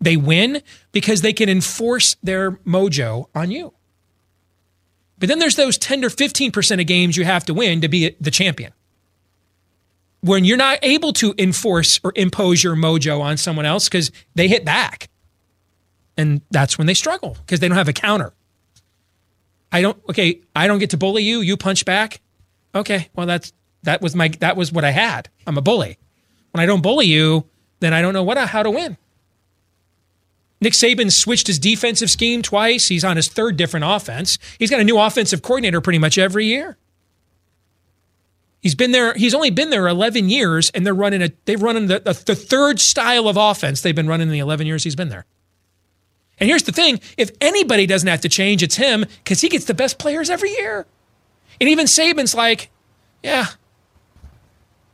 they 0.00 0.16
win 0.16 0.62
because 0.92 1.20
they 1.20 1.32
can 1.32 1.48
enforce 1.48 2.16
their 2.22 2.52
mojo 2.52 3.26
on 3.34 3.50
you. 3.50 3.74
But 5.18 5.28
then 5.28 5.38
there's 5.38 5.56
those 5.56 5.76
10 5.76 6.04
or 6.04 6.08
15% 6.08 6.80
of 6.80 6.86
games 6.86 7.16
you 7.16 7.24
have 7.24 7.44
to 7.44 7.54
win 7.54 7.82
to 7.82 7.88
be 7.88 8.16
the 8.20 8.30
champion. 8.30 8.72
When 10.22 10.44
you're 10.44 10.56
not 10.56 10.78
able 10.82 11.12
to 11.14 11.34
enforce 11.38 12.00
or 12.02 12.12
impose 12.16 12.64
your 12.64 12.74
mojo 12.74 13.20
on 13.20 13.36
someone 13.36 13.66
else 13.66 13.88
because 13.88 14.10
they 14.34 14.48
hit 14.48 14.64
back. 14.64 15.08
And 16.16 16.40
that's 16.50 16.76
when 16.76 16.86
they 16.86 16.94
struggle 16.94 17.36
because 17.40 17.60
they 17.60 17.68
don't 17.68 17.76
have 17.76 17.88
a 17.88 17.94
counter. 17.94 18.32
I 19.72 19.82
don't 19.82 19.98
okay, 20.08 20.40
I 20.54 20.66
don't 20.66 20.78
get 20.78 20.90
to 20.90 20.96
bully 20.96 21.22
you, 21.22 21.40
you 21.40 21.56
punch 21.56 21.84
back. 21.84 22.20
Okay, 22.74 23.08
well 23.14 23.26
that's 23.26 23.52
that 23.84 24.02
was 24.02 24.14
my 24.14 24.28
that 24.40 24.56
was 24.56 24.72
what 24.72 24.84
I 24.84 24.90
had. 24.90 25.28
I'm 25.46 25.56
a 25.56 25.62
bully. 25.62 25.96
When 26.52 26.62
I 26.62 26.66
don't 26.66 26.82
bully 26.82 27.06
you, 27.06 27.44
then 27.80 27.92
I 27.92 28.02
don't 28.02 28.12
know 28.12 28.22
what 28.22 28.38
uh, 28.38 28.46
how 28.46 28.62
to 28.62 28.70
win. 28.70 28.96
Nick 30.60 30.74
Saban 30.74 31.10
switched 31.10 31.46
his 31.46 31.58
defensive 31.58 32.10
scheme 32.10 32.42
twice. 32.42 32.88
He's 32.88 33.04
on 33.04 33.16
his 33.16 33.28
third 33.28 33.56
different 33.56 33.86
offense. 33.86 34.38
He's 34.58 34.68
got 34.68 34.80
a 34.80 34.84
new 34.84 34.98
offensive 34.98 35.40
coordinator 35.40 35.80
pretty 35.80 35.98
much 35.98 36.18
every 36.18 36.46
year. 36.46 36.76
He's 38.60 38.74
been 38.74 38.92
there. 38.92 39.14
He's 39.14 39.34
only 39.34 39.48
been 39.48 39.70
there 39.70 39.88
11 39.88 40.28
years, 40.28 40.68
and 40.70 40.84
they're 40.84 40.92
running 40.92 41.22
a. 41.22 41.30
They've 41.46 41.60
run 41.60 41.86
the, 41.86 42.00
the, 42.00 42.22
the 42.26 42.34
third 42.34 42.78
style 42.78 43.26
of 43.26 43.38
offense 43.38 43.80
they've 43.80 43.94
been 43.94 44.08
running 44.08 44.28
in 44.28 44.32
the 44.32 44.38
11 44.38 44.66
years 44.66 44.84
he's 44.84 44.96
been 44.96 45.08
there. 45.08 45.24
And 46.38 46.48
here's 46.48 46.64
the 46.64 46.72
thing: 46.72 47.00
if 47.16 47.30
anybody 47.40 47.86
doesn't 47.86 48.08
have 48.08 48.20
to 48.20 48.28
change, 48.28 48.62
it's 48.62 48.76
him 48.76 49.06
because 49.24 49.40
he 49.40 49.48
gets 49.48 49.64
the 49.64 49.72
best 49.72 49.98
players 49.98 50.28
every 50.28 50.50
year. 50.50 50.84
And 51.58 51.68
even 51.70 51.86
Saban's 51.86 52.34
like, 52.34 52.70
yeah. 53.22 53.46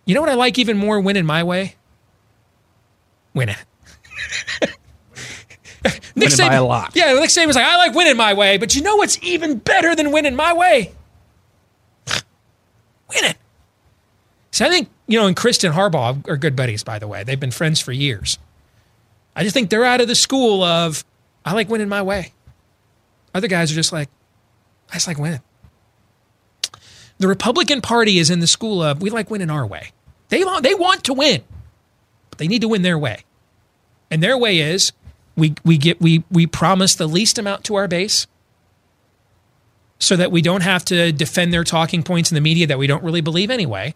You 0.07 0.15
know 0.15 0.21
what 0.21 0.31
I 0.31 0.35
like 0.35 0.59
even 0.59 0.79
more? 0.79 1.01
Winning 1.01 1.27
my 1.27 1.43
way. 1.43 1.75
Winning. 3.35 3.57
Nick 6.15 6.31
Winning 6.31 6.49
by 6.49 6.55
a 6.55 6.65
lot. 6.65 6.93
Yeah, 6.95 7.13
Nick 7.13 7.29
Saban's 7.29 7.57
like, 7.57 7.65
I 7.67 7.77
like 7.77 7.95
winning 7.95 8.17
my 8.17 8.33
way, 8.33 8.57
but 8.57 8.75
you 8.75 8.83
know 8.83 8.97
what's 8.97 9.23
even 9.23 9.59
better 9.59 9.95
than 9.95 10.13
winning 10.13 10.35
my 10.35 10.53
way? 10.53 10.93
winning. 13.15 13.35
So 14.51 14.65
I 14.65 14.71
think, 14.71 14.89
you 15.07 15.19
know, 15.19 15.27
and 15.27 15.37
Kristen 15.37 15.73
Harbaugh 15.73 16.27
are 16.29 16.37
good 16.39 16.57
buddies, 16.57 16.83
by 16.83 16.99
the 16.99 17.07
way. 17.07 17.23
They've 17.23 17.39
been 17.39 17.51
friends 17.51 17.81
for 17.81 17.93
years. 17.93 18.39
I 19.35 19.43
just 19.43 19.53
think 19.53 19.69
they're 19.69 19.85
out 19.85 20.01
of 20.01 20.09
the 20.09 20.15
school 20.15 20.63
of, 20.63 21.05
I 21.45 21.53
like 21.53 21.69
winning 21.69 21.91
my 21.91 22.01
way. 22.01 22.33
Other 23.35 23.49
guys 23.49 23.71
are 23.71 23.75
just 23.75 23.93
like, 23.93 24.09
I 24.91 24.95
just 24.95 25.07
like 25.07 25.19
winning. 25.19 25.43
The 27.19 27.29
Republican 27.29 27.83
Party 27.83 28.19
is 28.19 28.31
in 28.31 28.41
the 28.41 28.47
school 28.47 28.83
of, 28.83 29.03
we 29.03 29.11
like 29.11 29.31
winning 29.31 29.51
our 29.51 29.67
way. 29.67 29.91
They 30.29 30.45
want, 30.45 30.63
they 30.63 30.75
want 30.75 31.05
to 31.05 31.15
win, 31.15 31.43
but 32.31 32.39
they 32.39 32.49
need 32.49 32.63
to 32.63 32.69
win 32.69 32.83
their 32.83 32.99
way. 32.99 33.25
And 34.11 34.23
their 34.23 34.37
way 34.37 34.59
is 34.59 34.93
we, 35.37 35.55
we 35.65 35.79
get 35.79 36.01
we 36.01 36.25
we 36.31 36.47
promise 36.47 36.95
the 36.95 37.07
least 37.07 37.39
amount 37.39 37.65
to 37.65 37.75
our 37.75 37.89
base 37.89 38.27
so 39.99 40.17
that 40.17 40.31
we 40.31 40.43
don't 40.43 40.63
have 40.63 40.85
to 40.87 41.13
defend 41.13 41.53
their 41.53 41.65
talking 41.65 42.03
points 42.03 42.31
in 42.31 42.35
the 42.35 42.41
media 42.41 42.67
that 42.67 42.79
we 42.79 42.87
don't 42.87 43.03
really 43.03 43.21
believe 43.21 43.51
anyway. 43.51 43.95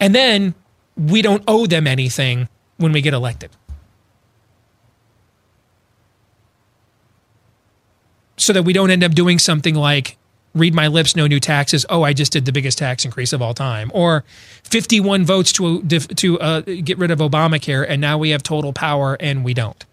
And 0.00 0.14
then 0.14 0.54
we 0.96 1.22
don't 1.22 1.42
owe 1.46 1.66
them 1.66 1.86
anything 1.86 2.48
when 2.76 2.92
we 2.92 3.00
get 3.00 3.14
elected. 3.14 3.50
So 8.36 8.52
that 8.52 8.62
we 8.62 8.72
don't 8.72 8.90
end 8.90 9.02
up 9.02 9.12
doing 9.12 9.38
something 9.38 9.74
like 9.74 10.16
read 10.56 10.74
my 10.74 10.88
lips, 10.88 11.14
no 11.14 11.26
new 11.26 11.38
taxes. 11.38 11.86
Oh, 11.88 12.02
I 12.02 12.12
just 12.12 12.32
did 12.32 12.46
the 12.46 12.52
biggest 12.52 12.78
tax 12.78 13.04
increase 13.04 13.32
of 13.32 13.42
all 13.42 13.54
time. 13.54 13.90
Or 13.94 14.24
51 14.64 15.24
votes 15.24 15.52
to, 15.52 15.82
to 15.82 16.40
uh, 16.40 16.60
get 16.60 16.98
rid 16.98 17.10
of 17.10 17.18
Obamacare, 17.18 17.86
and 17.88 18.00
now 18.00 18.18
we 18.18 18.30
have 18.30 18.42
total 18.42 18.72
power 18.72 19.16
and 19.20 19.44
we 19.44 19.54
don't. 19.54 19.84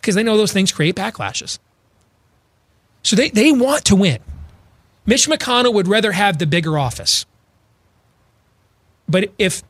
Because 0.00 0.14
they 0.14 0.22
know 0.22 0.36
those 0.36 0.52
things 0.52 0.72
create 0.72 0.96
backlashes. 0.96 1.58
So 3.02 3.14
they, 3.14 3.30
they 3.30 3.52
want 3.52 3.84
to 3.86 3.96
win. 3.96 4.18
Mitch 5.04 5.28
McConnell 5.28 5.72
would 5.74 5.86
rather 5.86 6.12
have 6.12 6.38
the 6.38 6.46
bigger 6.46 6.78
office. 6.78 7.24
But 9.08 9.32
if 9.38 9.62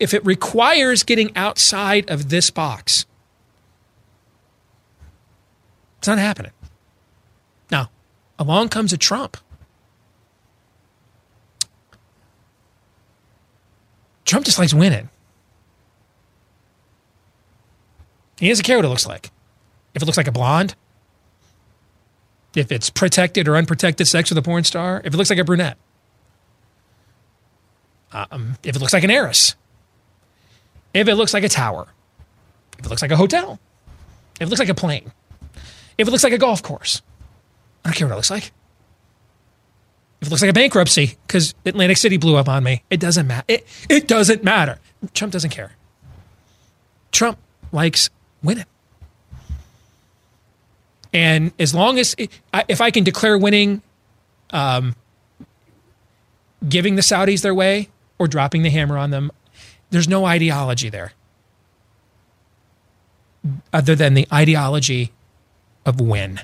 if 0.00 0.14
it 0.14 0.24
requires 0.24 1.02
getting 1.02 1.36
outside 1.36 2.08
of 2.10 2.30
this 2.30 2.50
box, 2.50 3.04
it's 5.98 6.08
not 6.08 6.18
happening. 6.18 6.52
Along 8.38 8.68
comes 8.68 8.92
a 8.92 8.98
Trump. 8.98 9.36
Trump 14.24 14.44
just 14.44 14.58
likes 14.58 14.74
winning. 14.74 15.08
He 18.38 18.48
doesn't 18.48 18.64
care 18.64 18.76
what 18.76 18.84
it 18.84 18.88
looks 18.88 19.06
like. 19.06 19.30
If 19.94 20.02
it 20.02 20.06
looks 20.06 20.16
like 20.16 20.26
a 20.26 20.32
blonde, 20.32 20.74
if 22.56 22.72
it's 22.72 22.90
protected 22.90 23.46
or 23.46 23.56
unprotected 23.56 24.06
sex 24.08 24.30
with 24.30 24.38
a 24.38 24.42
porn 24.42 24.64
star, 24.64 25.00
if 25.04 25.14
it 25.14 25.16
looks 25.16 25.30
like 25.30 25.38
a 25.38 25.44
brunette, 25.44 25.76
um, 28.12 28.56
if 28.62 28.76
it 28.76 28.78
looks 28.80 28.92
like 28.92 29.04
an 29.04 29.10
heiress, 29.10 29.54
if 30.92 31.08
it 31.08 31.14
looks 31.14 31.34
like 31.34 31.44
a 31.44 31.48
tower, 31.48 31.88
if 32.78 32.86
it 32.86 32.88
looks 32.88 33.02
like 33.02 33.10
a 33.10 33.16
hotel, 33.16 33.58
if 34.40 34.46
it 34.46 34.50
looks 34.50 34.60
like 34.60 34.68
a 34.68 34.74
plane, 34.74 35.12
if 35.96 36.08
it 36.08 36.10
looks 36.10 36.24
like 36.24 36.32
a 36.32 36.38
golf 36.38 36.62
course, 36.62 37.02
I 37.84 37.88
don't 37.88 37.96
care 37.96 38.06
what 38.06 38.14
it 38.14 38.16
looks 38.16 38.30
like. 38.30 38.52
If 40.20 40.28
it 40.28 40.30
looks 40.30 40.42
like 40.42 40.50
a 40.50 40.54
bankruptcy 40.54 41.18
because 41.26 41.54
Atlantic 41.66 41.98
City 41.98 42.16
blew 42.16 42.36
up 42.36 42.48
on 42.48 42.64
me, 42.64 42.82
it 42.88 42.98
doesn't 42.98 43.26
matter. 43.26 43.44
It, 43.46 43.66
it 43.90 44.08
doesn't 44.08 44.42
matter. 44.42 44.78
Trump 45.12 45.32
doesn't 45.32 45.50
care. 45.50 45.72
Trump 47.12 47.38
likes 47.72 48.08
winning. 48.42 48.64
And 51.12 51.52
as 51.58 51.74
long 51.74 51.98
as, 51.98 52.16
if 52.18 52.80
I 52.80 52.90
can 52.90 53.04
declare 53.04 53.38
winning, 53.38 53.82
um, 54.50 54.96
giving 56.68 56.96
the 56.96 57.02
Saudis 57.02 57.42
their 57.42 57.54
way 57.54 57.88
or 58.18 58.26
dropping 58.26 58.62
the 58.62 58.70
hammer 58.70 58.98
on 58.98 59.10
them, 59.10 59.30
there's 59.90 60.08
no 60.08 60.24
ideology 60.24 60.88
there 60.88 61.12
other 63.72 63.94
than 63.94 64.14
the 64.14 64.26
ideology 64.32 65.12
of 65.84 66.00
win. 66.00 66.40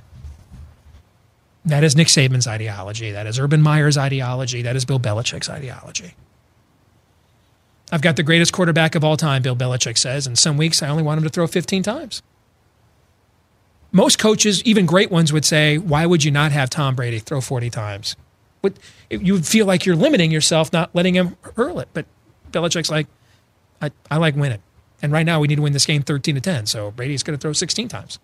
That 1.64 1.84
is 1.84 1.94
Nick 1.94 2.08
Saban's 2.08 2.46
ideology. 2.46 3.10
That 3.12 3.26
is 3.26 3.38
Urban 3.38 3.60
Meyer's 3.60 3.98
ideology. 3.98 4.62
That 4.62 4.76
is 4.76 4.84
Bill 4.84 4.98
Belichick's 4.98 5.48
ideology. 5.48 6.14
I've 7.92 8.02
got 8.02 8.16
the 8.16 8.22
greatest 8.22 8.52
quarterback 8.52 8.94
of 8.94 9.04
all 9.04 9.16
time, 9.16 9.42
Bill 9.42 9.56
Belichick 9.56 9.98
says, 9.98 10.26
and 10.26 10.38
some 10.38 10.56
weeks 10.56 10.82
I 10.82 10.88
only 10.88 11.02
want 11.02 11.18
him 11.18 11.24
to 11.24 11.30
throw 11.30 11.46
15 11.46 11.82
times. 11.82 12.22
Most 13.92 14.18
coaches, 14.18 14.62
even 14.62 14.86
great 14.86 15.10
ones, 15.10 15.32
would 15.32 15.44
say, 15.44 15.76
Why 15.76 16.06
would 16.06 16.22
you 16.22 16.30
not 16.30 16.52
have 16.52 16.70
Tom 16.70 16.94
Brady 16.94 17.18
throw 17.18 17.40
40 17.40 17.70
times? 17.70 18.16
You 19.10 19.32
would 19.34 19.46
feel 19.46 19.66
like 19.66 19.84
you're 19.84 19.96
limiting 19.96 20.30
yourself, 20.30 20.72
not 20.72 20.94
letting 20.94 21.14
him 21.14 21.36
hurl 21.56 21.80
it. 21.80 21.88
But 21.92 22.06
Belichick's 22.52 22.90
like, 22.90 23.08
I, 23.82 23.90
I 24.10 24.18
like 24.18 24.36
winning. 24.36 24.62
And 25.02 25.12
right 25.12 25.24
now 25.26 25.40
we 25.40 25.48
need 25.48 25.56
to 25.56 25.62
win 25.62 25.72
this 25.72 25.86
game 25.86 26.02
13 26.02 26.36
to 26.36 26.40
10. 26.40 26.66
So 26.66 26.90
Brady's 26.92 27.22
going 27.22 27.36
to 27.36 27.40
throw 27.40 27.52
16 27.52 27.88
times. 27.88 28.18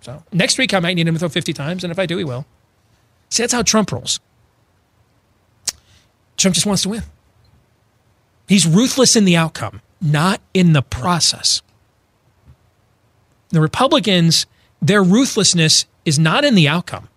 So 0.00 0.22
next 0.32 0.58
week 0.58 0.74
I 0.74 0.80
might 0.80 0.94
need 0.94 1.08
him 1.08 1.14
to 1.14 1.18
throw 1.18 1.28
50 1.28 1.52
times. 1.52 1.84
And 1.84 1.90
if 1.90 1.98
I 1.98 2.06
do, 2.06 2.16
he 2.16 2.24
will. 2.24 2.46
See, 3.28 3.42
that's 3.42 3.52
how 3.52 3.62
Trump 3.62 3.92
rolls. 3.92 4.20
Trump 6.36 6.54
just 6.54 6.66
wants 6.66 6.82
to 6.82 6.90
win. 6.90 7.02
He's 8.48 8.66
ruthless 8.66 9.16
in 9.16 9.24
the 9.24 9.36
outcome, 9.36 9.80
not 10.00 10.40
in 10.54 10.72
the 10.72 10.82
process. 10.82 11.62
The 13.48 13.60
Republicans, 13.60 14.46
their 14.80 15.02
ruthlessness 15.02 15.86
is 16.04 16.18
not 16.18 16.44
in 16.44 16.54
the 16.54 16.68
outcome, 16.68 17.08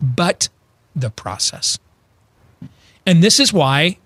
but 0.00 0.48
the 0.94 1.10
process. 1.10 1.78
And 3.04 3.22
this 3.22 3.38
is 3.38 3.52
why 3.52 3.98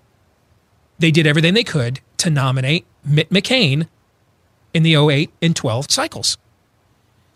they 0.99 1.09
did 1.11 1.25
everything 1.25 1.53
they 1.53 1.63
could 1.63 2.01
to 2.17 2.29
nominate 2.29 2.85
Mitt 3.03 3.29
McCain 3.29 3.87
in 4.73 4.83
the 4.83 4.95
08 4.95 5.31
and 5.41 5.55
12 5.55 5.91
cycles 5.91 6.37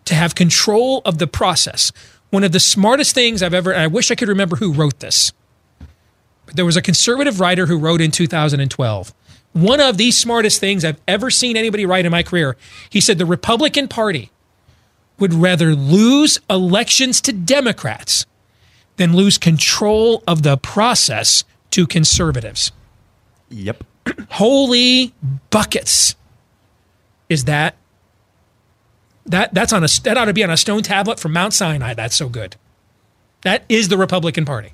to 0.06 0.14
have 0.14 0.34
control 0.34 1.02
of 1.04 1.18
the 1.18 1.26
process. 1.26 1.92
One 2.30 2.42
of 2.42 2.52
the 2.52 2.60
smartest 2.60 3.14
things 3.14 3.42
I've 3.42 3.54
ever, 3.54 3.74
I 3.74 3.86
wish 3.86 4.10
I 4.10 4.14
could 4.14 4.28
remember 4.28 4.56
who 4.56 4.72
wrote 4.72 5.00
this, 5.00 5.32
but 6.46 6.56
there 6.56 6.64
was 6.64 6.76
a 6.76 6.82
conservative 6.82 7.38
writer 7.40 7.66
who 7.66 7.78
wrote 7.78 8.00
in 8.00 8.10
2012 8.10 9.14
one 9.56 9.80
of 9.80 9.96
the 9.96 10.10
smartest 10.10 10.60
things 10.60 10.84
I've 10.84 11.00
ever 11.08 11.30
seen 11.30 11.56
anybody 11.56 11.86
write 11.86 12.04
in 12.04 12.12
my 12.12 12.22
career. 12.22 12.58
He 12.90 13.00
said 13.00 13.16
the 13.16 13.24
Republican 13.24 13.88
Party 13.88 14.30
would 15.18 15.32
rather 15.32 15.74
lose 15.74 16.38
elections 16.50 17.22
to 17.22 17.32
Democrats 17.32 18.26
than 18.96 19.16
lose 19.16 19.38
control 19.38 20.22
of 20.26 20.42
the 20.42 20.58
process 20.58 21.42
to 21.70 21.86
conservatives. 21.86 22.70
Yep. 23.48 23.82
Holy 24.32 25.14
buckets. 25.48 26.16
Is 27.30 27.44
that 27.44 27.76
that 29.26 29.54
that's 29.54 29.72
on 29.72 29.84
a 29.84 29.88
that 30.04 30.16
ought 30.16 30.26
to 30.26 30.32
be 30.32 30.44
on 30.44 30.50
a 30.50 30.56
stone 30.56 30.82
tablet 30.82 31.20
from 31.20 31.32
Mount 31.32 31.54
Sinai. 31.54 31.94
That's 31.94 32.16
so 32.16 32.28
good. 32.28 32.56
That 33.42 33.64
is 33.68 33.88
the 33.88 33.96
Republican 33.98 34.44
Party. 34.44 34.72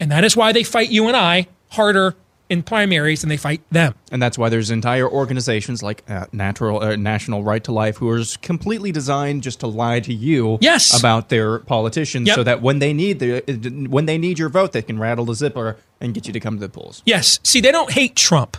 And 0.00 0.10
that 0.10 0.24
is 0.24 0.36
why 0.36 0.52
they 0.52 0.64
fight 0.64 0.90
you 0.90 1.06
and 1.08 1.16
I 1.16 1.46
harder 1.68 2.16
in 2.48 2.62
primaries 2.62 3.22
than 3.22 3.30
they 3.30 3.36
fight 3.36 3.62
them. 3.70 3.94
And 4.10 4.20
that's 4.20 4.36
why 4.36 4.48
there's 4.50 4.70
entire 4.70 5.08
organizations 5.08 5.82
like 5.82 6.02
uh, 6.08 6.26
Natural 6.32 6.82
uh, 6.82 6.96
National 6.96 7.42
Right 7.42 7.62
to 7.64 7.72
Life 7.72 7.96
who 7.96 8.10
are 8.10 8.20
completely 8.42 8.92
designed 8.92 9.42
just 9.42 9.60
to 9.60 9.66
lie 9.66 10.00
to 10.00 10.12
you 10.12 10.58
yes. 10.60 10.98
about 10.98 11.28
their 11.28 11.60
politicians 11.60 12.26
Yep. 12.28 12.34
so 12.34 12.42
that 12.44 12.60
when 12.60 12.78
they 12.78 12.92
need 12.92 13.20
the 13.20 13.38
uh, 13.38 13.88
when 13.88 14.06
they 14.06 14.18
need 14.18 14.38
your 14.38 14.48
vote 14.48 14.72
they 14.72 14.82
can 14.82 14.98
rattle 14.98 15.24
the 15.24 15.34
zipper 15.34 15.78
and 16.00 16.12
get 16.12 16.26
you 16.26 16.32
to 16.32 16.40
come 16.40 16.56
to 16.56 16.60
the 16.60 16.68
polls. 16.68 17.02
Yes. 17.06 17.40
See, 17.42 17.60
they 17.60 17.72
don't 17.72 17.92
hate 17.92 18.16
Trump. 18.16 18.56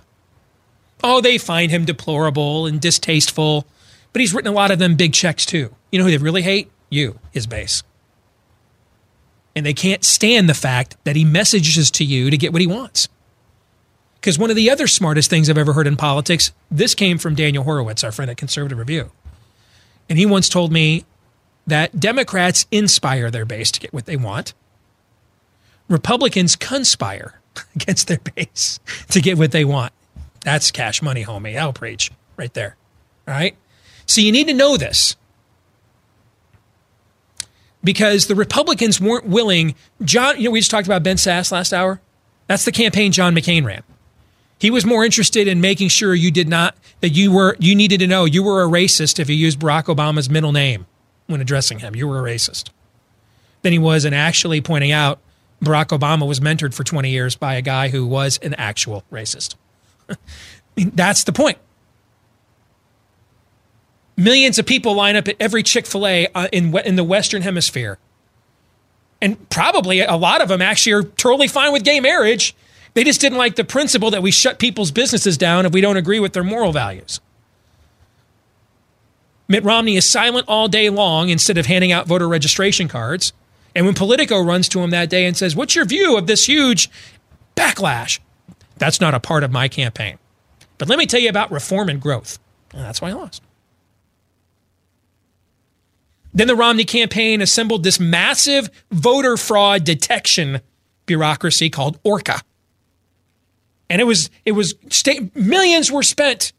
Oh, 1.04 1.20
they 1.22 1.38
find 1.38 1.70
him 1.70 1.84
deplorable 1.84 2.66
and 2.66 2.80
distasteful, 2.80 3.68
but 4.14 4.22
he's 4.22 4.34
written 4.34 4.52
a 4.52 4.56
lot 4.56 4.72
of 4.72 4.80
them 4.80 4.96
big 4.96 5.14
checks 5.14 5.46
too. 5.46 5.76
You 5.92 6.00
know 6.00 6.06
who 6.06 6.12
they 6.12 6.18
really 6.18 6.44
hate? 6.44 6.72
You, 6.90 7.20
his 7.32 7.48
base. 7.48 7.84
And 9.56 9.66
they 9.66 9.74
can't 9.74 10.04
stand 10.04 10.48
the 10.48 10.54
fact 10.54 10.96
that 11.04 11.16
he 11.16 11.26
messages 11.26 11.92
to 11.92 12.04
you 12.04 12.30
to 12.30 12.38
get 12.38 12.54
what 12.54 12.62
he 12.62 12.68
wants. 12.68 13.10
Because 14.16 14.40
one 14.40 14.50
of 14.50 14.56
the 14.56 14.70
other 14.70 14.88
smartest 14.88 15.30
things 15.30 15.50
I've 15.50 15.58
ever 15.58 15.74
heard 15.74 15.86
in 15.86 15.98
politics, 15.98 16.54
this 16.72 16.96
came 16.96 17.18
from 17.18 17.36
Daniel 17.36 17.64
Horowitz, 17.64 18.04
our 18.04 18.12
friend 18.12 18.32
at 18.32 18.38
Conservative 18.38 18.78
Review. 18.78 19.12
And 20.08 20.18
he 20.18 20.26
once 20.26 20.48
told 20.48 20.72
me 20.72 21.04
that 21.68 22.00
Democrats 22.00 22.66
inspire 22.72 23.30
their 23.30 23.46
base 23.46 23.72
to 23.72 23.80
get 23.80 23.94
what 23.94 24.06
they 24.06 24.16
want. 24.16 24.54
Republicans 25.90 26.56
conspire 26.56 27.42
against 27.76 28.08
their 28.08 28.20
base 28.20 28.80
to 29.10 29.22
get 29.22 29.38
what 29.38 29.52
they 29.52 29.66
want. 29.66 29.92
That's 30.42 30.72
cash 30.72 31.02
money, 31.02 31.24
homie. 31.24 31.58
I'll 31.58 31.74
preach 31.74 32.12
right 32.38 32.54
there. 32.54 32.76
All 33.28 33.34
right. 33.34 33.56
So 34.06 34.22
you 34.22 34.32
need 34.32 34.48
to 34.48 34.54
know 34.54 34.78
this 34.78 35.16
because 37.84 38.28
the 38.28 38.36
Republicans 38.36 39.00
weren't 39.00 39.26
willing. 39.26 39.76
John, 40.04 40.38
you 40.38 40.46
know, 40.46 40.52
we 40.52 40.60
just 40.60 40.72
talked 40.72 40.88
about 40.88 41.04
Ben 41.04 41.18
Sasse 41.18 41.52
last 41.52 41.74
hour. 41.74 42.00
That's 42.48 42.66
the 42.66 42.72
campaign 42.72 43.12
John 43.12 43.36
McCain 43.36 43.66
ran. 43.66 43.84
He 44.60 44.72
was 44.72 44.86
more 44.86 45.04
interested 45.04 45.48
in 45.48 45.60
making 45.60 45.90
sure 45.90 46.16
you 46.16 46.32
did 46.32 46.48
not 46.48 46.76
that 47.02 47.10
you 47.10 47.32
were 47.32 47.58
you 47.60 47.76
needed 47.76 48.00
to 48.00 48.08
know 48.08 48.24
you 48.26 48.44
were 48.44 48.64
a 48.64 48.68
racist 48.68 49.20
if 49.20 49.30
you 49.30 49.36
used 49.36 49.60
Barack 49.60 49.94
Obama's 49.94 50.30
middle 50.30 50.54
name 50.54 50.86
when 51.28 51.42
addressing 51.42 51.80
him. 51.80 51.96
You 51.96 52.08
were 52.08 52.26
a 52.26 52.32
racist. 52.32 52.70
Than 53.62 53.74
he 53.74 53.80
was 53.80 54.06
in 54.06 54.14
actually 54.14 54.62
pointing 54.62 54.92
out 54.92 55.20
Barack 55.62 55.98
Obama 55.98 56.28
was 56.28 56.40
mentored 56.40 56.74
for 56.74 56.84
20 56.84 57.10
years 57.10 57.36
by 57.36 57.56
a 57.56 57.62
guy 57.62 57.90
who 57.90 58.06
was 58.06 58.38
an 58.40 58.54
actual 58.56 59.04
racist. 59.12 59.56
I 60.10 60.16
mean, 60.76 60.92
that's 60.94 61.24
the 61.24 61.34
point. 61.34 61.58
Millions 64.16 64.60
of 64.60 64.66
people 64.66 64.94
line 64.94 65.16
up 65.16 65.28
at 65.28 65.36
every 65.40 65.64
Chick 65.64 65.86
fil 65.86 66.08
A 66.08 66.28
uh, 66.36 66.48
in, 66.52 66.76
in 66.80 66.96
the 66.96 67.04
Western 67.04 67.42
Hemisphere. 67.42 67.98
And 69.22 69.50
probably 69.50 70.02
a 70.02 70.16
lot 70.16 70.42
of 70.42 70.50
them 70.50 70.62
actually 70.62 70.92
are 70.94 71.04
totally 71.04 71.48
fine 71.48 71.72
with 71.72 71.84
gay 71.84 72.00
marriage. 72.00 72.56
They 72.94 73.04
just 73.04 73.22
didn't 73.22 73.38
like 73.38 73.56
the 73.56 73.64
principle 73.64 74.12
that 74.12 74.22
we 74.22 74.32
shut 74.32 74.60
people's 74.60 74.92
businesses 74.92 75.38
down 75.38 75.66
if 75.66 75.74
we 75.74 75.82
don't 75.82 75.98
agree 75.98 76.20
with 76.20 76.34
their 76.34 76.44
moral 76.44 76.72
values. 76.72 77.20
Mitt 79.48 79.64
Romney 79.64 79.96
is 79.96 80.10
silent 80.10 80.46
all 80.48 80.68
day 80.68 80.90
long 80.90 81.30
instead 81.30 81.58
of 81.58 81.66
handing 81.66 81.92
out 81.92 82.08
voter 82.08 82.28
registration 82.28 82.88
cards. 82.88 83.34
And 83.76 83.86
when 83.86 83.96
Politico 83.96 84.42
runs 84.42 84.70
to 84.70 84.80
him 84.80 84.92
that 84.92 85.10
day 85.10 85.26
and 85.26 85.36
says, 85.36 85.56
What's 85.56 85.76
your 85.76 85.86
view 85.86 86.18
of 86.18 86.28
this 86.28 86.46
huge 86.46 86.90
backlash? 87.56 88.20
That's 88.78 89.02
not 89.02 89.14
a 89.14 89.20
part 89.20 89.44
of 89.44 89.52
my 89.52 89.68
campaign. 89.68 90.18
But 90.78 90.90
let 90.90 91.00
me 91.00 91.06
tell 91.06 91.20
you 91.20 91.30
about 91.30 91.52
reform 91.52 91.90
and 91.90 92.02
growth. 92.02 92.40
And 92.74 92.84
that's 92.84 93.02
why 93.02 93.10
I 93.10 93.14
lost. 93.14 93.42
Then 96.34 96.48
the 96.48 96.56
Romney 96.56 96.86
campaign 96.86 97.42
assembled 97.42 97.84
this 97.84 98.00
massive 98.00 98.70
voter 98.92 99.38
fraud 99.38 99.84
detection 99.84 100.62
bureaucracy 101.06 101.70
called 101.70 102.00
ORCA. 102.04 102.42
And 103.90 104.02
it 104.02 104.06
was 104.06 104.30
it 104.46 104.54
was 104.54 104.76
state, 104.90 105.36
millions 105.36 105.92
were 105.92 106.04
spent 106.04 106.54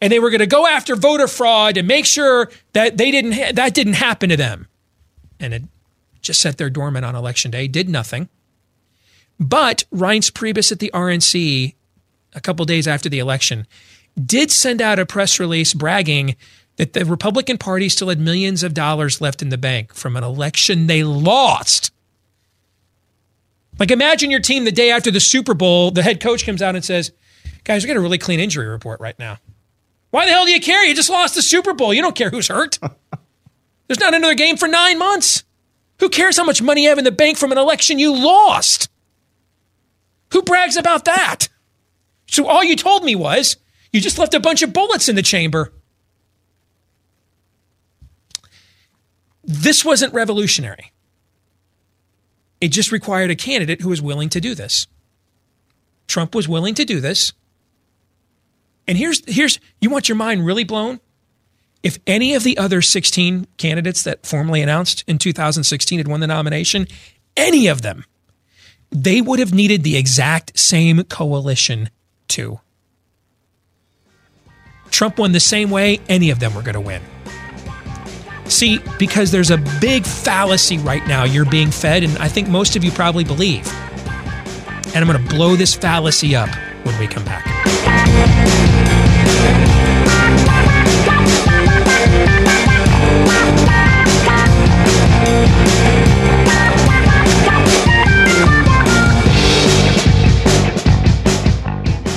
and 0.00 0.12
they 0.12 0.18
were 0.18 0.30
going 0.30 0.40
to 0.40 0.46
go 0.46 0.66
after 0.66 0.96
voter 0.96 1.28
fraud 1.28 1.76
and 1.76 1.86
make 1.86 2.06
sure 2.06 2.50
that 2.72 2.96
they 2.96 3.10
didn't 3.10 3.32
ha- 3.32 3.52
that 3.54 3.74
didn't 3.74 3.94
happen 3.94 4.30
to 4.30 4.36
them. 4.36 4.66
And 5.38 5.54
it 5.54 5.62
just 6.20 6.40
sat 6.40 6.58
there 6.58 6.70
dormant 6.70 7.04
on 7.04 7.14
election 7.14 7.50
day, 7.50 7.68
did 7.68 7.88
nothing. 7.88 8.28
But 9.38 9.84
Reince 9.92 10.30
Priebus 10.30 10.72
at 10.72 10.78
the 10.78 10.90
RNC, 10.94 11.74
a 12.34 12.40
couple 12.40 12.64
days 12.64 12.88
after 12.88 13.08
the 13.08 13.18
election, 13.18 13.66
did 14.22 14.50
send 14.50 14.80
out 14.80 14.98
a 14.98 15.06
press 15.06 15.38
release 15.38 15.74
bragging 15.74 16.36
that 16.76 16.92
the 16.92 17.04
Republican 17.04 17.58
Party 17.58 17.88
still 17.88 18.08
had 18.08 18.20
millions 18.20 18.62
of 18.62 18.74
dollars 18.74 19.20
left 19.20 19.42
in 19.42 19.48
the 19.48 19.58
bank 19.58 19.94
from 19.94 20.16
an 20.16 20.24
election 20.24 20.86
they 20.86 21.02
lost. 21.02 21.90
Like, 23.78 23.90
imagine 23.90 24.30
your 24.30 24.40
team 24.40 24.64
the 24.64 24.72
day 24.72 24.90
after 24.90 25.10
the 25.10 25.20
Super 25.20 25.54
Bowl, 25.54 25.90
the 25.90 26.02
head 26.02 26.20
coach 26.20 26.44
comes 26.46 26.62
out 26.62 26.74
and 26.74 26.84
says, 26.84 27.12
Guys, 27.64 27.82
we 27.82 27.88
got 27.88 27.96
a 27.96 28.00
really 28.00 28.18
clean 28.18 28.40
injury 28.40 28.66
report 28.66 29.00
right 29.00 29.18
now. 29.18 29.38
Why 30.10 30.24
the 30.24 30.32
hell 30.32 30.44
do 30.44 30.52
you 30.52 30.60
care? 30.60 30.84
You 30.84 30.94
just 30.94 31.10
lost 31.10 31.34
the 31.34 31.42
Super 31.42 31.74
Bowl. 31.74 31.92
You 31.92 32.00
don't 32.00 32.14
care 32.14 32.30
who's 32.30 32.48
hurt. 32.48 32.78
There's 33.86 34.00
not 34.00 34.14
another 34.14 34.34
game 34.34 34.56
for 34.56 34.68
nine 34.68 34.98
months. 34.98 35.44
Who 35.98 36.08
cares 36.08 36.36
how 36.36 36.44
much 36.44 36.62
money 36.62 36.84
you 36.84 36.90
have 36.90 36.98
in 36.98 37.04
the 37.04 37.10
bank 37.10 37.38
from 37.38 37.52
an 37.52 37.58
election 37.58 37.98
you 37.98 38.14
lost? 38.14 38.88
Who 40.32 40.42
brags 40.42 40.76
about 40.76 41.06
that? 41.06 41.48
So 42.28 42.46
all 42.46 42.62
you 42.62 42.76
told 42.76 43.04
me 43.04 43.14
was 43.14 43.56
you 43.92 44.00
just 44.00 44.18
left 44.18 44.34
a 44.34 44.40
bunch 44.40 44.62
of 44.62 44.72
bullets 44.72 45.08
in 45.08 45.16
the 45.16 45.22
chamber. 45.22 45.72
This 49.46 49.84
wasn't 49.84 50.12
revolutionary. 50.12 50.92
It 52.60 52.68
just 52.68 52.90
required 52.90 53.30
a 53.30 53.36
candidate 53.36 53.80
who 53.80 53.88
was 53.88 54.02
willing 54.02 54.28
to 54.30 54.40
do 54.40 54.54
this. 54.54 54.86
Trump 56.08 56.34
was 56.34 56.48
willing 56.48 56.74
to 56.74 56.84
do 56.84 57.00
this. 57.00 57.32
And 58.88 58.98
here's 58.98 59.22
here's 59.26 59.58
you 59.80 59.90
want 59.90 60.08
your 60.08 60.16
mind 60.16 60.44
really 60.44 60.64
blown? 60.64 61.00
If 61.82 61.98
any 62.06 62.34
of 62.34 62.42
the 62.42 62.58
other 62.58 62.82
16 62.82 63.46
candidates 63.58 64.02
that 64.02 64.26
formally 64.26 64.62
announced 64.62 65.04
in 65.06 65.18
2016 65.18 65.98
had 65.98 66.08
won 66.08 66.20
the 66.20 66.26
nomination, 66.26 66.86
any 67.36 67.68
of 67.68 67.82
them, 67.82 68.04
they 68.90 69.20
would 69.20 69.38
have 69.38 69.54
needed 69.54 69.84
the 69.84 69.96
exact 69.96 70.58
same 70.58 71.04
coalition 71.04 71.90
too. 72.26 72.60
Trump 74.90 75.18
won 75.18 75.32
the 75.32 75.40
same 75.40 75.70
way, 75.70 76.00
any 76.08 76.30
of 76.30 76.40
them 76.40 76.54
were 76.54 76.62
going 76.62 76.74
to 76.74 76.80
win. 76.80 77.02
See, 78.48 78.80
because 78.98 79.30
there's 79.30 79.50
a 79.50 79.58
big 79.80 80.04
fallacy 80.04 80.78
right 80.78 81.06
now 81.06 81.24
you're 81.24 81.44
being 81.44 81.70
fed, 81.70 82.04
and 82.04 82.16
I 82.18 82.28
think 82.28 82.48
most 82.48 82.76
of 82.76 82.84
you 82.84 82.90
probably 82.90 83.24
believe. 83.24 83.66
And 84.94 84.96
I'm 84.96 85.06
going 85.06 85.22
to 85.22 85.34
blow 85.34 85.56
this 85.56 85.74
fallacy 85.74 86.34
up 86.34 86.48
when 86.84 86.98
we 86.98 87.06
come 87.06 87.24
back. 87.24 87.44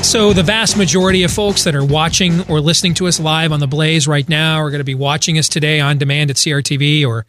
So, 0.09 0.33
the 0.33 0.41
vast 0.41 0.75
majority 0.75 1.21
of 1.21 1.29
folks 1.29 1.65
that 1.65 1.75
are 1.75 1.85
watching 1.85 2.41
or 2.49 2.61
listening 2.61 2.95
to 2.95 3.05
us 3.05 3.19
live 3.19 3.51
on 3.51 3.59
the 3.59 3.67
Blaze 3.67 4.07
right 4.07 4.27
now 4.27 4.57
are 4.57 4.71
going 4.71 4.79
to 4.79 4.83
be 4.83 4.95
watching 4.95 5.37
us 5.37 5.47
today 5.47 5.79
on 5.79 5.99
demand 5.99 6.31
at 6.31 6.37
CRTV 6.37 7.05
or 7.05 7.27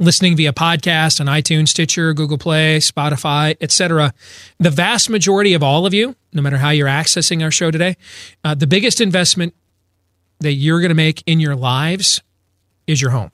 listening 0.00 0.34
via 0.34 0.54
podcast 0.54 1.20
on 1.20 1.26
iTunes, 1.26 1.68
Stitcher, 1.68 2.14
Google 2.14 2.38
Play, 2.38 2.78
Spotify, 2.78 3.58
etc. 3.60 4.14
The 4.58 4.70
vast 4.70 5.10
majority 5.10 5.52
of 5.52 5.62
all 5.62 5.84
of 5.84 5.92
you, 5.92 6.16
no 6.32 6.40
matter 6.40 6.56
how 6.56 6.70
you're 6.70 6.88
accessing 6.88 7.42
our 7.42 7.50
show 7.50 7.70
today, 7.70 7.94
uh, 8.42 8.54
the 8.54 8.66
biggest 8.66 9.02
investment 9.02 9.54
that 10.40 10.54
you're 10.54 10.80
going 10.80 10.88
to 10.88 10.94
make 10.94 11.22
in 11.26 11.40
your 11.40 11.54
lives 11.54 12.22
is 12.86 13.02
your 13.02 13.10
home. 13.10 13.32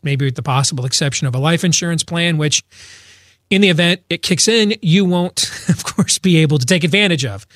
Maybe 0.00 0.26
with 0.26 0.36
the 0.36 0.44
possible 0.44 0.84
exception 0.84 1.26
of 1.26 1.34
a 1.34 1.38
life 1.40 1.64
insurance 1.64 2.04
plan, 2.04 2.38
which 2.38 2.62
in 3.54 3.60
the 3.60 3.68
event 3.68 4.02
it 4.10 4.22
kicks 4.22 4.48
in, 4.48 4.74
you 4.82 5.04
won't, 5.04 5.50
of 5.68 5.84
course, 5.84 6.18
be 6.18 6.38
able 6.38 6.58
to 6.58 6.66
take 6.66 6.84
advantage 6.84 7.24
of. 7.24 7.46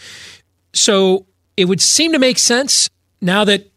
So 0.72 1.26
it 1.56 1.66
would 1.66 1.80
seem 1.80 2.12
to 2.12 2.18
make 2.18 2.38
sense 2.38 2.88
now 3.20 3.44
that 3.44 3.70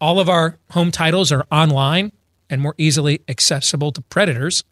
all 0.00 0.20
of 0.20 0.28
our 0.28 0.58
home 0.70 0.90
titles 0.90 1.32
are 1.32 1.46
online 1.50 2.12
and 2.50 2.60
more 2.60 2.74
easily 2.76 3.20
accessible 3.28 3.92
to 3.92 4.02
predators 4.02 4.64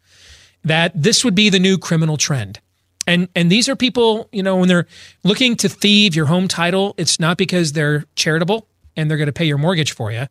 that 0.64 0.92
this 0.94 1.24
would 1.24 1.34
be 1.34 1.48
the 1.48 1.58
new 1.58 1.78
criminal 1.78 2.16
trend. 2.16 2.60
And 3.06 3.28
and 3.34 3.50
these 3.50 3.68
are 3.68 3.76
people, 3.76 4.28
you 4.30 4.42
know, 4.42 4.58
when 4.58 4.68
they're 4.68 4.86
looking 5.24 5.56
to 5.56 5.68
thieve 5.68 6.14
your 6.14 6.26
home 6.26 6.48
title, 6.48 6.94
it's 6.98 7.18
not 7.18 7.38
because 7.38 7.72
they're 7.72 8.04
charitable 8.14 8.68
and 8.94 9.10
they're 9.10 9.16
going 9.16 9.26
to 9.26 9.32
pay 9.32 9.46
your 9.46 9.58
mortgage 9.58 9.92
for 9.92 10.12
you. 10.12 10.26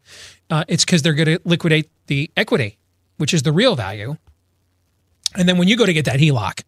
Uh, 0.49 0.63
it's 0.67 0.85
because 0.85 1.01
they're 1.01 1.13
going 1.13 1.37
to 1.37 1.41
liquidate 1.45 1.89
the 2.07 2.29
equity, 2.37 2.77
which 3.17 3.33
is 3.33 3.43
the 3.43 3.51
real 3.51 3.75
value. 3.75 4.15
And 5.35 5.47
then 5.47 5.57
when 5.57 5.67
you 5.67 5.77
go 5.77 5.85
to 5.85 5.93
get 5.93 6.05
that 6.05 6.19
HELOC, 6.19 6.63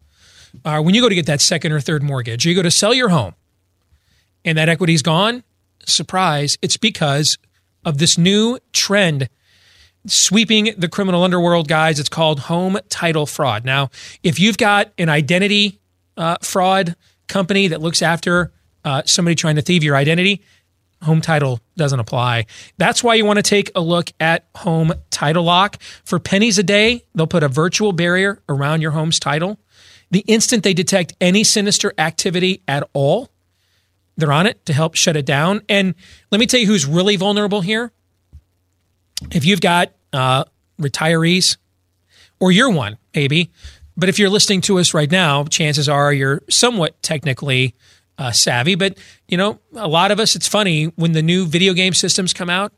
uh, 0.64 0.80
when 0.82 0.94
you 0.94 1.00
go 1.00 1.08
to 1.08 1.14
get 1.14 1.26
that 1.26 1.40
second 1.40 1.72
or 1.72 1.80
third 1.80 2.02
mortgage, 2.02 2.44
you 2.44 2.54
go 2.54 2.62
to 2.62 2.70
sell 2.70 2.94
your 2.94 3.08
home, 3.08 3.34
and 4.44 4.58
that 4.58 4.68
equity's 4.68 5.02
gone. 5.02 5.42
Surprise! 5.86 6.58
It's 6.62 6.76
because 6.76 7.38
of 7.84 7.98
this 7.98 8.16
new 8.16 8.58
trend 8.72 9.28
sweeping 10.06 10.74
the 10.76 10.88
criminal 10.88 11.22
underworld, 11.22 11.68
guys. 11.68 11.98
It's 11.98 12.08
called 12.08 12.40
home 12.40 12.78
title 12.88 13.26
fraud. 13.26 13.64
Now, 13.64 13.90
if 14.22 14.38
you've 14.38 14.58
got 14.58 14.92
an 14.98 15.08
identity 15.08 15.80
uh, 16.16 16.36
fraud 16.42 16.96
company 17.28 17.68
that 17.68 17.80
looks 17.80 18.02
after 18.02 18.52
uh, 18.84 19.02
somebody 19.06 19.34
trying 19.34 19.56
to 19.56 19.62
thieve 19.62 19.82
your 19.82 19.96
identity, 19.96 20.42
home 21.02 21.20
title 21.20 21.60
doesn't 21.76 21.98
apply. 21.98 22.46
That's 22.78 23.02
why 23.02 23.14
you 23.14 23.24
want 23.24 23.38
to 23.38 23.42
take 23.42 23.70
a 23.74 23.80
look 23.80 24.12
at 24.20 24.46
home 24.56 24.92
title 25.10 25.44
lock. 25.44 25.80
For 26.04 26.18
pennies 26.18 26.58
a 26.58 26.62
day, 26.62 27.04
they'll 27.14 27.26
put 27.26 27.42
a 27.42 27.48
virtual 27.48 27.92
barrier 27.92 28.40
around 28.48 28.82
your 28.82 28.92
home's 28.92 29.18
title. 29.18 29.58
The 30.10 30.20
instant 30.20 30.62
they 30.62 30.74
detect 30.74 31.14
any 31.20 31.44
sinister 31.44 31.92
activity 31.98 32.62
at 32.68 32.88
all, 32.92 33.30
they're 34.16 34.32
on 34.32 34.46
it 34.46 34.64
to 34.66 34.72
help 34.72 34.94
shut 34.94 35.16
it 35.16 35.26
down. 35.26 35.62
And 35.68 35.94
let 36.30 36.38
me 36.38 36.46
tell 36.46 36.60
you 36.60 36.66
who's 36.66 36.86
really 36.86 37.16
vulnerable 37.16 37.62
here. 37.62 37.92
If 39.30 39.44
you've 39.44 39.60
got 39.60 39.92
uh, 40.12 40.44
retirees, 40.80 41.56
or 42.38 42.52
you're 42.52 42.70
one, 42.70 42.98
maybe, 43.14 43.50
but 43.96 44.08
if 44.08 44.18
you're 44.18 44.30
listening 44.30 44.60
to 44.62 44.78
us 44.78 44.94
right 44.94 45.10
now, 45.10 45.44
chances 45.44 45.88
are 45.88 46.12
you're 46.12 46.42
somewhat 46.50 47.00
technically 47.02 47.74
uh, 48.18 48.32
savvy. 48.32 48.74
But 48.74 48.98
you 49.28 49.36
know, 49.36 49.60
a 49.74 49.88
lot 49.88 50.10
of 50.10 50.20
us, 50.20 50.36
it's 50.36 50.48
funny 50.48 50.86
when 50.96 51.12
the 51.12 51.22
new 51.22 51.46
video 51.46 51.74
game 51.74 51.94
systems 51.94 52.32
come 52.32 52.50
out. 52.50 52.72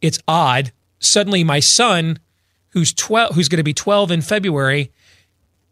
It's 0.00 0.18
odd. 0.26 0.72
Suddenly, 0.98 1.44
my 1.44 1.60
son, 1.60 2.18
who's 2.70 2.92
twelve, 2.92 3.34
who's 3.34 3.48
going 3.48 3.58
to 3.58 3.64
be 3.64 3.74
twelve 3.74 4.10
in 4.10 4.22
February, 4.22 4.92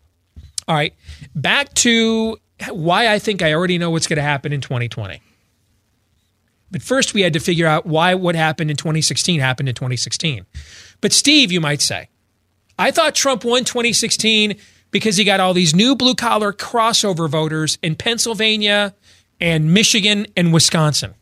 All 0.68 0.74
right, 0.74 0.94
back 1.34 1.72
to 1.74 2.38
why 2.70 3.12
I 3.12 3.18
think 3.18 3.42
I 3.42 3.52
already 3.52 3.78
know 3.78 3.90
what's 3.90 4.06
going 4.06 4.16
to 4.16 4.22
happen 4.22 4.52
in 4.52 4.60
2020. 4.60 5.20
But 6.70 6.82
first, 6.82 7.14
we 7.14 7.22
had 7.22 7.32
to 7.34 7.40
figure 7.40 7.66
out 7.66 7.86
why 7.86 8.14
what 8.14 8.34
happened 8.34 8.70
in 8.70 8.76
2016 8.76 9.40
happened 9.40 9.68
in 9.68 9.74
2016. 9.74 10.46
But, 11.00 11.12
Steve, 11.12 11.52
you 11.52 11.60
might 11.60 11.80
say, 11.80 12.08
I 12.78 12.90
thought 12.90 13.14
Trump 13.14 13.44
won 13.44 13.64
2016 13.64 14.56
because 14.90 15.16
he 15.16 15.24
got 15.24 15.40
all 15.40 15.54
these 15.54 15.74
new 15.74 15.94
blue 15.94 16.14
collar 16.14 16.52
crossover 16.52 17.28
voters 17.28 17.78
in 17.82 17.94
Pennsylvania 17.94 18.94
and 19.40 19.72
Michigan 19.72 20.26
and 20.36 20.52
Wisconsin. 20.52 21.14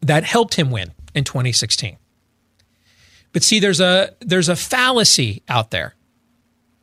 That 0.00 0.24
helped 0.24 0.54
him 0.54 0.70
win 0.70 0.92
in 1.14 1.24
2016. 1.24 1.96
But 3.32 3.42
see, 3.42 3.60
there's 3.60 3.80
a 3.80 4.14
there's 4.20 4.48
a 4.48 4.56
fallacy 4.56 5.42
out 5.48 5.70
there, 5.70 5.94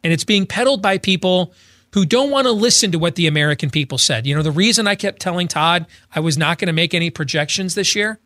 and 0.03 0.11
it's 0.11 0.23
being 0.23 0.45
peddled 0.45 0.81
by 0.81 0.97
people 0.97 1.53
who 1.93 2.05
don't 2.05 2.29
want 2.29 2.45
to 2.45 2.51
listen 2.51 2.91
to 2.91 2.99
what 2.99 3.15
the 3.15 3.27
American 3.27 3.69
people 3.69 3.97
said. 3.97 4.27
You 4.27 4.35
know, 4.35 4.43
the 4.43 4.51
reason 4.51 4.87
I 4.87 4.95
kept 4.95 5.19
telling 5.19 5.47
Todd 5.47 5.87
I 6.13 6.19
was 6.19 6.37
not 6.37 6.59
going 6.59 6.67
to 6.67 6.73
make 6.73 6.93
any 6.93 7.09
projections 7.09 7.75
this 7.75 7.95
year 7.95 8.19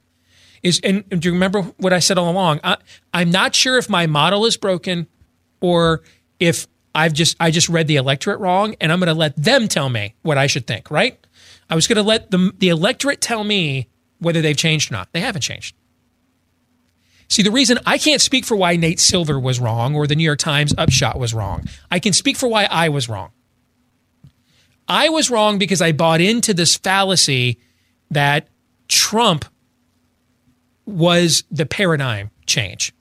is, 0.61 0.79
and, 0.83 1.03
and 1.11 1.21
do 1.21 1.29
you 1.29 1.33
remember 1.33 1.61
what 1.77 1.93
I 1.93 1.99
said 1.99 2.17
all 2.17 2.29
along? 2.29 2.59
I, 2.63 2.77
I'm 3.13 3.31
not 3.31 3.55
sure 3.55 3.77
if 3.77 3.89
my 3.89 4.07
model 4.07 4.45
is 4.45 4.57
broken 4.57 5.07
or 5.61 6.03
if 6.39 6.67
I've 6.95 7.13
just 7.13 7.35
I 7.39 7.51
just 7.51 7.69
read 7.69 7.87
the 7.87 7.95
electorate 7.95 8.39
wrong, 8.39 8.75
and 8.79 8.91
I'm 8.91 8.99
going 8.99 9.07
to 9.07 9.13
let 9.13 9.35
them 9.35 9.67
tell 9.67 9.89
me 9.89 10.15
what 10.21 10.37
I 10.37 10.47
should 10.47 10.67
think. 10.67 10.91
Right? 10.91 11.25
I 11.69 11.75
was 11.75 11.87
going 11.87 11.97
to 11.97 12.03
let 12.03 12.31
the 12.31 12.51
the 12.57 12.69
electorate 12.69 13.21
tell 13.21 13.43
me 13.43 13.87
whether 14.19 14.41
they've 14.41 14.57
changed 14.57 14.91
or 14.91 14.95
not. 14.95 15.11
They 15.11 15.19
haven't 15.19 15.41
changed. 15.41 15.75
See, 17.33 17.41
the 17.41 17.49
reason 17.49 17.79
I 17.83 17.97
can't 17.97 18.21
speak 18.21 18.45
for 18.45 18.55
why 18.55 18.75
Nate 18.75 18.99
Silver 18.99 19.39
was 19.39 19.59
wrong 19.59 19.95
or 19.95 20.05
the 20.05 20.15
New 20.15 20.23
York 20.23 20.37
Times 20.37 20.71
upshot 20.77 21.17
was 21.17 21.33
wrong. 21.33 21.63
I 21.89 21.97
can 21.97 22.13
speak 22.13 22.37
for 22.37 22.47
why 22.47 22.65
I 22.65 22.89
was 22.89 23.09
wrong. 23.09 23.31
I 24.87 25.09
was 25.09 25.31
wrong 25.31 25.57
because 25.57 25.81
I 25.81 25.93
bought 25.93 26.21
into 26.21 26.53
this 26.53 26.75
fallacy 26.75 27.57
that 28.11 28.49
Trump 28.87 29.45
was 30.85 31.43
the 31.49 31.65
paradigm 31.65 32.29
change. 32.45 32.93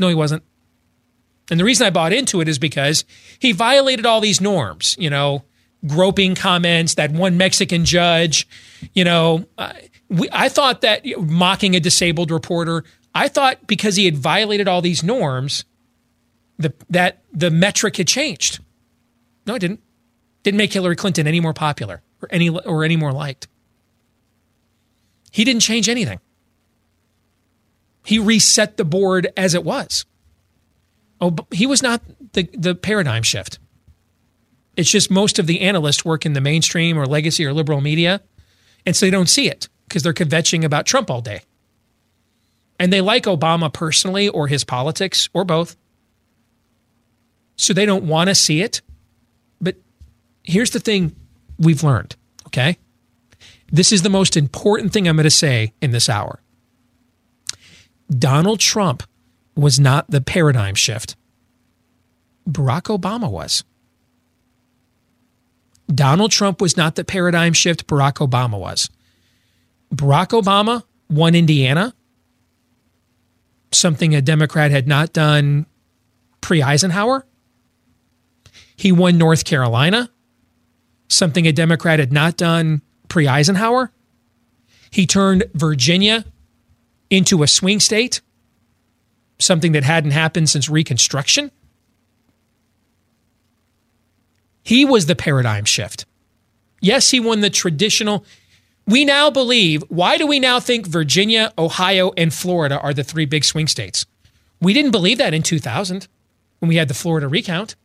No, 0.00 0.08
he 0.08 0.14
wasn't. 0.16 0.42
And 1.52 1.60
the 1.60 1.64
reason 1.64 1.86
I 1.86 1.90
bought 1.90 2.12
into 2.12 2.40
it 2.40 2.48
is 2.48 2.58
because 2.58 3.04
he 3.38 3.52
violated 3.52 4.04
all 4.04 4.20
these 4.20 4.40
norms, 4.40 4.96
you 4.98 5.10
know, 5.10 5.44
groping 5.86 6.34
comments, 6.34 6.94
that 6.94 7.12
one 7.12 7.36
Mexican 7.36 7.84
judge, 7.84 8.48
you 8.94 9.04
know, 9.04 9.44
uh, 9.58 9.74
we, 10.08 10.28
I 10.32 10.48
thought 10.48 10.82
that 10.82 11.04
mocking 11.18 11.74
a 11.74 11.80
disabled 11.80 12.30
reporter, 12.30 12.84
I 13.14 13.28
thought 13.28 13.66
because 13.66 13.96
he 13.96 14.04
had 14.04 14.16
violated 14.16 14.68
all 14.68 14.82
these 14.82 15.02
norms, 15.02 15.64
the, 16.58 16.74
that 16.90 17.22
the 17.32 17.50
metric 17.50 17.96
had 17.96 18.08
changed. 18.08 18.60
No, 19.46 19.54
it 19.54 19.60
didn't. 19.60 19.80
Didn't 20.42 20.58
make 20.58 20.72
Hillary 20.74 20.96
Clinton 20.96 21.26
any 21.26 21.40
more 21.40 21.54
popular 21.54 22.02
or 22.20 22.28
any 22.30 22.50
or 22.50 22.84
any 22.84 22.96
more 22.96 23.12
liked. 23.12 23.48
He 25.30 25.42
didn't 25.42 25.62
change 25.62 25.88
anything. 25.88 26.20
He 28.04 28.18
reset 28.18 28.76
the 28.76 28.84
board 28.84 29.32
as 29.38 29.54
it 29.54 29.64
was. 29.64 30.04
Oh, 31.18 31.34
he 31.50 31.66
was 31.66 31.82
not 31.82 32.02
the, 32.34 32.48
the 32.52 32.74
paradigm 32.74 33.22
shift. 33.22 33.58
It's 34.76 34.90
just 34.90 35.10
most 35.10 35.38
of 35.38 35.46
the 35.46 35.62
analysts 35.62 36.04
work 36.04 36.26
in 36.26 36.34
the 36.34 36.42
mainstream 36.42 36.98
or 36.98 37.06
legacy 37.06 37.46
or 37.46 37.54
liberal 37.54 37.80
media, 37.80 38.20
and 38.84 38.94
so 38.94 39.06
they 39.06 39.10
don't 39.10 39.30
see 39.30 39.48
it 39.48 39.68
because 39.94 40.02
they're 40.02 40.12
kvetching 40.12 40.64
about 40.64 40.86
Trump 40.86 41.08
all 41.08 41.20
day. 41.20 41.42
And 42.80 42.92
they 42.92 43.00
like 43.00 43.26
Obama 43.26 43.72
personally 43.72 44.28
or 44.28 44.48
his 44.48 44.64
politics 44.64 45.28
or 45.32 45.44
both. 45.44 45.76
So 47.54 47.72
they 47.72 47.86
don't 47.86 48.02
want 48.02 48.28
to 48.28 48.34
see 48.34 48.60
it 48.60 48.82
But 49.60 49.76
here's 50.42 50.70
the 50.70 50.80
thing 50.80 51.14
we've 51.60 51.84
learned, 51.84 52.16
okay? 52.48 52.76
This 53.70 53.92
is 53.92 54.02
the 54.02 54.10
most 54.10 54.36
important 54.36 54.92
thing 54.92 55.06
I'm 55.06 55.14
going 55.14 55.22
to 55.22 55.30
say 55.30 55.72
in 55.80 55.92
this 55.92 56.08
hour. 56.08 56.40
Donald 58.10 58.58
Trump 58.58 59.04
was 59.54 59.78
not 59.78 60.10
the 60.10 60.20
paradigm 60.20 60.74
shift. 60.74 61.14
Barack 62.50 62.98
Obama 62.98 63.30
was. 63.30 63.62
Donald 65.86 66.32
Trump 66.32 66.60
was 66.60 66.76
not 66.76 66.96
the 66.96 67.04
paradigm 67.04 67.52
shift, 67.52 67.86
Barack 67.86 68.14
Obama 68.14 68.58
was. 68.58 68.90
Barack 69.94 70.28
Obama 70.40 70.82
won 71.08 71.34
Indiana, 71.34 71.94
something 73.70 74.14
a 74.14 74.20
Democrat 74.20 74.70
had 74.70 74.88
not 74.88 75.12
done 75.12 75.66
pre 76.40 76.62
Eisenhower. 76.62 77.26
He 78.76 78.90
won 78.90 79.18
North 79.18 79.44
Carolina, 79.44 80.10
something 81.08 81.46
a 81.46 81.52
Democrat 81.52 82.00
had 82.00 82.12
not 82.12 82.36
done 82.36 82.82
pre 83.08 83.28
Eisenhower. 83.28 83.92
He 84.90 85.06
turned 85.06 85.44
Virginia 85.54 86.24
into 87.10 87.42
a 87.42 87.46
swing 87.46 87.80
state, 87.80 88.20
something 89.38 89.72
that 89.72 89.84
hadn't 89.84 90.12
happened 90.12 90.48
since 90.48 90.68
Reconstruction. 90.68 91.50
He 94.62 94.84
was 94.84 95.06
the 95.06 95.14
paradigm 95.14 95.64
shift. 95.64 96.06
Yes, 96.80 97.10
he 97.10 97.20
won 97.20 97.40
the 97.40 97.50
traditional. 97.50 98.24
We 98.86 99.04
now 99.04 99.30
believe, 99.30 99.82
why 99.88 100.18
do 100.18 100.26
we 100.26 100.38
now 100.40 100.60
think 100.60 100.86
Virginia, 100.86 101.52
Ohio, 101.56 102.12
and 102.16 102.32
Florida 102.32 102.78
are 102.80 102.92
the 102.92 103.04
three 103.04 103.24
big 103.24 103.44
swing 103.44 103.66
states? 103.66 104.04
We 104.60 104.72
didn't 104.72 104.90
believe 104.90 105.18
that 105.18 105.34
in 105.34 105.42
2000 105.42 106.06
when 106.58 106.68
we 106.68 106.76
had 106.76 106.88
the 106.88 106.94
Florida 106.94 107.28
recount. 107.28 107.76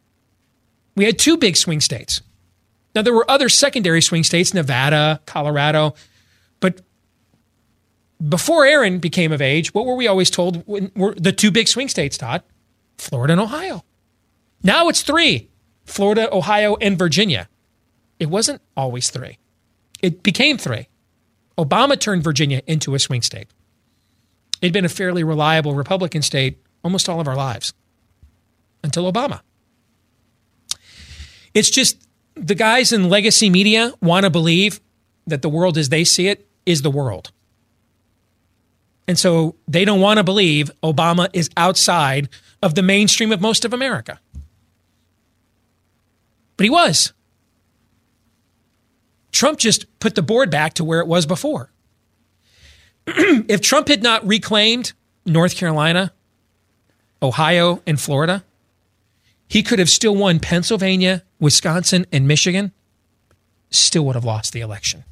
We 0.95 1.05
had 1.05 1.17
two 1.17 1.38
big 1.38 1.55
swing 1.55 1.80
states 1.80 2.21
now, 2.99 3.03
there 3.03 3.13
were 3.13 3.31
other 3.31 3.47
secondary 3.47 4.01
swing 4.01 4.26
states, 4.26 4.53
Nevada, 4.53 5.21
Colorado, 5.26 5.95
but 6.59 6.81
before 8.27 8.65
Aaron 8.65 8.99
became 8.99 9.31
of 9.31 9.41
age, 9.41 9.73
what 9.73 9.85
were 9.85 9.95
we 9.95 10.05
always 10.05 10.30
told 10.30 10.67
were 10.67 11.13
the 11.15 11.31
two 11.31 11.49
big 11.49 11.69
swing 11.69 11.88
states, 11.88 12.17
Todd? 12.17 12.43
Florida 12.97 13.31
and 13.31 13.41
Ohio. 13.41 13.85
Now 14.63 14.89
it's 14.89 15.01
three 15.01 15.49
Florida, 15.85 16.34
Ohio, 16.35 16.76
and 16.81 16.99
Virginia. 16.99 17.47
It 18.19 18.30
wasn't 18.30 18.61
always 18.76 19.09
three, 19.09 19.38
it 20.01 20.23
became 20.23 20.57
three. 20.57 20.89
Obama 21.60 21.99
turned 21.99 22.23
Virginia 22.23 22.61
into 22.65 22.95
a 22.95 22.99
swing 22.99 23.22
state. 23.22 23.48
It'd 24.61 24.73
been 24.73 24.86
a 24.86 24.90
fairly 24.90 25.23
reliable 25.23 25.73
Republican 25.73 26.22
state 26.22 26.57
almost 26.84 27.10
all 27.10 27.19
of 27.19 27.27
our 27.27 27.36
lives 27.36 27.73
until 28.81 29.11
Obama. 29.11 29.41
It's 31.53 31.69
just 31.69 32.07
the 32.36 32.56
guys 32.56 32.94
in 32.94 33.10
legacy 33.10 33.49
media 33.49 33.94
want 34.02 34.23
to 34.23 34.30
believe 34.30 34.80
that 35.27 35.41
the 35.41 35.49
world 35.49 35.77
as 35.77 35.90
they 35.90 36.06
see 36.06 36.27
it 36.27 36.48
is 36.65 36.81
the 36.81 36.91
world. 36.91 37.31
And 39.07 39.19
so 39.19 39.56
they 39.68 39.84
don't 39.84 39.99
want 39.99 40.18
to 40.18 40.23
believe 40.23 40.72
Obama 40.81 41.27
is 41.34 41.49
outside 41.57 42.30
of 42.64 42.76
the 42.76 42.81
mainstream 42.81 43.31
of 43.31 43.41
most 43.41 43.65
of 43.65 43.73
America. 43.73 44.19
But 46.56 46.64
he 46.64 46.69
was. 46.69 47.11
Trump 49.31 49.60
just 49.60 49.85
put 49.99 50.15
the 50.15 50.22
board 50.22 50.49
back 50.49 50.73
to 50.76 50.84
where 50.84 50.99
it 50.99 51.07
was 51.07 51.26
before. 51.26 51.72
if 53.07 53.61
Trump 53.61 53.88
had 53.88 54.03
not 54.03 54.26
reclaimed 54.27 54.93
North 55.26 55.56
Carolina, 55.56 56.14
Ohio, 57.22 57.81
and 57.85 57.99
Florida, 57.99 58.43
he 59.47 59.64
could 59.64 59.80
have 59.80 59.89
still 59.89 60.15
won 60.15 60.39
Pennsylvania, 60.39 61.23
Wisconsin, 61.39 62.06
and 62.11 62.27
Michigan, 62.27 62.72
still 63.69 64.06
would 64.06 64.15
have 64.15 64.26
lost 64.26 64.53
the 64.53 64.61
election. 64.61 65.03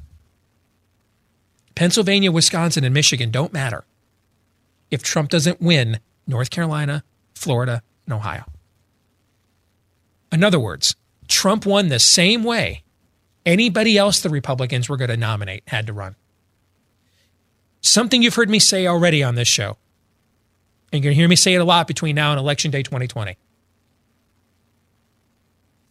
Pennsylvania, 1.74 2.32
Wisconsin, 2.32 2.84
and 2.84 2.94
Michigan 2.94 3.30
don't 3.30 3.52
matter 3.52 3.84
if 4.90 5.02
Trump 5.02 5.30
doesn't 5.30 5.60
win 5.60 6.00
North 6.26 6.50
Carolina, 6.50 7.04
Florida, 7.34 7.82
and 8.06 8.14
Ohio. 8.14 8.44
In 10.32 10.44
other 10.44 10.58
words, 10.58 10.96
Trump 11.28 11.66
won 11.66 11.88
the 11.88 11.98
same 11.98 12.42
way 12.42 12.82
anybody 13.48 13.96
else 13.96 14.20
the 14.20 14.28
Republicans 14.28 14.88
were 14.88 14.98
going 14.98 15.08
to 15.08 15.16
nominate 15.16 15.62
had 15.66 15.86
to 15.86 15.92
run. 15.92 16.14
Something 17.80 18.22
you've 18.22 18.34
heard 18.34 18.50
me 18.50 18.58
say 18.58 18.86
already 18.86 19.22
on 19.22 19.34
this 19.34 19.48
show, 19.48 19.78
and 20.92 21.02
you're 21.02 21.10
going 21.10 21.14
to 21.16 21.20
hear 21.20 21.28
me 21.28 21.36
say 21.36 21.54
it 21.54 21.60
a 21.60 21.64
lot 21.64 21.86
between 21.86 22.14
now 22.14 22.30
and 22.30 22.38
Election 22.38 22.70
Day 22.70 22.82
2020. 22.82 23.36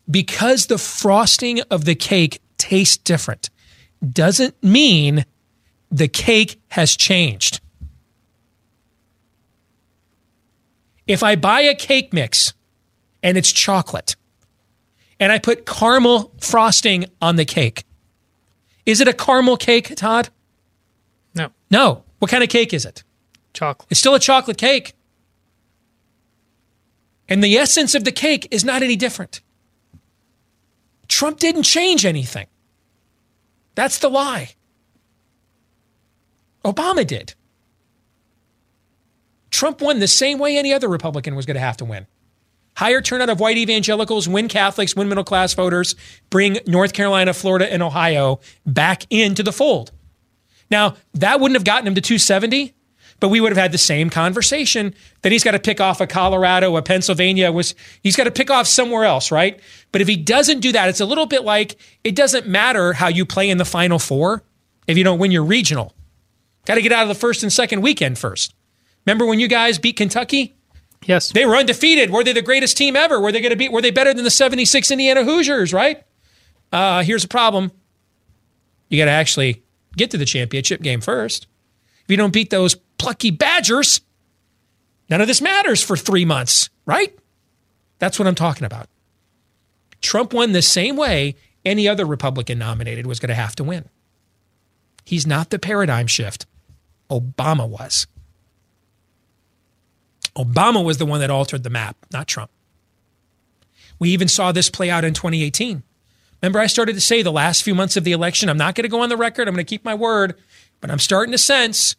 Because 0.10 0.68
the 0.68 0.78
frosting 0.78 1.62
of 1.72 1.86
the 1.86 1.96
cake 1.96 2.40
tastes 2.58 2.98
different 2.98 3.50
doesn't 4.08 4.64
mean 4.64 5.26
the 5.92 6.08
cake 6.08 6.62
has 6.70 6.96
changed. 6.96 7.60
If 11.08 11.24
I 11.24 11.36
buy 11.36 11.62
a 11.62 11.74
cake 11.76 12.14
mix 12.14 12.54
and 13.24 13.38
it's 13.38 13.52
chocolate, 13.52 14.16
and 15.20 15.32
I 15.32 15.40
put 15.40 15.66
caramel 15.66 16.34
frosting 16.40 17.06
on 17.22 17.36
the 17.36 17.46
cake, 17.46 17.86
is 18.86 19.02
it 19.02 19.08
a 19.08 19.14
caramel 19.14 19.58
cake, 19.58 19.96
Todd? 19.96 20.30
No. 21.36 21.52
No. 21.70 22.04
What 22.20 22.32
kind 22.32 22.44
of 22.44 22.50
cake 22.50 22.74
is 22.74 22.86
it? 22.86 23.04
Chocolate. 23.54 23.88
It's 23.90 24.00
still 24.00 24.16
a 24.16 24.20
chocolate 24.20 24.58
cake. 24.58 24.94
And 27.28 27.44
the 27.44 27.58
essence 27.58 27.94
of 27.96 28.06
the 28.06 28.12
cake 28.14 28.48
is 28.50 28.64
not 28.64 28.84
any 28.84 28.96
different. 28.96 29.42
Trump 31.10 31.40
didn't 31.40 31.64
change 31.64 32.06
anything. 32.06 32.48
That's 33.76 34.00
the 34.00 34.10
lie. 34.10 34.52
Obama 36.64 37.06
did. 37.06 37.34
Trump 39.52 39.82
won 39.82 40.00
the 40.00 40.08
same 40.08 40.40
way 40.40 40.58
any 40.58 40.74
other 40.74 40.88
Republican 40.88 41.36
was 41.36 41.46
going 41.46 41.56
to 41.56 41.62
have 41.62 41.78
to 41.78 41.86
win. 41.86 42.08
Higher 42.78 43.02
turnout 43.02 43.30
of 43.30 43.40
white 43.40 43.58
evangelicals, 43.58 44.30
win 44.30 44.48
Catholics, 44.48 44.96
win 44.96 45.10
middle 45.10 45.24
class 45.24 45.52
voters, 45.56 45.96
bring 46.30 46.60
North 46.68 46.94
Carolina, 46.94 47.34
Florida, 47.34 47.72
and 47.74 47.82
Ohio 47.82 48.40
back 48.68 49.04
into 49.10 49.42
the 49.42 49.52
fold. 49.52 49.92
Now, 50.70 50.94
that 51.16 51.40
wouldn't 51.40 51.56
have 51.56 51.64
gotten 51.64 51.88
him 51.88 51.96
to 51.96 52.02
270, 52.02 52.76
but 53.20 53.30
we 53.30 53.42
would 53.42 53.52
have 53.52 53.58
had 53.58 53.72
the 53.72 53.80
same 53.80 54.12
conversation 54.12 54.94
that 55.24 55.32
he's 55.32 55.44
got 55.44 55.52
to 55.52 55.60
pick 55.60 55.82
off 55.82 56.02
a 56.02 56.06
Colorado, 56.06 56.76
a 56.78 56.84
Pennsylvania, 56.84 57.52
was 57.52 57.74
he's 58.04 58.16
got 58.16 58.26
to 58.26 58.32
pick 58.32 58.52
off 58.52 58.68
somewhere 58.68 59.06
else, 59.06 59.32
right? 59.32 59.60
But 59.92 60.02
if 60.02 60.08
he 60.08 60.16
doesn't 60.16 60.60
do 60.60 60.72
that, 60.74 60.88
it's 60.88 61.02
a 61.02 61.06
little 61.06 61.26
bit 61.26 61.44
like 61.44 61.78
it 62.04 62.16
doesn't 62.16 62.46
matter 62.46 62.94
how 62.94 63.08
you 63.08 63.26
play 63.26 63.50
in 63.50 63.58
the 63.58 63.66
final 63.66 63.98
four 63.98 64.44
if 64.86 65.00
you 65.00 65.04
don't 65.04 65.18
win 65.18 65.32
your 65.32 65.44
regional. 65.44 65.96
Got 66.66 66.76
to 66.76 66.84
get 66.84 66.92
out 66.92 67.02
of 67.02 67.10
the 67.10 67.16
first 67.16 67.42
and 67.42 67.52
second 67.52 67.82
weekend 67.82 68.20
first. 68.20 68.54
Remember 69.08 69.26
when 69.26 69.40
you 69.40 69.48
guys 69.48 69.80
beat 69.80 69.96
Kentucky? 69.96 70.57
Yes. 71.06 71.32
They 71.32 71.46
were 71.46 71.56
undefeated. 71.56 72.10
Were 72.10 72.24
they 72.24 72.34
the 72.34 72.42
greatest 72.42 72.78
team 72.78 72.96
ever? 72.96 73.20
Were 73.20 73.32
they 73.32 73.40
going 73.42 73.52
to 73.52 73.56
beat? 73.56 73.72
Were 73.72 73.82
they 73.82 73.92
better 73.92 74.14
than 74.14 74.24
the 74.24 74.32
76 74.32 74.92
Indiana 74.92 75.24
Hoosiers, 75.24 75.74
right? 75.74 76.04
Uh, 76.72 77.04
here's 77.04 77.24
a 77.24 77.28
problem. 77.28 77.72
You 78.90 78.98
got 78.98 79.06
to 79.06 79.12
actually 79.12 79.64
get 79.96 80.12
to 80.12 80.18
the 80.18 80.26
championship 80.26 80.82
game 80.82 81.02
first. 81.02 81.48
If 82.04 82.12
you 82.12 82.18
don't 82.18 82.34
beat 82.34 82.50
those 82.50 82.76
plucky 82.98 83.32
Badgers, 83.32 84.02
none 85.10 85.22
of 85.22 85.28
this 85.28 85.42
matters 85.42 85.84
for 85.84 85.98
three 85.98 86.26
months, 86.26 86.70
right? 86.86 87.18
That's 88.00 88.20
what 88.20 88.28
I'm 88.28 88.36
talking 88.36 88.66
about. 88.66 88.88
Trump 90.02 90.34
won 90.34 90.52
the 90.52 90.62
same 90.62 90.96
way 90.96 91.36
any 91.66 91.88
other 91.88 92.06
Republican 92.06 92.60
nominated 92.60 93.06
was 93.06 93.20
going 93.20 93.30
to 93.30 93.36
have 93.36 93.56
to 93.58 93.64
win. 93.64 93.90
He's 95.04 95.28
not 95.28 95.50
the 95.50 95.60
paradigm 95.60 96.08
shift. 96.08 96.46
Obama 97.10 97.68
was. 97.68 98.08
Obama 100.38 100.84
was 100.84 100.98
the 100.98 101.06
one 101.06 101.20
that 101.20 101.30
altered 101.30 101.64
the 101.64 101.70
map, 101.70 101.98
not 102.14 102.28
Trump. 102.28 102.52
We 104.00 104.10
even 104.10 104.28
saw 104.28 104.52
this 104.52 104.70
play 104.70 104.90
out 104.90 105.04
in 105.04 105.14
2018. 105.14 105.84
Remember, 106.42 106.60
I 106.60 106.68
started 106.68 106.94
to 106.94 107.02
say 107.02 107.24
the 107.24 107.32
last 107.32 107.64
few 107.64 107.74
months 107.74 107.98
of 107.98 108.04
the 108.04 108.12
election, 108.12 108.48
I'm 108.48 108.58
not 108.58 108.76
going 108.76 108.84
to 108.84 108.90
go 108.90 109.02
on 109.02 109.10
the 109.10 109.18
record, 109.18 109.48
I'm 109.48 109.56
going 109.56 109.66
to 109.66 109.70
keep 109.70 109.84
my 109.84 109.96
word, 109.96 110.36
but 110.80 110.92
I'm 110.92 111.00
starting 111.00 111.32
to 111.32 111.38
sense 111.38 111.96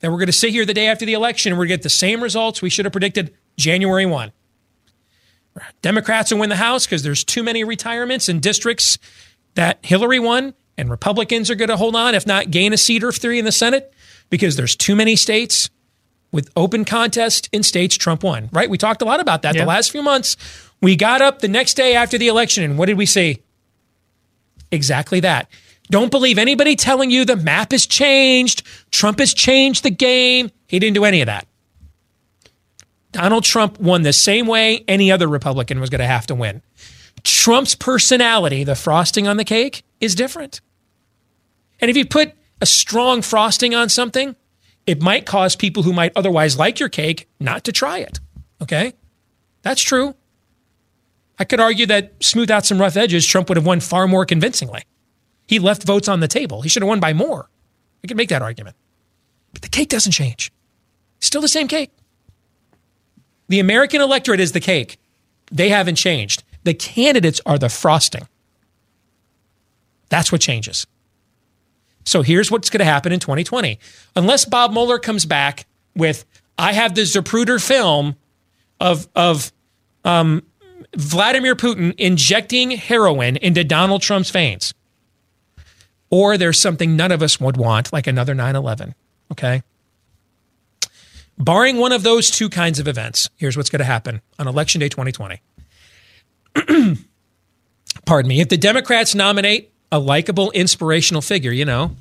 that 0.00 0.10
we're 0.10 0.18
going 0.18 0.26
to 0.26 0.32
sit 0.32 0.50
here 0.50 0.66
the 0.66 0.74
day 0.74 0.86
after 0.86 1.06
the 1.06 1.14
election 1.14 1.52
and 1.52 1.58
we're 1.58 1.64
going 1.64 1.78
to 1.78 1.78
get 1.78 1.82
the 1.84 1.88
same 1.88 2.22
results 2.22 2.60
we 2.60 2.68
should 2.68 2.84
have 2.84 2.92
predicted 2.92 3.34
January 3.56 4.04
1. 4.04 4.32
Democrats 5.80 6.30
will 6.30 6.38
win 6.38 6.50
the 6.50 6.56
House 6.56 6.86
because 6.86 7.02
there's 7.02 7.24
too 7.24 7.42
many 7.42 7.64
retirements 7.64 8.28
in 8.28 8.40
districts 8.40 8.98
that 9.54 9.78
Hillary 9.82 10.20
won, 10.20 10.54
and 10.76 10.90
Republicans 10.90 11.50
are 11.50 11.56
going 11.56 11.70
to 11.70 11.76
hold 11.76 11.96
on, 11.96 12.14
if 12.14 12.26
not 12.26 12.50
gain 12.50 12.72
a 12.72 12.76
seat 12.76 13.02
or 13.02 13.10
three 13.10 13.38
in 13.38 13.44
the 13.44 13.50
Senate, 13.50 13.92
because 14.30 14.56
there's 14.56 14.76
too 14.76 14.94
many 14.94 15.16
states 15.16 15.70
with 16.32 16.50
open 16.56 16.84
contest 16.84 17.48
in 17.52 17.62
states 17.62 17.96
Trump 17.96 18.22
won, 18.22 18.48
right? 18.52 18.68
We 18.68 18.78
talked 18.78 19.02
a 19.02 19.04
lot 19.04 19.20
about 19.20 19.42
that 19.42 19.56
the 19.56 19.64
last 19.64 19.90
few 19.90 20.02
months. 20.02 20.36
We 20.80 20.94
got 20.94 21.22
up 21.22 21.40
the 21.40 21.48
next 21.48 21.74
day 21.74 21.94
after 21.94 22.18
the 22.18 22.28
election, 22.28 22.64
and 22.64 22.78
what 22.78 22.86
did 22.86 22.98
we 22.98 23.06
see? 23.06 23.42
Exactly 24.70 25.20
that. 25.20 25.50
Don't 25.90 26.10
believe 26.10 26.38
anybody 26.38 26.76
telling 26.76 27.10
you 27.10 27.24
the 27.24 27.36
map 27.36 27.72
has 27.72 27.86
changed. 27.86 28.62
Trump 28.90 29.18
has 29.18 29.32
changed 29.32 29.82
the 29.82 29.90
game. 29.90 30.50
He 30.66 30.78
didn't 30.78 30.94
do 30.94 31.04
any 31.04 31.22
of 31.22 31.26
that. 31.26 31.46
Donald 33.12 33.44
Trump 33.44 33.80
won 33.80 34.02
the 34.02 34.12
same 34.12 34.46
way 34.46 34.84
any 34.86 35.10
other 35.10 35.26
Republican 35.26 35.80
was 35.80 35.88
going 35.88 36.00
to 36.00 36.06
have 36.06 36.26
to 36.26 36.34
win. 36.34 36.60
Trump's 37.24 37.74
personality, 37.74 38.64
the 38.64 38.74
frosting 38.74 39.26
on 39.26 39.38
the 39.38 39.44
cake, 39.44 39.82
is 40.00 40.14
different. 40.14 40.60
And 41.80 41.90
if 41.90 41.96
you 41.96 42.04
put 42.04 42.32
a 42.60 42.66
strong 42.66 43.22
frosting 43.22 43.74
on 43.74 43.88
something, 43.88 44.36
it 44.88 45.02
might 45.02 45.26
cause 45.26 45.54
people 45.54 45.82
who 45.82 45.92
might 45.92 46.12
otherwise 46.16 46.58
like 46.58 46.80
your 46.80 46.88
cake 46.88 47.28
not 47.38 47.62
to 47.64 47.72
try 47.72 47.98
it. 47.98 48.20
Okay? 48.62 48.94
That's 49.60 49.82
true. 49.82 50.14
I 51.38 51.44
could 51.44 51.60
argue 51.60 51.84
that 51.86 52.14
smooth 52.20 52.50
out 52.50 52.64
some 52.64 52.80
rough 52.80 52.96
edges, 52.96 53.26
Trump 53.26 53.50
would 53.50 53.58
have 53.58 53.66
won 53.66 53.80
far 53.80 54.08
more 54.08 54.24
convincingly. 54.24 54.84
He 55.46 55.58
left 55.58 55.84
votes 55.84 56.08
on 56.08 56.20
the 56.20 56.26
table. 56.26 56.62
He 56.62 56.70
should 56.70 56.82
have 56.82 56.88
won 56.88 57.00
by 57.00 57.12
more. 57.12 57.50
I 58.02 58.06
could 58.06 58.16
make 58.16 58.30
that 58.30 58.40
argument. 58.40 58.76
But 59.52 59.60
the 59.60 59.68
cake 59.68 59.90
doesn't 59.90 60.12
change. 60.12 60.50
Still 61.20 61.42
the 61.42 61.48
same 61.48 61.68
cake. 61.68 61.90
The 63.48 63.60
American 63.60 64.00
electorate 64.00 64.40
is 64.40 64.52
the 64.52 64.60
cake. 64.60 64.98
They 65.52 65.68
haven't 65.68 65.96
changed. 65.96 66.44
The 66.64 66.72
candidates 66.72 67.42
are 67.44 67.58
the 67.58 67.68
frosting. 67.68 68.26
That's 70.08 70.32
what 70.32 70.40
changes. 70.40 70.86
So 72.08 72.22
here's 72.22 72.50
what's 72.50 72.70
going 72.70 72.78
to 72.78 72.86
happen 72.86 73.12
in 73.12 73.20
2020. 73.20 73.78
Unless 74.16 74.46
Bob 74.46 74.72
Mueller 74.72 74.98
comes 74.98 75.26
back 75.26 75.66
with, 75.94 76.24
I 76.56 76.72
have 76.72 76.94
the 76.94 77.02
Zapruder 77.02 77.62
film 77.62 78.16
of, 78.80 79.06
of 79.14 79.52
um, 80.06 80.42
Vladimir 80.96 81.54
Putin 81.54 81.94
injecting 81.98 82.70
heroin 82.70 83.36
into 83.36 83.62
Donald 83.62 84.00
Trump's 84.00 84.30
veins. 84.30 84.72
Or 86.08 86.38
there's 86.38 86.58
something 86.58 86.96
none 86.96 87.12
of 87.12 87.22
us 87.22 87.38
would 87.38 87.58
want, 87.58 87.92
like 87.92 88.06
another 88.06 88.34
9 88.34 88.56
11. 88.56 88.94
Okay. 89.32 89.62
Barring 91.36 91.76
one 91.76 91.92
of 91.92 92.04
those 92.04 92.30
two 92.30 92.48
kinds 92.48 92.78
of 92.78 92.88
events, 92.88 93.28
here's 93.36 93.54
what's 93.54 93.68
going 93.68 93.80
to 93.80 93.84
happen 93.84 94.22
on 94.38 94.48
Election 94.48 94.80
Day 94.80 94.88
2020. 94.88 95.42
Pardon 98.06 98.28
me. 98.30 98.40
If 98.40 98.48
the 98.48 98.56
Democrats 98.56 99.14
nominate 99.14 99.74
a 99.90 99.98
likable, 99.98 100.50
inspirational 100.52 101.22
figure, 101.22 101.50
you 101.52 101.64
know, 101.64 101.92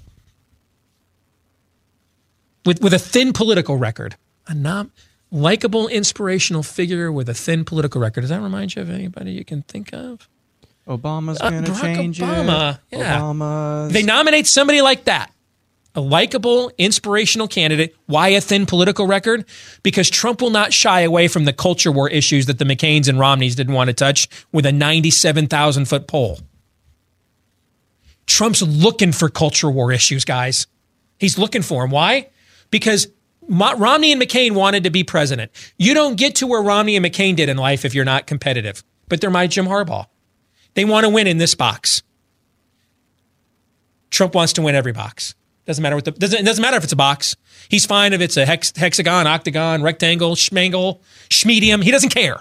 with, 2.65 2.81
with 2.81 2.93
a 2.93 2.99
thin 2.99 3.34
political 3.34 3.77
record, 3.77 4.15
a 4.47 4.53
nom- 4.53 4.91
likable, 5.31 5.88
inspirational 5.88 6.64
figure 6.64 7.11
with 7.11 7.30
a 7.30 7.34
thin 7.34 7.64
political 7.65 8.01
record. 8.01 8.22
Does 8.22 8.30
that 8.30 8.41
remind 8.41 8.76
you 8.76 8.81
of 8.81 8.89
anybody 8.89 9.31
you 9.31 9.45
can 9.45 9.61
think 9.64 9.93
of? 9.93 10.27
Obama's 10.88 11.39
Uh, 11.41 11.49
going 11.49 11.64
to 11.65 11.81
change 11.81 12.19
Obama, 12.19 12.80
it. 12.91 12.99
yeah. 12.99 13.19
Obama. 13.19 13.91
They 13.91 14.03
nominate 14.03 14.47
somebody 14.47 14.81
like 14.81 15.05
that. 15.05 15.31
A 15.95 16.01
likable, 16.01 16.72
inspirational 16.77 17.47
candidate. 17.47 17.95
Why 18.05 18.30
a 18.30 18.39
thin 18.41 18.65
political 18.68 19.07
record? 19.07 19.45
Because 19.81 20.09
Trump 20.09 20.41
will 20.41 20.51
not 20.51 20.72
shy 20.72 21.01
away 21.01 21.27
from 21.27 21.45
the 21.45 21.53
culture 21.53 21.91
war 21.91 22.07
issues 22.09 22.45
that 22.45 22.59
the 22.59 22.65
McCains 22.65 23.07
and 23.09 23.19
Romneys 23.19 23.55
didn't 23.55 23.73
want 23.73 23.88
to 23.89 23.93
touch 23.93 24.30
with 24.51 24.65
a 24.65 24.72
97,000 24.72 25.85
foot 25.85 26.07
pole. 26.07 26.39
Trump's 28.27 28.61
looking 28.61 29.11
for 29.11 29.29
culture 29.29 29.69
war 29.69 29.91
issues, 29.91 30.25
guys. 30.25 30.67
He's 31.17 31.37
looking 31.37 31.61
for 31.61 31.83
them. 31.83 31.91
Why? 31.91 32.29
Because 32.69 33.07
Romney 33.49 34.11
and 34.11 34.21
McCain 34.21 34.51
wanted 34.51 34.83
to 34.83 34.89
be 34.89 35.03
president. 35.03 35.51
You 35.77 35.93
don't 35.93 36.17
get 36.17 36.35
to 36.35 36.47
where 36.47 36.61
Romney 36.61 36.95
and 36.95 37.05
McCain 37.05 37.35
did 37.35 37.49
in 37.49 37.57
life 37.57 37.85
if 37.85 37.95
you're 37.95 38.05
not 38.05 38.27
competitive. 38.27 38.83
But 39.07 39.21
they're 39.21 39.29
my 39.31 39.47
Jim 39.47 39.65
Harbaugh. 39.65 40.07
They 40.73 40.85
want 40.85 41.05
to 41.05 41.09
win 41.09 41.27
in 41.27 41.37
this 41.37 41.55
box. 41.55 42.03
Trump 44.09 44.35
wants 44.35 44.53
to 44.53 44.61
win 44.61 44.75
every 44.75 44.91
box. 44.91 45.33
Doesn't 45.65 45.81
matter 45.81 45.95
what 45.95 46.05
the 46.05 46.11
doesn't 46.11 46.39
it 46.39 46.45
doesn't 46.45 46.61
matter 46.61 46.77
if 46.77 46.83
it's 46.83 46.93
a 46.93 46.97
box. 46.97 47.35
He's 47.69 47.85
fine 47.85 48.13
if 48.13 48.21
it's 48.21 48.37
a 48.37 48.45
hex, 48.45 48.71
hexagon, 48.75 49.27
octagon, 49.27 49.81
rectangle, 49.81 50.35
schmangle, 50.35 51.01
schmedium. 51.29 51.83
He 51.83 51.91
doesn't 51.91 52.09
care. 52.09 52.39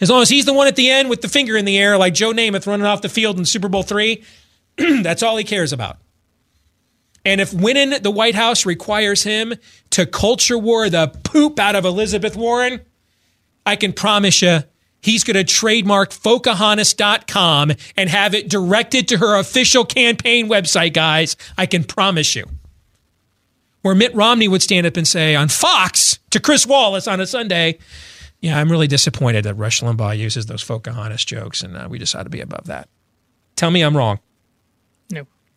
As 0.00 0.10
long 0.10 0.22
as 0.22 0.28
he's 0.28 0.44
the 0.44 0.52
one 0.52 0.68
at 0.68 0.76
the 0.76 0.90
end 0.90 1.08
with 1.08 1.22
the 1.22 1.28
finger 1.28 1.56
in 1.56 1.64
the 1.64 1.78
air, 1.78 1.96
like 1.96 2.14
Joe 2.14 2.32
Namath 2.32 2.66
running 2.66 2.86
off 2.86 3.02
the 3.02 3.08
field 3.08 3.38
in 3.38 3.44
Super 3.44 3.68
Bowl 3.68 3.82
three, 3.82 4.22
that's 5.02 5.22
all 5.22 5.36
he 5.36 5.44
cares 5.44 5.72
about. 5.72 5.98
And 7.24 7.40
if 7.40 7.54
winning 7.54 8.02
the 8.02 8.10
White 8.10 8.34
House 8.34 8.66
requires 8.66 9.22
him 9.22 9.54
to 9.90 10.04
culture 10.04 10.58
war 10.58 10.90
the 10.90 11.08
poop 11.24 11.58
out 11.58 11.74
of 11.74 11.84
Elizabeth 11.84 12.36
Warren, 12.36 12.80
I 13.64 13.76
can 13.76 13.94
promise 13.94 14.42
you 14.42 14.60
he's 15.00 15.24
going 15.24 15.36
to 15.36 15.44
trademark 15.44 16.10
Pocahontas.com 16.10 17.72
and 17.96 18.10
have 18.10 18.34
it 18.34 18.50
directed 18.50 19.08
to 19.08 19.18
her 19.18 19.38
official 19.38 19.84
campaign 19.86 20.48
website, 20.48 20.92
guys. 20.92 21.36
I 21.56 21.64
can 21.66 21.84
promise 21.84 22.34
you. 22.34 22.44
Where 23.80 23.94
Mitt 23.94 24.14
Romney 24.14 24.48
would 24.48 24.62
stand 24.62 24.86
up 24.86 24.96
and 24.96 25.06
say 25.06 25.34
on 25.34 25.48
Fox 25.48 26.18
to 26.30 26.40
Chris 26.40 26.66
Wallace 26.66 27.06
on 27.06 27.20
a 27.20 27.26
Sunday, 27.26 27.78
Yeah, 28.40 28.58
I'm 28.58 28.70
really 28.70 28.86
disappointed 28.86 29.44
that 29.44 29.54
Rush 29.54 29.80
Limbaugh 29.80 30.18
uses 30.18 30.46
those 30.46 30.64
Pocahontas 30.64 31.24
jokes, 31.24 31.62
and 31.62 31.76
uh, 31.76 31.86
we 31.88 31.98
just 31.98 32.14
ought 32.14 32.24
to 32.24 32.30
be 32.30 32.40
above 32.40 32.66
that. 32.66 32.88
Tell 33.56 33.70
me 33.70 33.82
I'm 33.82 33.96
wrong. 33.96 34.20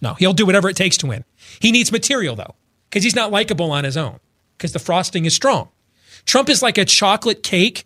No. 0.02 0.14
He'll 0.16 0.34
do 0.34 0.46
whatever 0.46 0.70
it 0.70 0.76
takes 0.76 0.98
to 0.98 1.08
win. 1.08 1.24
He 1.60 1.72
needs 1.72 1.92
material, 1.92 2.36
though, 2.36 2.56
because 2.90 3.04
he's 3.04 3.16
not 3.16 3.32
likable 3.32 3.72
on 3.72 3.84
his 3.84 3.98
own, 3.98 4.20
because 4.58 4.74
the 4.74 4.80
frosting 4.80 5.26
is 5.26 5.34
strong. 5.34 5.70
Trump 6.26 6.50
is 6.50 6.62
like 6.62 6.78
a 6.78 6.86
chocolate 6.86 7.42
cake 7.44 7.86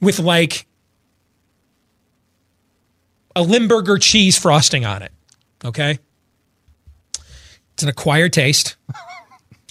with 0.00 0.18
like 0.18 0.66
a 3.34 3.42
Limburger 3.42 3.98
cheese 3.98 4.38
frosting 4.38 4.84
on 4.84 5.02
it. 5.02 5.12
Okay? 5.64 5.98
It's 7.72 7.82
an 7.82 7.88
acquired 7.88 8.32
taste. 8.32 8.76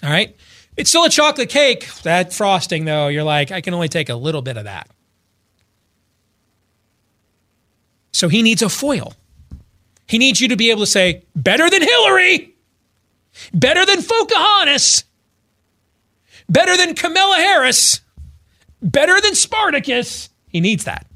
All 0.04 0.10
right? 0.10 0.36
It's 0.76 0.90
still 0.90 1.06
a 1.06 1.10
chocolate 1.10 1.50
cake. 1.50 1.88
That 2.04 2.34
frosting, 2.34 2.86
though, 2.86 3.08
you're 3.08 3.24
like, 3.24 3.52
I 3.52 3.62
can 3.62 3.74
only 3.74 3.88
take 3.88 4.10
a 4.10 4.16
little 4.16 4.42
bit 4.42 4.58
of 4.58 4.66
that. 4.66 4.90
So 8.12 8.28
he 8.28 8.42
needs 8.42 8.62
a 8.62 8.70
foil. 8.70 9.14
He 10.08 10.18
needs 10.18 10.42
you 10.42 10.48
to 10.50 10.56
be 10.56 10.70
able 10.70 10.82
to 10.82 10.88
say, 10.88 11.24
better 11.36 11.70
than 11.70 11.82
Hillary, 11.82 12.56
better 13.54 13.86
than 13.86 14.04
Pocahontas, 14.04 15.06
better 16.50 16.78
than 16.78 16.96
Kamala 16.96 17.38
Harris, 17.38 18.02
better 18.82 19.20
than 19.22 19.36
Spartacus. 19.36 20.30
He 20.50 20.60
needs 20.60 20.84
that. 20.84 21.08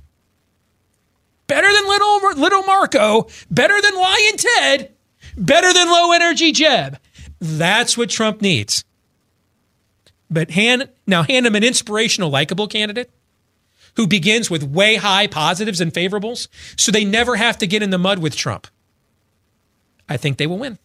Better 1.48 1.72
than 1.72 1.88
little, 1.88 2.42
little 2.42 2.64
Marco, 2.64 3.28
better 3.50 3.82
than 3.82 3.96
Lyin' 3.96 4.38
Ted, 4.38 4.94
better 5.38 5.72
than 5.72 5.88
low 5.90 6.12
energy 6.12 6.52
Jeb. 6.52 6.98
That's 7.40 7.98
what 7.98 8.10
Trump 8.10 8.42
needs. 8.42 8.84
But 10.30 10.52
hand, 10.52 10.90
now 11.06 11.24
hand 11.24 11.46
him 11.46 11.56
an 11.56 11.64
inspirational, 11.64 12.30
likable 12.30 12.68
candidate 12.68 13.12
who 13.96 14.08
begins 14.08 14.50
with 14.50 14.64
way 14.64 14.96
high 14.96 15.28
positives 15.28 15.82
and 15.82 15.94
favorables 15.94 16.48
so 16.76 16.92
they 16.92 17.06
never 17.06 17.36
have 17.36 17.58
to 17.58 17.68
get 17.68 17.82
in 17.82 17.90
the 17.90 17.98
mud 17.98 18.20
with 18.20 18.36
Trump. 18.36 18.68
I 20.10 20.18
think 20.18 20.38
they 20.38 20.48
will 20.48 20.58
win, 20.58 20.78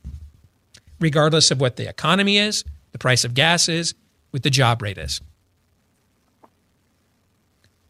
regardless 1.00 1.50
of 1.50 1.60
what 1.60 1.76
the 1.76 1.88
economy 1.88 2.38
is, 2.38 2.64
the 2.92 2.98
price 2.98 3.24
of 3.24 3.34
gas 3.34 3.68
is, 3.68 3.94
what 4.30 4.42
the 4.42 4.50
job 4.50 4.82
rate 4.82 4.98
is. 4.98 5.20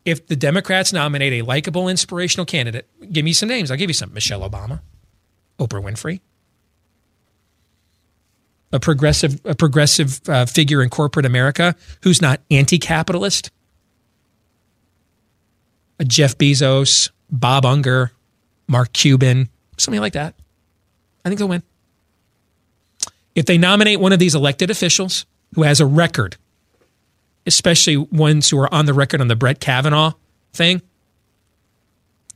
If 0.04 0.26
the 0.26 0.36
Democrats 0.36 0.92
nominate 0.92 1.32
a 1.32 1.42
likable, 1.42 1.88
inspirational 1.88 2.44
candidate, 2.44 2.88
give 3.12 3.24
me 3.24 3.32
some 3.32 3.48
names. 3.48 3.70
I'll 3.70 3.76
give 3.76 3.88
you 3.88 3.94
some. 3.94 4.12
Michelle 4.12 4.40
Obama, 4.48 4.80
Oprah 5.58 5.82
Winfrey, 5.82 6.20
a 8.72 8.80
progressive, 8.80 9.40
a 9.44 9.54
progressive 9.54 10.20
uh, 10.28 10.46
figure 10.46 10.82
in 10.82 10.90
corporate 10.90 11.24
America 11.24 11.76
who's 12.02 12.20
not 12.20 12.40
anti-capitalist. 12.50 13.50
A 16.00 16.04
Jeff 16.04 16.36
Bezos, 16.36 17.10
Bob 17.30 17.64
Iger, 17.64 18.10
Mark 18.66 18.92
Cuban, 18.92 19.48
something 19.76 20.00
like 20.00 20.14
that. 20.14 20.34
I 21.24 21.28
think 21.28 21.38
they'll 21.38 21.48
win. 21.48 21.62
If 23.34 23.46
they 23.46 23.58
nominate 23.58 24.00
one 24.00 24.12
of 24.12 24.18
these 24.18 24.34
elected 24.34 24.70
officials 24.70 25.24
who 25.54 25.62
has 25.62 25.80
a 25.80 25.86
record, 25.86 26.36
especially 27.46 27.96
ones 27.96 28.50
who 28.50 28.58
are 28.58 28.72
on 28.72 28.86
the 28.86 28.94
record 28.94 29.20
on 29.20 29.28
the 29.28 29.36
Brett 29.36 29.60
Kavanaugh 29.60 30.12
thing, 30.52 30.82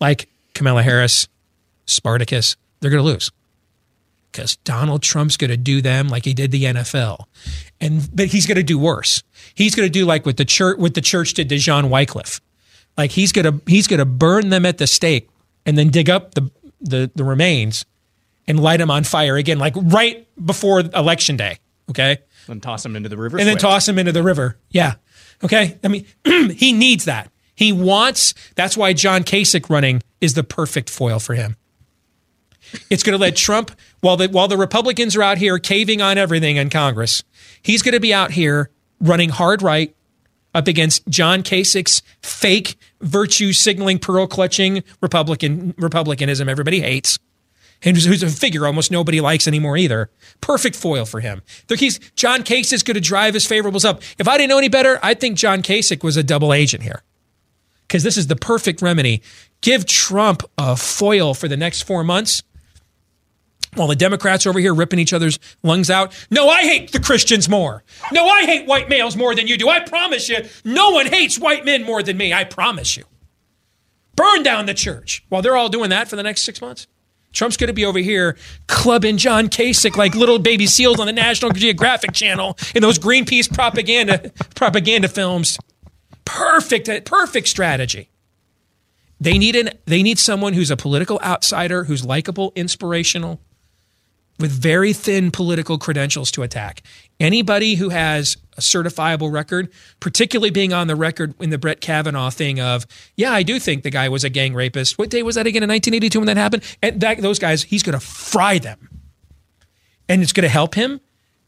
like 0.00 0.28
Kamala 0.54 0.82
Harris, 0.82 1.28
Spartacus, 1.86 2.56
they're 2.80 2.90
going 2.90 3.02
to 3.02 3.08
lose 3.08 3.30
because 4.36 4.56
Donald 4.56 5.02
Trump's 5.02 5.38
going 5.38 5.50
to 5.50 5.56
do 5.56 5.80
them 5.80 6.08
like 6.08 6.24
he 6.26 6.34
did 6.34 6.50
the 6.50 6.64
NFL, 6.64 7.24
and 7.80 8.08
but 8.14 8.26
he's 8.26 8.46
going 8.46 8.56
to 8.56 8.62
do 8.62 8.78
worse. 8.78 9.22
He's 9.54 9.74
going 9.74 9.86
to 9.86 9.92
do 9.92 10.04
like 10.04 10.26
what 10.26 10.36
the 10.36 10.44
church 10.44 10.78
what 10.78 10.94
the 10.94 11.00
church 11.00 11.34
did 11.34 11.48
to 11.48 11.58
John 11.58 11.88
Wycliffe, 11.88 12.40
like 12.98 13.12
he's 13.12 13.32
going 13.32 13.44
to 13.44 13.62
he's 13.70 13.86
going 13.86 13.98
to 13.98 14.04
burn 14.04 14.50
them 14.50 14.66
at 14.66 14.78
the 14.78 14.86
stake 14.86 15.28
and 15.64 15.78
then 15.78 15.88
dig 15.88 16.10
up 16.10 16.34
the 16.34 16.50
the, 16.80 17.10
the 17.14 17.24
remains 17.24 17.86
and 18.48 18.60
light 18.60 18.80
him 18.80 18.90
on 18.90 19.04
fire 19.04 19.36
again, 19.36 19.58
like 19.58 19.74
right 19.76 20.26
before 20.44 20.80
election 20.80 21.36
day. 21.36 21.58
Okay, 21.90 22.18
And 22.48 22.60
toss 22.62 22.84
him 22.84 22.96
into 22.96 23.08
the 23.08 23.16
river. 23.16 23.38
and 23.38 23.46
then 23.46 23.58
toss 23.58 23.88
him 23.88 23.98
into 23.98 24.10
the 24.12 24.22
river. 24.22 24.58
Yeah. 24.70 24.94
Okay. 25.44 25.78
I 25.84 25.88
mean, 25.88 26.04
he 26.50 26.72
needs 26.72 27.04
that. 27.04 27.30
He 27.54 27.72
wants. 27.72 28.34
That's 28.54 28.76
why 28.76 28.92
John 28.92 29.22
Kasich 29.22 29.70
running 29.70 30.02
is 30.20 30.34
the 30.34 30.42
perfect 30.44 30.90
foil 30.90 31.18
for 31.20 31.34
him. 31.34 31.56
It's 32.90 33.02
going 33.04 33.16
to 33.16 33.20
let 33.22 33.36
Trump, 33.36 33.70
while 34.00 34.16
the 34.16 34.28
while 34.28 34.48
the 34.48 34.56
Republicans 34.56 35.14
are 35.14 35.22
out 35.22 35.38
here 35.38 35.58
caving 35.58 36.02
on 36.02 36.18
everything 36.18 36.56
in 36.56 36.68
Congress, 36.70 37.22
he's 37.62 37.82
going 37.82 37.94
to 37.94 38.00
be 38.00 38.12
out 38.12 38.32
here 38.32 38.70
running 39.00 39.28
hard 39.28 39.62
right 39.62 39.94
up 40.52 40.66
against 40.66 41.06
John 41.08 41.42
Kasich's 41.42 42.02
fake 42.22 42.76
virtue 43.00 43.52
signaling, 43.52 43.98
pearl 44.00 44.26
clutching 44.26 44.82
Republican 45.00 45.74
republicanism 45.78 46.48
everybody 46.48 46.80
hates 46.80 47.18
and 47.82 47.96
who's, 47.96 48.06
who's 48.06 48.22
a 48.22 48.28
figure 48.28 48.66
almost 48.66 48.90
nobody 48.90 49.20
likes 49.20 49.46
anymore 49.46 49.76
either. 49.76 50.10
Perfect 50.40 50.76
foil 50.76 51.04
for 51.04 51.20
him. 51.20 51.42
He's, 51.68 51.98
John 52.14 52.42
Kasich 52.42 52.84
going 52.84 52.94
to 52.94 53.00
drive 53.00 53.34
his 53.34 53.46
favorables 53.46 53.84
up. 53.84 54.02
If 54.18 54.28
I 54.28 54.36
didn't 54.36 54.50
know 54.50 54.58
any 54.58 54.68
better, 54.68 54.98
I 55.02 55.14
think 55.14 55.36
John 55.36 55.62
Kasich 55.62 56.02
was 56.02 56.16
a 56.16 56.22
double 56.22 56.52
agent 56.52 56.82
here 56.82 57.02
because 57.86 58.02
this 58.02 58.16
is 58.16 58.26
the 58.26 58.36
perfect 58.36 58.82
remedy. 58.82 59.22
Give 59.60 59.86
Trump 59.86 60.42
a 60.58 60.76
foil 60.76 61.34
for 61.34 61.48
the 61.48 61.56
next 61.56 61.82
four 61.82 62.04
months. 62.04 62.42
While 63.74 63.88
the 63.88 63.96
Democrats 63.96 64.46
are 64.46 64.48
over 64.48 64.58
here 64.58 64.72
ripping 64.74 64.98
each 64.98 65.12
other's 65.12 65.38
lungs 65.62 65.90
out. 65.90 66.14
No, 66.30 66.48
I 66.48 66.62
hate 66.62 66.92
the 66.92 67.00
Christians 67.00 67.46
more. 67.46 67.84
No, 68.10 68.26
I 68.26 68.46
hate 68.46 68.66
white 68.66 68.88
males 68.88 69.16
more 69.16 69.34
than 69.34 69.46
you 69.46 69.58
do. 69.58 69.68
I 69.68 69.80
promise 69.80 70.30
you, 70.30 70.38
no 70.64 70.90
one 70.90 71.06
hates 71.06 71.38
white 71.38 71.66
men 71.66 71.84
more 71.84 72.02
than 72.02 72.16
me. 72.16 72.32
I 72.32 72.44
promise 72.44 72.96
you. 72.96 73.04
Burn 74.14 74.42
down 74.42 74.64
the 74.64 74.72
church. 74.72 75.24
While 75.28 75.42
they're 75.42 75.56
all 75.56 75.68
doing 75.68 75.90
that 75.90 76.08
for 76.08 76.16
the 76.16 76.22
next 76.22 76.42
six 76.42 76.62
months. 76.62 76.86
Trump's 77.36 77.58
going 77.58 77.68
to 77.68 77.74
be 77.74 77.84
over 77.84 77.98
here 77.98 78.36
clubbing 78.66 79.18
John 79.18 79.48
Kasich 79.48 79.94
like 79.94 80.14
little 80.14 80.38
baby 80.38 80.66
seals 80.66 80.98
on 80.98 81.06
the 81.06 81.12
National 81.12 81.50
Geographic 81.52 82.12
Channel 82.12 82.56
in 82.74 82.80
those 82.80 82.98
Greenpeace 82.98 83.52
propaganda 83.52 84.32
propaganda 84.54 85.06
films. 85.06 85.58
Perfect, 86.24 86.88
perfect 87.04 87.46
strategy. 87.46 88.08
They 89.20 89.36
need 89.36 89.54
an 89.54 89.70
they 89.84 90.02
need 90.02 90.18
someone 90.18 90.54
who's 90.54 90.70
a 90.70 90.76
political 90.78 91.20
outsider, 91.22 91.84
who's 91.84 92.04
likable, 92.04 92.52
inspirational, 92.56 93.40
with 94.38 94.50
very 94.50 94.92
thin 94.92 95.30
political 95.30 95.78
credentials 95.78 96.30
to 96.32 96.42
attack. 96.42 96.82
Anybody 97.18 97.76
who 97.76 97.88
has 97.88 98.36
a 98.56 98.60
certifiable 98.60 99.32
record, 99.32 99.72
particularly 100.00 100.50
being 100.50 100.72
on 100.72 100.86
the 100.86 100.96
record 100.96 101.34
in 101.40 101.50
the 101.50 101.58
Brett 101.58 101.80
Kavanaugh 101.80 102.30
thing 102.30 102.60
of, 102.60 102.86
yeah, 103.16 103.32
I 103.32 103.42
do 103.42 103.58
think 103.58 103.82
the 103.82 103.90
guy 103.90 104.08
was 104.08 104.24
a 104.24 104.28
gang 104.30 104.54
rapist. 104.54 104.98
What 104.98 105.10
day 105.10 105.22
was 105.22 105.36
that 105.36 105.46
again 105.46 105.62
in 105.62 105.68
1982 105.68 106.18
when 106.18 106.26
that 106.26 106.36
happened? 106.36 106.62
And 106.82 107.00
that, 107.00 107.18
those 107.18 107.38
guys, 107.38 107.62
he's 107.62 107.82
going 107.82 107.98
to 107.98 108.04
fry 108.04 108.58
them. 108.58 108.88
And 110.08 110.22
it's 110.22 110.32
going 110.32 110.42
to 110.42 110.48
help 110.48 110.74
him 110.74 111.00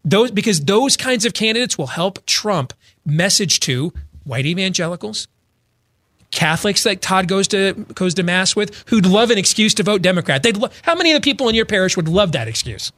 those 0.04 0.30
because 0.30 0.64
those 0.64 0.96
kinds 0.96 1.24
of 1.24 1.34
candidates 1.34 1.76
will 1.76 1.88
help 1.88 2.24
Trump 2.26 2.72
message 3.04 3.60
to 3.60 3.92
white 4.24 4.46
evangelicals, 4.46 5.28
Catholics 6.30 6.82
that 6.84 7.00
Todd 7.00 7.26
goes 7.28 7.48
to 7.48 7.72
goes 7.94 8.14
to 8.14 8.22
mass 8.22 8.54
with, 8.54 8.84
who'd 8.88 9.06
love 9.06 9.30
an 9.30 9.38
excuse 9.38 9.72
to 9.74 9.82
vote 9.82 10.02
Democrat. 10.02 10.42
They'd 10.42 10.56
lo- 10.56 10.68
how 10.82 10.94
many 10.94 11.10
of 11.12 11.16
the 11.16 11.24
people 11.24 11.48
in 11.48 11.54
your 11.54 11.64
parish 11.66 11.96
would 11.96 12.08
love 12.08 12.32
that 12.32 12.48
excuse? 12.48 12.92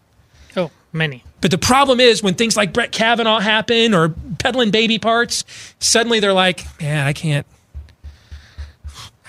Oh, 0.56 0.70
many. 0.92 1.22
But 1.40 1.50
the 1.52 1.58
problem 1.58 2.00
is 2.00 2.22
when 2.22 2.34
things 2.34 2.56
like 2.56 2.72
Brett 2.72 2.90
Kavanaugh 2.92 3.38
happen 3.38 3.94
or 3.94 4.08
peddling 4.38 4.70
baby 4.72 4.98
parts, 4.98 5.44
suddenly 5.78 6.18
they're 6.18 6.32
like, 6.32 6.64
"Man, 6.80 7.06
I 7.06 7.12
can't, 7.12 7.46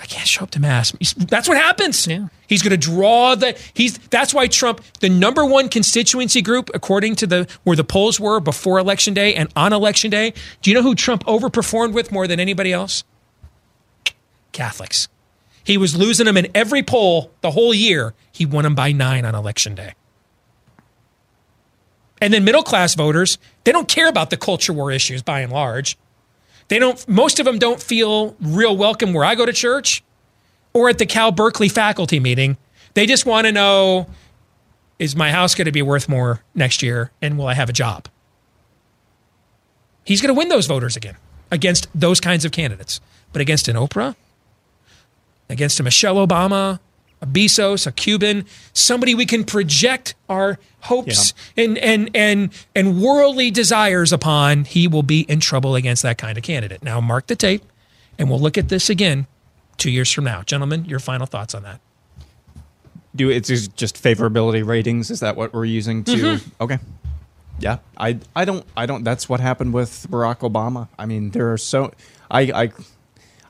I 0.00 0.06
can't 0.06 0.26
show 0.26 0.42
up 0.42 0.50
to 0.52 0.60
mass." 0.60 0.92
He's- 0.98 1.14
That's 1.16 1.48
what 1.48 1.56
happens. 1.56 2.06
Yeah. 2.06 2.26
He's 2.48 2.62
going 2.62 2.72
to 2.72 2.76
draw 2.76 3.34
the. 3.36 3.56
He's 3.72 3.98
that's 3.98 4.34
why 4.34 4.48
Trump, 4.48 4.82
the 5.00 5.08
number 5.08 5.46
one 5.46 5.68
constituency 5.68 6.42
group, 6.42 6.70
according 6.74 7.14
to 7.16 7.26
the 7.26 7.48
where 7.62 7.76
the 7.76 7.84
polls 7.84 8.18
were 8.18 8.40
before 8.40 8.78
election 8.78 9.14
day 9.14 9.34
and 9.34 9.48
on 9.56 9.72
election 9.72 10.10
day. 10.10 10.34
Do 10.60 10.70
you 10.70 10.74
know 10.74 10.82
who 10.82 10.94
Trump 10.96 11.24
overperformed 11.24 11.92
with 11.92 12.10
more 12.12 12.26
than 12.26 12.40
anybody 12.40 12.72
else? 12.72 13.04
Catholics. 14.52 15.08
He 15.64 15.76
was 15.76 15.96
losing 15.96 16.26
them 16.26 16.36
in 16.36 16.48
every 16.54 16.82
poll 16.82 17.30
the 17.40 17.52
whole 17.52 17.72
year. 17.72 18.14
He 18.32 18.46
won 18.46 18.64
them 18.64 18.74
by 18.74 18.92
nine 18.92 19.24
on 19.24 19.34
election 19.34 19.74
day. 19.74 19.94
And 22.20 22.32
then 22.32 22.44
middle 22.44 22.62
class 22.62 22.94
voters, 22.94 23.38
they 23.64 23.72
don't 23.72 23.88
care 23.88 24.08
about 24.08 24.30
the 24.30 24.36
culture 24.36 24.72
war 24.72 24.92
issues 24.92 25.22
by 25.22 25.40
and 25.40 25.52
large. 25.52 25.98
They 26.68 26.78
don't 26.78 27.06
most 27.08 27.40
of 27.40 27.46
them 27.46 27.58
don't 27.58 27.82
feel 27.82 28.36
real 28.40 28.76
welcome 28.76 29.12
where 29.12 29.24
I 29.24 29.34
go 29.34 29.44
to 29.44 29.52
church 29.52 30.02
or 30.72 30.88
at 30.88 30.98
the 30.98 31.06
Cal 31.06 31.32
Berkeley 31.32 31.68
faculty 31.68 32.20
meeting. 32.20 32.56
They 32.94 33.06
just 33.06 33.26
want 33.26 33.46
to 33.46 33.52
know 33.52 34.06
is 34.98 35.16
my 35.16 35.32
house 35.32 35.54
going 35.56 35.66
to 35.66 35.72
be 35.72 35.82
worth 35.82 36.08
more 36.08 36.42
next 36.54 36.82
year 36.82 37.10
and 37.20 37.36
will 37.36 37.48
I 37.48 37.54
have 37.54 37.68
a 37.68 37.72
job? 37.72 38.08
He's 40.04 40.20
going 40.20 40.28
to 40.28 40.38
win 40.38 40.48
those 40.48 40.66
voters 40.66 40.96
again 40.96 41.16
against 41.50 41.88
those 41.94 42.20
kinds 42.20 42.44
of 42.44 42.52
candidates. 42.52 43.00
But 43.32 43.42
against 43.42 43.66
an 43.68 43.76
Oprah, 43.76 44.14
against 45.52 45.78
a 45.78 45.82
Michelle 45.82 46.16
Obama, 46.16 46.80
a 47.20 47.26
Bezos, 47.26 47.86
a 47.86 47.92
Cuban, 47.92 48.44
somebody 48.72 49.14
we 49.14 49.26
can 49.26 49.44
project 49.44 50.14
our 50.28 50.58
hopes 50.80 51.32
and, 51.56 51.78
and 51.78 52.10
and 52.16 52.50
and 52.74 53.00
worldly 53.00 53.50
desires 53.52 54.12
upon, 54.12 54.64
he 54.64 54.88
will 54.88 55.04
be 55.04 55.20
in 55.22 55.38
trouble 55.38 55.76
against 55.76 56.02
that 56.02 56.18
kind 56.18 56.36
of 56.36 56.42
candidate. 56.42 56.82
Now 56.82 57.00
mark 57.00 57.28
the 57.28 57.36
tape 57.36 57.62
and 58.18 58.28
we'll 58.28 58.40
look 58.40 58.58
at 58.58 58.68
this 58.68 58.90
again 58.90 59.28
two 59.76 59.90
years 59.90 60.10
from 60.10 60.24
now. 60.24 60.42
Gentlemen, 60.42 60.84
your 60.86 60.98
final 60.98 61.26
thoughts 61.26 61.54
on 61.54 61.62
that. 61.62 61.80
Do 63.14 63.28
it's 63.30 63.48
just- 63.48 63.76
just 63.76 64.02
favorability 64.02 64.64
ratings? 64.66 65.10
Is 65.10 65.20
that 65.20 65.36
what 65.36 65.52
we're 65.52 65.66
using 65.66 66.02
to? 66.04 66.12
Mm-hmm. 66.12 66.62
Okay. 66.62 66.78
Yeah, 67.60 67.78
I 67.96 68.18
I 68.34 68.44
don't 68.44 68.64
I 68.76 68.86
don't. 68.86 69.04
That's 69.04 69.28
what 69.28 69.38
happened 69.38 69.72
with 69.74 70.06
Barack 70.10 70.38
Obama. 70.38 70.88
I 70.98 71.06
mean, 71.06 71.30
there 71.30 71.52
are 71.52 71.58
so 71.58 71.92
I 72.30 72.40
I 72.64 72.72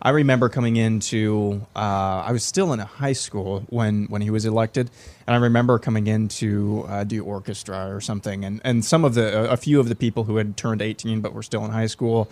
I 0.04 0.10
remember 0.10 0.48
coming 0.48 0.76
into 0.76 1.64
uh, 1.76 2.24
I 2.26 2.32
was 2.32 2.42
still 2.42 2.72
in 2.72 2.80
high 2.80 3.12
school 3.12 3.64
when 3.68 4.06
when 4.06 4.20
he 4.20 4.30
was 4.30 4.44
elected, 4.44 4.90
and 5.28 5.36
I 5.36 5.38
remember 5.38 5.78
coming 5.78 6.08
in 6.08 6.26
to 6.28 6.84
uh, 6.88 7.04
do 7.04 7.22
orchestra 7.24 7.94
or 7.94 8.00
something, 8.00 8.44
and 8.44 8.60
and 8.64 8.84
some 8.84 9.04
of 9.04 9.14
the 9.14 9.48
a 9.48 9.56
few 9.56 9.78
of 9.78 9.88
the 9.88 9.94
people 9.94 10.24
who 10.24 10.36
had 10.36 10.56
turned 10.56 10.82
eighteen 10.82 11.20
but 11.20 11.32
were 11.32 11.42
still 11.42 11.64
in 11.64 11.70
high 11.70 11.86
school. 11.86 12.28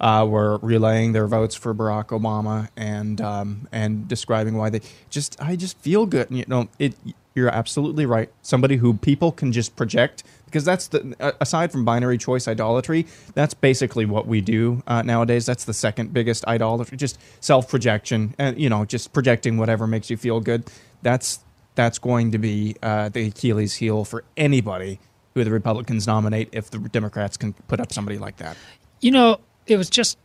Uh, 0.00 0.26
were 0.26 0.58
relaying 0.62 1.12
their 1.12 1.28
votes 1.28 1.54
for 1.54 1.72
Barack 1.72 2.06
Obama 2.06 2.68
and 2.76 3.20
um, 3.20 3.68
and 3.70 4.08
describing 4.08 4.56
why 4.56 4.68
they 4.68 4.80
just 5.10 5.40
I 5.40 5.54
just 5.54 5.78
feel 5.78 6.06
good. 6.06 6.28
And 6.28 6.38
you 6.38 6.44
know, 6.48 6.68
it. 6.80 6.96
You're 7.34 7.48
absolutely 7.48 8.06
right. 8.06 8.30
Somebody 8.42 8.76
who 8.76 8.94
people 8.94 9.32
can 9.32 9.52
just 9.52 9.74
project 9.76 10.22
because 10.52 10.64
that's 10.64 10.88
the 10.88 11.16
uh, 11.18 11.32
aside 11.40 11.72
from 11.72 11.84
binary 11.84 12.18
choice 12.18 12.46
idolatry, 12.46 13.06
that's 13.34 13.54
basically 13.54 14.04
what 14.04 14.26
we 14.26 14.42
do 14.42 14.82
uh, 14.86 15.00
nowadays. 15.00 15.46
That's 15.46 15.64
the 15.64 15.72
second 15.72 16.12
biggest 16.12 16.44
idolatry, 16.44 16.98
just 16.98 17.18
self 17.40 17.68
projection, 17.70 18.34
and 18.38 18.58
you 18.60 18.68
know, 18.68 18.84
just 18.84 19.12
projecting 19.12 19.56
whatever 19.56 19.86
makes 19.86 20.10
you 20.10 20.16
feel 20.18 20.40
good. 20.40 20.70
That's 21.00 21.40
that's 21.74 21.98
going 21.98 22.32
to 22.32 22.38
be 22.38 22.76
uh, 22.82 23.08
the 23.08 23.28
Achilles 23.28 23.76
heel 23.76 24.04
for 24.04 24.24
anybody 24.36 25.00
who 25.34 25.42
the 25.42 25.50
Republicans 25.50 26.06
nominate 26.06 26.50
if 26.52 26.70
the 26.70 26.78
Democrats 26.78 27.38
can 27.38 27.54
put 27.54 27.80
up 27.80 27.90
somebody 27.90 28.18
like 28.18 28.36
that. 28.36 28.56
You 29.00 29.10
know, 29.10 29.40
it 29.66 29.78
was 29.78 29.88
just 29.88 30.18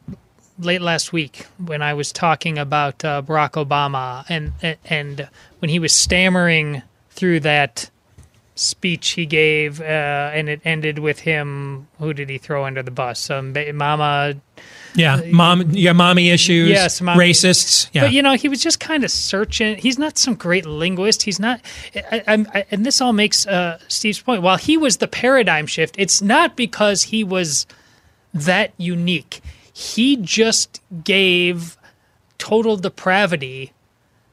late 0.60 0.82
last 0.82 1.14
week 1.14 1.46
when 1.58 1.82
I 1.82 1.94
was 1.94 2.12
talking 2.12 2.58
about 2.58 3.06
uh, 3.06 3.22
Barack 3.22 3.52
Obama 3.52 4.26
and 4.28 4.52
and 4.84 5.30
when 5.60 5.70
he 5.70 5.80
was 5.80 5.94
stammering 5.94 6.84
through 7.18 7.40
that 7.42 7.90
speech 8.56 9.10
he 9.10 9.26
gave, 9.26 9.82
uh, 9.82 9.84
and 9.84 10.48
it 10.50 10.62
ended 10.64 11.00
with 11.00 11.20
him. 11.20 11.88
Who 12.00 12.14
did 12.14 12.30
he 12.30 12.38
throw 12.38 12.66
under 12.66 12.82
the 12.84 12.92
bus? 12.92 13.30
Um, 13.30 13.54
Mama. 13.74 14.36
Yeah, 14.96 15.22
mom, 15.32 15.70
yeah, 15.72 15.94
mommy 15.94 16.30
issues. 16.32 16.70
Yes, 16.70 17.02
mommy- 17.02 17.20
racists. 17.24 17.90
Yeah, 17.94 18.04
But 18.04 18.14
you 18.14 18.22
know, 18.24 18.34
he 18.34 18.50
was 18.50 18.62
just 18.62 18.80
kind 18.80 19.04
of 19.04 19.12
searching. 19.12 19.78
He's 19.78 20.00
not 20.00 20.18
some 20.18 20.34
great 20.36 20.66
linguist. 20.66 21.24
He's 21.24 21.40
not. 21.40 21.60
I, 22.12 22.24
I'm- 22.28 22.48
I, 22.54 22.66
and 22.72 22.86
this 22.86 23.02
all 23.02 23.14
makes 23.14 23.46
uh, 23.46 23.80
Steve's 23.88 24.22
point. 24.22 24.42
While 24.42 24.58
he 24.58 24.78
was 24.78 24.98
the 24.98 25.08
paradigm 25.08 25.68
shift, 25.68 25.96
it's 25.98 26.22
not 26.22 26.56
because 26.56 27.04
he 27.04 27.24
was 27.24 27.68
that 28.34 28.74
unique. 28.78 29.42
He 29.74 30.18
just 30.18 30.82
gave 31.04 31.78
total 32.38 32.78
depravity 32.78 33.74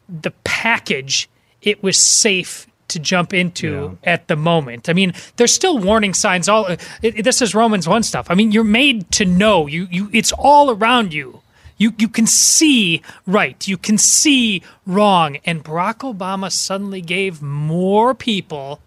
the 0.08 0.32
package 0.44 1.28
it 1.62 1.82
was 1.82 1.98
safe 1.98 2.66
to 2.88 2.98
jump 2.98 3.32
into 3.34 3.98
at 4.04 4.28
the 4.28 4.36
moment. 4.36 4.88
I 4.88 4.92
mean, 4.92 5.12
there's 5.36 5.52
still 5.54 5.78
warning 5.78 6.14
signs. 6.14 6.48
All 6.48 6.66
it, 6.66 6.80
it- 7.02 7.22
this 7.24 7.40
is 7.42 7.54
Romans 7.54 7.88
one 7.88 8.02
stuff. 8.02 8.26
I 8.30 8.34
mean, 8.34 8.52
you're 8.52 8.64
made 8.64 9.10
to 9.12 9.24
know. 9.24 9.66
You 9.66 9.86
you 9.90 10.10
it's 10.12 10.32
all 10.32 10.70
around 10.70 11.12
you. 11.14 11.40
You 11.76 11.92
you 11.98 12.08
can 12.08 12.26
see 12.26 13.02
right. 13.26 13.66
You 13.66 13.76
can 13.76 13.98
see 13.98 14.62
wrong. 14.86 15.38
And 15.44 15.64
Barack 15.64 15.98
Obama 16.16 16.50
suddenly 16.52 17.00
gave 17.00 17.42
more 17.42 18.14
people 18.14 18.80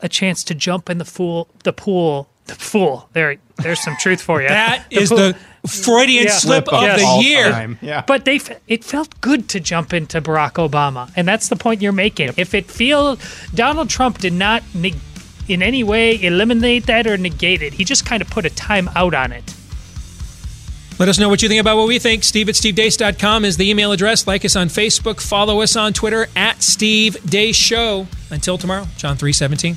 a 0.00 0.08
chance 0.08 0.44
to 0.44 0.54
jump 0.54 0.90
in 0.90 0.98
the 0.98 1.04
pool. 1.04 1.48
The 1.62 1.72
pool. 1.72 2.28
The 2.46 2.56
pool. 2.56 3.08
There. 3.14 3.36
There's 3.56 3.80
some 3.80 3.96
truth 3.98 4.20
for 4.20 4.42
you. 4.42 4.48
that 4.48 4.86
The 4.90 4.96
is 5.00 5.08
pool- 5.08 5.18
the 5.18 5.36
Freudian 5.66 6.24
Yeah. 6.24 6.32
slip 6.32 6.68
Slip 6.68 6.74
of 6.74 6.88
of 6.90 6.98
the 6.98 7.04
all 7.06 7.22
year. 7.22 7.50
time. 7.50 7.78
Yeah. 7.80 8.02
but 8.06 8.24
they 8.26 8.40
it 8.68 8.84
felt 8.84 9.20
good 9.20 9.48
to 9.50 9.60
jump 9.60 9.92
into 9.94 10.20
Barack 10.20 10.54
Obama, 10.54 11.10
and 11.16 11.26
that's 11.26 11.48
the 11.48 11.56
point 11.56 11.80
you're 11.82 11.92
making. 11.92 12.32
If 12.36 12.54
it 12.54 12.70
feel 12.70 13.18
Donald 13.54 13.88
Trump 13.88 14.18
did 14.18 14.32
not 14.34 14.62
neg- 14.74 14.96
in 15.48 15.62
any 15.62 15.82
way 15.82 16.22
eliminate 16.22 16.86
that 16.86 17.06
or 17.06 17.16
negate 17.16 17.62
it, 17.62 17.74
he 17.74 17.84
just 17.84 18.04
kind 18.06 18.20
of 18.22 18.28
put 18.30 18.44
a 18.46 18.50
time 18.50 18.88
out 18.94 19.14
on 19.14 19.32
it. 19.32 19.54
Let 20.98 21.08
us 21.08 21.18
know 21.18 21.28
what 21.28 21.42
you 21.42 21.48
think 21.48 21.60
about 21.60 21.76
what 21.76 21.88
we 21.88 21.98
think. 21.98 22.22
Steve 22.22 22.48
at 22.48 22.54
stevedeace.com 22.54 23.44
is 23.44 23.56
the 23.56 23.68
email 23.68 23.90
address. 23.90 24.28
Like 24.28 24.44
us 24.44 24.54
on 24.54 24.68
Facebook. 24.68 25.20
Follow 25.20 25.60
us 25.60 25.74
on 25.74 25.92
Twitter 25.92 26.28
at 26.36 26.62
Steve 26.62 27.16
Deace 27.26 27.56
Show. 27.56 28.06
Until 28.30 28.58
tomorrow, 28.58 28.86
John 28.96 29.16
317. 29.16 29.76